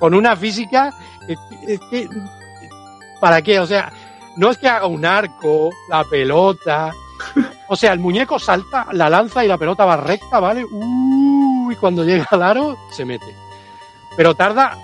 Con 0.00 0.14
una 0.14 0.34
física 0.36 0.90
que, 1.26 1.34
es 1.72 1.80
que- 1.90 2.08
¿para 3.20 3.42
qué? 3.42 3.58
O 3.60 3.66
sea, 3.66 3.92
no 4.36 4.50
es 4.50 4.58
que 4.58 4.68
haga 4.68 4.86
un 4.86 5.04
arco, 5.04 5.70
la 5.88 6.04
pelota. 6.04 6.92
O 7.68 7.76
sea, 7.76 7.92
el 7.92 8.00
muñeco 8.00 8.38
salta, 8.38 8.86
la 8.92 9.08
lanza 9.08 9.44
y 9.44 9.48
la 9.48 9.58
pelota 9.58 9.84
va 9.84 9.96
recta, 9.96 10.40
¿vale? 10.40 10.64
Uh, 10.64 11.70
y 11.70 11.76
cuando 11.76 12.04
llega 12.04 12.26
al 12.30 12.42
aro, 12.42 12.76
se 12.90 13.04
mete. 13.04 13.34
Pero 14.16 14.34
tarda, 14.34 14.76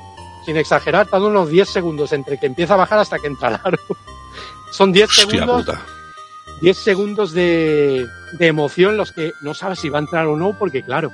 sin 0.45 0.57
exagerar, 0.57 1.07
tarda 1.07 1.27
unos 1.27 1.51
10 1.51 1.69
segundos 1.69 2.13
entre 2.13 2.39
que 2.39 2.47
empieza 2.47 2.75
a 2.75 2.79
bajar 2.79 2.99
hasta 2.99 3.19
que 3.19 3.27
entra 3.27 3.49
al 3.49 3.61
aro. 3.63 3.79
Son 4.73 4.93
10 4.93 5.09
Hostia 5.09 5.27
segundos, 5.27 5.67
puta. 5.67 5.81
10 6.63 6.77
segundos 6.77 7.33
de, 7.33 8.07
de 8.33 8.47
emoción 8.47 8.97
los 8.97 9.13
que 9.13 9.33
no 9.43 9.55
sabes 9.55 9.81
si 9.81 9.89
va 9.89 9.99
a 9.99 10.03
entrar 10.03 10.27
o 10.27 10.37
no, 10.37 10.57
porque 10.59 10.83
claro. 10.83 11.13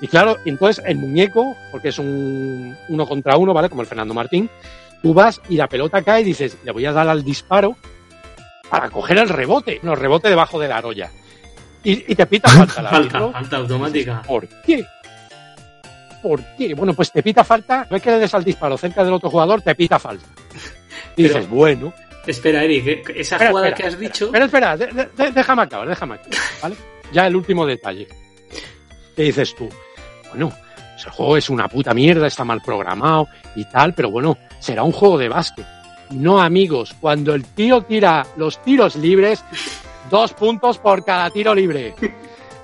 Y 0.00 0.08
claro, 0.08 0.38
entonces 0.44 0.82
el 0.84 0.96
muñeco, 0.96 1.56
porque 1.70 1.88
es 1.90 1.98
un 1.98 2.76
uno 2.88 3.06
contra 3.06 3.36
uno, 3.36 3.54
¿vale? 3.54 3.68
Como 3.68 3.82
el 3.82 3.88
Fernando 3.88 4.14
Martín, 4.14 4.50
tú 5.02 5.12
vas 5.14 5.40
y 5.48 5.56
la 5.56 5.68
pelota 5.68 6.02
cae 6.02 6.20
y 6.22 6.24
dices, 6.24 6.56
le 6.64 6.70
voy 6.72 6.86
a 6.86 6.92
dar 6.92 7.08
al 7.08 7.22
disparo 7.24 7.76
para 8.70 8.88
coger 8.90 9.18
el 9.18 9.28
rebote. 9.28 9.80
No, 9.82 9.94
rebote 9.94 10.28
debajo 10.28 10.58
de 10.58 10.68
la 10.68 10.78
aroya. 10.78 11.10
Y, 11.84 12.12
y 12.12 12.14
te 12.14 12.26
pita 12.26 12.48
falta 12.48 12.80
el 12.80 12.86
Falta, 12.88 12.96
árbitro. 12.96 13.32
falta 13.32 13.56
automática. 13.56 14.22
¿Por 14.22 14.48
qué? 14.62 14.84
¿Por 16.22 16.40
qué? 16.56 16.74
Bueno, 16.74 16.94
pues 16.94 17.10
te 17.10 17.22
pita 17.22 17.42
falta, 17.42 17.86
no 17.90 17.96
es 17.96 18.02
que 18.02 18.10
le 18.12 18.18
des 18.20 18.32
al 18.34 18.44
disparo 18.44 18.78
cerca 18.78 19.02
del 19.02 19.12
otro 19.12 19.28
jugador, 19.28 19.60
te 19.62 19.74
pita 19.74 19.98
falta. 19.98 20.26
Y 21.16 21.24
dices, 21.24 21.46
bueno, 21.50 21.92
Espera, 22.26 22.62
Eric, 22.62 22.86
eh, 22.86 23.02
esa 23.16 23.34
Espera, 23.34 23.50
jugada 23.50 23.68
espera, 23.68 23.76
que 23.90 23.94
has 23.94 23.98
dicho. 24.00 24.30
Pero 24.32 24.44
espera, 24.46 24.76
de- 24.78 24.86
de- 24.86 25.06
de- 25.14 25.30
déjame 25.32 25.62
acabar, 25.62 25.88
déjame 25.88 26.14
acabar, 26.14 26.38
¿vale? 26.62 26.76
Ya 27.12 27.26
el 27.26 27.36
último 27.36 27.66
detalle. 27.66 28.06
¿Qué 29.16 29.22
dices 29.24 29.54
tú? 29.54 29.68
Bueno, 30.30 30.52
el 30.96 31.10
juego 31.10 31.36
es 31.36 31.50
una 31.50 31.68
puta 31.68 31.94
mierda, 31.94 32.26
está 32.26 32.44
mal 32.44 32.60
programado 32.60 33.28
y 33.56 33.64
tal, 33.64 33.94
pero 33.94 34.10
bueno, 34.10 34.38
será 34.58 34.82
un 34.82 34.92
juego 34.92 35.18
de 35.18 35.28
básquet. 35.28 35.66
No, 36.10 36.40
amigos, 36.40 36.94
cuando 37.00 37.34
el 37.34 37.44
tío 37.44 37.82
tira 37.82 38.26
los 38.36 38.62
tiros 38.62 38.96
libres, 38.96 39.44
dos 40.10 40.32
puntos 40.34 40.78
por 40.78 41.04
cada 41.04 41.30
tiro 41.30 41.54
libre. 41.54 41.94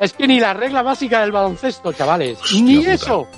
Es 0.01 0.13
que 0.13 0.29
ni 0.29 0.39
la 0.39 0.55
regla 0.55 0.83
básica 0.83 1.23
del 1.23 1.33
baloncesto, 1.33 1.93
chavales. 1.93 2.39
Hostia 2.41 2.63
ni 2.63 2.77
puta. 2.79 2.93
eso. 2.93 3.29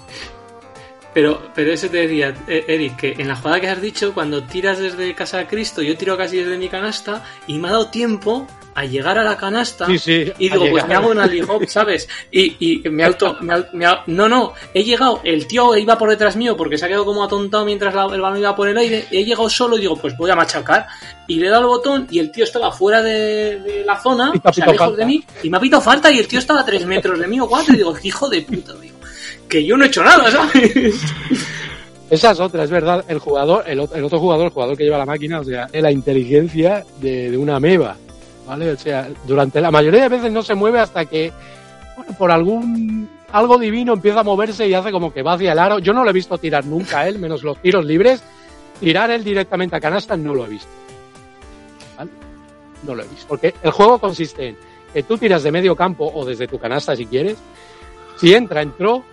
Pero, 1.15 1.51
pero 1.55 1.73
eso 1.73 1.89
te 1.89 2.07
decía, 2.07 2.35
eh, 2.47 2.65
Eric, 2.69 2.97
que 2.97 3.13
en 3.19 3.29
la 3.29 3.37
jugada 3.37 3.61
que 3.61 3.69
has 3.69 3.81
dicho, 3.81 4.15
cuando 4.15 4.45
tiras 4.45 4.79
desde 4.79 5.15
casa 5.15 5.39
de 5.39 5.47
Cristo, 5.47 5.83
yo 5.83 5.97
tiro 5.97 6.17
casi 6.17 6.37
desde 6.37 6.59
mi 6.59 6.69
canasta 6.69 7.25
y 7.47 7.59
me 7.59 7.69
ha 7.69 7.73
dado 7.73 7.89
tiempo 7.89 8.47
a 8.75 8.85
llegar 8.85 9.19
a 9.19 9.25
la 9.25 9.37
canasta. 9.37 9.87
Sí, 9.87 9.99
sí. 9.99 10.33
Y 10.39 10.49
digo, 10.49 10.65
pues 10.71 10.87
me 10.87 10.95
hago 10.95 11.11
una 11.11 11.29
hop, 11.49 11.67
¿sabes? 11.67 12.09
Y, 12.31 12.57
y 12.85 12.89
me 12.89 13.05
auto. 13.05 13.37
Me, 13.41 13.55
me 13.73 13.87
no, 14.07 14.29
no, 14.29 14.53
he 14.73 14.85
llegado, 14.85 15.21
el 15.25 15.47
tío 15.47 15.77
iba 15.77 15.99
por 15.99 16.09
detrás 16.11 16.37
mío 16.37 16.57
porque 16.57 16.79
se 16.79 16.85
ha 16.85 16.89
quedado 16.89 17.05
como 17.05 17.25
atontado 17.25 17.65
mientras 17.65 17.95
la- 17.95 18.07
el 18.07 18.21
balón 18.21 18.39
iba 18.39 18.55
por 18.55 18.69
el 18.69 18.79
aire. 18.79 19.07
He 19.11 19.25
llegado 19.25 19.51
solo 19.51 19.77
y 19.77 19.81
digo, 19.81 19.97
pues 19.97 20.17
voy 20.17 20.31
a 20.31 20.37
machacar. 20.37 20.87
Y 21.27 21.37
le 21.37 21.47
he 21.47 21.51
dado 21.51 21.63
el 21.63 21.69
botón 21.69 22.07
y 22.11 22.19
el 22.19 22.31
tío 22.33 22.45
estaba 22.45 22.71
fuera 22.73 23.03
de, 23.03 23.59
de 23.61 23.85
la 23.85 24.01
zona, 24.01 24.33
o 24.43 24.53
sea, 24.53 24.67
lejos 24.67 24.97
de 24.97 25.05
mí, 25.07 25.25
y 25.43 25.51
me 25.51 25.57
ha 25.57 25.61
pitado 25.61 25.83
falta 25.83 26.11
y 26.11 26.19
el 26.19 26.27
tío 26.29 26.39
estaba 26.39 26.61
a 26.61 26.65
tres 26.65 26.85
metros 26.87 27.19
de 27.19 27.27
mí 27.27 27.39
o 27.41 27.49
cuatro. 27.49 27.75
Y 27.75 27.79
digo, 27.79 27.95
hijo 28.03 28.29
de 28.29 28.43
puta, 28.43 28.73
digo. 28.75 28.97
que 29.49 29.65
yo 29.65 29.77
no 29.77 29.85
he 29.85 29.89
hecho 29.89 30.03
nada, 30.05 30.31
¿sabes? 30.31 30.95
Esa 32.09 32.33
es 32.33 32.41
otra, 32.41 32.65
es 32.65 32.71
verdad. 32.71 33.05
El 33.07 33.19
jugador, 33.21 33.65
el, 33.69 33.79
ot- 33.81 33.95
el 33.95 34.03
otro 34.05 34.19
jugador, 34.19 34.47
el 34.47 34.53
jugador 34.53 34.77
que 34.77 34.83
lleva 34.85 34.99
la 34.99 35.07
máquina, 35.07 35.41
o 35.41 35.45
sea, 35.45 35.69
es 35.73 35.81
la 35.83 35.93
inteligencia 35.93 36.85
de, 37.01 37.31
de 37.31 37.37
una 37.37 37.57
ameba, 37.57 37.97
¿vale? 38.51 38.73
O 38.73 38.77
sea, 38.77 39.09
durante 39.25 39.61
la 39.61 39.71
mayoría 39.71 40.03
de 40.03 40.09
veces 40.09 40.33
no 40.33 40.43
se 40.43 40.57
mueve 40.57 40.81
hasta 40.81 41.05
que, 41.05 41.33
bueno, 41.97 42.13
por 42.19 42.33
algún 42.33 43.09
algo 43.31 43.59
divino 43.59 43.93
empieza 43.93 44.21
a 44.21 44.25
moverse 44.25 44.67
y 44.67 44.75
hace 44.75 44.91
como 44.91 45.13
que 45.13 45.23
va 45.23 45.35
hacia 45.35 45.53
el 45.53 45.59
aro. 45.61 45.79
Yo 45.79 45.93
no 45.93 46.03
lo 46.03 46.11
he 46.11 46.13
visto 46.13 46.37
tirar 46.37 46.67
nunca 46.67 47.01
a 47.01 47.09
él, 47.09 47.21
menos 47.21 47.45
los 47.45 47.63
tiros 47.63 47.85
libres. 47.85 48.25
Tirar 48.81 49.09
él 49.13 49.23
directamente 49.23 49.77
a 49.77 49.81
canasta 49.81 50.17
no 50.17 50.35
lo 50.35 50.47
he 50.47 50.49
visto. 50.49 50.69
¿Vale? 51.97 52.11
No 52.83 52.97
lo 52.97 53.05
he 53.05 53.07
visto. 53.07 53.27
Porque 53.29 53.55
el 53.63 53.71
juego 53.71 54.01
consiste 54.01 54.49
en 54.49 54.57
que 54.93 55.05
tú 55.05 55.17
tiras 55.17 55.45
de 55.45 55.53
medio 55.53 55.77
campo 55.77 56.11
o 56.13 56.25
desde 56.25 56.49
tu 56.49 56.59
canasta 56.59 56.97
si 56.97 57.07
quieres. 57.07 57.39
Si 58.17 58.35
entra, 58.35 58.63
entró. 58.63 59.05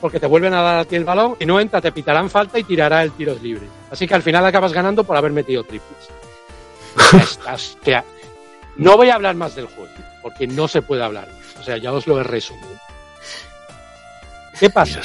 Porque 0.00 0.18
te 0.18 0.26
vuelven 0.26 0.54
a 0.54 0.62
dar 0.62 0.78
a 0.78 0.84
ti 0.86 0.96
el 0.96 1.04
balón. 1.04 1.36
Y 1.38 1.44
no 1.44 1.60
entra, 1.60 1.82
te 1.82 1.92
pitarán 1.92 2.30
falta 2.30 2.58
y 2.58 2.64
tirará 2.64 3.02
el 3.02 3.12
tiros 3.12 3.42
libres. 3.42 3.68
Así 3.90 4.08
que 4.08 4.14
al 4.14 4.22
final 4.22 4.46
acabas 4.46 4.72
ganando 4.72 5.04
por 5.04 5.18
haber 5.18 5.32
metido 5.32 5.64
triples. 5.64 6.23
Ya 7.12 7.18
estás. 7.22 7.76
No 8.76 8.96
voy 8.96 9.10
a 9.10 9.14
hablar 9.14 9.34
más 9.36 9.54
del 9.54 9.66
juego, 9.66 9.90
porque 10.22 10.46
no 10.46 10.66
se 10.68 10.82
puede 10.82 11.02
hablar. 11.04 11.28
O 11.60 11.62
sea, 11.62 11.76
ya 11.76 11.92
os 11.92 12.06
lo 12.06 12.20
he 12.20 12.24
resumido. 12.24 12.68
¿Qué 14.58 14.70
pasa? 14.70 15.00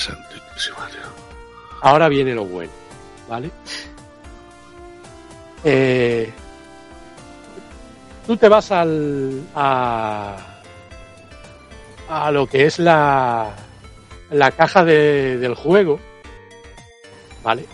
Ahora 1.82 2.10
viene 2.10 2.34
lo 2.36 2.46
bueno, 2.46 2.72
¿vale? 3.28 3.50
Eh, 5.64 6.32
tú 8.28 8.38
te 8.38 8.48
vas 8.50 8.72
al, 8.72 9.42
a, 9.56 10.36
a 12.10 12.32
lo 12.32 12.48
que 12.48 12.66
es 12.66 12.80
la, 12.80 13.52
la 14.32 14.52
caja 14.52 14.84
de- 14.84 15.38
del 15.38 15.56
juego, 15.56 16.00
¿vale? 17.44 17.66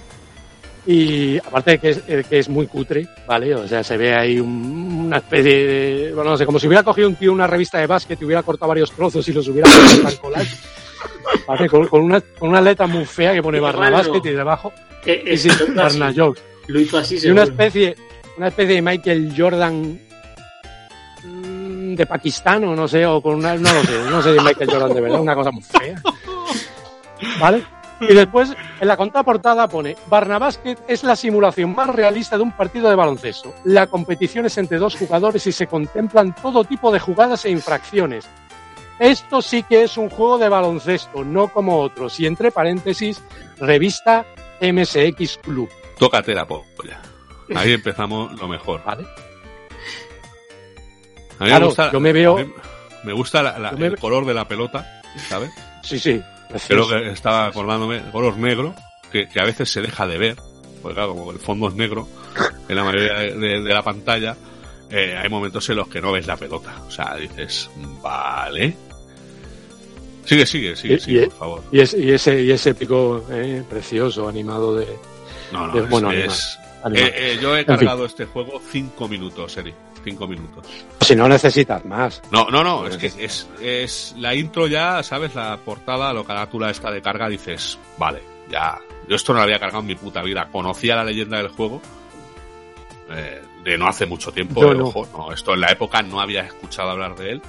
Y 0.86 1.38
aparte 1.40 1.72
de 1.72 1.80
que 1.80 1.90
es, 1.90 2.02
eh, 2.08 2.24
que 2.30 2.40
es 2.40 2.48
muy 2.50 2.68
cutre, 2.68 3.08
¿vale? 3.28 3.56
O 3.56 3.68
sea, 3.68 3.84
se 3.84 3.98
ve 3.98 4.14
ahí 4.16 4.40
un- 4.40 5.06
una 5.08 5.18
especie 5.18 5.54
de... 5.68 6.14
Bueno, 6.14 6.32
no 6.32 6.38
sé, 6.38 6.46
como 6.46 6.60
si 6.60 6.68
hubiera 6.68 6.84
cogido 6.84 7.08
un 7.08 7.16
tío 7.16 7.32
una 7.32 7.48
revista 7.48 7.78
de 7.80 7.88
básquet 7.88 8.22
y 8.22 8.26
hubiera 8.26 8.44
cortado 8.44 8.70
varios 8.70 8.92
trozos 8.92 9.28
y 9.28 9.34
los 9.34 9.48
hubiera 9.48 9.70
puesto 9.70 10.10
en 10.10 10.16
collage. 10.18 10.58
¿vale? 11.48 11.70
Con, 11.70 11.88
con 11.88 12.02
una, 12.02 12.22
con 12.22 12.50
una 12.50 12.62
letra 12.62 12.88
muy 12.88 13.06
fea 13.06 13.34
que 13.34 13.42
pone 13.44 13.60
Barna. 13.60 13.90
Basket 13.90 14.22
y 14.26 14.30
debajo 14.34 14.72
Eh, 15.06 15.24
y 15.26 15.30
eh, 15.32 15.38
sí, 15.38 15.50
así, 15.50 15.64
Barna 15.74 16.14
Jokes. 16.16 16.42
Lo 16.68 16.80
hizo 16.80 16.98
así, 16.98 17.18
Y 17.22 17.30
una 17.30 17.44
especie, 17.44 17.96
una 18.38 18.48
especie 18.48 18.76
de 18.76 18.82
Michael 18.82 19.34
Jordan 19.38 20.00
mm, 21.24 21.96
de 21.96 22.06
Pakistán 22.06 22.64
o 22.64 22.76
no 22.76 22.88
sé, 22.88 23.06
o 23.06 23.22
con 23.22 23.36
una, 23.36 23.56
no 23.56 23.72
lo 23.74 23.84
sé, 23.84 24.00
no 24.10 24.22
sé 24.22 24.32
de 24.34 24.42
Michael 24.42 24.70
Jordan 24.72 24.94
de 24.94 25.02
verdad, 25.02 25.20
una 25.22 25.36
cosa 25.36 25.52
muy 25.52 25.62
fea. 25.64 26.02
¿Vale? 27.40 27.64
Y 28.10 28.14
después, 28.14 28.54
en 28.80 28.88
la 28.88 28.98
contraportada 28.98 29.68
pone, 29.68 29.96
Barnabasket 30.08 30.80
es 30.88 31.04
la 31.04 31.16
simulación 31.16 31.74
más 31.76 31.88
realista 31.90 32.38
de 32.38 32.44
un 32.44 32.52
partido 32.52 32.90
de 32.90 32.96
baloncesto. 32.96 33.54
La 33.64 33.88
competición 33.88 34.46
es 34.46 34.58
entre 34.58 34.78
dos 34.78 34.96
jugadores 34.96 35.46
y 35.48 35.52
se 35.52 35.68
contemplan 35.68 36.36
todo 36.36 36.64
tipo 36.64 36.92
de 36.92 37.00
jugadas 37.00 37.46
e 37.46 37.50
infracciones. 37.52 38.26
Esto 39.00 39.42
sí 39.42 39.64
que 39.64 39.84
es 39.84 39.98
un 39.98 40.10
juego 40.10 40.38
de 40.38 40.48
baloncesto, 40.50 41.24
no 41.26 41.50
como 41.50 41.80
otros. 41.80 42.20
Y 42.20 42.26
entre 42.28 42.52
paréntesis, 42.52 43.22
revista 43.60 44.26
MSX 44.62 45.38
Club. 45.40 45.70
Tócate 45.98 46.34
la 46.34 46.46
polla. 46.48 47.02
Ahí 47.56 47.74
empezamos 47.74 48.40
lo 48.40 48.48
mejor. 48.48 48.82
¿Vale? 48.86 49.06
A 51.40 51.44
mí 51.44 51.50
Claro, 51.50 51.60
me 51.60 51.66
gusta, 51.68 51.92
yo 51.92 52.00
me 52.00 52.14
veo- 52.14 52.54
me 53.04 53.14
gusta 53.14 53.44
la- 53.44 53.60
la- 53.60 53.72
Yo 53.72 53.78
me 53.78 53.88
el 53.88 53.98
color 54.00 54.26
de 54.26 54.34
la 54.34 54.48
pelota, 54.48 55.02
¿sabes? 55.28 55.52
Sí, 55.84 56.00
sí. 56.00 56.22
Creo 56.68 56.88
que 56.88 57.10
estaba 57.10 57.48
acordándome, 57.48 58.02
color 58.12 58.38
negro, 58.38 58.74
que, 59.12 59.28
que 59.28 59.40
a 59.40 59.44
veces 59.46 59.70
se 59.72 59.82
deja 59.82 60.08
de 60.08 60.18
ver, 60.18 60.36
porque 60.82 60.96
claro, 60.96 61.16
como 61.16 61.32
el 61.32 61.40
fondo 61.40 61.68
es 61.68 61.76
negro, 61.76 62.08
en 62.68 62.76
la 62.76 62.84
mayoría 62.84 63.14
de, 63.20 63.36
de- 63.36 63.62
de 63.62 63.74
la 63.74 63.82
pantalla, 63.84 64.36
eh, 64.90 65.18
hay 65.22 65.30
momentos 65.30 65.68
en 65.70 65.78
los 65.78 65.88
que 65.88 66.00
no 66.02 66.12
ves 66.12 66.28
la 66.28 66.38
pelota. 66.38 66.76
O 66.88 66.92
sea, 66.92 67.16
dices, 67.16 67.70
vale. 68.02 68.76
Sigue, 70.26 70.46
sigue, 70.46 70.76
sigue, 70.76 71.00
sigue, 71.00 71.24
y- 71.24 71.26
por 71.28 71.38
favor. 71.38 71.64
Y, 71.72 71.80
es- 71.82 71.94
y 71.94 72.12
ese, 72.12 72.42
y 72.42 72.52
ese 72.52 72.74
pico 72.74 73.24
eh, 73.32 73.64
precioso, 73.70 74.28
animado 74.28 74.76
de. 74.76 74.88
No, 75.52 75.68
no, 75.68 75.78
es 75.78 75.84
es, 75.84 75.90
bueno 75.90 76.12
es- 76.12 76.60
animado. 76.84 77.08
eh, 77.10 77.14
eh, 77.34 77.38
yo 77.42 77.56
he 77.56 77.60
En 77.60 77.66
fin. 77.66 77.76
cargado 77.76 78.06
este 78.06 78.26
juego 78.26 78.60
cinco 78.72 79.08
minutos, 79.08 79.56
Eri. 79.58 79.74
Cinco 80.06 80.28
minutos. 80.28 80.66
Si 81.02 81.16
no 81.16 81.28
necesitas 81.28 81.84
más. 81.84 82.22
No, 82.32 82.48
no, 82.52 82.64
no, 82.64 82.86
es 82.88 82.96
que 82.98 83.08
es, 83.08 83.50
es 83.60 84.14
la 84.20 84.36
intro 84.36 84.68
ya, 84.68 85.02
¿sabes? 85.02 85.34
La 85.34 85.58
portada, 85.58 86.14
la 86.14 86.24
carátula 86.24 86.70
esta 86.70 86.92
de 86.92 87.02
carga, 87.02 87.28
dices, 87.28 87.80
vale, 87.98 88.22
ya. 88.50 88.80
Yo 89.10 89.16
esto 89.16 89.34
no 89.34 89.40
lo 89.40 89.44
había 89.46 89.58
cargado 89.60 89.82
en 89.82 89.88
mi 89.88 89.96
puta 89.96 90.22
vida. 90.22 90.48
Conocía 90.52 90.96
la 90.96 91.04
leyenda 91.04 91.38
del 91.38 91.48
juego 91.50 91.82
eh, 93.10 93.42
de 93.64 93.78
no 93.78 93.88
hace 93.88 94.06
mucho 94.06 94.32
tiempo. 94.32 94.62
Yo 94.62 94.74
no. 94.76 94.86
ojo, 94.86 95.08
no, 95.12 95.32
esto 95.32 95.54
en 95.56 95.62
la 95.62 95.72
época 95.72 96.02
no 96.04 96.22
había 96.22 96.42
escuchado 96.42 96.92
hablar 96.92 97.16
de 97.16 97.32
él. 97.32 97.42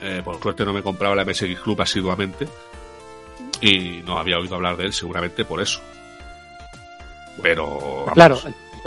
Eh, 0.00 0.22
por 0.24 0.40
suerte 0.40 0.64
no 0.64 0.72
me 0.72 0.82
compraba 0.82 1.14
la 1.14 1.24
MSX 1.24 1.60
Club 1.60 1.80
asiduamente 1.82 2.46
y 3.60 4.02
no 4.04 4.18
había 4.18 4.38
oído 4.38 4.54
hablar 4.54 4.76
de 4.76 4.84
él 4.84 4.92
seguramente 4.92 5.44
por 5.44 5.60
eso. 5.60 5.80
Pero 7.42 8.04
vamos, 8.06 8.12
Claro. 8.12 8.38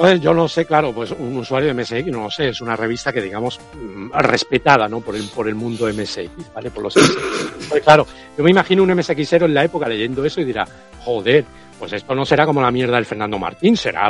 Entonces 0.02 0.22
yo 0.22 0.34
no 0.34 0.48
sé, 0.48 0.66
claro, 0.66 0.92
pues 0.94 1.12
un 1.12 1.38
usuario 1.38 1.72
de 1.72 1.80
MSX, 1.80 2.08
no 2.08 2.24
lo 2.24 2.32
sé, 2.32 2.50
es 2.50 2.60
una 2.60 2.76
revista 2.76 3.14
que 3.14 3.22
digamos 3.22 3.60
mm, 3.76 4.10
respetada, 4.14 4.88
¿no? 4.88 5.00
Por 5.00 5.16
el, 5.16 5.26
por 5.30 5.48
el 5.48 5.54
mundo 5.54 5.88
MSX, 5.88 6.52
¿vale? 6.56 6.72
Por 6.72 6.82
los 6.82 6.98
MSX. 6.98 7.68
Pues 7.70 7.84
claro, 7.84 8.08
yo 8.36 8.44
me 8.44 8.50
imagino 8.50 8.82
un 8.82 8.96
MSXero 8.96 9.46
en 9.46 9.54
la 9.54 9.64
época 9.64 9.88
leyendo 9.88 10.26
eso 10.26 10.42
y 10.42 10.46
dirá, 10.46 10.68
joder, 11.02 11.46
pues 11.78 11.94
esto 11.94 12.16
no 12.16 12.26
será 12.26 12.48
como 12.48 12.64
la 12.64 12.72
mierda 12.72 12.96
del 12.96 13.06
Fernando 13.06 13.38
Martín, 13.38 13.78
será 13.78 14.10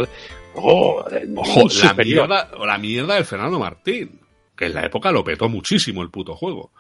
oh, 0.56 1.04
Ojo, 1.36 1.68
la 1.84 1.94
mierda, 1.94 2.50
la 2.66 2.78
mierda 2.78 3.16
del 3.16 3.26
Fernando 3.26 3.60
Martín, 3.60 4.22
que 4.56 4.68
en 4.68 4.74
la 4.76 4.86
época 4.86 5.12
lo 5.12 5.26
petó 5.26 5.50
muchísimo 5.50 6.02
el 6.04 6.10
puto 6.10 6.36
juego. 6.36 6.72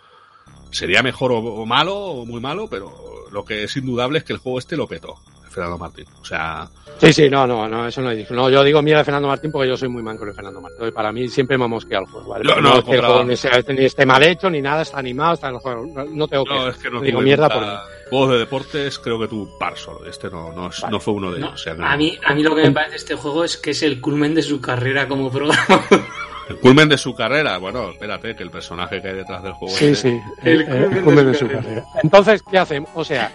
Sería 0.72 1.04
mejor 1.04 1.34
o, 1.34 1.40
o 1.40 1.66
malo, 1.66 1.98
o 1.98 2.26
muy 2.26 2.40
malo, 2.40 2.70
pero 2.70 3.28
lo 3.30 3.44
que 3.44 3.66
es 3.66 3.76
indudable 3.76 4.20
es 4.20 4.24
que 4.24 4.32
el 4.32 4.40
juego 4.40 4.58
este 4.58 4.78
lo 4.78 4.88
petó, 4.88 5.18
el 5.28 5.31
Fernando 5.52 5.78
Martín. 5.78 6.06
O 6.22 6.26
sea, 6.26 6.68
Sí, 7.00 7.12
sí, 7.14 7.30
no, 7.30 7.48
no, 7.48 7.68
no, 7.68 7.88
eso 7.88 8.00
no 8.02 8.12
digo. 8.12 8.34
No, 8.36 8.50
yo 8.50 8.64
digo 8.64 8.82
mierda 8.82 9.00
de 9.00 9.06
Fernando 9.06 9.28
Martín 9.28 9.52
porque 9.52 9.68
yo 9.68 9.76
soy 9.76 9.90
muy 9.90 10.04
manco 10.04 10.24
de 10.26 10.34
Fernando 10.34 10.62
Martín. 10.62 10.88
Y 10.88 10.92
Para 10.92 11.12
mí 11.12 11.28
siempre 11.30 11.58
me 11.58 11.66
ha 11.66 11.68
mosqueado 11.68 12.06
el 12.06 12.12
juego, 12.12 12.30
¿vale? 12.30 12.44
No, 12.46 12.62
no, 12.62 12.68
es 12.70 12.74
que 12.74 12.78
el 12.80 12.84
compraba. 12.86 13.08
juego 13.16 13.24
ni, 13.30 13.36
sea- 13.38 13.64
ni 13.70 13.86
esté 13.86 14.06
mal 14.06 14.22
hecho 14.24 14.50
ni 14.50 14.62
nada, 14.62 14.84
está 14.84 15.00
animado, 15.00 15.34
está 15.34 15.50
en 15.50 15.56
el 15.56 15.60
juego. 15.62 15.86
No, 15.88 16.04
no 16.06 16.28
tengo 16.28 16.46
que. 16.46 16.54
no, 16.54 16.68
es 16.70 16.78
que 16.78 16.90
no 16.92 17.02
digo 17.02 17.22
mierda 17.22 17.50
por 17.50 17.62
mí. 17.64 17.72
Juegos 18.10 18.30
de 18.32 18.38
deportes 18.40 19.00
creo 19.00 19.20
que 19.20 19.28
tuve 19.28 19.52
un 19.52 19.58
par 19.58 19.76
solo. 19.78 20.06
Este 20.06 20.30
no, 20.30 20.52
no, 20.54 20.68
es- 20.70 20.80
Vale. 20.82 20.92
no 20.92 21.00
fue 21.00 21.14
uno 21.16 21.32
de 21.32 21.40
No, 21.40 21.48
ellos. 21.48 21.60
o 21.62 21.64
sea 21.64 21.76
que 21.76 21.82
a, 21.84 21.92
no. 21.92 21.98
mí, 21.98 22.20
a 22.24 22.34
mí 22.36 22.44
lo 22.44 22.56
que 22.56 22.64
me 22.64 22.72
parece 22.72 22.92
de 22.92 22.98
este 22.98 23.16
juego 23.16 23.44
es 23.46 23.58
que 23.58 23.72
es 23.72 23.82
el 23.84 24.00
culmen 24.00 24.36
de 24.36 24.42
su 24.44 24.62
carrera 24.62 25.08
como 25.08 25.32
programa. 25.32 25.58
El 26.50 26.58
culmen 26.58 26.90
de 26.90 26.98
su 26.98 27.16
carrera, 27.16 27.58
bueno, 27.60 27.92
espérate, 27.92 28.36
que 28.36 28.44
el 28.44 28.52
personaje 28.52 29.02
que 29.02 29.08
hay 29.08 29.16
detrás 29.16 29.42
del 29.42 29.54
juego 29.54 29.74
Sí, 29.74 29.86
es- 29.86 30.00
sí. 30.00 30.20
El 30.44 30.62
eh, 30.62 30.66
culmen 30.66 30.92
de 30.96 31.02
culmen 31.02 31.24
su 31.26 31.32
de 31.32 31.34
su 31.38 31.46
carrera. 31.48 31.62
carrera. 31.64 31.86
Entonces, 32.04 32.44
¿qué 32.52 32.58
hacemos? 32.58 32.90
O 32.94 33.06
sea, 33.06 33.32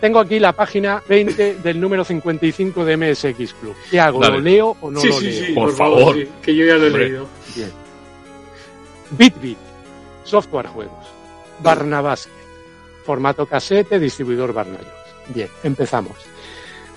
tengo 0.00 0.18
aquí 0.20 0.38
la 0.38 0.52
página 0.52 1.02
20 1.08 1.54
del 1.56 1.80
número 1.80 2.04
55 2.04 2.84
de 2.84 2.96
MSX 2.96 3.54
Club. 3.54 3.74
¿Qué 3.90 3.98
hago? 4.00 4.20
Dale. 4.20 4.36
¿Lo 4.36 4.40
leo 4.42 4.76
o 4.80 4.90
no 4.90 5.00
sí, 5.00 5.08
lo 5.08 5.14
sí, 5.14 5.24
leo? 5.30 5.46
sí, 5.46 5.52
Por 5.52 5.68
por, 5.68 5.76
favor, 5.76 5.98
favor. 5.98 6.16
sí, 6.16 6.28
que 6.42 6.54
yo 6.56 6.66
ya 6.66 6.74
lo 6.76 6.84
he 6.84 6.86
Hombre. 6.88 7.04
leído. 7.08 7.26
Bien. 7.56 7.70
BitBit, 9.12 9.58
software 10.24 10.66
juegos. 10.68 11.06
Barnabasket, 11.60 12.32
formato 13.04 13.46
casete, 13.46 13.98
distribuidor 13.98 14.52
Barnayox. 14.52 14.86
Bien, 15.34 15.48
empezamos. 15.62 16.16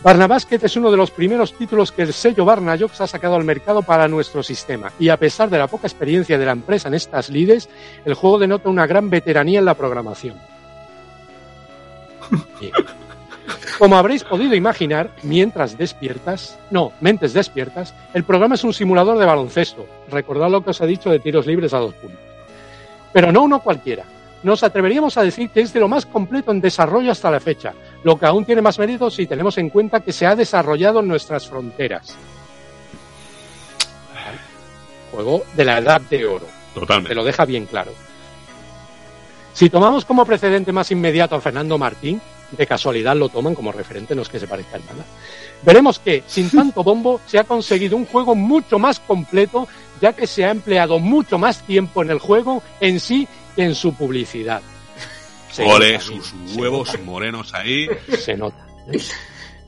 Barnabasket 0.03 0.61
es 0.65 0.75
uno 0.75 0.91
de 0.91 0.97
los 0.97 1.11
primeros 1.11 1.53
títulos 1.53 1.91
que 1.93 2.01
el 2.01 2.11
sello 2.13 2.43
Barnayox 2.43 2.99
ha 3.01 3.07
sacado 3.07 3.35
al 3.35 3.45
mercado 3.45 3.81
para 3.83 4.07
nuestro 4.09 4.43
sistema, 4.43 4.91
y 4.99 5.07
a 5.09 5.17
pesar 5.17 5.49
de 5.49 5.57
la 5.57 5.67
poca 5.67 5.87
experiencia 5.87 6.37
de 6.37 6.45
la 6.45 6.51
empresa 6.51 6.89
en 6.89 6.93
estas 6.93 7.29
lides, 7.29 7.69
el 8.03 8.13
juego 8.13 8.37
denota 8.37 8.67
una 8.69 8.85
gran 8.85 9.09
veteranía 9.09 9.59
en 9.59 9.65
la 9.65 9.75
programación. 9.75 10.35
Como 13.77 13.97
habréis 13.97 14.23
podido 14.23 14.55
imaginar, 14.55 15.09
mientras 15.23 15.77
despiertas, 15.77 16.57
no, 16.69 16.93
mentes 17.01 17.33
despiertas, 17.33 17.93
el 18.13 18.23
programa 18.23 18.55
es 18.55 18.63
un 18.63 18.73
simulador 18.73 19.17
de 19.17 19.25
baloncesto. 19.25 19.85
Recordad 20.09 20.49
lo 20.49 20.63
que 20.63 20.69
os 20.71 20.81
he 20.81 20.87
dicho 20.87 21.09
de 21.09 21.19
tiros 21.19 21.47
libres 21.47 21.73
a 21.73 21.79
dos 21.79 21.93
puntos. 21.95 22.19
Pero 23.11 23.31
no 23.31 23.43
uno 23.43 23.59
cualquiera. 23.61 24.05
Nos 24.43 24.63
atreveríamos 24.63 25.17
a 25.17 25.23
decir 25.23 25.49
que 25.49 25.61
es 25.61 25.73
de 25.73 25.79
lo 25.79 25.87
más 25.87 26.05
completo 26.05 26.51
en 26.51 26.61
desarrollo 26.61 27.11
hasta 27.11 27.31
la 27.31 27.39
fecha, 27.39 27.73
lo 28.03 28.19
que 28.19 28.25
aún 28.25 28.45
tiene 28.45 28.61
más 28.61 28.77
mérito 28.77 29.09
si 29.09 29.25
tenemos 29.25 29.57
en 29.57 29.69
cuenta 29.69 30.01
que 30.01 30.11
se 30.11 30.25
ha 30.25 30.35
desarrollado 30.35 30.99
en 30.99 31.07
nuestras 31.07 31.47
fronteras. 31.47 32.17
Juego 35.11 35.43
de 35.55 35.65
la 35.65 35.77
edad 35.77 36.01
de 36.01 36.25
oro 36.25 36.45
te 36.73 36.79
Totalmente. 36.79 37.15
lo 37.15 37.23
deja 37.23 37.45
bien 37.45 37.65
claro. 37.65 37.91
Si 39.53 39.69
tomamos 39.69 40.03
como 40.05 40.25
precedente 40.25 40.71
más 40.71 40.89
inmediato 40.91 41.35
a 41.35 41.41
Fernando 41.41 41.77
Martín, 41.77 42.19
de 42.51 42.67
casualidad 42.67 43.15
lo 43.15 43.29
toman 43.29 43.55
como 43.55 43.71
referente, 43.71 44.15
no 44.15 44.21
es 44.23 44.29
que 44.29 44.39
se 44.39 44.47
parezca 44.47 44.77
en 44.77 44.85
nada, 44.85 45.05
veremos 45.63 45.99
que, 45.99 46.23
sin 46.27 46.49
tanto 46.49 46.83
bombo, 46.83 47.21
se 47.27 47.39
ha 47.39 47.43
conseguido 47.43 47.95
un 47.97 48.05
juego 48.05 48.35
mucho 48.35 48.77
más 48.79 48.99
completo, 48.99 49.67
ya 50.01 50.13
que 50.13 50.27
se 50.27 50.43
ha 50.45 50.51
empleado 50.51 50.99
mucho 50.99 51.37
más 51.37 51.61
tiempo 51.63 52.01
en 52.01 52.09
el 52.11 52.19
juego 52.19 52.61
en 52.79 52.99
sí 52.99 53.27
que 53.55 53.63
en 53.63 53.75
su 53.75 53.93
publicidad. 53.93 54.61
Se 55.51 55.63
Ole, 55.63 55.99
sus 55.99 56.33
huevos 56.55 56.97
morenos 57.03 57.53
ahí. 57.53 57.87
Se 58.17 58.35
nota. 58.35 58.65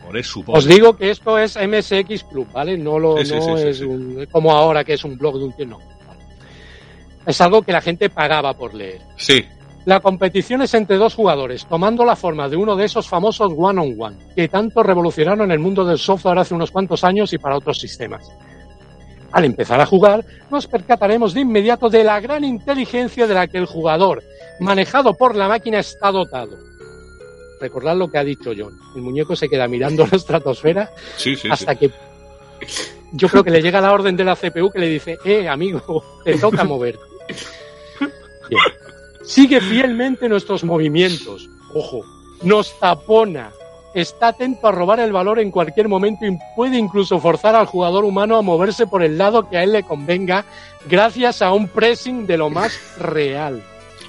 Ole, 0.08 0.24
su 0.24 0.44
Os 0.48 0.66
digo 0.66 0.96
que 0.98 1.12
esto 1.12 1.38
es 1.38 1.56
MSX 1.58 2.24
Club, 2.24 2.48
¿vale? 2.52 2.76
No, 2.78 2.98
lo, 2.98 3.24
Sí, 3.24 3.34
no 3.34 3.42
sí, 3.42 3.64
sí, 3.64 3.68
es 3.70 3.82
un- 3.82 4.28
como 4.32 4.52
ahora 4.52 4.84
que 4.84 4.94
es 4.94 5.04
un 5.04 5.16
blog 5.18 5.38
de 5.38 5.44
un 5.46 5.54
tío, 5.54 5.66
no. 5.68 5.80
Es 7.26 7.40
algo 7.42 7.62
que 7.64 7.72
la 7.72 7.82
gente 7.82 8.10
pagaba 8.10 8.56
por 8.56 8.74
leer. 8.76 9.02
Sí, 9.18 9.44
La 9.86 10.00
competición 10.00 10.64
es 10.64 10.74
entre 10.74 10.98
dos 10.98 11.14
jugadores, 11.14 11.68
tomando 11.68 12.04
la 12.06 12.16
forma 12.16 12.50
de 12.50 12.58
uno 12.58 12.76
de 12.76 12.86
esos 12.86 13.08
famosos 13.08 13.54
one-on-one, 13.56 14.18
que 14.36 14.48
tanto 14.48 14.82
revolucionaron 14.82 15.52
el 15.52 15.60
mundo 15.60 15.86
del 15.86 16.00
software 16.00 16.40
hace 16.40 16.56
unos 16.56 16.72
cuantos 16.72 17.04
años 17.04 17.32
y 17.34 17.38
para 17.38 17.56
otros 17.56 17.80
sistemas. 17.80 18.28
Al 19.32 19.46
empezar 19.46 19.80
a 19.80 19.86
jugar, 19.86 20.26
nos 20.50 20.66
percataremos 20.66 21.36
de 21.36 21.42
inmediato 21.42 21.90
de 21.90 22.04
la 22.04 22.20
gran 22.20 22.44
inteligencia 22.44 23.28
de 23.28 23.36
la 23.36 23.48
que 23.48 23.60
el 23.60 23.68
jugador, 23.68 24.24
manejado 24.60 25.14
por 25.14 25.36
la 25.36 25.48
máquina, 25.48 25.80
está 25.80 26.12
dotado. 26.12 26.58
Recordad 27.62 27.96
lo 27.96 28.10
que 28.10 28.18
ha 28.18 28.24
dicho 28.24 28.54
John. 28.58 28.80
El 28.96 29.04
muñeco 29.04 29.36
se 29.36 29.50
queda 29.50 29.68
mirando 29.68 30.08
la 30.12 30.18
estratosfera 30.18 30.90
sí, 31.16 31.36
sí. 31.36 31.48
hasta 31.52 31.74
sí. 31.74 31.80
que 31.80 31.92
yo 33.12 33.30
creo 33.30 33.44
que 33.44 33.52
le 33.52 33.62
llega 33.62 33.82
la 33.82 33.94
orden 33.94 34.18
de 34.18 34.24
la 34.24 34.36
CPU 34.36 34.72
que 34.72 34.80
le 34.80 34.90
dice, 34.90 35.20
eh, 35.24 35.48
amigo, 35.48 36.04
te 36.24 36.40
toca 36.40 36.64
mover. 36.64 36.98
Bien. 38.50 38.85
Sigue 39.26 39.60
fielmente 39.60 40.30
nuestros 40.30 40.64
movimientos. 40.64 41.50
Ojo, 41.74 42.02
nos 42.44 42.78
tapona. 42.80 43.52
Está 43.94 44.30
atento 44.30 44.68
a 44.68 44.72
robar 44.72 45.00
el 45.00 45.14
valor 45.14 45.40
en 45.40 45.52
cualquier 45.52 45.88
momento 45.88 46.26
y 46.26 46.38
puede 46.56 46.78
incluso 46.78 47.20
forzar 47.20 47.56
al 47.56 47.66
jugador 47.66 48.04
humano 48.04 48.36
a 48.36 48.42
moverse 48.42 48.88
por 48.88 49.02
el 49.02 49.18
lado 49.18 49.50
que 49.50 49.58
a 49.58 49.64
él 49.64 49.72
le 49.72 49.84
convenga 49.84 50.44
gracias 50.88 51.42
a 51.42 51.54
un 51.54 51.68
pressing 51.68 52.28
de 52.28 52.38
lo 52.38 52.50
más 52.50 52.74
real. 53.00 53.64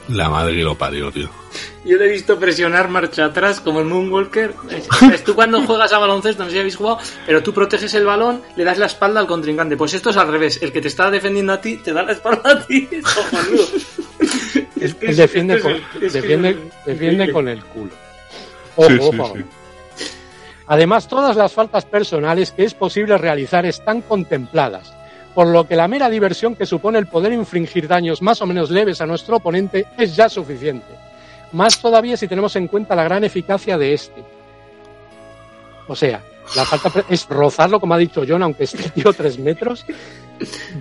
La 0.09 0.29
madre 0.29 0.55
que 0.55 0.63
lo 0.63 0.77
parió, 0.77 1.11
tío. 1.11 1.29
Yo 1.85 1.97
le 1.97 2.07
he 2.07 2.13
visto 2.13 2.39
presionar 2.39 2.89
marcha 2.89 3.25
atrás 3.27 3.61
como 3.61 3.81
el 3.81 3.87
Moonwalker. 3.87 4.55
Es, 5.13 5.25
tú 5.25 5.35
cuando 5.35 5.63
juegas 5.63 5.93
a 5.93 5.99
baloncesto, 5.99 6.43
no 6.45 6.49
sé 6.49 6.55
si 6.55 6.59
habéis 6.61 6.77
jugado, 6.77 6.99
pero 7.27 7.43
tú 7.43 7.53
proteges 7.53 7.93
el 7.95 8.05
balón, 8.05 8.43
le 8.57 8.65
das 8.65 8.79
la 8.79 8.87
espalda 8.87 9.21
al 9.21 9.27
contrincante. 9.27 9.77
Pues 9.77 9.95
esto 9.95 10.11
es 10.11 10.17
al 10.17 10.29
revés. 10.29 10.61
El 10.63 10.73
que 10.73 10.81
te 10.81 10.89
está 10.89 11.11
defendiendo 11.11 11.53
a 11.53 11.61
ti, 11.61 11.79
te 11.79 11.93
da 11.93 12.03
la 12.03 12.13
espalda 12.13 12.53
a 12.53 12.67
ti. 12.67 12.89
Es 14.81 14.95
que 14.95 15.15
defiende, 15.15 15.59
con, 15.61 15.75
defiende, 15.99 16.59
defiende 16.85 17.25
el 17.25 17.33
culo. 17.65 17.91
Ojo, 18.77 18.89
Sí, 18.91 18.99
sí, 18.99 19.19
ojo. 19.19 19.33
sí. 19.37 19.45
Además, 20.67 21.09
todas 21.09 21.35
las 21.37 21.53
faltas 21.53 21.85
personales 21.87 22.53
que 22.53 22.65
es 22.65 22.75
posible 22.75 23.17
realizar 23.17 23.65
están 23.65 24.03
contempladas, 24.03 24.93
por 25.37 25.47
lo 25.49 25.69
que 25.69 25.77
la 25.77 25.87
mera 25.87 26.09
diversión 26.09 26.57
que 26.57 26.65
supone 26.65 26.99
el 26.99 27.07
poder 27.09 27.31
infligir 27.33 27.87
daños 27.87 28.23
más 28.23 28.41
o 28.41 28.47
menos 28.47 28.71
leves 28.71 29.01
a 29.03 29.07
nuestro 29.07 29.37
oponente 29.37 29.87
es 29.99 30.17
ya 30.17 30.29
suficiente. 30.31 30.87
Más 31.53 31.79
todavía 31.79 32.17
si 32.17 32.27
tenemos 32.27 32.57
en 32.57 32.67
cuenta 32.69 32.97
la 32.97 33.05
gran 33.05 33.23
eficacia 33.23 33.77
de 33.77 33.93
este. 33.93 34.25
O 35.89 35.95
sea, 35.95 36.23
la 36.57 36.65
falta 36.65 37.05
es 37.09 37.29
rozarlo, 37.29 37.79
como 37.79 37.95
ha 37.95 37.99
dicho 37.99 38.25
John, 38.27 38.43
aunque 38.43 38.65
esté 38.65 38.89
tío 38.95 39.13
tres 39.13 39.39
metros, 39.39 39.85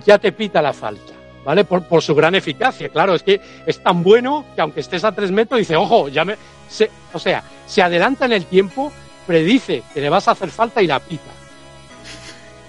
ya 0.05 0.17
te 0.17 0.31
pita 0.31 0.61
la 0.61 0.73
falta. 0.73 1.13
¿Vale? 1.43 1.63
Por, 1.63 1.83
por 1.83 2.01
su 2.01 2.15
gran 2.15 2.33
eficacia, 2.33 2.89
claro, 2.89 3.13
es 3.13 3.21
que 3.21 3.39
es 3.67 3.77
tan 3.83 4.01
bueno 4.01 4.45
que 4.55 4.61
aunque 4.61 4.79
estés 4.79 5.03
a 5.03 5.11
tres 5.11 5.29
metros, 5.31 5.59
dice, 5.59 5.75
ojo, 5.75 6.07
ya 6.09 6.25
me. 6.25 6.37
se- 6.67 6.89
o 7.13 7.19
sea, 7.19 7.43
se 7.67 7.83
adelanta 7.83 8.25
en 8.25 8.31
el 8.31 8.45
tiempo, 8.45 8.91
predice 9.27 9.83
que 9.93 10.01
le 10.01 10.09
vas 10.09 10.27
a 10.27 10.31
hacer 10.31 10.49
falta 10.49 10.81
y 10.81 10.87
la 10.87 10.99
pita. 10.99 11.29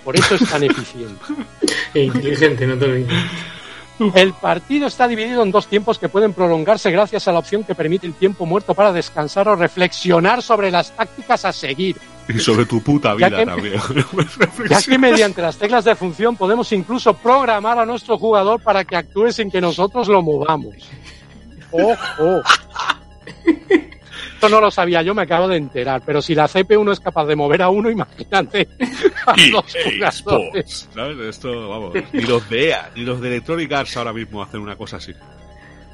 Por 0.07 0.17
eso 0.17 0.37
es 0.37 0.49
tan 0.49 0.63
eficiente. 0.63 1.21
E 1.95 2.05
inteligente, 2.05 2.67
no 2.67 2.77
te 2.79 2.85
olvides. 2.85 3.13
El 4.15 4.35
partido 4.35 4.87
está 4.87 5.09
dividido 5.09 5.43
en 5.43 5.51
dos 5.51 5.67
tiempos 5.67 5.99
que 5.99 6.09
pueden 6.11 6.33
prolongarse 6.35 6.91
gracias 6.91 7.27
a 7.27 7.33
la 7.33 7.39
opción 7.39 7.65
que 7.65 7.75
permite 7.75 8.07
el 8.07 8.13
tiempo 8.15 8.45
muerto 8.47 8.75
para 8.75 8.93
descansar 8.93 9.49
o 9.49 9.57
reflexionar 9.57 10.43
sobre 10.43 10.71
las 10.71 10.93
tácticas 10.95 11.45
a 11.47 11.53
seguir. 11.53 11.97
Y 12.29 12.39
sobre 12.39 12.67
tu 12.67 12.83
puta 12.83 13.17
Ya 13.19 13.29
vida 13.29 13.39
que- 13.39 13.47
también. 13.47 13.81
Ya 14.71 14.83
que 14.83 14.99
mediante 14.99 15.41
las 15.43 15.57
teclas 15.57 15.85
de 15.85 15.95
función 15.97 16.37
podemos 16.37 16.71
incluso 16.73 17.15
programar 17.15 17.79
a 17.79 17.87
nuestro 17.87 18.19
jugador 18.19 18.61
para 18.63 18.85
que 18.85 18.95
actúe 18.97 19.33
sin 19.33 19.51
que 19.51 19.61
nosotros 19.61 20.07
lo 20.09 20.23
movamos. 20.23 20.75
¡Ojo! 21.73 22.43
Esto 24.47 24.57
no 24.57 24.61
lo 24.61 24.71
sabía 24.71 25.03
yo, 25.03 25.15
me 25.15 25.23
acabo 25.23 25.49
de 25.49 25.57
enterar. 25.57 26.03
Pero 26.05 26.23
si 26.23 26.35
la 26.35 26.49
CPU 26.49 26.83
no 26.85 26.93
es 26.93 27.01
capaz 27.01 27.27
de 27.27 27.37
mover 27.37 27.63
a 27.63 27.69
uno, 27.69 27.91
imagínate 27.91 28.69
a 29.27 29.35
EA 29.37 29.63
jugadores. 29.63 30.15
Sports, 30.15 30.89
¿sabes? 30.95 31.19
Esto, 31.19 31.69
vamos, 31.69 31.93
ni 32.13 32.23
los 32.23 32.49
de 32.49 32.69
EA, 32.71 32.91
ni 32.95 33.03
los 33.03 33.21
de 33.21 33.29
Electronic 33.29 33.73
Arts 33.73 33.97
ahora 33.97 34.13
mismo 34.13 34.43
hacen 34.43 34.61
una 34.61 34.77
cosa 34.77 34.97
así. 34.97 35.13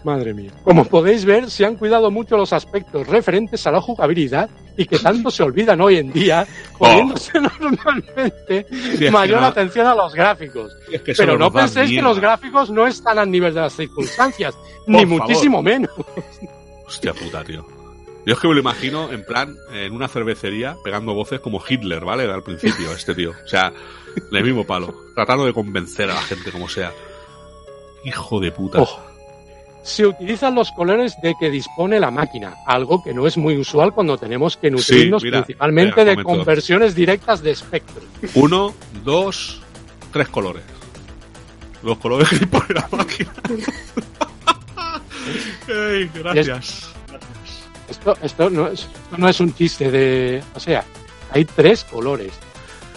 Madre 0.04 0.34
mía. 0.34 0.50
Como 0.64 0.84
podéis 0.84 1.24
ver, 1.24 1.48
se 1.48 1.64
han 1.64 1.76
cuidado 1.76 2.10
mucho 2.10 2.36
los 2.36 2.52
aspectos 2.52 3.06
referentes 3.06 3.64
a 3.68 3.70
la 3.70 3.80
jugabilidad 3.80 4.50
y 4.76 4.84
que 4.84 4.98
tanto 4.98 5.30
se 5.30 5.44
olvidan 5.44 5.80
hoy 5.80 5.98
en 5.98 6.12
día, 6.12 6.44
poniéndose 6.76 7.40
normalmente 7.60 8.66
es 8.68 8.98
que 8.98 9.10
mayor 9.12 9.40
no- 9.42 9.46
atención 9.46 9.86
a 9.86 9.94
los 9.94 10.12
gráficos. 10.12 10.72
Es 10.90 11.02
que 11.02 11.12
Pero 11.16 11.38
no 11.38 11.52
penséis 11.52 11.88
que 11.90 12.02
los 12.02 12.18
gráficos 12.18 12.68
no 12.70 12.84
están 12.84 13.16
al 13.20 13.30
nivel 13.30 13.54
de 13.54 13.60
las 13.60 13.76
circunstancias, 13.76 14.56
ni 14.88 15.02
favor. 15.06 15.20
muchísimo 15.20 15.62
menos. 15.62 15.92
Hostia 16.84 17.14
puta, 17.14 17.44
tío. 17.44 17.64
Yo 18.24 18.34
es 18.34 18.40
que 18.40 18.46
me 18.46 18.54
lo 18.54 18.60
imagino 18.60 19.10
en 19.12 19.24
plan, 19.24 19.56
en 19.72 19.92
una 19.92 20.06
cervecería, 20.06 20.76
pegando 20.84 21.12
voces 21.14 21.40
como 21.40 21.62
Hitler, 21.66 22.04
¿vale? 22.04 22.24
Al 22.24 22.42
principio, 22.42 22.92
este 22.96 23.14
tío. 23.14 23.30
O 23.30 23.48
sea, 23.48 23.72
del 24.30 24.44
mismo 24.44 24.64
palo. 24.64 24.94
Tratando 25.14 25.44
de 25.44 25.52
convencer 25.52 26.10
a 26.10 26.14
la 26.14 26.22
gente 26.22 26.52
como 26.52 26.68
sea. 26.68 26.92
Hijo 28.04 28.40
de 28.40 28.52
puta. 28.52 28.84
Se 29.82 30.06
utilizan 30.06 30.54
los 30.54 30.70
colores 30.70 31.16
de 31.22 31.34
que 31.40 31.50
dispone 31.50 31.98
la 31.98 32.12
máquina, 32.12 32.54
algo 32.66 33.02
que 33.02 33.12
no 33.12 33.26
es 33.26 33.36
muy 33.36 33.56
usual 33.56 33.92
cuando 33.92 34.16
tenemos 34.16 34.56
que 34.56 34.70
nutrirnos 34.70 35.24
mira, 35.24 35.42
principalmente 35.42 36.04
mira, 36.04 36.16
de 36.16 36.22
conversiones 36.22 36.94
directas 36.94 37.42
de 37.42 37.50
espectro. 37.50 38.02
Uno, 38.34 38.72
dos, 39.04 39.60
tres 40.12 40.28
colores. 40.28 40.62
Los 41.82 41.98
colores 41.98 42.28
que 42.28 42.46
pone 42.46 42.74
la 42.74 42.88
máquina. 42.92 43.32
Ey, 45.68 46.10
gracias. 46.14 46.91
Esto, 47.92 48.16
esto, 48.22 48.50
no 48.50 48.66
es, 48.68 48.80
esto 48.80 49.18
no 49.18 49.28
es 49.28 49.38
un 49.40 49.54
chiste 49.54 49.90
de... 49.90 50.42
O 50.54 50.60
sea, 50.60 50.82
hay 51.30 51.44
tres 51.44 51.84
colores. 51.84 52.32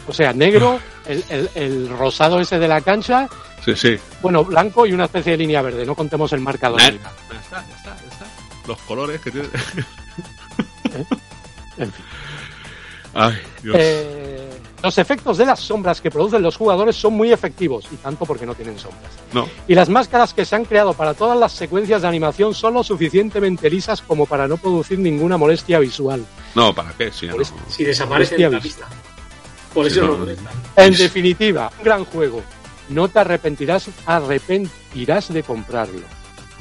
O 0.07 0.13
sea, 0.13 0.31
negro, 0.33 0.79
el, 1.05 1.23
el- 1.29 1.49
el 1.55 1.89
rosado 1.89 2.39
ese 2.39 2.57
de 2.59 2.67
la 2.67 2.81
cancha, 2.81 3.27
Sí, 3.63 3.75
sí. 3.75 3.97
bueno, 4.21 4.43
blanco 4.45 4.85
y 4.85 4.93
una 4.93 5.05
especie 5.05 5.31
de 5.33 5.37
línea 5.39 5.61
verde. 5.61 5.85
No 5.85 5.95
contemos 5.95 6.31
el 6.33 6.39
marcador. 6.39 6.79
Ya 6.81 6.91
nada. 6.91 7.11
está, 7.43 7.65
ya 7.67 7.75
está, 7.75 7.97
ya 7.97 8.07
está. 8.13 8.25
Los 8.67 8.77
colores 8.81 9.19
que 9.21 9.31
tiene. 9.31 9.47
En 11.77 11.91
fin. 11.91 12.05
Ay, 13.13 13.33
Dios. 13.63 13.75
Eh, 13.77 14.34
los 14.83 14.97
efectos 14.97 15.37
de 15.37 15.45
las 15.45 15.59
sombras 15.59 15.99
que 16.01 16.11
producen 16.11 16.41
los 16.43 16.57
jugadores 16.57 16.95
son 16.95 17.13
muy 17.13 17.31
efectivos, 17.31 17.85
y 17.91 17.95
tanto 17.95 18.25
porque 18.25 18.45
no 18.45 18.53
tienen 18.53 18.77
sombras. 18.77 19.11
No. 19.33 19.47
Y 19.67 19.73
las 19.75 19.89
máscaras 19.89 20.33
que 20.33 20.45
se 20.45 20.55
han 20.55 20.65
creado 20.65 20.93
para 20.93 21.13
todas 21.13 21.37
las 21.39 21.53
secuencias 21.53 22.01
de 22.03 22.07
animación 22.07 22.53
son 22.53 22.75
lo 22.75 22.83
suficientemente 22.83 23.69
lisas 23.69 24.01
como 24.01 24.25
para 24.25 24.47
no 24.47 24.57
producir 24.57 24.99
ninguna 24.99 25.37
molestia 25.37 25.79
visual. 25.79 26.23
No, 26.53 26.73
¿para 26.73 26.91
qué? 26.93 27.11
Si 27.11 27.25
no- 27.27 27.35
Si 27.67 27.83
desaparece 27.83 28.35
de 28.35 28.41
la 28.49 28.59
vista. 28.59 28.85
pista. 28.85 28.87
Por 29.73 29.87
eso 29.87 30.01
no, 30.01 30.07
lo 30.07 30.13
no. 30.13 30.19
molestan. 30.19 30.53
En 30.75 30.93
Sí. 30.93 31.03
definitiva, 31.03 31.71
un 31.79 31.83
gran 31.83 32.05
juego. 32.05 32.41
No 32.89 33.07
te 33.07 33.19
arrepentirás, 33.19 33.89
arrepentirás 34.05 35.33
de 35.33 35.43
comprarlo. 35.43 36.01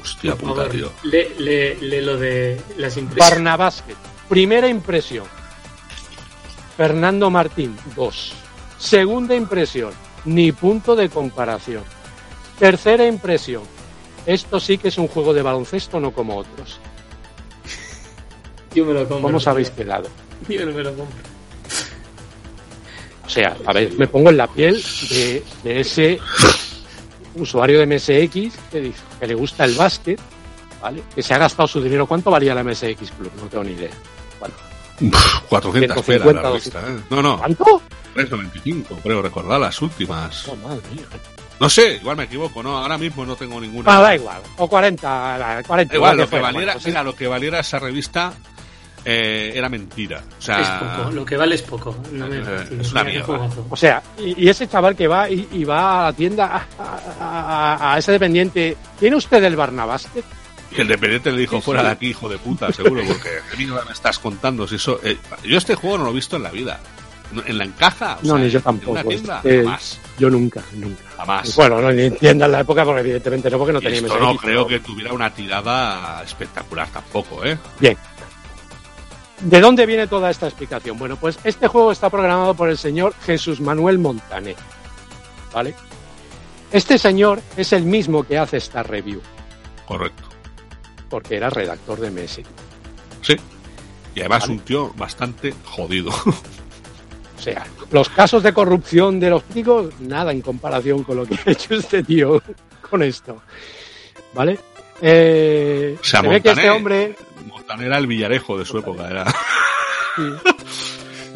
Hostia 0.01 0.35
puta, 0.35 0.67
tío. 0.69 0.91
lee, 1.03 1.27
lee- 1.39 1.75
lee 1.81 2.01
lo 2.01 2.17
de 2.17 2.59
las 2.77 2.97
impresiones. 2.97 3.17
Barnabasket, 3.29 3.95
primera 4.29 4.67
impresión. 4.67 5.25
Fernando 6.77 7.29
Martín, 7.29 7.75
2. 7.95 8.33
Segunda 8.77 9.35
impresión, 9.35 9.91
ni 10.25 10.51
punto 10.51 10.95
de 10.95 11.09
comparación. 11.09 11.83
Tercera 12.59 13.05
impresión, 13.07 13.63
esto 14.25 14.59
sí 14.59 14.77
que 14.77 14.89
es 14.89 14.97
un 14.97 15.07
juego 15.07 15.33
de 15.33 15.41
baloncesto, 15.41 15.99
no 15.99 16.11
como 16.11 16.37
otros. 16.37 16.79
Yo 18.73 18.85
me 18.85 18.93
lo 18.93 18.99
compro. 19.07 19.21
¿Cómo 19.21 19.37
os 19.37 19.47
habéis 19.47 19.69
quedado? 19.71 20.07
Yo 20.49 20.65
no 20.65 20.73
me 20.73 20.83
lo 20.83 20.93
compro. 20.95 21.15
O 23.25 23.29
sea, 23.29 23.55
a 23.65 23.73
ver, 23.73 23.91
me 23.93 24.07
pongo 24.07 24.29
en 24.29 24.37
la 24.37 24.47
piel 24.47 24.81
de, 25.09 25.43
de 25.63 25.79
ese 25.79 26.19
usuario 27.35 27.79
de 27.79 27.85
MSX 27.87 28.57
que, 28.71 28.81
dice- 28.81 29.01
que 29.19 29.27
le 29.27 29.33
gusta 29.33 29.65
el 29.65 29.73
básquet, 29.75 30.19
¿vale? 30.81 31.01
Que 31.13 31.23
se 31.23 31.33
ha 31.33 31.37
gastado 31.37 31.67
su 31.67 31.81
dinero. 31.81 32.05
¿Cuánto 32.05 32.29
valía 32.31 32.53
la 32.53 32.63
MSX 32.63 33.11
Club? 33.17 33.31
No 33.41 33.47
tengo 33.49 33.63
ni 33.63 33.71
idea. 33.71 33.89
¿Cuánto? 34.37 34.57
400 35.49 36.05
pelas 36.05 36.05
150, 36.05 36.41
la 36.41 36.49
revista, 36.49 36.79
¿eh? 36.79 36.99
No, 37.09 37.21
no, 37.21 37.37
¿Cuánto? 37.37 37.81
395, 38.13 38.99
creo 39.03 39.21
recordar 39.21 39.59
las 39.59 39.81
últimas. 39.81 40.47
Oh, 40.47 40.55
madre 40.55 40.81
mía. 40.93 41.03
No 41.59 41.69
sé, 41.69 41.95
igual 42.01 42.17
me 42.17 42.23
equivoco, 42.23 42.61
no, 42.61 42.77
ahora 42.77 42.97
mismo 42.97 43.25
no 43.25 43.35
tengo 43.35 43.59
ninguna. 43.61 43.97
Ah, 43.97 44.01
da 44.01 44.15
igual. 44.15 44.41
O 44.57 44.67
40, 44.67 45.37
la- 45.37 45.63
40. 45.63 45.91
Da 45.93 45.97
igual, 45.97 46.17
lo 46.17 46.23
que 46.23 46.27
fuera, 46.29 46.43
valiera, 46.43 46.65
bueno, 46.65 46.73
pues 46.81 46.85
mira, 46.85 47.03
lo 47.03 47.15
que 47.15 47.27
valiera 47.27 47.59
esa 47.59 47.79
revista 47.79 48.33
eh, 49.05 49.53
era 49.55 49.69
mentira. 49.69 50.21
O 50.37 50.41
sea, 50.41 50.59
Es 50.61 50.67
poco, 50.97 51.11
lo 51.11 51.25
que 51.25 51.37
vale 51.37 51.55
es 51.55 51.61
poco. 51.61 51.95
No 52.11 52.27
me 52.27 52.37
Eh, 52.39 52.67
es 52.81 52.91
una 52.91 53.03
mierda. 53.03 53.49
O 53.69 53.75
sea, 53.75 54.01
y, 54.17 54.45
y 54.45 54.49
ese 54.49 54.67
chaval 54.67 54.95
que 54.95 55.07
va 55.07 55.29
y, 55.29 55.47
y 55.51 55.63
va 55.63 56.01
a 56.01 56.03
la 56.05 56.13
tienda 56.13 56.45
a, 56.45 56.65
a- 56.79 57.75
a- 57.75 57.93
a 57.93 57.97
ese 57.99 58.11
dependiente, 58.13 58.75
¿tiene 58.99 59.15
usted 59.15 59.41
el 59.43 59.55
Barnabasket? 59.55 60.25
Y 60.77 60.81
el 60.81 60.87
dependiente 60.87 61.31
le 61.31 61.37
dijo, 61.39 61.61
fuera 61.61 61.83
de 61.83 61.89
aquí, 61.89 62.07
hijo 62.07 62.27
de 62.29 62.37
puta, 62.37 62.71
seguro, 62.73 63.01
porque 63.07 63.29
a 63.53 63.55
mí 63.57 63.65
no 63.65 63.75
me 63.85 63.91
estás 63.91 64.19
contando 64.19 64.67
si 64.67 64.75
eso... 64.75 64.99
eh, 65.03 65.17
yo 65.43 65.57
este 65.57 65.75
juego 65.75 65.97
no 65.97 66.03
lo 66.05 66.11
he 66.11 66.13
visto 66.15 66.35
en 66.35 66.43
la 66.43 66.51
vida. 66.51 66.79
En 67.47 67.57
la 67.57 67.63
encaja, 67.65 68.19
o 68.21 68.27
No, 68.27 68.35
sea, 68.35 68.43
ni 68.45 68.49
yo 68.51 68.59
en 68.59 68.63
tampoco. 68.63 68.91
una 68.91 69.03
tienda, 69.03 69.41
Eh, 69.43 69.63
jamás, 69.65 69.99
Yo 70.19 70.29
nunca, 70.29 70.61
nunca. 70.73 71.01
jamás. 71.17 71.55
Bueno, 71.55 71.81
no 71.81 71.91
ni 71.91 72.03
entiendan 72.03 72.51
la 72.51 72.59
época 72.59 72.85
porque 72.85 73.01
evidentemente 73.01 73.49
no, 73.49 73.57
porque 73.57 73.73
no 73.73 73.81
tenía 73.81 73.97
esto 73.99 74.09
MSX, 74.13 74.21
no 74.21 74.37
creo 74.37 74.67
que 74.67 74.79
tuviera 74.79 75.11
una 75.11 75.33
tirada 75.33 76.21
espectacular 76.23 76.87
tampoco, 76.89 77.43
¿eh? 77.43 77.57
Bien. 77.79 77.97
¿De 79.41 79.59
dónde 79.59 79.85
viene 79.85 80.07
toda 80.07 80.29
esta 80.29 80.47
explicación? 80.47 80.97
Bueno, 80.97 81.17
pues 81.17 81.37
este 81.43 81.67
juego 81.67 81.91
está 81.91 82.09
programado 82.09 82.53
por 82.53 82.69
el 82.69 82.77
señor 82.77 83.13
Jesús 83.25 83.59
Manuel 83.59 83.97
Montaner. 83.99 84.55
¿Vale? 85.53 85.73
Este 86.71 86.97
señor 86.97 87.41
es 87.57 87.73
el 87.73 87.83
mismo 87.83 88.23
que 88.23 88.37
hace 88.37 88.57
esta 88.57 88.83
review, 88.83 89.21
Correcto. 89.87 90.23
Porque 91.09 91.35
era 91.37 91.49
redactor 91.49 91.99
de 91.99 92.11
MSX. 92.11 92.47
Sí. 93.21 93.35
Y 94.15 94.19
además 94.21 94.41
Vale. 94.43 94.53
un 94.53 94.59
tío 94.59 94.93
bastante 94.95 95.53
jodido. 95.65 96.09
O 96.11 97.41
sea, 97.41 97.65
los 97.91 98.09
casos 98.09 98.41
de 98.43 98.53
corrupción 98.53 99.19
de 99.19 99.29
los 99.29 99.43
críticos, 99.43 99.93
nada 99.99 100.31
en 100.31 100.41
comparación 100.41 101.03
con 101.03 101.17
lo 101.17 101.25
que 101.25 101.35
ha 101.45 101.51
hecho 101.51 101.75
este 101.75 102.01
tío 102.03 102.41
con 102.89 103.03
esto. 103.03 103.41
¿Vale? 104.33 104.57
Eh, 105.01 105.97
O 105.99 106.03
sea, 106.03 106.21
se 106.21 106.27
ve 106.27 106.41
que 106.41 106.49
este 106.51 106.69
hombre. 106.69 107.15
Montaner 107.47 107.87
era 107.87 107.97
el 107.97 108.07
villarejo 108.07 108.57
de 108.57 108.65
su 108.65 108.77
época, 108.77 109.09
era. 109.09 109.25
sí, 110.15 110.23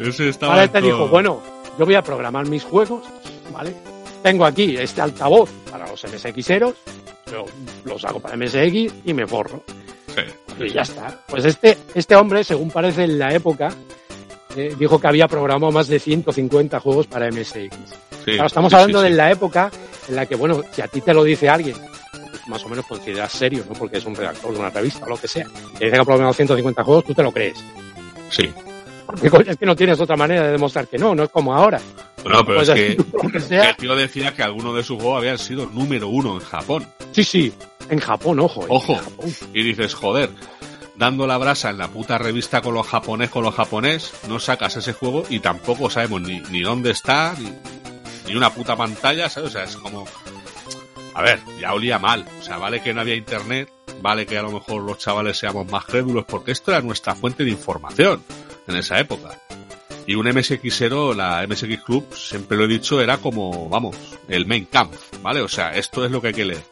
Ese 0.00 0.28
estaba 0.30 0.54
Vale, 0.56 0.68
te 0.68 0.80
todo- 0.80 0.86
dijo, 0.90 1.08
bueno, 1.08 1.42
yo 1.78 1.84
voy 1.84 1.94
a 1.94 2.02
programar 2.02 2.46
mis 2.48 2.64
juegos, 2.64 3.04
¿vale? 3.52 3.74
Tengo 4.22 4.44
aquí 4.46 4.76
este 4.76 5.00
altavoz 5.02 5.50
para 5.70 5.86
los 5.86 6.02
MSXeros, 6.04 6.74
yo 7.30 7.44
los 7.84 8.04
hago 8.04 8.20
para 8.20 8.36
MSX 8.36 8.92
y 9.04 9.14
me 9.14 9.26
forro. 9.26 9.62
Sí. 10.14 10.64
Y 10.64 10.70
ya 10.70 10.82
está. 10.82 11.18
Pues 11.28 11.44
este, 11.44 11.78
este 11.94 12.16
hombre, 12.16 12.44
según 12.44 12.70
parece 12.70 13.04
en 13.04 13.18
la 13.18 13.32
época, 13.34 13.70
eh, 14.56 14.74
dijo 14.78 15.00
que 15.00 15.06
había 15.06 15.28
programado 15.28 15.72
más 15.72 15.88
de 15.88 15.98
150 15.98 16.80
juegos 16.80 17.06
para 17.06 17.28
MSX. 17.28 17.52
Sí, 18.24 18.32
Claro, 18.32 18.46
estamos 18.46 18.70
sí, 18.70 18.76
hablando 18.76 19.00
de 19.00 19.10
la 19.10 19.30
época 19.30 19.70
en 20.08 20.16
la 20.16 20.26
que, 20.26 20.34
bueno, 20.34 20.62
si 20.72 20.82
a 20.82 20.88
ti 20.88 21.00
te 21.00 21.14
lo 21.14 21.24
dice 21.24 21.48
alguien, 21.48 21.76
pues 22.30 22.48
más 22.48 22.64
o 22.64 22.68
menos 22.68 22.86
consideras 22.86 23.32
serio, 23.32 23.64
¿no? 23.68 23.74
Porque 23.74 23.98
es 23.98 24.04
un 24.04 24.14
redactor 24.14 24.52
de 24.52 24.58
una 24.58 24.70
revista 24.70 25.06
o 25.06 25.08
lo 25.08 25.16
que 25.16 25.28
sea. 25.28 25.46
Te 25.78 25.84
dice 25.86 25.96
que 25.96 26.02
ha 26.02 26.04
programado 26.04 26.34
150 26.34 26.84
juegos, 26.84 27.04
tú 27.04 27.14
te 27.14 27.22
lo 27.22 27.32
crees. 27.32 27.64
Sí. 28.30 28.52
Es 29.22 29.56
que 29.56 29.66
no 29.66 29.76
tienes 29.76 30.00
otra 30.00 30.16
manera 30.16 30.46
de 30.46 30.52
demostrar 30.52 30.86
que 30.86 30.98
no, 30.98 31.14
no 31.14 31.24
es 31.24 31.30
como 31.30 31.54
ahora. 31.54 31.80
Bueno, 32.22 32.44
pero 32.44 32.58
Pues 32.58 32.68
es 32.68 32.96
que, 32.96 33.40
sea. 33.40 33.70
el 33.70 33.76
tío 33.76 33.94
decía 33.96 34.34
que 34.34 34.42
algunos 34.42 34.76
de 34.76 34.82
sus 34.82 34.96
juegos 35.00 35.18
habían 35.18 35.38
sido 35.38 35.66
número 35.66 36.08
uno 36.08 36.34
en 36.34 36.40
Japón. 36.40 36.86
Sí, 37.12 37.24
sí, 37.24 37.52
en 37.88 37.98
Japón, 38.00 38.40
ojo. 38.40 38.62
eh, 38.62 38.66
Ojo. 38.68 38.96
Japón. 38.96 39.34
Y 39.54 39.62
dices, 39.62 39.94
joder, 39.94 40.30
dando 40.96 41.26
la 41.26 41.38
brasa 41.38 41.70
en 41.70 41.78
la 41.78 41.88
puta 41.88 42.18
revista 42.18 42.60
con 42.60 42.74
los 42.74 42.86
japonés, 42.86 43.30
con 43.30 43.42
los 43.44 43.54
japonés, 43.54 44.12
no 44.28 44.38
sacas 44.38 44.76
ese 44.76 44.92
juego 44.92 45.24
y 45.30 45.40
tampoco 45.40 45.88
sabemos 45.90 46.20
ni, 46.22 46.40
ni 46.50 46.60
dónde 46.60 46.90
está, 46.90 47.34
ni, 47.38 47.50
ni 48.28 48.36
una 48.36 48.50
puta 48.52 48.76
pantalla, 48.76 49.28
¿sabes? 49.30 49.48
O 49.50 49.52
sea, 49.52 49.64
es 49.64 49.76
como... 49.76 50.04
A 51.14 51.22
ver, 51.22 51.40
ya 51.60 51.72
olía 51.74 51.98
mal. 51.98 52.24
O 52.38 52.42
sea, 52.42 52.56
vale 52.58 52.80
que 52.82 52.94
no 52.94 53.00
había 53.00 53.14
internet, 53.16 53.68
vale 54.00 54.26
que 54.26 54.38
a 54.38 54.42
lo 54.42 54.52
mejor 54.52 54.82
los 54.82 54.98
chavales 54.98 55.36
seamos 55.38 55.66
más 55.70 55.84
crédulos, 55.84 56.24
porque 56.26 56.52
esto 56.52 56.70
era 56.70 56.80
nuestra 56.82 57.14
fuente 57.14 57.44
de 57.44 57.50
información 57.50 58.22
en 58.70 58.76
esa 58.76 58.98
época. 58.98 59.30
Y 60.06 60.14
un 60.14 60.26
MSXero, 60.28 61.14
la 61.14 61.46
MSX 61.46 61.82
Club, 61.84 62.14
siempre 62.14 62.56
lo 62.56 62.64
he 62.64 62.68
dicho, 62.68 63.00
era 63.00 63.18
como, 63.18 63.68
vamos, 63.68 63.96
el 64.28 64.46
main 64.46 64.64
camp, 64.64 64.92
¿vale? 65.22 65.40
O 65.42 65.48
sea, 65.48 65.70
esto 65.70 66.04
es 66.04 66.10
lo 66.10 66.20
que 66.20 66.28
hay 66.28 66.34
que 66.34 66.44
leer 66.46 66.62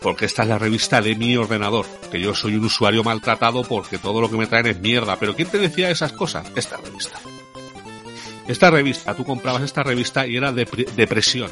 porque 0.00 0.26
esta 0.26 0.42
es 0.44 0.48
la 0.48 0.60
revista 0.60 1.00
de 1.02 1.16
mi 1.16 1.36
ordenador, 1.36 1.84
que 2.12 2.20
yo 2.20 2.32
soy 2.32 2.54
un 2.54 2.64
usuario 2.64 3.02
maltratado 3.02 3.64
porque 3.64 3.98
todo 3.98 4.20
lo 4.20 4.30
que 4.30 4.36
me 4.36 4.46
traen 4.46 4.66
es 4.66 4.78
mierda. 4.78 5.16
Pero 5.18 5.34
¿quién 5.34 5.48
te 5.48 5.58
decía 5.58 5.90
esas 5.90 6.12
cosas? 6.12 6.46
Esta 6.54 6.76
revista. 6.76 7.18
Esta 8.46 8.70
revista, 8.70 9.14
tú 9.16 9.24
comprabas 9.24 9.62
esta 9.62 9.82
revista 9.82 10.24
y 10.24 10.36
era 10.36 10.52
depre- 10.52 10.86
depresión 10.92 11.50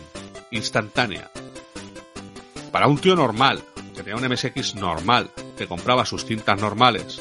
instantánea. 0.52 1.28
Para 2.70 2.86
un 2.86 2.98
tío 2.98 3.16
normal, 3.16 3.64
que 3.96 4.04
tenía 4.04 4.14
un 4.16 4.32
MSX 4.32 4.76
normal, 4.76 5.28
que 5.58 5.66
compraba 5.66 6.06
sus 6.06 6.24
cintas 6.24 6.60
normales, 6.60 7.20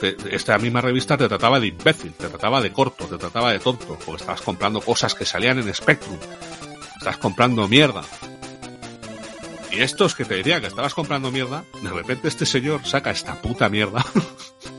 te- 0.00 0.16
esta 0.34 0.58
misma 0.58 0.80
revista 0.80 1.16
te 1.16 1.28
trataba 1.28 1.58
de 1.60 1.68
imbécil, 1.68 2.12
te 2.12 2.28
trataba 2.28 2.60
de 2.60 2.72
corto, 2.72 3.04
te 3.06 3.16
trataba 3.18 3.52
de 3.52 3.58
tonto, 3.58 3.98
porque 4.04 4.20
estabas 4.22 4.40
comprando 4.42 4.80
cosas 4.80 5.14
que 5.14 5.24
salían 5.24 5.58
en 5.58 5.72
Spectrum, 5.74 6.16
estás 6.98 7.16
comprando 7.18 7.66
mierda. 7.68 8.02
Y 9.72 9.80
estos 9.80 10.14
que 10.14 10.24
te 10.24 10.36
dirían 10.36 10.60
que 10.60 10.68
estabas 10.68 10.94
comprando 10.94 11.30
mierda, 11.30 11.64
de 11.82 11.90
repente 11.90 12.28
este 12.28 12.46
señor 12.46 12.86
saca 12.86 13.10
esta 13.10 13.34
puta 13.42 13.68
mierda 13.68 14.04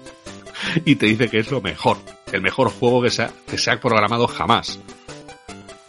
y 0.85 0.95
te 0.95 1.05
dice 1.07 1.29
que 1.29 1.39
es 1.39 1.51
lo 1.51 1.61
mejor, 1.61 1.97
el 2.31 2.41
mejor 2.41 2.69
juego 2.71 3.01
que 3.01 3.11
se 3.11 3.23
ha, 3.23 3.31
que 3.47 3.57
se 3.57 3.69
ha 3.71 3.79
programado 3.79 4.27
jamás. 4.27 4.79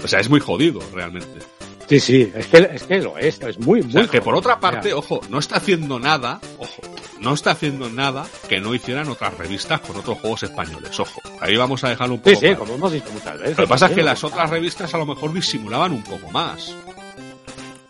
O 0.02 0.06
sea, 0.08 0.20
es 0.20 0.28
muy 0.28 0.40
jodido 0.40 0.80
realmente. 0.94 1.40
Sí, 1.88 2.00
sí, 2.00 2.32
es 2.34 2.46
que, 2.48 2.58
es 2.74 2.82
que 2.82 2.98
lo 3.00 3.16
es, 3.16 3.40
es 3.40 3.58
muy, 3.58 3.80
O 3.80 3.84
muy. 3.84 3.92
sea, 3.92 4.06
que 4.08 4.20
por 4.20 4.34
otra 4.34 4.60
parte, 4.60 4.92
ojo, 4.92 5.20
no 5.30 5.38
está 5.38 5.56
haciendo 5.56 5.98
nada, 5.98 6.38
ojo, 6.58 6.82
no 7.20 7.34
está 7.34 7.52
haciendo 7.52 7.88
nada 7.90 8.26
que 8.48 8.60
no 8.60 8.74
hicieran 8.74 9.08
otras 9.08 9.34
revistas 9.36 9.80
con 9.80 9.96
otros 9.96 10.18
juegos 10.20 10.42
españoles, 10.44 10.98
ojo. 11.00 11.20
Ahí 11.40 11.56
vamos 11.56 11.82
a 11.84 11.88
dejarlo 11.90 12.14
un 12.14 12.20
Sí, 12.24 12.30
poco 12.30 12.40
sí, 12.40 12.46
claro. 12.46 12.58
como 12.60 12.74
hemos 12.74 12.92
dicho 12.92 13.10
muchas 13.12 13.38
veces. 13.38 13.56
Lo 13.58 13.64
que 13.64 13.68
pasa 13.68 13.86
es 13.86 13.92
que 13.92 14.02
las 14.02 14.24
otras 14.24 14.50
revistas 14.50 14.92
a 14.94 14.98
lo 14.98 15.06
mejor 15.06 15.32
disimulaban 15.32 15.92
un 15.92 16.02
poco 16.02 16.30
más. 16.30 16.74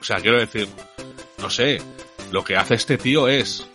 O 0.00 0.04
sea, 0.04 0.18
quiero 0.20 0.38
decir, 0.38 0.68
no 1.38 1.50
sé, 1.50 1.82
lo 2.30 2.42
que 2.44 2.56
hace 2.56 2.74
este 2.74 2.98
tío 2.98 3.28
es, 3.28 3.66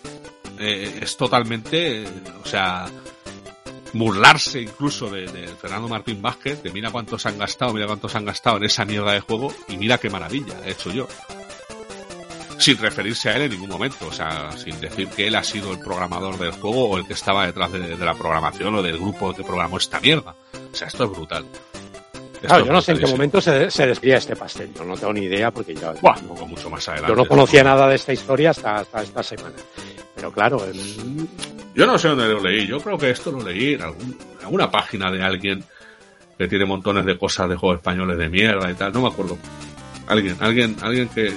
eh, 0.60 1.00
es 1.02 1.18
totalmente, 1.18 2.04
eh, 2.04 2.08
o 2.44 2.48
sea, 2.48 2.86
burlarse 3.94 4.62
incluso 4.62 5.10
de, 5.10 5.28
de 5.28 5.48
Fernando 5.50 5.88
Martín 5.88 6.22
Vázquez, 6.22 6.64
de 6.64 6.72
mira 6.72 6.90
cuántos 6.92 7.26
han 7.26 7.38
gastado, 7.38 7.74
mira 7.74 7.86
cuántos 7.86 8.16
han 8.16 8.26
gastado 8.26 8.58
en 8.58 8.64
esa 8.64 8.86
mierda 8.86 9.12
de 9.12 9.20
juego 9.20 9.54
y 9.68 9.78
mira 9.78 9.98
qué 10.00 10.10
maravilla 10.10 10.56
he 10.66 10.72
hecho 10.72 10.92
yo. 10.92 11.08
Sin 12.64 12.78
referirse 12.78 13.30
a 13.30 13.36
él 13.36 13.42
en 13.44 13.52
ningún 13.52 13.70
momento, 13.70 14.08
o 14.08 14.12
sea, 14.12 14.52
sin 14.54 14.80
decir 14.80 15.08
que 15.10 15.28
él 15.28 15.36
ha 15.36 15.44
sido 15.44 15.74
el 15.74 15.80
programador 15.80 16.38
del 16.38 16.52
juego 16.52 16.90
o 16.90 16.98
el 16.98 17.06
que 17.06 17.14
estaba 17.14 17.46
detrás 17.46 17.72
de, 17.74 17.80
de 17.98 18.06
la 18.06 18.14
programación 18.14 18.74
o 18.76 18.82
del 18.82 18.98
grupo 18.98 19.34
que 19.34 19.44
programó 19.44 19.78
esta 19.78 20.00
mierda. 20.00 20.34
O 20.72 20.76
sea, 20.76 20.88
esto 20.88 21.04
es 21.04 21.10
brutal. 21.12 21.46
Esto 22.36 22.48
Claro, 22.48 22.66
yo 22.66 22.72
no 22.72 22.82
sé 22.82 22.94
en 22.94 23.00
qué 23.00 23.08
momento 23.08 23.42
se, 23.42 23.70
se 23.70 23.92
este 23.92 24.36
pastel. 24.36 24.74
Yo 24.74 24.84
no 24.86 24.96
tengo 24.96 25.12
ni 25.14 25.22
idea 25.22 25.52
porque 25.52 25.74
yo, 25.76 25.94
Buah, 26.02 26.16
poco 26.22 26.48
mucho 26.48 26.70
más 26.70 26.88
adelante. 26.88 27.12
yo 27.12 27.16
no 27.16 27.26
conocía 27.26 27.64
nada 27.66 27.88
de 27.90 27.96
esta 27.96 28.14
historia 28.14 28.52
hasta, 28.52 28.76
hasta 28.78 29.02
esta 29.04 29.24
semana. 29.24 29.56
Pero 30.16 30.32
claro, 30.32 30.64
el- 30.66 31.28
Yo 31.76 31.86
no 31.86 31.98
sé 31.98 32.08
dónde 32.10 32.28
lo 32.30 32.42
leí. 32.42 32.66
Yo 32.66 32.80
creo 32.80 32.98
que 32.98 33.10
esto 33.10 33.30
lo 33.32 33.42
leí 33.44 33.74
en, 33.74 33.82
algún- 33.82 34.18
en 34.40 34.46
alguna 34.46 34.72
página 34.72 35.12
de 35.12 35.22
alguien 35.22 35.64
que 36.38 36.48
tiene 36.48 36.66
montones 36.66 37.06
de 37.06 37.18
cosas 37.18 37.50
de 37.50 37.56
juegos 37.58 37.80
españoles 37.80 38.18
de 38.18 38.30
mierda 38.30 38.72
y 38.72 38.74
tal. 38.74 38.94
No 38.94 39.02
me 39.02 39.08
acuerdo. 39.10 39.38
Alguien, 40.08 40.38
alguien, 40.40 40.76
alguien 40.82 41.08
que 41.10 41.34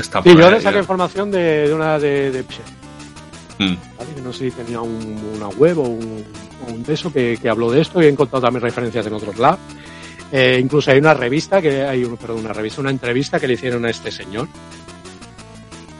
está 0.00 0.22
sí, 0.22 0.30
yo 0.36 0.50
le 0.50 0.60
saqué 0.60 0.78
información 0.78 1.30
de, 1.30 1.68
de 1.68 1.74
una 1.74 1.98
de, 1.98 2.30
de 2.30 2.44
Mm. 3.58 3.74
no 4.22 4.32
sé 4.34 4.50
si 4.50 4.50
tenía 4.50 4.80
un- 4.82 5.18
una 5.36 5.48
web 5.48 5.78
o 5.78 5.82
un, 5.82 6.24
o 6.68 6.72
un 6.72 6.82
de 6.82 6.92
eso 6.92 7.10
que, 7.12 7.38
que 7.40 7.48
habló 7.48 7.70
de 7.70 7.80
esto 7.80 8.02
y 8.02 8.04
he 8.04 8.08
encontrado 8.08 8.42
también 8.44 8.62
referencias 8.62 9.06
en 9.06 9.14
otros 9.14 9.38
lados. 9.38 9.58
Eh, 10.30 10.58
incluso 10.60 10.90
hay 10.90 10.98
una 10.98 11.14
revista 11.14 11.62
que 11.62 11.82
hay 11.84 12.04
un, 12.04 12.16
perdón, 12.18 12.40
una 12.40 12.52
revista, 12.52 12.80
una 12.82 12.90
entrevista 12.90 13.40
que 13.40 13.46
le 13.46 13.54
hicieron 13.54 13.86
a 13.86 13.90
este 13.90 14.10
señor, 14.10 14.46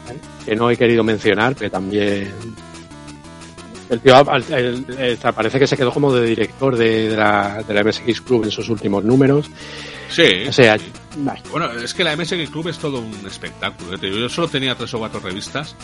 ¿vale? 0.05 0.19
que 0.45 0.55
no 0.55 0.69
he 0.69 0.77
querido 0.77 1.03
mencionar, 1.03 1.55
que 1.55 1.69
también 1.69 2.31
el 3.89 3.99
tío 4.01 4.15
al- 4.29 4.43
el- 4.53 4.85
el- 4.99 5.17
parece 5.17 5.57
que 5.59 5.65
se 5.67 5.77
quedó 5.77 5.91
como 5.91 6.13
de 6.13 6.25
director 6.27 6.75
de, 6.75 7.09
de 7.09 7.15
la, 7.17 7.63
de 7.67 7.73
la 7.73 7.83
MSX 7.83 8.21
Club 8.21 8.43
en 8.43 8.51
sus 8.51 8.69
últimos 8.69 9.03
números. 9.03 9.49
Sí. 10.09 10.43
O 10.47 10.51
sea, 10.53 10.77
Bueno, 11.51 11.71
es 11.71 11.93
que 11.93 12.03
la 12.03 12.15
MSX 12.15 12.49
Club 12.49 12.67
es 12.67 12.77
todo 12.77 12.99
un 12.99 13.25
espectáculo. 13.25 13.95
¿eh? 13.95 13.99
Yo 14.01 14.29
solo 14.29 14.47
tenía 14.47 14.75
tres 14.75 14.93
o 14.93 14.99
cuatro 14.99 15.19
revistas 15.19 15.75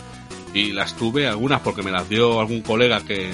y 0.52 0.72
las 0.72 0.96
tuve, 0.96 1.26
algunas 1.26 1.60
porque 1.60 1.82
me 1.82 1.90
las 1.90 2.08
dio 2.08 2.40
algún 2.40 2.62
colega 2.62 3.00
que, 3.04 3.32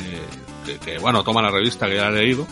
bueno, 1.01 1.23
toma 1.23 1.43
la 1.43 1.51
revista 1.51 1.87
que 1.87 1.97
ya 1.97 2.05
la 2.05 2.13
leído 2.13 2.47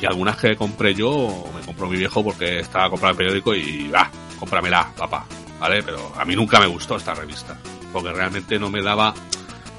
y 0.00 0.06
algunas 0.06 0.36
que 0.36 0.56
compré 0.56 0.94
yo 0.94 1.10
o 1.10 1.52
me 1.52 1.60
compró 1.62 1.88
mi 1.88 1.96
viejo 1.96 2.22
porque 2.22 2.60
estaba 2.60 2.86
a 2.86 2.90
comprar 2.90 3.12
el 3.12 3.16
periódico 3.16 3.54
y 3.54 3.88
va, 3.88 4.10
cómpramela, 4.38 4.92
papá, 4.96 5.26
¿vale? 5.58 5.82
Pero 5.82 6.12
a 6.16 6.24
mí 6.24 6.36
nunca 6.36 6.60
me 6.60 6.66
gustó 6.66 6.96
esta 6.96 7.14
revista 7.14 7.58
porque 7.92 8.12
realmente 8.12 8.58
no 8.58 8.70
me 8.70 8.82
daba 8.82 9.14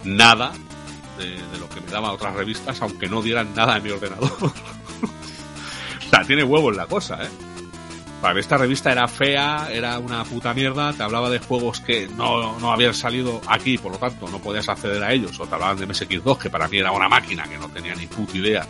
nada 0.04 0.52
de, 1.18 1.26
de 1.26 1.60
lo 1.60 1.70
que 1.70 1.80
me 1.82 1.92
daban 1.92 2.12
otras 2.12 2.36
revistas, 2.36 2.82
aunque 2.82 3.08
no 3.08 3.22
dieran 3.22 3.54
nada 3.56 3.78
en 3.78 3.84
mi 3.84 3.92
ordenador. 3.92 4.32
o 4.42 6.10
sea, 6.10 6.24
tiene 6.26 6.44
huevos 6.44 6.76
la 6.76 6.88
cosa, 6.88 7.24
¿eh? 7.24 7.30
Para 8.24 8.36
mí 8.36 8.40
esta 8.40 8.58
revista 8.58 8.90
era 8.90 9.06
fea, 9.10 9.68
era 9.70 10.00
una 10.00 10.24
puta 10.24 10.54
mierda, 10.54 10.94
te 10.94 11.04
hablaba 11.04 11.30
de 11.30 11.40
juegos 11.40 11.82
que 11.82 12.08
no, 12.08 12.58
no 12.58 12.72
habían 12.72 12.94
salido 12.94 13.42
aquí, 13.48 13.78
por 13.78 13.92
lo 13.92 13.98
tanto 13.98 14.30
no 14.30 14.40
podías 14.40 14.70
acceder 14.70 15.04
a 15.04 15.12
ellos, 15.12 15.38
o 15.42 15.46
te 15.46 15.54
hablaban 15.54 15.76
de 15.76 15.86
MSX2, 15.86 16.38
que 16.38 16.50
para 16.50 16.70
mí 16.70 16.78
era 16.78 16.94
una 16.94 17.10
máquina 17.10 17.44
que 17.44 17.58
no 17.58 17.68
tenía 17.68 17.94
ni 17.96 18.08
puta 18.08 18.38
idea, 18.38 18.66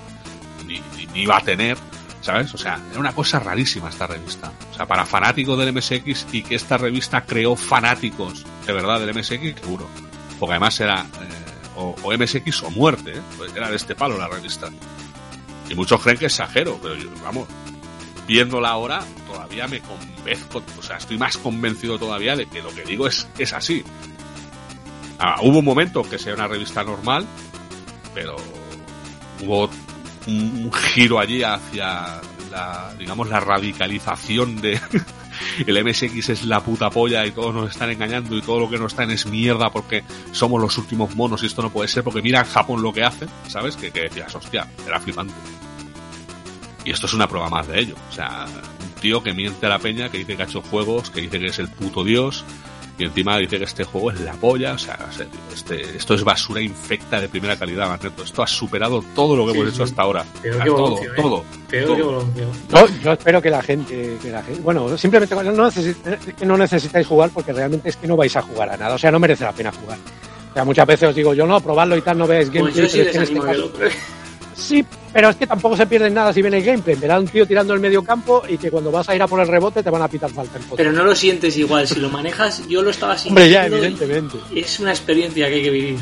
ni, 0.65 0.81
ni, 1.13 1.21
iba 1.21 1.37
a 1.37 1.41
tener, 1.41 1.77
¿sabes? 2.19 2.51
O 2.55 2.57
sea, 2.57 2.79
era 2.89 2.99
una 2.99 3.13
cosa 3.13 3.37
rarísima 3.37 3.89
esta 3.89 4.07
revista. 4.07 4.51
O 4.71 4.73
sea, 4.73 4.87
para 4.87 5.05
fanáticos 5.05 5.55
del 5.59 5.71
MSX 5.71 6.25
y 6.31 6.41
que 6.41 6.55
esta 6.55 6.79
revista 6.79 7.21
creó 7.21 7.55
fanáticos 7.55 8.43
de 8.65 8.73
verdad 8.73 9.01
del 9.01 9.13
MSX, 9.13 9.61
seguro. 9.61 9.87
porque 10.39 10.53
además 10.53 10.79
era 10.79 11.01
eh, 11.01 11.69
o, 11.75 11.95
MSX 12.11 12.63
o 12.63 12.71
muerte, 12.71 13.11
¿eh? 13.11 13.21
Pues 13.37 13.55
era 13.55 13.69
de 13.69 13.75
este 13.75 13.93
palo 13.93 14.17
la 14.17 14.27
revista. 14.27 14.71
Y 15.69 15.75
muchos 15.75 16.01
creen 16.01 16.17
que 16.17 16.25
exagero, 16.25 16.79
pero 16.81 16.95
vamos, 17.23 17.47
viéndola 18.27 18.69
ahora 18.69 19.01
todavía 19.27 19.67
me 19.67 19.81
convenzco, 19.81 20.63
o 20.79 20.83
sea, 20.83 20.97
estoy 20.97 21.17
más 21.17 21.37
convencido 21.37 21.97
todavía 21.97 22.35
de 22.35 22.45
que 22.45 22.61
lo 22.61 22.73
que 22.73 22.83
digo 22.83 23.07
es, 23.07 23.27
es 23.37 23.53
así. 23.53 23.83
Ah, 25.19 25.37
hubo 25.41 25.59
un 25.59 25.65
momento 25.65 26.03
que 26.03 26.17
sea 26.19 26.33
una 26.33 26.47
revista 26.47 26.83
normal, 26.83 27.25
pero 28.13 28.35
hubo 29.41 29.69
un, 30.27 30.71
giro 30.71 31.19
allí 31.19 31.43
hacia 31.43 32.21
la, 32.51 32.93
digamos, 32.97 33.29
la 33.29 33.39
radicalización 33.39 34.61
de 34.61 34.79
el 35.67 35.83
MSX 35.83 36.29
es 36.29 36.45
la 36.45 36.61
puta 36.61 36.89
polla 36.89 37.25
y 37.25 37.31
todos 37.31 37.53
nos 37.53 37.71
están 37.71 37.89
engañando 37.89 38.35
y 38.35 38.41
todo 38.41 38.59
lo 38.59 38.69
que 38.69 38.77
nos 38.77 38.93
están 38.93 39.11
es 39.11 39.25
mierda 39.25 39.69
porque 39.69 40.03
somos 40.31 40.61
los 40.61 40.77
últimos 40.77 41.15
monos 41.15 41.43
y 41.43 41.47
esto 41.47 41.61
no 41.61 41.71
puede 41.71 41.87
ser 41.87 42.03
porque 42.03 42.21
mira 42.21 42.39
en 42.39 42.45
Japón 42.45 42.81
lo 42.81 42.93
que 42.93 43.03
hacen, 43.03 43.29
¿sabes? 43.47 43.75
Que, 43.75 43.91
que 43.91 44.01
decías, 44.01 44.33
hostia, 44.35 44.67
era 44.85 44.99
flipante. 44.99 45.33
Y 46.85 46.91
esto 46.91 47.05
es 47.05 47.13
una 47.13 47.27
prueba 47.27 47.49
más 47.49 47.67
de 47.67 47.79
ello. 47.79 47.95
O 48.09 48.13
sea, 48.13 48.45
un 48.47 49.01
tío 49.01 49.23
que 49.23 49.33
miente 49.33 49.65
a 49.65 49.69
la 49.69 49.79
peña, 49.79 50.09
que 50.09 50.17
dice 50.19 50.35
que 50.35 50.43
ha 50.43 50.45
hecho 50.45 50.61
juegos, 50.61 51.09
que 51.09 51.21
dice 51.21 51.39
que 51.39 51.47
es 51.47 51.59
el 51.59 51.69
puto 51.69 52.03
dios, 52.03 52.43
y 52.99 53.05
encima 53.05 53.37
dice 53.37 53.57
que 53.57 53.63
este 53.63 53.83
juego 53.85 54.11
es 54.11 54.19
la 54.19 54.33
polla. 54.33 54.73
O 54.73 54.77
sea, 54.77 54.99
este, 55.53 55.81
esto 55.97 56.13
es 56.13 56.23
basura 56.23 56.61
infecta 56.61 57.19
de 57.21 57.27
primera 57.29 57.57
calidad, 57.57 57.87
Magneto. 57.87 58.23
Esto 58.23 58.43
ha 58.43 58.47
superado 58.47 59.03
todo 59.15 59.35
lo 59.35 59.45
que 59.47 59.53
Sí, 59.53 59.57
hemos 59.59 59.69
sí. 59.69 59.75
hecho 59.75 59.83
hasta 59.85 60.01
ahora. 60.01 60.25
Peor 60.41 60.57
que 60.63 60.69
todo, 60.69 60.77
Evolución, 60.87 61.11
¿eh? 61.13 61.21
todo. 61.21 61.45
Peor 61.69 61.85
todo. 61.85 61.95
que 61.95 62.01
Evolución. 62.01 62.49
Yo, 62.69 62.87
yo 63.03 63.11
espero 63.13 63.41
que 63.41 63.49
la 63.49 63.61
gente, 63.63 64.17
que 64.21 64.29
la 64.29 64.43
gente, 64.43 64.61
bueno, 64.61 64.97
simplemente 64.97 65.33
no, 65.35 65.41
necesi- 65.69 65.95
es 66.27 66.33
que 66.35 66.45
no 66.45 66.57
necesitáis 66.57 67.07
jugar 67.07 67.29
porque 67.33 67.53
realmente 67.53 67.89
es 67.89 67.95
que 67.97 68.07
no 68.07 68.15
vais 68.17 68.35
a 68.35 68.41
jugar 68.41 68.69
a 68.69 68.77
nada, 68.77 68.93
o 68.95 68.97
sea, 68.97 69.09
no 69.09 69.19
merece 69.19 69.43
la 69.45 69.53
pena 69.53 69.71
jugar. 69.71 69.97
O 70.51 70.53
sea, 70.53 70.63
muchas 70.65 70.85
veces 70.85 71.09
os 71.09 71.15
digo, 71.15 71.33
yo 71.33 71.47
no, 71.47 71.59
probadlo 71.61 71.97
y 71.97 72.01
tal, 72.03 72.15
no 72.17 72.27
veáis 72.27 72.49
Pues 72.51 72.61
gameplay, 72.61 72.83
yo 72.83 72.89
sí 72.89 72.97
pero 72.99 73.09
es 73.09 73.11
que 73.11 73.17
en 73.17 73.21
les 73.21 73.29
este 73.29 73.39
animo 73.39 73.43
a 73.43 73.51
que 73.51 73.57
lo 73.57 73.89
sí, 74.55 74.85
pero 75.11 75.29
es 75.29 75.35
que 75.35 75.47
tampoco 75.47 75.77
se 75.77 75.85
pierde 75.87 76.09
nada 76.09 76.33
si 76.33 76.41
ven 76.41 76.53
el 76.53 76.63
gameplay. 76.63 76.95
Verá 76.95 77.19
un 77.19 77.27
tío 77.27 77.45
tirando 77.47 77.73
el 77.73 77.79
medio 77.79 78.03
campo 78.03 78.43
y 78.47 78.57
que 78.57 78.71
cuando 78.71 78.91
vas 78.91 79.07
a 79.09 79.15
ir 79.15 79.21
a 79.21 79.27
por 79.27 79.39
el 79.39 79.47
rebote 79.47 79.83
te 79.83 79.89
van 79.89 80.01
a 80.01 80.07
pitar 80.07 80.31
falta 80.31 80.57
en 80.57 80.63
Pero 80.75 80.91
no 80.91 81.03
lo 81.03 81.15
sientes 81.15 81.57
igual. 81.57 81.87
Si 81.87 81.99
lo 81.99 82.09
manejas, 82.09 82.67
yo 82.67 82.81
lo 82.81 82.89
estaba 82.89 83.15
Hombre, 83.27 83.49
ya, 83.49 83.63
sintiendo 83.63 83.85
evidentemente. 83.85 84.37
Es 84.55 84.79
una 84.79 84.91
experiencia 84.91 85.47
que 85.47 85.55
hay 85.55 85.63
que 85.63 85.69
vivir. 85.69 85.99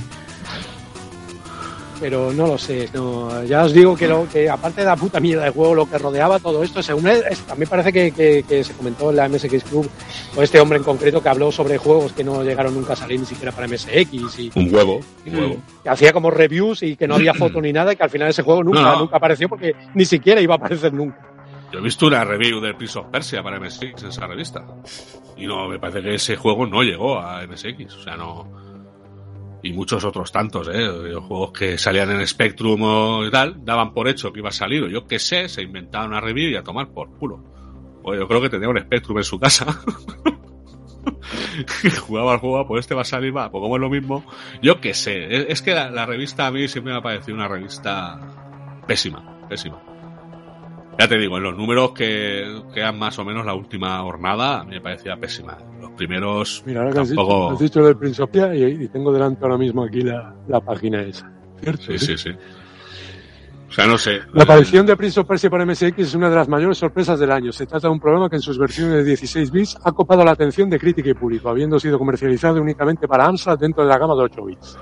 Pero 2.01 2.33
no 2.33 2.47
lo 2.47 2.57
sé. 2.57 2.89
No, 2.93 3.43
ya 3.45 3.63
os 3.63 3.71
digo 3.73 3.95
que, 3.95 4.07
lo, 4.07 4.27
que 4.27 4.49
aparte 4.49 4.81
de 4.81 4.87
la 4.87 4.95
puta 4.97 5.19
mierda 5.21 5.45
de 5.45 5.51
juego, 5.51 5.75
lo 5.75 5.89
que 5.89 5.97
rodeaba 5.97 6.39
todo 6.39 6.63
esto, 6.63 6.81
según 6.83 7.07
él, 7.07 7.23
es- 7.29 7.39
también 7.41 7.69
parece 7.69 7.93
que, 7.93 8.11
que- 8.11 8.43
que 8.43 8.63
se 8.63 8.73
comentó 8.73 9.11
en 9.11 9.15
la 9.17 9.29
MSX 9.29 9.63
Club, 9.63 9.89
o 10.35 10.41
este 10.41 10.59
hombre 10.59 10.79
en 10.79 10.83
concreto 10.83 11.21
que 11.23 11.29
habló 11.29 11.51
sobre 11.51 11.77
juegos 11.77 12.11
que 12.13 12.23
no 12.23 12.43
llegaron 12.43 12.73
nunca 12.73 12.93
a 12.93 12.95
salir 12.97 13.19
ni 13.19 13.25
siquiera 13.25 13.51
para 13.53 13.67
MSX 13.67 14.39
y 14.39 14.51
Un 14.55 14.73
huevo, 14.73 14.99
un 15.25 15.33
Mm. 15.33 15.37
huevo. 15.39 15.55
que 15.83 15.89
hacía 15.89 16.11
como 16.11 16.31
reviews 16.31 16.83
y 16.83 16.95
que 16.97 17.07
no 17.07 17.15
había 17.15 17.33
foto 17.33 17.61
ni 17.61 17.71
nada 17.71 17.93
y 17.93 17.95
que 17.95 18.03
al 18.03 18.09
final 18.09 18.29
ese 18.29 18.41
juego 18.41 18.63
nunca, 18.63 18.81
No, 18.81 18.91
no. 18.93 18.99
nunca 19.01 19.17
apareció 19.17 19.47
porque 19.47 19.73
ni 19.93 20.03
siquiera 20.05 20.41
iba 20.41 20.55
a 20.55 20.57
aparecer 20.57 20.91
nunca. 20.91 21.27
Yo 21.71 21.79
he 21.79 21.81
visto 21.83 22.07
una 22.07 22.25
review 22.25 22.59
del 22.59 22.75
Prince 22.75 22.99
of 22.99 23.05
Persia 23.07 23.41
para 23.41 23.57
MSX 23.57 24.03
en 24.03 24.09
esa 24.09 24.27
revista. 24.27 24.65
Y 25.37 25.47
no, 25.47 25.69
me 25.69 25.79
parece 25.79 26.01
que 26.01 26.15
ese 26.15 26.35
juego 26.35 26.65
no 26.67 26.81
llegó 26.83 27.17
a 27.17 27.41
MSX. 27.47 27.95
O 27.95 28.03
sea, 28.03 28.17
no. 28.17 28.70
Y 29.63 29.73
muchos 29.73 30.03
otros 30.03 30.31
tantos, 30.31 30.69
¿eh? 30.73 30.87
Juegos 31.27 31.51
que 31.51 31.77
salían 31.77 32.09
en 32.11 32.25
Spectrum 32.25 32.81
o 32.81 33.29
tal, 33.29 33.63
daban 33.63 33.93
por 33.93 34.07
hecho 34.07 34.33
que 34.33 34.39
iba 34.39 34.49
a 34.49 34.53
salir. 34.53 34.83
O 34.83 34.87
yo 34.87 35.05
qué 35.07 35.19
sé, 35.19 35.47
se 35.49 35.61
inventaban 35.61 36.09
una 36.09 36.21
review 36.21 36.49
y 36.49 36.55
a 36.55 36.63
tomar 36.63 36.89
por 36.89 37.09
culo. 37.17 37.43
O 38.03 38.15
yo 38.15 38.27
creo 38.27 38.41
que 38.41 38.49
tenía 38.49 38.69
un 38.69 38.79
Spectrum 38.79 39.17
en 39.17 39.23
su 39.23 39.39
casa. 39.39 39.65
Y 41.83 41.89
Jugaba 41.89 42.33
al 42.33 42.39
juego, 42.39 42.67
pues 42.67 42.81
este 42.81 42.95
va 42.95 43.01
a 43.01 43.05
salir, 43.05 43.35
va, 43.35 43.49
pues 43.49 43.61
como 43.61 43.75
es 43.75 43.81
lo 43.81 43.89
mismo. 43.89 44.23
Yo 44.61 44.79
qué 44.79 44.93
sé, 44.93 45.51
es 45.51 45.61
que 45.61 45.73
la, 45.73 45.89
la 45.89 46.05
revista 46.05 46.47
a 46.47 46.51
mí 46.51 46.67
siempre 46.67 46.93
me 46.93 46.99
ha 46.99 47.01
parecido 47.01 47.35
una 47.35 47.47
revista 47.47 48.19
pésima, 48.87 49.47
pésima. 49.47 49.90
Ya 50.99 51.07
te 51.07 51.17
digo, 51.17 51.37
en 51.37 51.43
los 51.43 51.57
números 51.57 51.91
que 51.91 52.61
quedan 52.73 52.99
más 52.99 53.17
o 53.17 53.25
menos 53.25 53.45
la 53.45 53.53
última 53.53 53.99
jornada, 54.01 54.61
a 54.61 54.63
mí 54.63 54.71
me 54.75 54.81
parecía 54.81 55.15
pésima. 55.17 55.57
Los 55.79 55.91
primeros 55.91 56.63
Mira, 56.65 56.81
ahora 56.81 56.93
que 56.93 56.99
has 56.99 57.09
dicho, 57.09 57.21
tampoco. 57.21 57.51
has 57.51 57.59
dicho 57.59 57.83
del 57.83 57.97
Persia 57.97 58.55
y, 58.55 58.83
y 58.83 58.87
tengo 58.89 59.11
delante 59.11 59.43
ahora 59.43 59.57
mismo 59.57 59.83
aquí 59.83 60.01
la, 60.01 60.35
la 60.47 60.59
página 60.59 61.01
esa. 61.01 61.31
¿Cierto? 61.61 61.83
Sí, 61.83 61.97
sí, 61.97 62.17
sí. 62.17 62.29
O 63.69 63.73
sea, 63.73 63.87
no 63.87 63.97
sé. 63.97 64.19
La 64.33 64.43
aparición 64.43 64.85
de 64.85 64.97
Prince 64.97 65.17
of 65.21 65.27
Persia 65.27 65.49
para 65.49 65.65
MSX 65.65 65.97
es 65.97 66.13
una 66.13 66.29
de 66.29 66.35
las 66.35 66.49
mayores 66.49 66.77
sorpresas 66.77 67.17
del 67.17 67.31
año. 67.31 67.53
Se 67.53 67.65
trata 67.65 67.87
de 67.87 67.93
un 67.93 68.01
programa 68.01 68.29
que 68.29 68.35
en 68.35 68.41
sus 68.41 68.57
versiones 68.57 68.95
de 68.95 69.03
16 69.05 69.49
bits 69.49 69.77
ha 69.81 69.93
copado 69.93 70.25
la 70.25 70.31
atención 70.31 70.69
de 70.69 70.77
crítica 70.77 71.09
y 71.09 71.13
público, 71.13 71.47
habiendo 71.47 71.79
sido 71.79 71.97
comercializado 71.97 72.61
únicamente 72.61 73.07
para 73.07 73.25
Amstrad 73.25 73.57
dentro 73.57 73.83
de 73.83 73.89
la 73.89 73.97
gama 73.97 74.13
de 74.15 74.23
8 74.23 74.43
bits. 74.43 74.77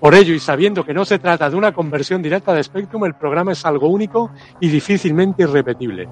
Por 0.00 0.14
ello, 0.14 0.32
y 0.32 0.38
sabiendo 0.40 0.82
que 0.84 0.94
no 0.94 1.04
se 1.04 1.18
trata 1.18 1.50
de 1.50 1.56
una 1.56 1.72
conversión 1.72 2.22
directa 2.22 2.54
de 2.54 2.62
Spectrum, 2.64 3.04
el 3.04 3.14
programa 3.14 3.52
es 3.52 3.64
algo 3.66 3.88
único 3.88 4.30
y 4.58 4.68
difícilmente 4.68 5.42
irrepetible, 5.42 6.08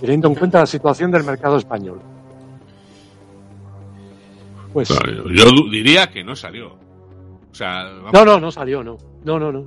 teniendo 0.00 0.28
en 0.28 0.34
cuenta 0.34 0.60
la 0.60 0.66
situación 0.66 1.10
del 1.10 1.24
mercado 1.24 1.56
español. 1.56 2.00
Pues, 4.72 4.88
Yo, 4.88 5.44
diría 5.70 6.08
que 6.10 6.22
no 6.22 6.36
salió. 6.36 6.74
O 7.50 7.54
sea, 7.54 7.84
vamos, 7.84 8.12
no, 8.12 8.24
no, 8.24 8.40
no 8.40 8.50
salió, 8.52 8.84
no. 8.84 8.98
No, 9.24 9.38
no, 9.38 9.50
no. 9.50 9.64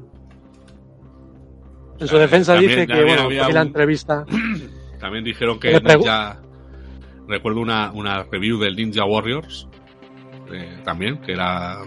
En 1.99 2.07
su 2.07 2.15
sea, 2.15 2.19
defensa 2.19 2.53
también- 2.53 2.71
dice 2.79 2.87
que, 2.87 3.03
bueno, 3.03 3.27
que 3.27 3.35
la 3.35 3.47
un- 3.61 3.67
entrevista... 3.67 4.25
también 4.99 5.23
dijeron 5.23 5.59
que 5.59 5.79
Ninja. 5.79 6.39
Recuerdo 7.27 7.61
una, 7.61 7.91
una 7.91 8.23
review 8.23 8.59
del 8.59 8.75
Ninja 8.75 9.03
Warriors. 9.05 9.67
eh, 10.53 10.79
también, 10.83 11.17
que 11.19 11.33
era. 11.33 11.79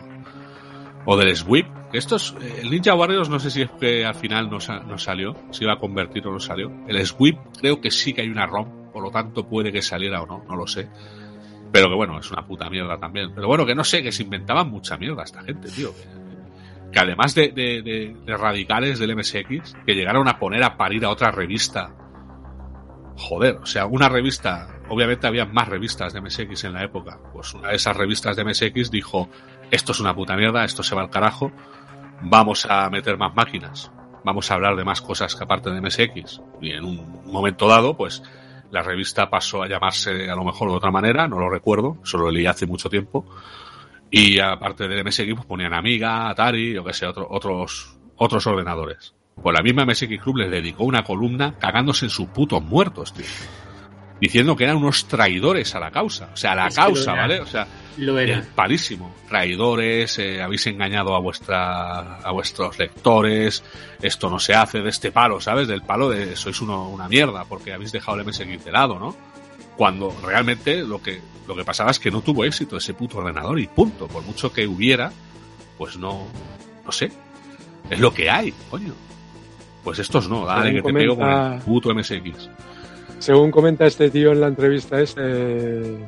O 1.06 1.16
del 1.16 1.34
Sweep. 1.36 1.66
Estos. 1.92 2.34
eh, 2.40 2.60
El 2.62 2.70
Ninja 2.70 2.94
Warriors 2.94 3.28
no 3.28 3.38
sé 3.38 3.50
si 3.50 3.62
es 3.62 3.70
que 3.70 4.04
al 4.04 4.14
final 4.16 4.50
no, 4.50 4.58
no 4.86 4.98
salió. 4.98 5.34
Si 5.52 5.64
iba 5.64 5.74
a 5.74 5.78
convertir 5.78 6.26
o 6.26 6.32
no 6.32 6.40
salió. 6.40 6.70
El 6.88 7.04
Sweep 7.06 7.38
creo 7.60 7.80
que 7.80 7.90
sí 7.90 8.12
que 8.12 8.22
hay 8.22 8.28
una 8.28 8.46
ROM. 8.46 8.90
Por 8.92 9.02
lo 9.02 9.10
tanto 9.10 9.46
puede 9.48 9.70
que 9.72 9.82
saliera 9.82 10.22
o 10.22 10.26
no. 10.26 10.44
No 10.48 10.56
lo 10.56 10.66
sé. 10.66 10.88
Pero 11.72 11.88
que 11.88 11.94
bueno, 11.94 12.18
es 12.18 12.30
una 12.30 12.44
puta 12.46 12.68
mierda 12.70 12.96
también. 12.98 13.32
Pero 13.34 13.46
bueno, 13.46 13.64
que 13.66 13.74
no 13.74 13.84
sé, 13.84 14.02
que 14.02 14.10
se 14.12 14.22
inventaban 14.24 14.68
mucha 14.70 14.96
mierda 14.96 15.22
esta 15.22 15.42
gente, 15.42 15.68
tío. 15.70 15.90
Que, 15.94 16.92
que 16.92 16.98
además 16.98 17.34
de, 17.34 17.48
de- 17.52 17.82
de- 17.82 18.16
de 18.24 18.36
radicales 18.36 18.98
del 18.98 19.14
MSX, 19.16 19.74
que 19.86 19.94
llegaron 19.94 20.26
a 20.28 20.38
poner 20.38 20.62
a 20.64 20.76
parir 20.76 21.04
a 21.04 21.10
otra 21.10 21.30
revista. 21.30 21.92
Joder, 23.18 23.56
o 23.56 23.66
sea, 23.66 23.86
una 23.86 24.08
revista, 24.10 24.68
obviamente 24.90 25.26
había 25.26 25.46
más 25.46 25.68
revistas 25.68 26.12
de 26.12 26.20
MSX 26.20 26.64
en 26.64 26.74
la 26.74 26.84
época. 26.84 27.18
Pues 27.32 27.54
una 27.54 27.70
de 27.70 27.76
esas 27.76 27.96
revistas 27.96 28.36
de 28.36 28.44
MSX 28.44 28.90
dijo, 28.90 29.28
esto 29.70 29.92
es 29.92 30.00
una 30.00 30.14
puta 30.14 30.36
mierda, 30.36 30.64
esto 30.64 30.82
se 30.82 30.94
va 30.94 31.02
al 31.02 31.10
carajo, 31.10 31.52
vamos 32.22 32.66
a 32.68 32.88
meter 32.90 33.16
más 33.18 33.34
máquinas, 33.34 33.90
vamos 34.24 34.50
a 34.50 34.54
hablar 34.54 34.76
de 34.76 34.84
más 34.84 35.00
cosas 35.00 35.34
que 35.34 35.44
aparte 35.44 35.70
de 35.70 35.80
MSX. 35.80 36.40
Y 36.60 36.72
en 36.72 36.84
un 36.84 37.22
momento 37.26 37.68
dado, 37.68 37.96
pues 37.96 38.22
la 38.70 38.82
revista 38.82 39.28
pasó 39.30 39.62
a 39.62 39.68
llamarse 39.68 40.30
a 40.30 40.34
lo 40.34 40.44
mejor 40.44 40.68
de 40.70 40.76
otra 40.76 40.90
manera, 40.90 41.28
no 41.28 41.38
lo 41.38 41.48
recuerdo, 41.50 41.98
solo 42.02 42.24
lo 42.24 42.30
leí 42.30 42.46
hace 42.46 42.66
mucho 42.66 42.88
tiempo. 42.88 43.26
Y 44.10 44.38
aparte 44.38 44.86
del 44.88 45.04
MSX, 45.04 45.34
pues 45.34 45.46
ponían 45.46 45.74
Amiga, 45.74 46.28
Atari, 46.28 46.76
o 46.78 46.84
que 46.84 46.92
sé, 46.92 47.06
otro- 47.06 47.26
otros, 47.28 47.96
otros 48.16 48.46
ordenadores. 48.46 49.14
Pues 49.42 49.54
la 49.54 49.62
misma 49.62 49.84
MSX 49.84 50.22
Club 50.22 50.36
les 50.38 50.50
dedicó 50.50 50.84
una 50.84 51.02
columna 51.04 51.54
cagándose 51.58 52.06
en 52.06 52.10
sus 52.10 52.28
putos 52.28 52.62
muertos, 52.62 53.12
tío. 53.12 53.26
Diciendo 54.20 54.56
que 54.56 54.64
eran 54.64 54.76
unos 54.76 55.06
traidores 55.06 55.74
a 55.74 55.80
la 55.80 55.90
causa. 55.90 56.30
O 56.32 56.36
sea, 56.36 56.52
a 56.52 56.54
la 56.54 56.66
Es 56.68 56.74
causa. 56.76 57.12
¿vale? 57.12 57.40
O 57.40 57.46
sea, 57.46 57.66
Lo 57.98 58.18
era. 58.18 58.42
parísimo. 58.54 59.14
Traidores, 59.28 60.18
eh, 60.18 60.40
habéis 60.40 60.66
engañado 60.68 61.14
a 61.14 61.18
vuestra, 61.20 62.16
a 62.16 62.32
vuestros 62.32 62.78
lectores, 62.78 63.62
esto 64.00 64.30
no 64.30 64.38
se 64.38 64.54
hace 64.54 64.80
de 64.80 64.88
este 64.88 65.12
palo, 65.12 65.40
¿sabes? 65.40 65.68
Del 65.68 65.82
palo 65.82 66.08
de 66.08 66.34
sois 66.34 66.60
uno, 66.62 66.88
una 66.88 67.08
mierda 67.08 67.44
porque 67.44 67.72
habéis 67.74 67.92
dejado 67.92 68.18
el 68.18 68.26
MSX 68.26 68.64
de 68.64 68.72
lado, 68.72 68.98
¿no? 68.98 69.14
Cuando 69.76 70.14
realmente 70.24 70.82
lo 70.82 71.02
que, 71.02 71.20
lo 71.46 71.54
que 71.54 71.64
pasaba 71.64 71.90
es 71.90 71.98
que 71.98 72.10
no 72.10 72.22
tuvo 72.22 72.44
éxito 72.44 72.78
ese 72.78 72.94
puto 72.94 73.18
ordenador 73.18 73.60
y 73.60 73.66
punto. 73.66 74.08
Por 74.08 74.22
mucho 74.22 74.50
que 74.50 74.66
hubiera, 74.66 75.12
pues 75.76 75.98
no, 75.98 76.26
no 76.86 76.92
sé. 76.92 77.12
Es 77.90 78.00
lo 78.00 78.14
que 78.14 78.30
hay, 78.30 78.52
coño. 78.70 78.94
Pues 79.84 79.98
estos 79.98 80.28
no, 80.28 80.46
dale 80.46 80.72
que 80.72 80.82
te 80.82 80.92
pego 80.92 81.16
con 81.16 81.28
el 81.28 81.60
puto 81.60 81.94
MSX. 81.94 82.48
Según 83.18 83.50
comenta 83.50 83.86
este 83.86 84.10
tío 84.10 84.32
en 84.32 84.40
la 84.40 84.48
entrevista, 84.48 85.00
este 85.00 85.98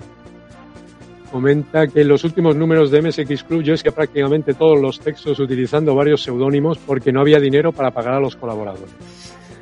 comenta 1.30 1.86
que 1.86 2.01
en 2.01 2.09
los 2.09 2.24
últimos 2.24 2.56
números 2.56 2.90
de 2.90 3.02
MSX 3.02 3.44
Club 3.44 3.62
yo 3.62 3.74
es 3.74 3.82
que 3.82 3.93
prácticamente 3.93 4.55
todos 4.55 4.80
los 4.80 4.98
textos 4.98 5.39
utilizando 5.39 5.94
varios 5.94 6.22
seudónimos 6.22 6.78
porque 6.78 7.12
no 7.12 7.20
había 7.20 7.39
dinero 7.39 7.70
para 7.72 7.90
pagar 7.90 8.14
a 8.14 8.20
los 8.20 8.36
colaboradores. 8.36 8.94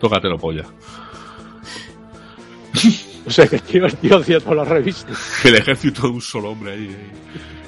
Tócatelo, 0.01 0.39
polla. 0.39 0.65
O 3.27 3.31
sea 3.31 3.49
que 3.49 3.57
el 3.57 3.63
tío, 3.63 3.85
el 3.85 3.97
tío 3.97 4.19
hacía 4.19 4.39
todas 4.39 4.59
las 4.59 4.69
revistas. 4.69 5.45
el 5.45 5.57
ejército 5.57 6.03
de 6.03 6.09
un 6.11 6.21
solo 6.21 6.51
hombre 6.51 6.75
ahí. 6.75 6.87
ahí. 6.87 7.11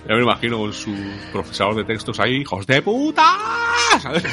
Ya 0.09 0.15
me 0.15 0.23
imagino 0.23 0.59
con 0.59 0.73
su 0.73 0.95
procesador 1.33 1.75
de 1.77 1.85
textos 1.85 2.21
ahí, 2.21 2.37
hijos 2.37 2.65
de 2.65 2.81
puta, 2.81 3.37
¿sabes? 4.01 4.23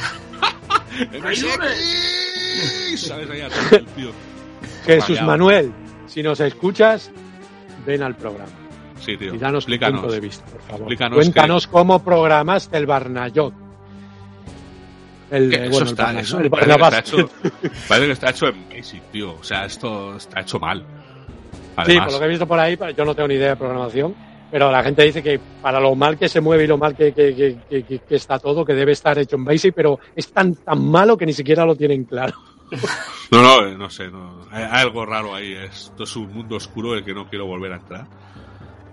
¿sabes? 2.96 3.30
Ahí 3.30 3.42
atrás 3.42 3.74
el 3.74 3.86
tío. 3.88 4.12
Jesús. 4.86 5.22
Manuel, 5.22 5.72
si 6.08 6.22
nos 6.24 6.40
escuchas, 6.40 7.12
ven 7.86 8.04
al 8.04 8.16
programa. 8.16 8.52
Sí, 9.00 9.18
tío. 9.18 9.34
Y 9.36 9.38
danos 9.38 9.66
tu 9.66 9.72
Explícanos. 9.72 10.02
punto 10.02 10.14
de 10.14 10.20
vista, 10.22 10.46
por 10.46 10.62
favor. 10.62 10.80
Explícanos 10.82 11.16
Cuéntanos 11.18 11.68
cómo 11.68 12.04
programaste 12.04 12.78
el 12.78 12.86
Barnayot. 12.86 13.54
El, 15.32 15.50
Que 15.50 15.56
eso 15.66 15.70
bueno, 15.72 15.78
el 15.86 15.88
está, 15.92 16.04
Barnayot, 16.04 16.24
eso 16.26 16.40
el 16.40 16.50
parece, 16.50 16.68
que 16.78 16.84
está 16.86 17.00
hecho, 17.00 17.30
parece 17.90 18.06
que 18.08 18.12
está 18.14 18.30
hecho 18.30 18.48
en 18.48 18.70
Basic, 18.70 19.02
tío. 19.12 19.34
O 19.40 19.44
sea, 19.44 19.66
esto 19.66 20.16
está 20.16 20.42
hecho 20.42 20.60
mal. 20.60 20.84
Sí, 21.86 21.98
por 22.00 22.12
lo 22.14 22.20
que 22.20 22.26
he 22.26 22.30
visto 22.30 22.48
por 22.48 22.60
ahí, 22.60 22.78
yo 22.96 23.04
no 23.06 23.14
tengo 23.16 23.28
ni 23.28 23.36
idea 23.36 23.50
de 23.50 23.56
programación, 23.58 24.16
pero 24.50 24.72
la 24.72 24.82
gente 24.82 25.04
dice 25.04 25.22
que 25.22 25.40
para 25.62 25.80
lo 25.80 25.94
mal 25.96 26.18
que 26.18 26.30
se 26.30 26.40
mueve 26.40 26.64
y 26.64 26.68
lo 26.68 26.78
mal 26.78 26.96
que- 26.96 27.12
que- 27.12 27.58
que- 27.70 28.00
que 28.00 28.16
está 28.16 28.40
todo, 28.40 28.64
que 28.64 28.74
debe 28.74 28.94
estar 28.94 29.18
hecho 29.20 29.36
en 29.36 29.44
Basic, 29.44 29.74
pero 29.76 30.00
es 30.16 30.32
tan, 30.32 30.56
tan 30.56 30.82
malo 30.86 31.18
que 31.18 31.26
ni 31.26 31.34
siquiera 31.34 31.66
lo 31.66 31.76
tienen 31.76 32.06
claro. 32.06 32.34
No, 33.32 33.42
no, 33.42 33.68
eh, 33.68 33.76
no 33.78 33.90
sé, 33.90 34.08
no. 34.10 34.46
Hay, 34.52 34.64
algo 34.64 35.06
raro 35.06 35.34
ahí. 35.36 35.54
Esto 35.54 36.04
es 36.04 36.16
un 36.16 36.32
mundo 36.32 36.56
oscuro 36.58 36.94
en 36.94 37.00
el 37.00 37.06
que 37.06 37.14
no 37.14 37.28
quiero 37.28 37.46
volver 37.48 37.74
a 37.74 37.78
entrar. 37.78 38.08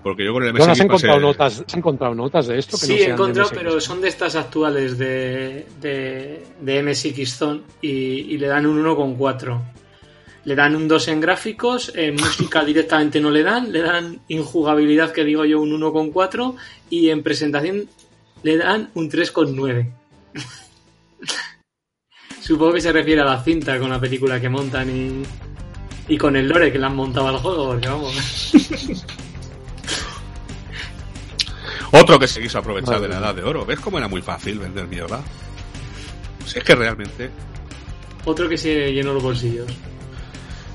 Porque 0.02 0.24
yo 0.24 0.32
con 0.32 0.42
el 0.42 0.52
¿No 0.52 0.64
has 0.64 0.70
MSX 0.70 0.80
encontrado 0.80 1.18
pasé- 1.18 1.22
notas, 1.22 1.64
has 1.66 1.74
encontrado 1.74 2.14
notas 2.14 2.46
de 2.48 2.58
esto? 2.58 2.76
Que 2.78 2.86
Sí, 2.86 2.92
no 2.94 2.98
he 2.98 3.04
encontrado, 3.10 3.48
MSX? 3.50 3.58
pero 3.58 3.80
son 3.80 4.00
de 4.00 4.08
estas 4.08 4.34
actuales 4.34 4.98
de, 4.98 5.66
de, 5.80 6.44
de 6.60 6.82
MSX 6.82 7.36
Zone 7.36 7.60
y, 7.82 7.88
y 7.90 8.38
le 8.38 8.48
dan 8.48 8.66
un 8.66 8.82
1,4. 8.82 9.60
Le 10.44 10.56
dan 10.56 10.74
un 10.74 10.88
2 10.88 11.08
en 11.08 11.20
gráficos, 11.20 11.92
en 11.94 12.14
música 12.16 12.64
directamente 12.64 13.20
no 13.20 13.30
le 13.30 13.44
dan, 13.44 13.70
le 13.70 13.80
dan 13.82 14.20
injugabilidad, 14.28 15.12
que 15.12 15.24
digo 15.24 15.44
yo, 15.44 15.60
un 15.60 15.70
1,4 15.80 16.56
y 16.90 17.10
en 17.10 17.22
presentación 17.22 17.88
le 18.42 18.56
dan 18.56 18.90
un 18.94 19.08
3,9. 19.08 19.92
Supongo 22.43 22.73
que 22.74 22.81
se 22.81 22.93
refiere 22.93 23.20
a 23.20 23.24
la 23.24 23.43
cinta 23.43 23.78
con 23.78 23.89
la 23.90 24.01
película 24.01 24.40
que 24.40 24.48
montan 24.48 24.90
y, 24.90 25.23
y 26.12 26.19
con 26.19 26.35
el 26.36 26.48
lore 26.48 26.73
que 26.73 26.78
le 26.78 26.86
han 26.86 26.97
montado 26.97 27.28
al 27.28 27.36
juego, 27.39 27.69
porque 27.69 27.89
vamos. 27.89 28.52
Otro 31.93 32.19
que 32.19 32.27
se 32.27 32.40
quiso 32.40 32.59
aprovechar 32.59 33.01
de 33.01 33.09
la 33.09 33.19
edad 33.19 33.35
de 33.35 33.43
oro. 33.43 33.64
¿Ves 33.66 33.78
cómo 33.81 33.98
era 33.98 34.09
muy 34.09 34.23
fácil 34.23 34.59
vender 34.59 34.86
mierda? 34.89 35.20
Si 36.47 36.59
es 36.59 36.64
que 36.64 36.74
realmente. 36.74 37.31
Otro 38.24 38.48
que 38.48 38.56
se 38.56 38.93
llenó 38.93 39.12
los 39.12 39.23
bolsillos. 39.23 39.66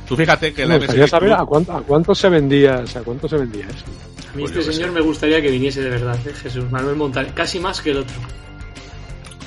Tú 0.07 0.15
fíjate 0.15 0.53
que 0.53 0.61
Me 0.61 0.69
la 0.73 0.77
gustaría 0.77 1.03
MSX 1.03 1.11
saber 1.11 1.29
Club- 1.31 1.39
a 1.41 1.45
cuánto, 1.45 1.73
a 1.73 1.81
cuánto 1.81 2.15
se 2.15 2.29
vendía, 2.29 2.79
o 2.83 2.87
sea, 2.87 3.01
a 3.01 3.03
cuánto 3.03 3.27
se 3.27 3.37
vendía 3.37 3.65
eso. 3.67 3.83
A 4.31 4.35
mí 4.37 4.43
Pues 4.43 4.55
este 4.55 4.71
señor 4.73 4.89
sé. 4.89 4.95
me 4.95 5.01
gustaría 5.01 5.41
que 5.41 5.51
viniese 5.51 5.81
de 5.81 5.89
verdad, 5.89 6.17
¿eh? 6.25 6.33
Jesús 6.33 6.69
Manuel 6.71 6.95
Montaner, 6.95 7.33
casi 7.33 7.59
más 7.59 7.81
que 7.81 7.91
el 7.91 7.97
otro. 7.97 8.15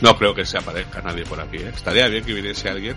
No 0.01 0.17
creo 0.17 0.35
que 0.35 0.45
se 0.47 0.57
aparezca 0.59 1.03
nadie 1.03 1.25
por 1.25 1.41
aquí. 1.41 1.59
¿eh? 1.59 1.73
Estaría 1.75 2.07
bien 2.09 2.25
que 2.25 2.33
viniese 2.33 2.69
alguien 2.69 2.97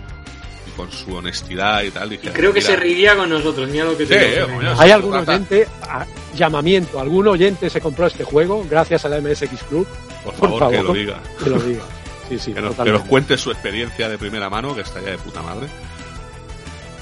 y 0.66 0.70
con 0.76 0.90
su 0.90 1.14
honestidad 1.14 1.82
y 1.82 1.90
tal. 1.90 2.08
Y 2.12 2.16
dijera, 2.16 2.32
creo 2.34 2.52
que 2.52 2.60
"Mira, 2.60 2.70
se 2.70 2.76
reiría 2.76 3.16
con 3.16 3.28
nosotros, 3.28 3.68
mira 3.68 3.84
lo 3.84 3.96
que 3.96 4.06
te 4.06 4.18
Sí, 4.18 4.34
digo. 4.36 4.46
coño, 4.56 4.74
Hay 4.80 4.90
algún 4.90 5.12
trata- 5.12 5.32
oyente, 5.32 5.68
a- 5.82 6.06
llamamiento, 6.34 6.98
algún 7.00 7.28
oyente 7.28 7.68
se 7.70 7.80
compró 7.80 8.06
este 8.06 8.24
juego 8.24 8.64
gracias 8.68 9.04
a 9.04 9.08
la 9.08 9.18
MSX 9.20 9.62
Club, 9.68 9.86
Por 10.24 10.34
por 10.34 10.58
favor, 10.58 10.70
que 10.76 10.82
lo 10.82 10.92
diga. 10.94 11.20
que 11.42 11.50
lo 11.50 11.58
diga. 11.60 11.82
Sí, 12.28 12.38
sí, 12.38 12.52
Que 12.54 12.60
nos, 12.62 12.74
que 12.74 12.90
nos 12.90 13.02
cuente 13.02 13.36
su 13.36 13.50
experiencia 13.50 14.08
de 14.08 14.16
primera 14.16 14.48
mano, 14.48 14.74
que 14.74 14.80
estaría 14.80 15.10
de 15.10 15.18
puta 15.18 15.42
madre. 15.42 15.68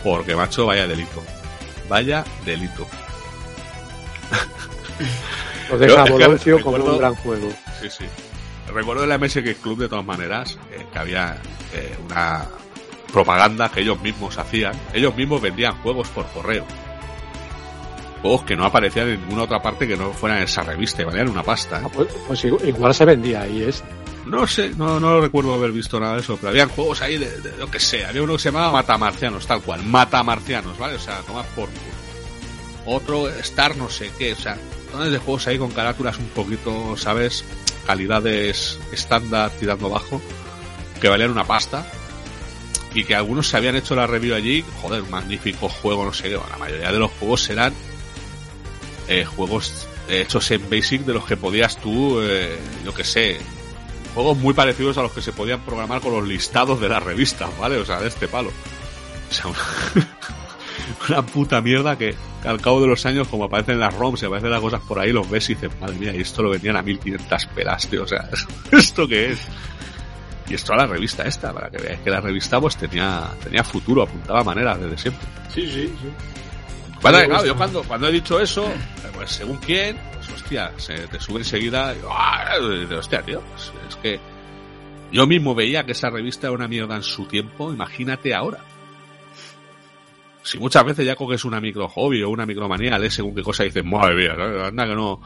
Porque, 0.02 0.34
macho, 0.34 0.66
vaya 0.66 0.86
delito. 0.88 1.22
Vaya 1.88 2.24
delito. 2.44 2.86
Os 5.72 5.78
deja 5.80 6.04
Boloncio 6.04 6.60
como 6.60 6.76
recuerdo- 6.76 6.92
un 6.94 6.98
gran 6.98 7.14
juego. 7.14 7.48
Sí, 7.80 7.88
sí. 7.88 8.04
Recuerdo 8.72 9.02
de 9.02 9.08
la 9.08 9.18
MSX 9.18 9.56
Club, 9.60 9.78
de 9.78 9.88
todas 9.88 10.04
maneras, 10.04 10.58
eh, 10.70 10.86
que 10.92 10.98
había 10.98 11.36
eh, 11.72 11.96
una 12.04 12.48
propaganda 13.12 13.70
que 13.70 13.80
ellos 13.80 14.00
mismos 14.00 14.38
hacían. 14.38 14.72
Ellos 14.92 15.14
mismos 15.14 15.40
vendían 15.40 15.74
juegos 15.82 16.08
por 16.08 16.26
correo. 16.28 16.64
Juegos 18.22 18.42
que 18.44 18.56
no 18.56 18.64
aparecían 18.64 19.08
en 19.08 19.20
ninguna 19.20 19.42
otra 19.42 19.60
parte 19.60 19.86
que 19.86 19.96
no 19.96 20.12
fuera 20.12 20.38
en 20.38 20.44
esa 20.44 20.62
revista 20.62 21.02
y 21.02 21.04
valían 21.04 21.28
una 21.28 21.42
pasta. 21.42 21.78
¿eh? 21.78 21.82
Ah, 21.84 21.88
pues, 21.92 22.08
pues 22.26 22.44
igual, 22.44 22.94
se 22.94 23.04
vendía 23.04 23.42
ahí, 23.42 23.62
es. 23.62 23.84
No 24.26 24.46
sé, 24.46 24.70
no, 24.76 25.00
no 25.00 25.20
recuerdo 25.20 25.52
haber 25.52 25.72
visto 25.72 25.98
nada 25.98 26.14
de 26.14 26.20
eso, 26.20 26.36
pero 26.36 26.50
habían 26.50 26.68
juegos 26.68 27.02
ahí 27.02 27.18
de, 27.18 27.40
de 27.40 27.56
lo 27.58 27.68
que 27.68 27.80
sé. 27.80 28.06
Había 28.06 28.22
uno 28.22 28.34
que 28.34 28.38
se 28.38 28.50
llamaba 28.50 28.72
Matamarcianos, 28.72 29.46
tal 29.46 29.60
cual. 29.62 29.82
Matamarcianos, 29.82 30.78
¿vale? 30.78 30.94
O 30.94 31.00
sea, 31.00 31.18
tomar 31.20 31.44
por. 31.56 31.68
Otro 32.86 33.28
Star 33.28 33.76
no 33.76 33.88
sé 33.88 34.10
qué, 34.18 34.32
o 34.32 34.36
sea, 34.36 34.56
de 34.98 35.18
juegos 35.18 35.46
ahí 35.46 35.58
con 35.58 35.70
carátulas 35.70 36.18
un 36.18 36.26
poquito, 36.28 36.96
¿sabes? 36.96 37.44
Calidades 37.86 38.78
estándar 38.92 39.50
tirando 39.58 39.90
bajo, 39.90 40.20
que 41.00 41.08
valían 41.08 41.30
una 41.30 41.44
pasta. 41.44 41.86
Y 42.94 43.04
que 43.04 43.14
algunos 43.14 43.48
se 43.48 43.56
habían 43.56 43.74
hecho 43.74 43.94
la 43.96 44.06
review 44.06 44.34
allí, 44.34 44.62
joder, 44.82 45.02
magnífico 45.04 45.68
juego, 45.68 46.04
no 46.04 46.12
sé 46.12 46.24
qué. 46.24 46.38
La 46.50 46.58
mayoría 46.58 46.92
de 46.92 46.98
los 46.98 47.10
juegos 47.12 47.48
eran 47.48 47.72
eh, 49.08 49.24
juegos 49.24 49.86
hechos 50.08 50.50
en 50.50 50.68
Basic 50.68 51.02
de 51.02 51.14
los 51.14 51.24
que 51.24 51.36
podías 51.36 51.78
tú, 51.78 52.20
eh, 52.20 52.58
yo 52.84 52.92
que 52.92 53.04
sé, 53.04 53.38
juegos 54.14 54.36
muy 54.36 54.54
parecidos 54.54 54.98
a 54.98 55.02
los 55.02 55.12
que 55.12 55.22
se 55.22 55.32
podían 55.32 55.60
programar 55.60 56.00
con 56.00 56.12
los 56.12 56.26
listados 56.26 56.80
de 56.80 56.88
las 56.88 57.02
revistas, 57.02 57.50
¿vale? 57.58 57.78
O 57.78 57.84
sea, 57.84 58.00
de 58.00 58.08
este 58.08 58.28
palo. 58.28 58.50
O 59.30 59.34
sea, 59.34 59.46
una 61.08 61.22
puta 61.24 61.60
mierda 61.60 61.96
que, 61.96 62.14
al 62.44 62.60
cabo 62.60 62.80
de 62.80 62.86
los 62.86 63.04
años, 63.06 63.28
como 63.28 63.44
aparecen 63.44 63.78
las 63.78 63.94
ROMs 63.94 64.22
y 64.22 64.26
aparecen 64.26 64.50
las 64.50 64.60
cosas 64.60 64.80
por 64.82 64.98
ahí, 64.98 65.12
los 65.12 65.28
ves 65.28 65.50
y 65.50 65.54
dices, 65.54 65.70
madre 65.80 65.96
mía, 65.96 66.14
y 66.14 66.20
esto 66.20 66.42
lo 66.42 66.50
vendían 66.50 66.76
a 66.76 66.82
1500 66.82 67.46
pelas, 67.46 67.88
tío. 67.88 68.02
O 68.04 68.06
sea, 68.06 68.28
¿esto 68.72 69.06
qué 69.06 69.32
es? 69.32 69.40
Y 70.48 70.54
esto 70.54 70.72
a 70.72 70.76
la 70.76 70.86
revista 70.86 71.22
esta, 71.24 71.52
para 71.52 71.70
que 71.70 71.78
veáis 71.78 72.00
que 72.00 72.10
la 72.10 72.20
revista 72.20 72.60
pues 72.60 72.76
tenía, 72.76 73.30
tenía 73.42 73.62
futuro, 73.64 74.02
apuntaba 74.02 74.42
maneras 74.42 74.80
desde 74.80 74.98
siempre. 74.98 75.26
Sí, 75.54 75.62
sí, 75.62 75.86
sí. 75.86 76.08
Bueno, 77.00 77.18
claro, 77.26 77.44
yo 77.44 77.56
cuando, 77.56 77.82
cuando 77.82 78.08
he 78.08 78.12
dicho 78.12 78.38
eso, 78.38 78.70
pues 79.14 79.30
según 79.30 79.56
quién, 79.58 79.98
pues 80.14 80.28
hostia, 80.30 80.72
se 80.76 80.94
te 81.08 81.18
sube 81.18 81.38
enseguida, 81.38 81.94
y, 81.94 81.98
¡ah! 82.08 82.54
y 82.60 82.94
hostia, 82.94 83.22
tío, 83.22 83.40
pues, 83.40 83.72
es 83.88 83.96
que 83.96 84.20
yo 85.10 85.26
mismo 85.26 85.54
veía 85.54 85.84
que 85.84 85.92
esa 85.92 86.10
revista 86.10 86.46
era 86.46 86.56
una 86.56 86.68
mierda 86.68 86.96
en 86.96 87.02
su 87.02 87.26
tiempo, 87.26 87.72
imagínate 87.72 88.34
ahora. 88.34 88.60
Si 90.42 90.58
muchas 90.58 90.84
veces 90.84 91.06
ya 91.06 91.16
coges 91.16 91.44
una 91.44 91.60
micro 91.60 91.88
hobby 91.88 92.22
o 92.22 92.30
una 92.30 92.46
micromanía, 92.46 92.98
lees 92.98 93.14
según 93.14 93.34
qué 93.34 93.42
cosa 93.42 93.64
y 93.64 93.66
dices, 93.68 93.84
madre 93.84 94.14
mía, 94.14 94.32
anda 94.66 94.86
que 94.86 94.94
no, 94.94 95.20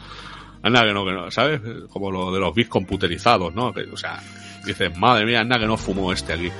anda 0.62 0.84
que 0.84 0.93
no, 0.93 1.05
que 1.05 1.12
no, 1.12 1.30
¿sabes? 1.30 1.60
Como 1.90 2.10
lo 2.10 2.32
de 2.32 2.40
los 2.40 2.55
bits 2.55 2.68
computerizados, 2.68 3.55
¿no? 3.55 3.72
O 3.93 3.97
sea, 3.97 4.20
dices, 4.64 4.97
madre 4.98 5.24
mía, 5.24 5.40
anda 5.40 5.59
que 5.59 5.66
no 5.66 5.76
fumó 5.76 6.12
este 6.12 6.32
aquí. 6.32 6.51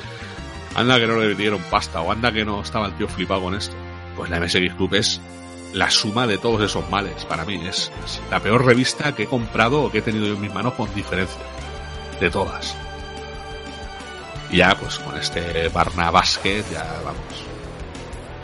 Anda 0.75 0.99
que 0.99 1.07
no 1.07 1.19
le 1.19 1.35
dieron 1.35 1.61
pasta 1.71 2.01
o 2.03 2.13
anda 2.13 2.33
que 2.33 2.45
no 2.45 2.61
estaba 2.61 2.87
el 2.87 2.93
tío 2.95 3.09
flipado 3.09 3.43
con 3.43 3.55
esto. 3.55 3.75
Pues 4.15 4.31
la 4.31 4.41
MSX 4.41 4.75
Club 4.75 4.95
es 4.95 5.21
la 5.73 5.91
suma 5.91 6.27
de 6.27 6.39
todos 6.39 6.63
esos 6.63 6.89
males. 6.91 7.25
Para 7.25 7.45
mí 7.45 7.55
es, 7.67 7.91
es 8.05 8.21
la 8.31 8.41
peor 8.41 8.65
revista 8.65 9.15
que 9.15 9.25
he 9.25 9.27
comprado 9.27 9.85
o 9.85 9.91
que 9.91 9.99
he 9.99 10.03
tenido 10.03 10.27
yo 10.27 10.35
en 10.35 10.41
mis 10.41 10.53
manos 10.53 10.75
con 10.75 10.95
diferencia. 10.95 11.41
De 12.21 12.31
todas. 12.31 12.77
Y 14.51 14.59
ya, 14.59 14.77
pues 14.79 14.99
con 14.99 15.17
este 15.17 15.69
Barna 15.69 16.11
Basket, 16.11 16.65
ya 16.71 16.85
vamos. 17.05 17.46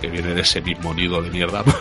Que 0.03 0.09
viene 0.09 0.35
de 0.35 0.41
ese 0.43 0.61
mismo 0.61 0.93
nido 0.93 1.23
de 1.23 1.31
mierda. 1.31 1.65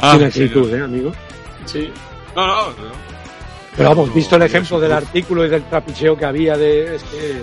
Ah, 0.00 0.16
Tiene 0.18 0.30
señor. 0.32 0.48
actitud, 0.48 0.74
¿eh, 0.74 0.82
amigo? 0.84 1.12
Sí. 1.64 1.90
No, 2.36 2.46
no, 2.46 2.66
no. 2.72 2.74
Pero 3.74 3.88
vamos, 3.88 4.08
No, 4.08 4.14
visto 4.14 4.36
el 4.36 4.42
ejemplo 4.42 4.78
del 4.78 4.92
artículo 4.92 5.46
y 5.46 5.48
del 5.48 5.62
trapicheo 5.64 6.14
que 6.14 6.26
había 6.26 6.58
de... 6.58 6.96
Es 6.96 7.02
que 7.04 7.42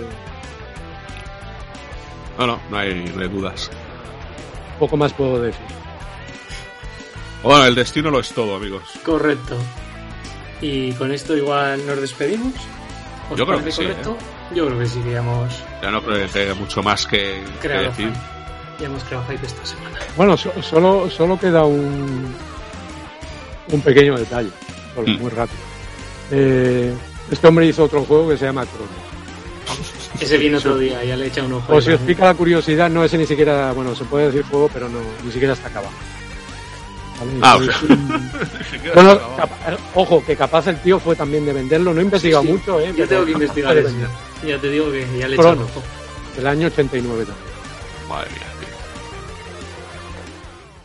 No, 2.38 2.46
no, 2.46 2.60
no 2.70 2.76
hay, 2.78 2.94
no 3.16 3.20
hay 3.22 3.28
dudas. 3.28 3.68
poco 4.78 4.96
más 4.96 5.12
puedo 5.12 5.40
decir. 5.40 5.60
Bueno, 7.42 7.64
el 7.64 7.74
destino 7.74 8.10
lo 8.10 8.20
es 8.20 8.28
todo, 8.32 8.54
amigos. 8.54 8.82
Correcto. 9.04 9.56
Y 10.60 10.92
con 10.92 11.10
esto 11.10 11.36
igual 11.36 11.84
nos 11.84 12.00
despedimos. 12.00 12.54
¿Os 13.28 13.36
Yo 13.38 13.44
creo 13.44 13.64
que 13.64 13.72
sí, 13.72 13.82
¿eh? 13.82 13.96
Yo 14.54 14.66
creo 14.66 14.78
que 14.78 14.86
sí, 14.86 15.00
que 15.00 15.12
ya 15.12 15.18
hemos 15.18 15.52
Ya 15.82 15.90
no 15.90 16.02
creo 16.02 16.16
que 16.26 16.32
tenga 16.32 16.54
mucho 16.54 16.82
más 16.82 17.06
que, 17.06 17.42
que 17.60 17.68
decir. 17.68 18.08
hype. 18.08 18.18
Ya 18.80 18.86
hemos 18.86 19.02
creado 19.04 19.24
hype 19.30 19.46
esta 19.46 19.64
semana. 19.66 19.98
Bueno, 20.16 20.36
so- 20.36 20.52
solo, 20.62 21.08
solo 21.10 21.38
queda 21.38 21.64
un, 21.64 22.34
un 23.70 23.80
pequeño 23.80 24.16
detalle, 24.18 24.50
solo, 24.94 25.08
Mm. 25.08 25.20
muy 25.20 25.30
rápido. 25.30 25.60
Eh, 26.30 26.94
este 27.30 27.46
hombre 27.46 27.66
hizo 27.66 27.84
otro 27.84 28.04
juego 28.04 28.30
que 28.30 28.36
se 28.36 28.46
llama 28.46 28.64
Cronos. 28.66 30.20
Ese 30.20 30.36
viene 30.38 30.56
otro 30.58 30.76
día, 30.78 31.02
ya 31.04 31.16
le 31.16 31.24
he 31.24 31.28
echado 31.28 31.46
un 31.46 31.54
ojo. 31.54 31.74
O 31.74 31.80
si 31.80 31.90
os 31.92 32.00
pica 32.00 32.24
la 32.26 32.34
curiosidad, 32.34 32.90
no 32.90 33.04
ese 33.04 33.16
ni 33.18 33.26
siquiera, 33.26 33.72
bueno, 33.72 33.94
se 33.94 34.04
puede 34.04 34.26
decir 34.26 34.42
juego, 34.44 34.68
pero 34.72 34.88
no, 34.88 34.98
ni 35.24 35.32
siquiera 35.32 35.54
está 35.54 35.68
acabado. 35.68 35.92
¿Vale? 37.24 37.38
Ah, 37.42 37.58
Es 37.60 37.68
o 37.68 37.86
sea. 37.86 37.96
un- 37.96 38.30
bueno, 38.94 39.20
capa- 39.36 39.76
ojo, 39.94 40.24
que 40.24 40.36
capaz 40.36 40.66
el 40.68 40.80
tío 40.80 40.98
fue 40.98 41.14
también 41.16 41.44
de 41.46 41.52
venderlo, 41.52 41.92
no 41.94 42.00
he 42.00 42.04
investigado 42.04 42.42
Sí, 42.42 42.48
sí. 42.48 42.52
mucho, 42.54 42.80
¿eh? 42.80 42.92
Yo 42.96 43.06
tengo 43.08 43.24
que 43.24 43.32
investigar 43.32 43.76
eso. 43.76 43.90
Ya 44.46 44.58
te 44.58 44.68
digo 44.70 44.90
que 44.90 45.06
ya 45.18 45.28
le 45.28 45.36
he. 45.36 45.40
El 46.38 46.46
año 46.46 46.66
89 46.68 47.24
también. 47.24 47.46
Madre 48.08 48.30
mía, 48.30 48.46
tío. 48.60 48.68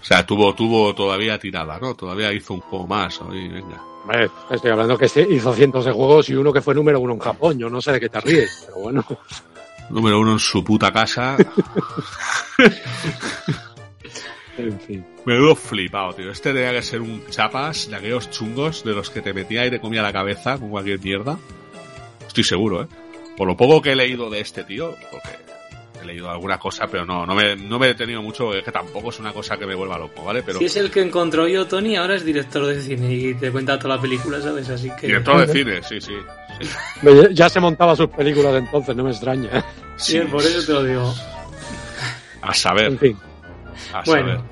O 0.01 0.05
sea, 0.05 0.25
tuvo, 0.25 0.53
tuvo 0.55 0.93
todavía 0.95 1.37
tirada, 1.39 1.79
¿no? 1.79 1.95
Todavía 1.95 2.31
hizo 2.33 2.53
un 2.53 2.61
juego 2.61 2.87
más. 2.87 3.19
Oye, 3.21 3.47
venga. 3.49 3.81
Hombre, 4.03 4.29
estoy 4.51 4.71
hablando 4.71 4.97
que 4.97 5.05
hizo 5.29 5.53
cientos 5.53 5.83
de 5.85 5.91
juegos 5.91 6.29
y 6.29 6.35
uno 6.35 6.53
que 6.53 6.61
fue 6.61 6.73
número 6.75 6.99
uno 6.99 7.13
en 7.13 7.19
Japón. 7.19 7.57
Yo 7.59 7.69
no 7.69 7.81
sé 7.81 7.91
de 7.93 7.99
qué 7.99 8.07
te 8.09 8.21
ríes, 8.21 8.63
pero 8.67 8.77
bueno. 8.79 9.03
Número 9.89 10.19
uno 10.19 10.33
en 10.33 10.39
su 10.39 10.63
puta 10.63 10.91
casa. 10.93 11.35
En 14.57 14.79
fin. 14.79 15.05
Menudo 15.25 15.55
flipado, 15.55 16.13
tío. 16.13 16.31
Este 16.31 16.53
tenía 16.53 16.71
que 16.71 16.81
ser 16.81 17.01
un 17.01 17.23
chapas 17.29 17.89
de 17.89 17.95
aquellos 17.95 18.29
chungos 18.31 18.83
de 18.83 18.93
los 18.93 19.09
que 19.09 19.21
te 19.21 19.33
metía 19.33 19.65
y 19.65 19.69
te 19.69 19.79
comía 19.79 20.01
la 20.01 20.11
cabeza 20.13 20.57
con 20.57 20.69
cualquier 20.69 20.99
mierda. 20.99 21.37
Estoy 22.27 22.43
seguro, 22.43 22.83
¿eh? 22.83 22.87
Por 23.35 23.47
lo 23.47 23.55
poco 23.55 23.81
que 23.81 23.91
he 23.91 23.95
leído 23.95 24.29
de 24.29 24.39
este 24.39 24.63
tío, 24.63 24.95
porque 25.11 25.29
he 26.01 26.05
leído 26.05 26.29
alguna 26.29 26.57
cosa, 26.57 26.87
pero 26.87 27.05
no, 27.05 27.25
no 27.25 27.35
me, 27.35 27.55
no 27.55 27.77
me 27.77 27.85
he 27.85 27.89
detenido 27.89 28.21
mucho, 28.21 28.45
porque 28.45 28.59
es 28.59 28.65
que 28.65 28.71
tampoco 28.71 29.09
es 29.09 29.19
una 29.19 29.31
cosa 29.33 29.57
que 29.57 29.65
me 29.67 29.75
vuelva 29.75 29.97
loco, 29.99 30.23
¿vale? 30.23 30.41
Pero 30.43 30.57
Si 30.59 30.65
es 30.65 30.75
el 30.77 30.89
que 30.89 31.01
encontró 31.01 31.47
yo, 31.47 31.67
Tony, 31.67 31.95
ahora 31.95 32.15
es 32.15 32.25
director 32.25 32.65
de 32.65 32.81
cine 32.81 33.13
y 33.13 33.33
te 33.35 33.51
cuenta 33.51 33.77
toda 33.77 33.95
la 33.97 34.01
película, 34.01 34.41
¿sabes? 34.41 34.69
Así 34.69 34.89
que. 34.99 35.07
director 35.07 35.45
de 35.45 35.53
cine, 35.53 35.83
sí, 35.83 36.01
sí. 36.01 36.13
sí. 36.61 36.67
Me- 37.03 37.33
Ya 37.33 37.47
se 37.49 37.59
montaba 37.59 37.95
sus 37.95 38.07
películas 38.09 38.55
entonces, 38.55 38.95
no 38.95 39.03
me 39.03 39.11
extraña. 39.11 39.63
Sí, 39.97 40.19
por 40.31 40.41
eso 40.41 40.65
te 40.65 40.73
lo 40.73 40.83
digo. 40.83 41.13
A 42.41 42.53
saber, 42.53 42.85
En 42.87 42.99
fin. 42.99 43.17
A 43.93 44.05
saber. 44.05 44.23
Bueno, 44.23 44.43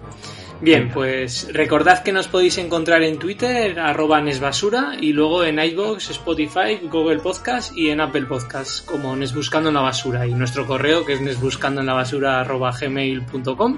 bien, 0.61 0.89
pues 0.89 1.47
recordad 1.53 2.03
que 2.03 2.11
nos 2.11 2.27
podéis 2.27 2.57
encontrar 2.57 3.03
en 3.03 3.17
Twitter, 3.19 3.79
arroba 3.79 4.21
nesbasura, 4.21 4.93
y 4.99 5.13
luego 5.13 5.43
en 5.43 5.59
iVoox, 5.59 6.09
Spotify, 6.09 6.79
Google 6.83 7.19
Podcast 7.19 7.75
y 7.75 7.89
en 7.89 8.01
Apple 8.01 8.25
Podcast, 8.25 8.85
como 8.85 9.15
Nesbuscando 9.15 9.69
en 9.69 9.75
la 9.75 9.81
Basura, 9.81 10.25
y 10.25 10.33
nuestro 10.33 10.65
correo 10.65 11.05
que 11.05 11.13
es 11.13 11.21
nesbuscando 11.21 11.81
en 11.81 11.87
la 11.87 11.93
basura 11.93 12.41
arroba 12.41 12.71
gmail.com. 12.71 13.77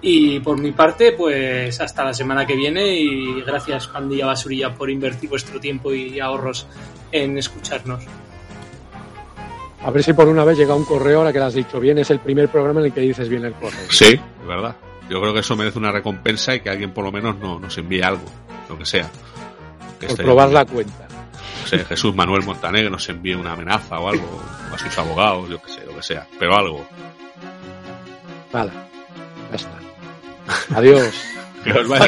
Y 0.00 0.38
por 0.40 0.60
mi 0.60 0.70
parte, 0.72 1.12
pues 1.12 1.80
hasta 1.80 2.04
la 2.04 2.14
semana 2.14 2.46
que 2.46 2.54
viene 2.54 3.00
y 3.00 3.40
gracias 3.42 3.88
Pandilla 3.88 4.26
Basurilla 4.26 4.72
por 4.72 4.90
invertir 4.90 5.28
vuestro 5.28 5.58
tiempo 5.58 5.92
y 5.92 6.20
ahorros 6.20 6.68
en 7.10 7.36
escucharnos. 7.36 8.04
A 9.84 9.90
ver 9.90 10.02
si 10.02 10.12
por 10.12 10.28
una 10.28 10.44
vez 10.44 10.58
llega 10.58 10.74
un 10.74 10.84
correo 10.84 11.18
ahora 11.18 11.32
que 11.32 11.38
lo 11.38 11.44
has 11.46 11.54
dicho 11.54 11.78
bien. 11.78 11.98
Es 11.98 12.10
el 12.10 12.18
primer 12.18 12.48
programa 12.48 12.80
en 12.80 12.86
el 12.86 12.92
que 12.92 13.00
dices 13.00 13.28
bien 13.28 13.44
el 13.44 13.52
correo. 13.54 13.86
Sí, 13.90 14.20
es 14.40 14.46
verdad. 14.46 14.76
Yo 15.08 15.20
creo 15.20 15.32
que 15.32 15.40
eso 15.40 15.56
merece 15.56 15.78
una 15.78 15.92
recompensa 15.92 16.54
y 16.54 16.60
que 16.60 16.68
alguien 16.68 16.92
por 16.92 17.04
lo 17.04 17.12
menos 17.12 17.36
no, 17.38 17.58
nos 17.58 17.78
envíe 17.78 18.02
algo, 18.02 18.24
lo 18.68 18.76
que 18.76 18.84
sea. 18.84 19.10
Que 19.98 20.06
Por 20.06 20.16
probar 20.16 20.50
la 20.50 20.64
cuenta. 20.64 21.08
no 21.62 21.66
sé, 21.66 21.78
Jesús 21.84 22.14
Manuel 22.14 22.44
Montaner 22.44 22.90
nos 22.90 23.08
envíe 23.08 23.34
una 23.34 23.52
amenaza 23.52 23.98
o 23.98 24.08
algo, 24.08 24.42
a 24.72 24.78
sus 24.78 24.96
abogados, 24.98 25.48
yo 25.48 25.62
que 25.62 25.72
sé, 25.72 25.84
lo 25.86 25.94
que 25.94 26.02
sea, 26.02 26.26
pero 26.38 26.54
algo. 26.54 26.86
Vale. 28.52 28.70
Ya 29.50 29.56
está. 29.56 30.78
Adiós. 30.78 31.14
Que 31.64 31.72
os 31.72 31.88
vaya 31.88 32.06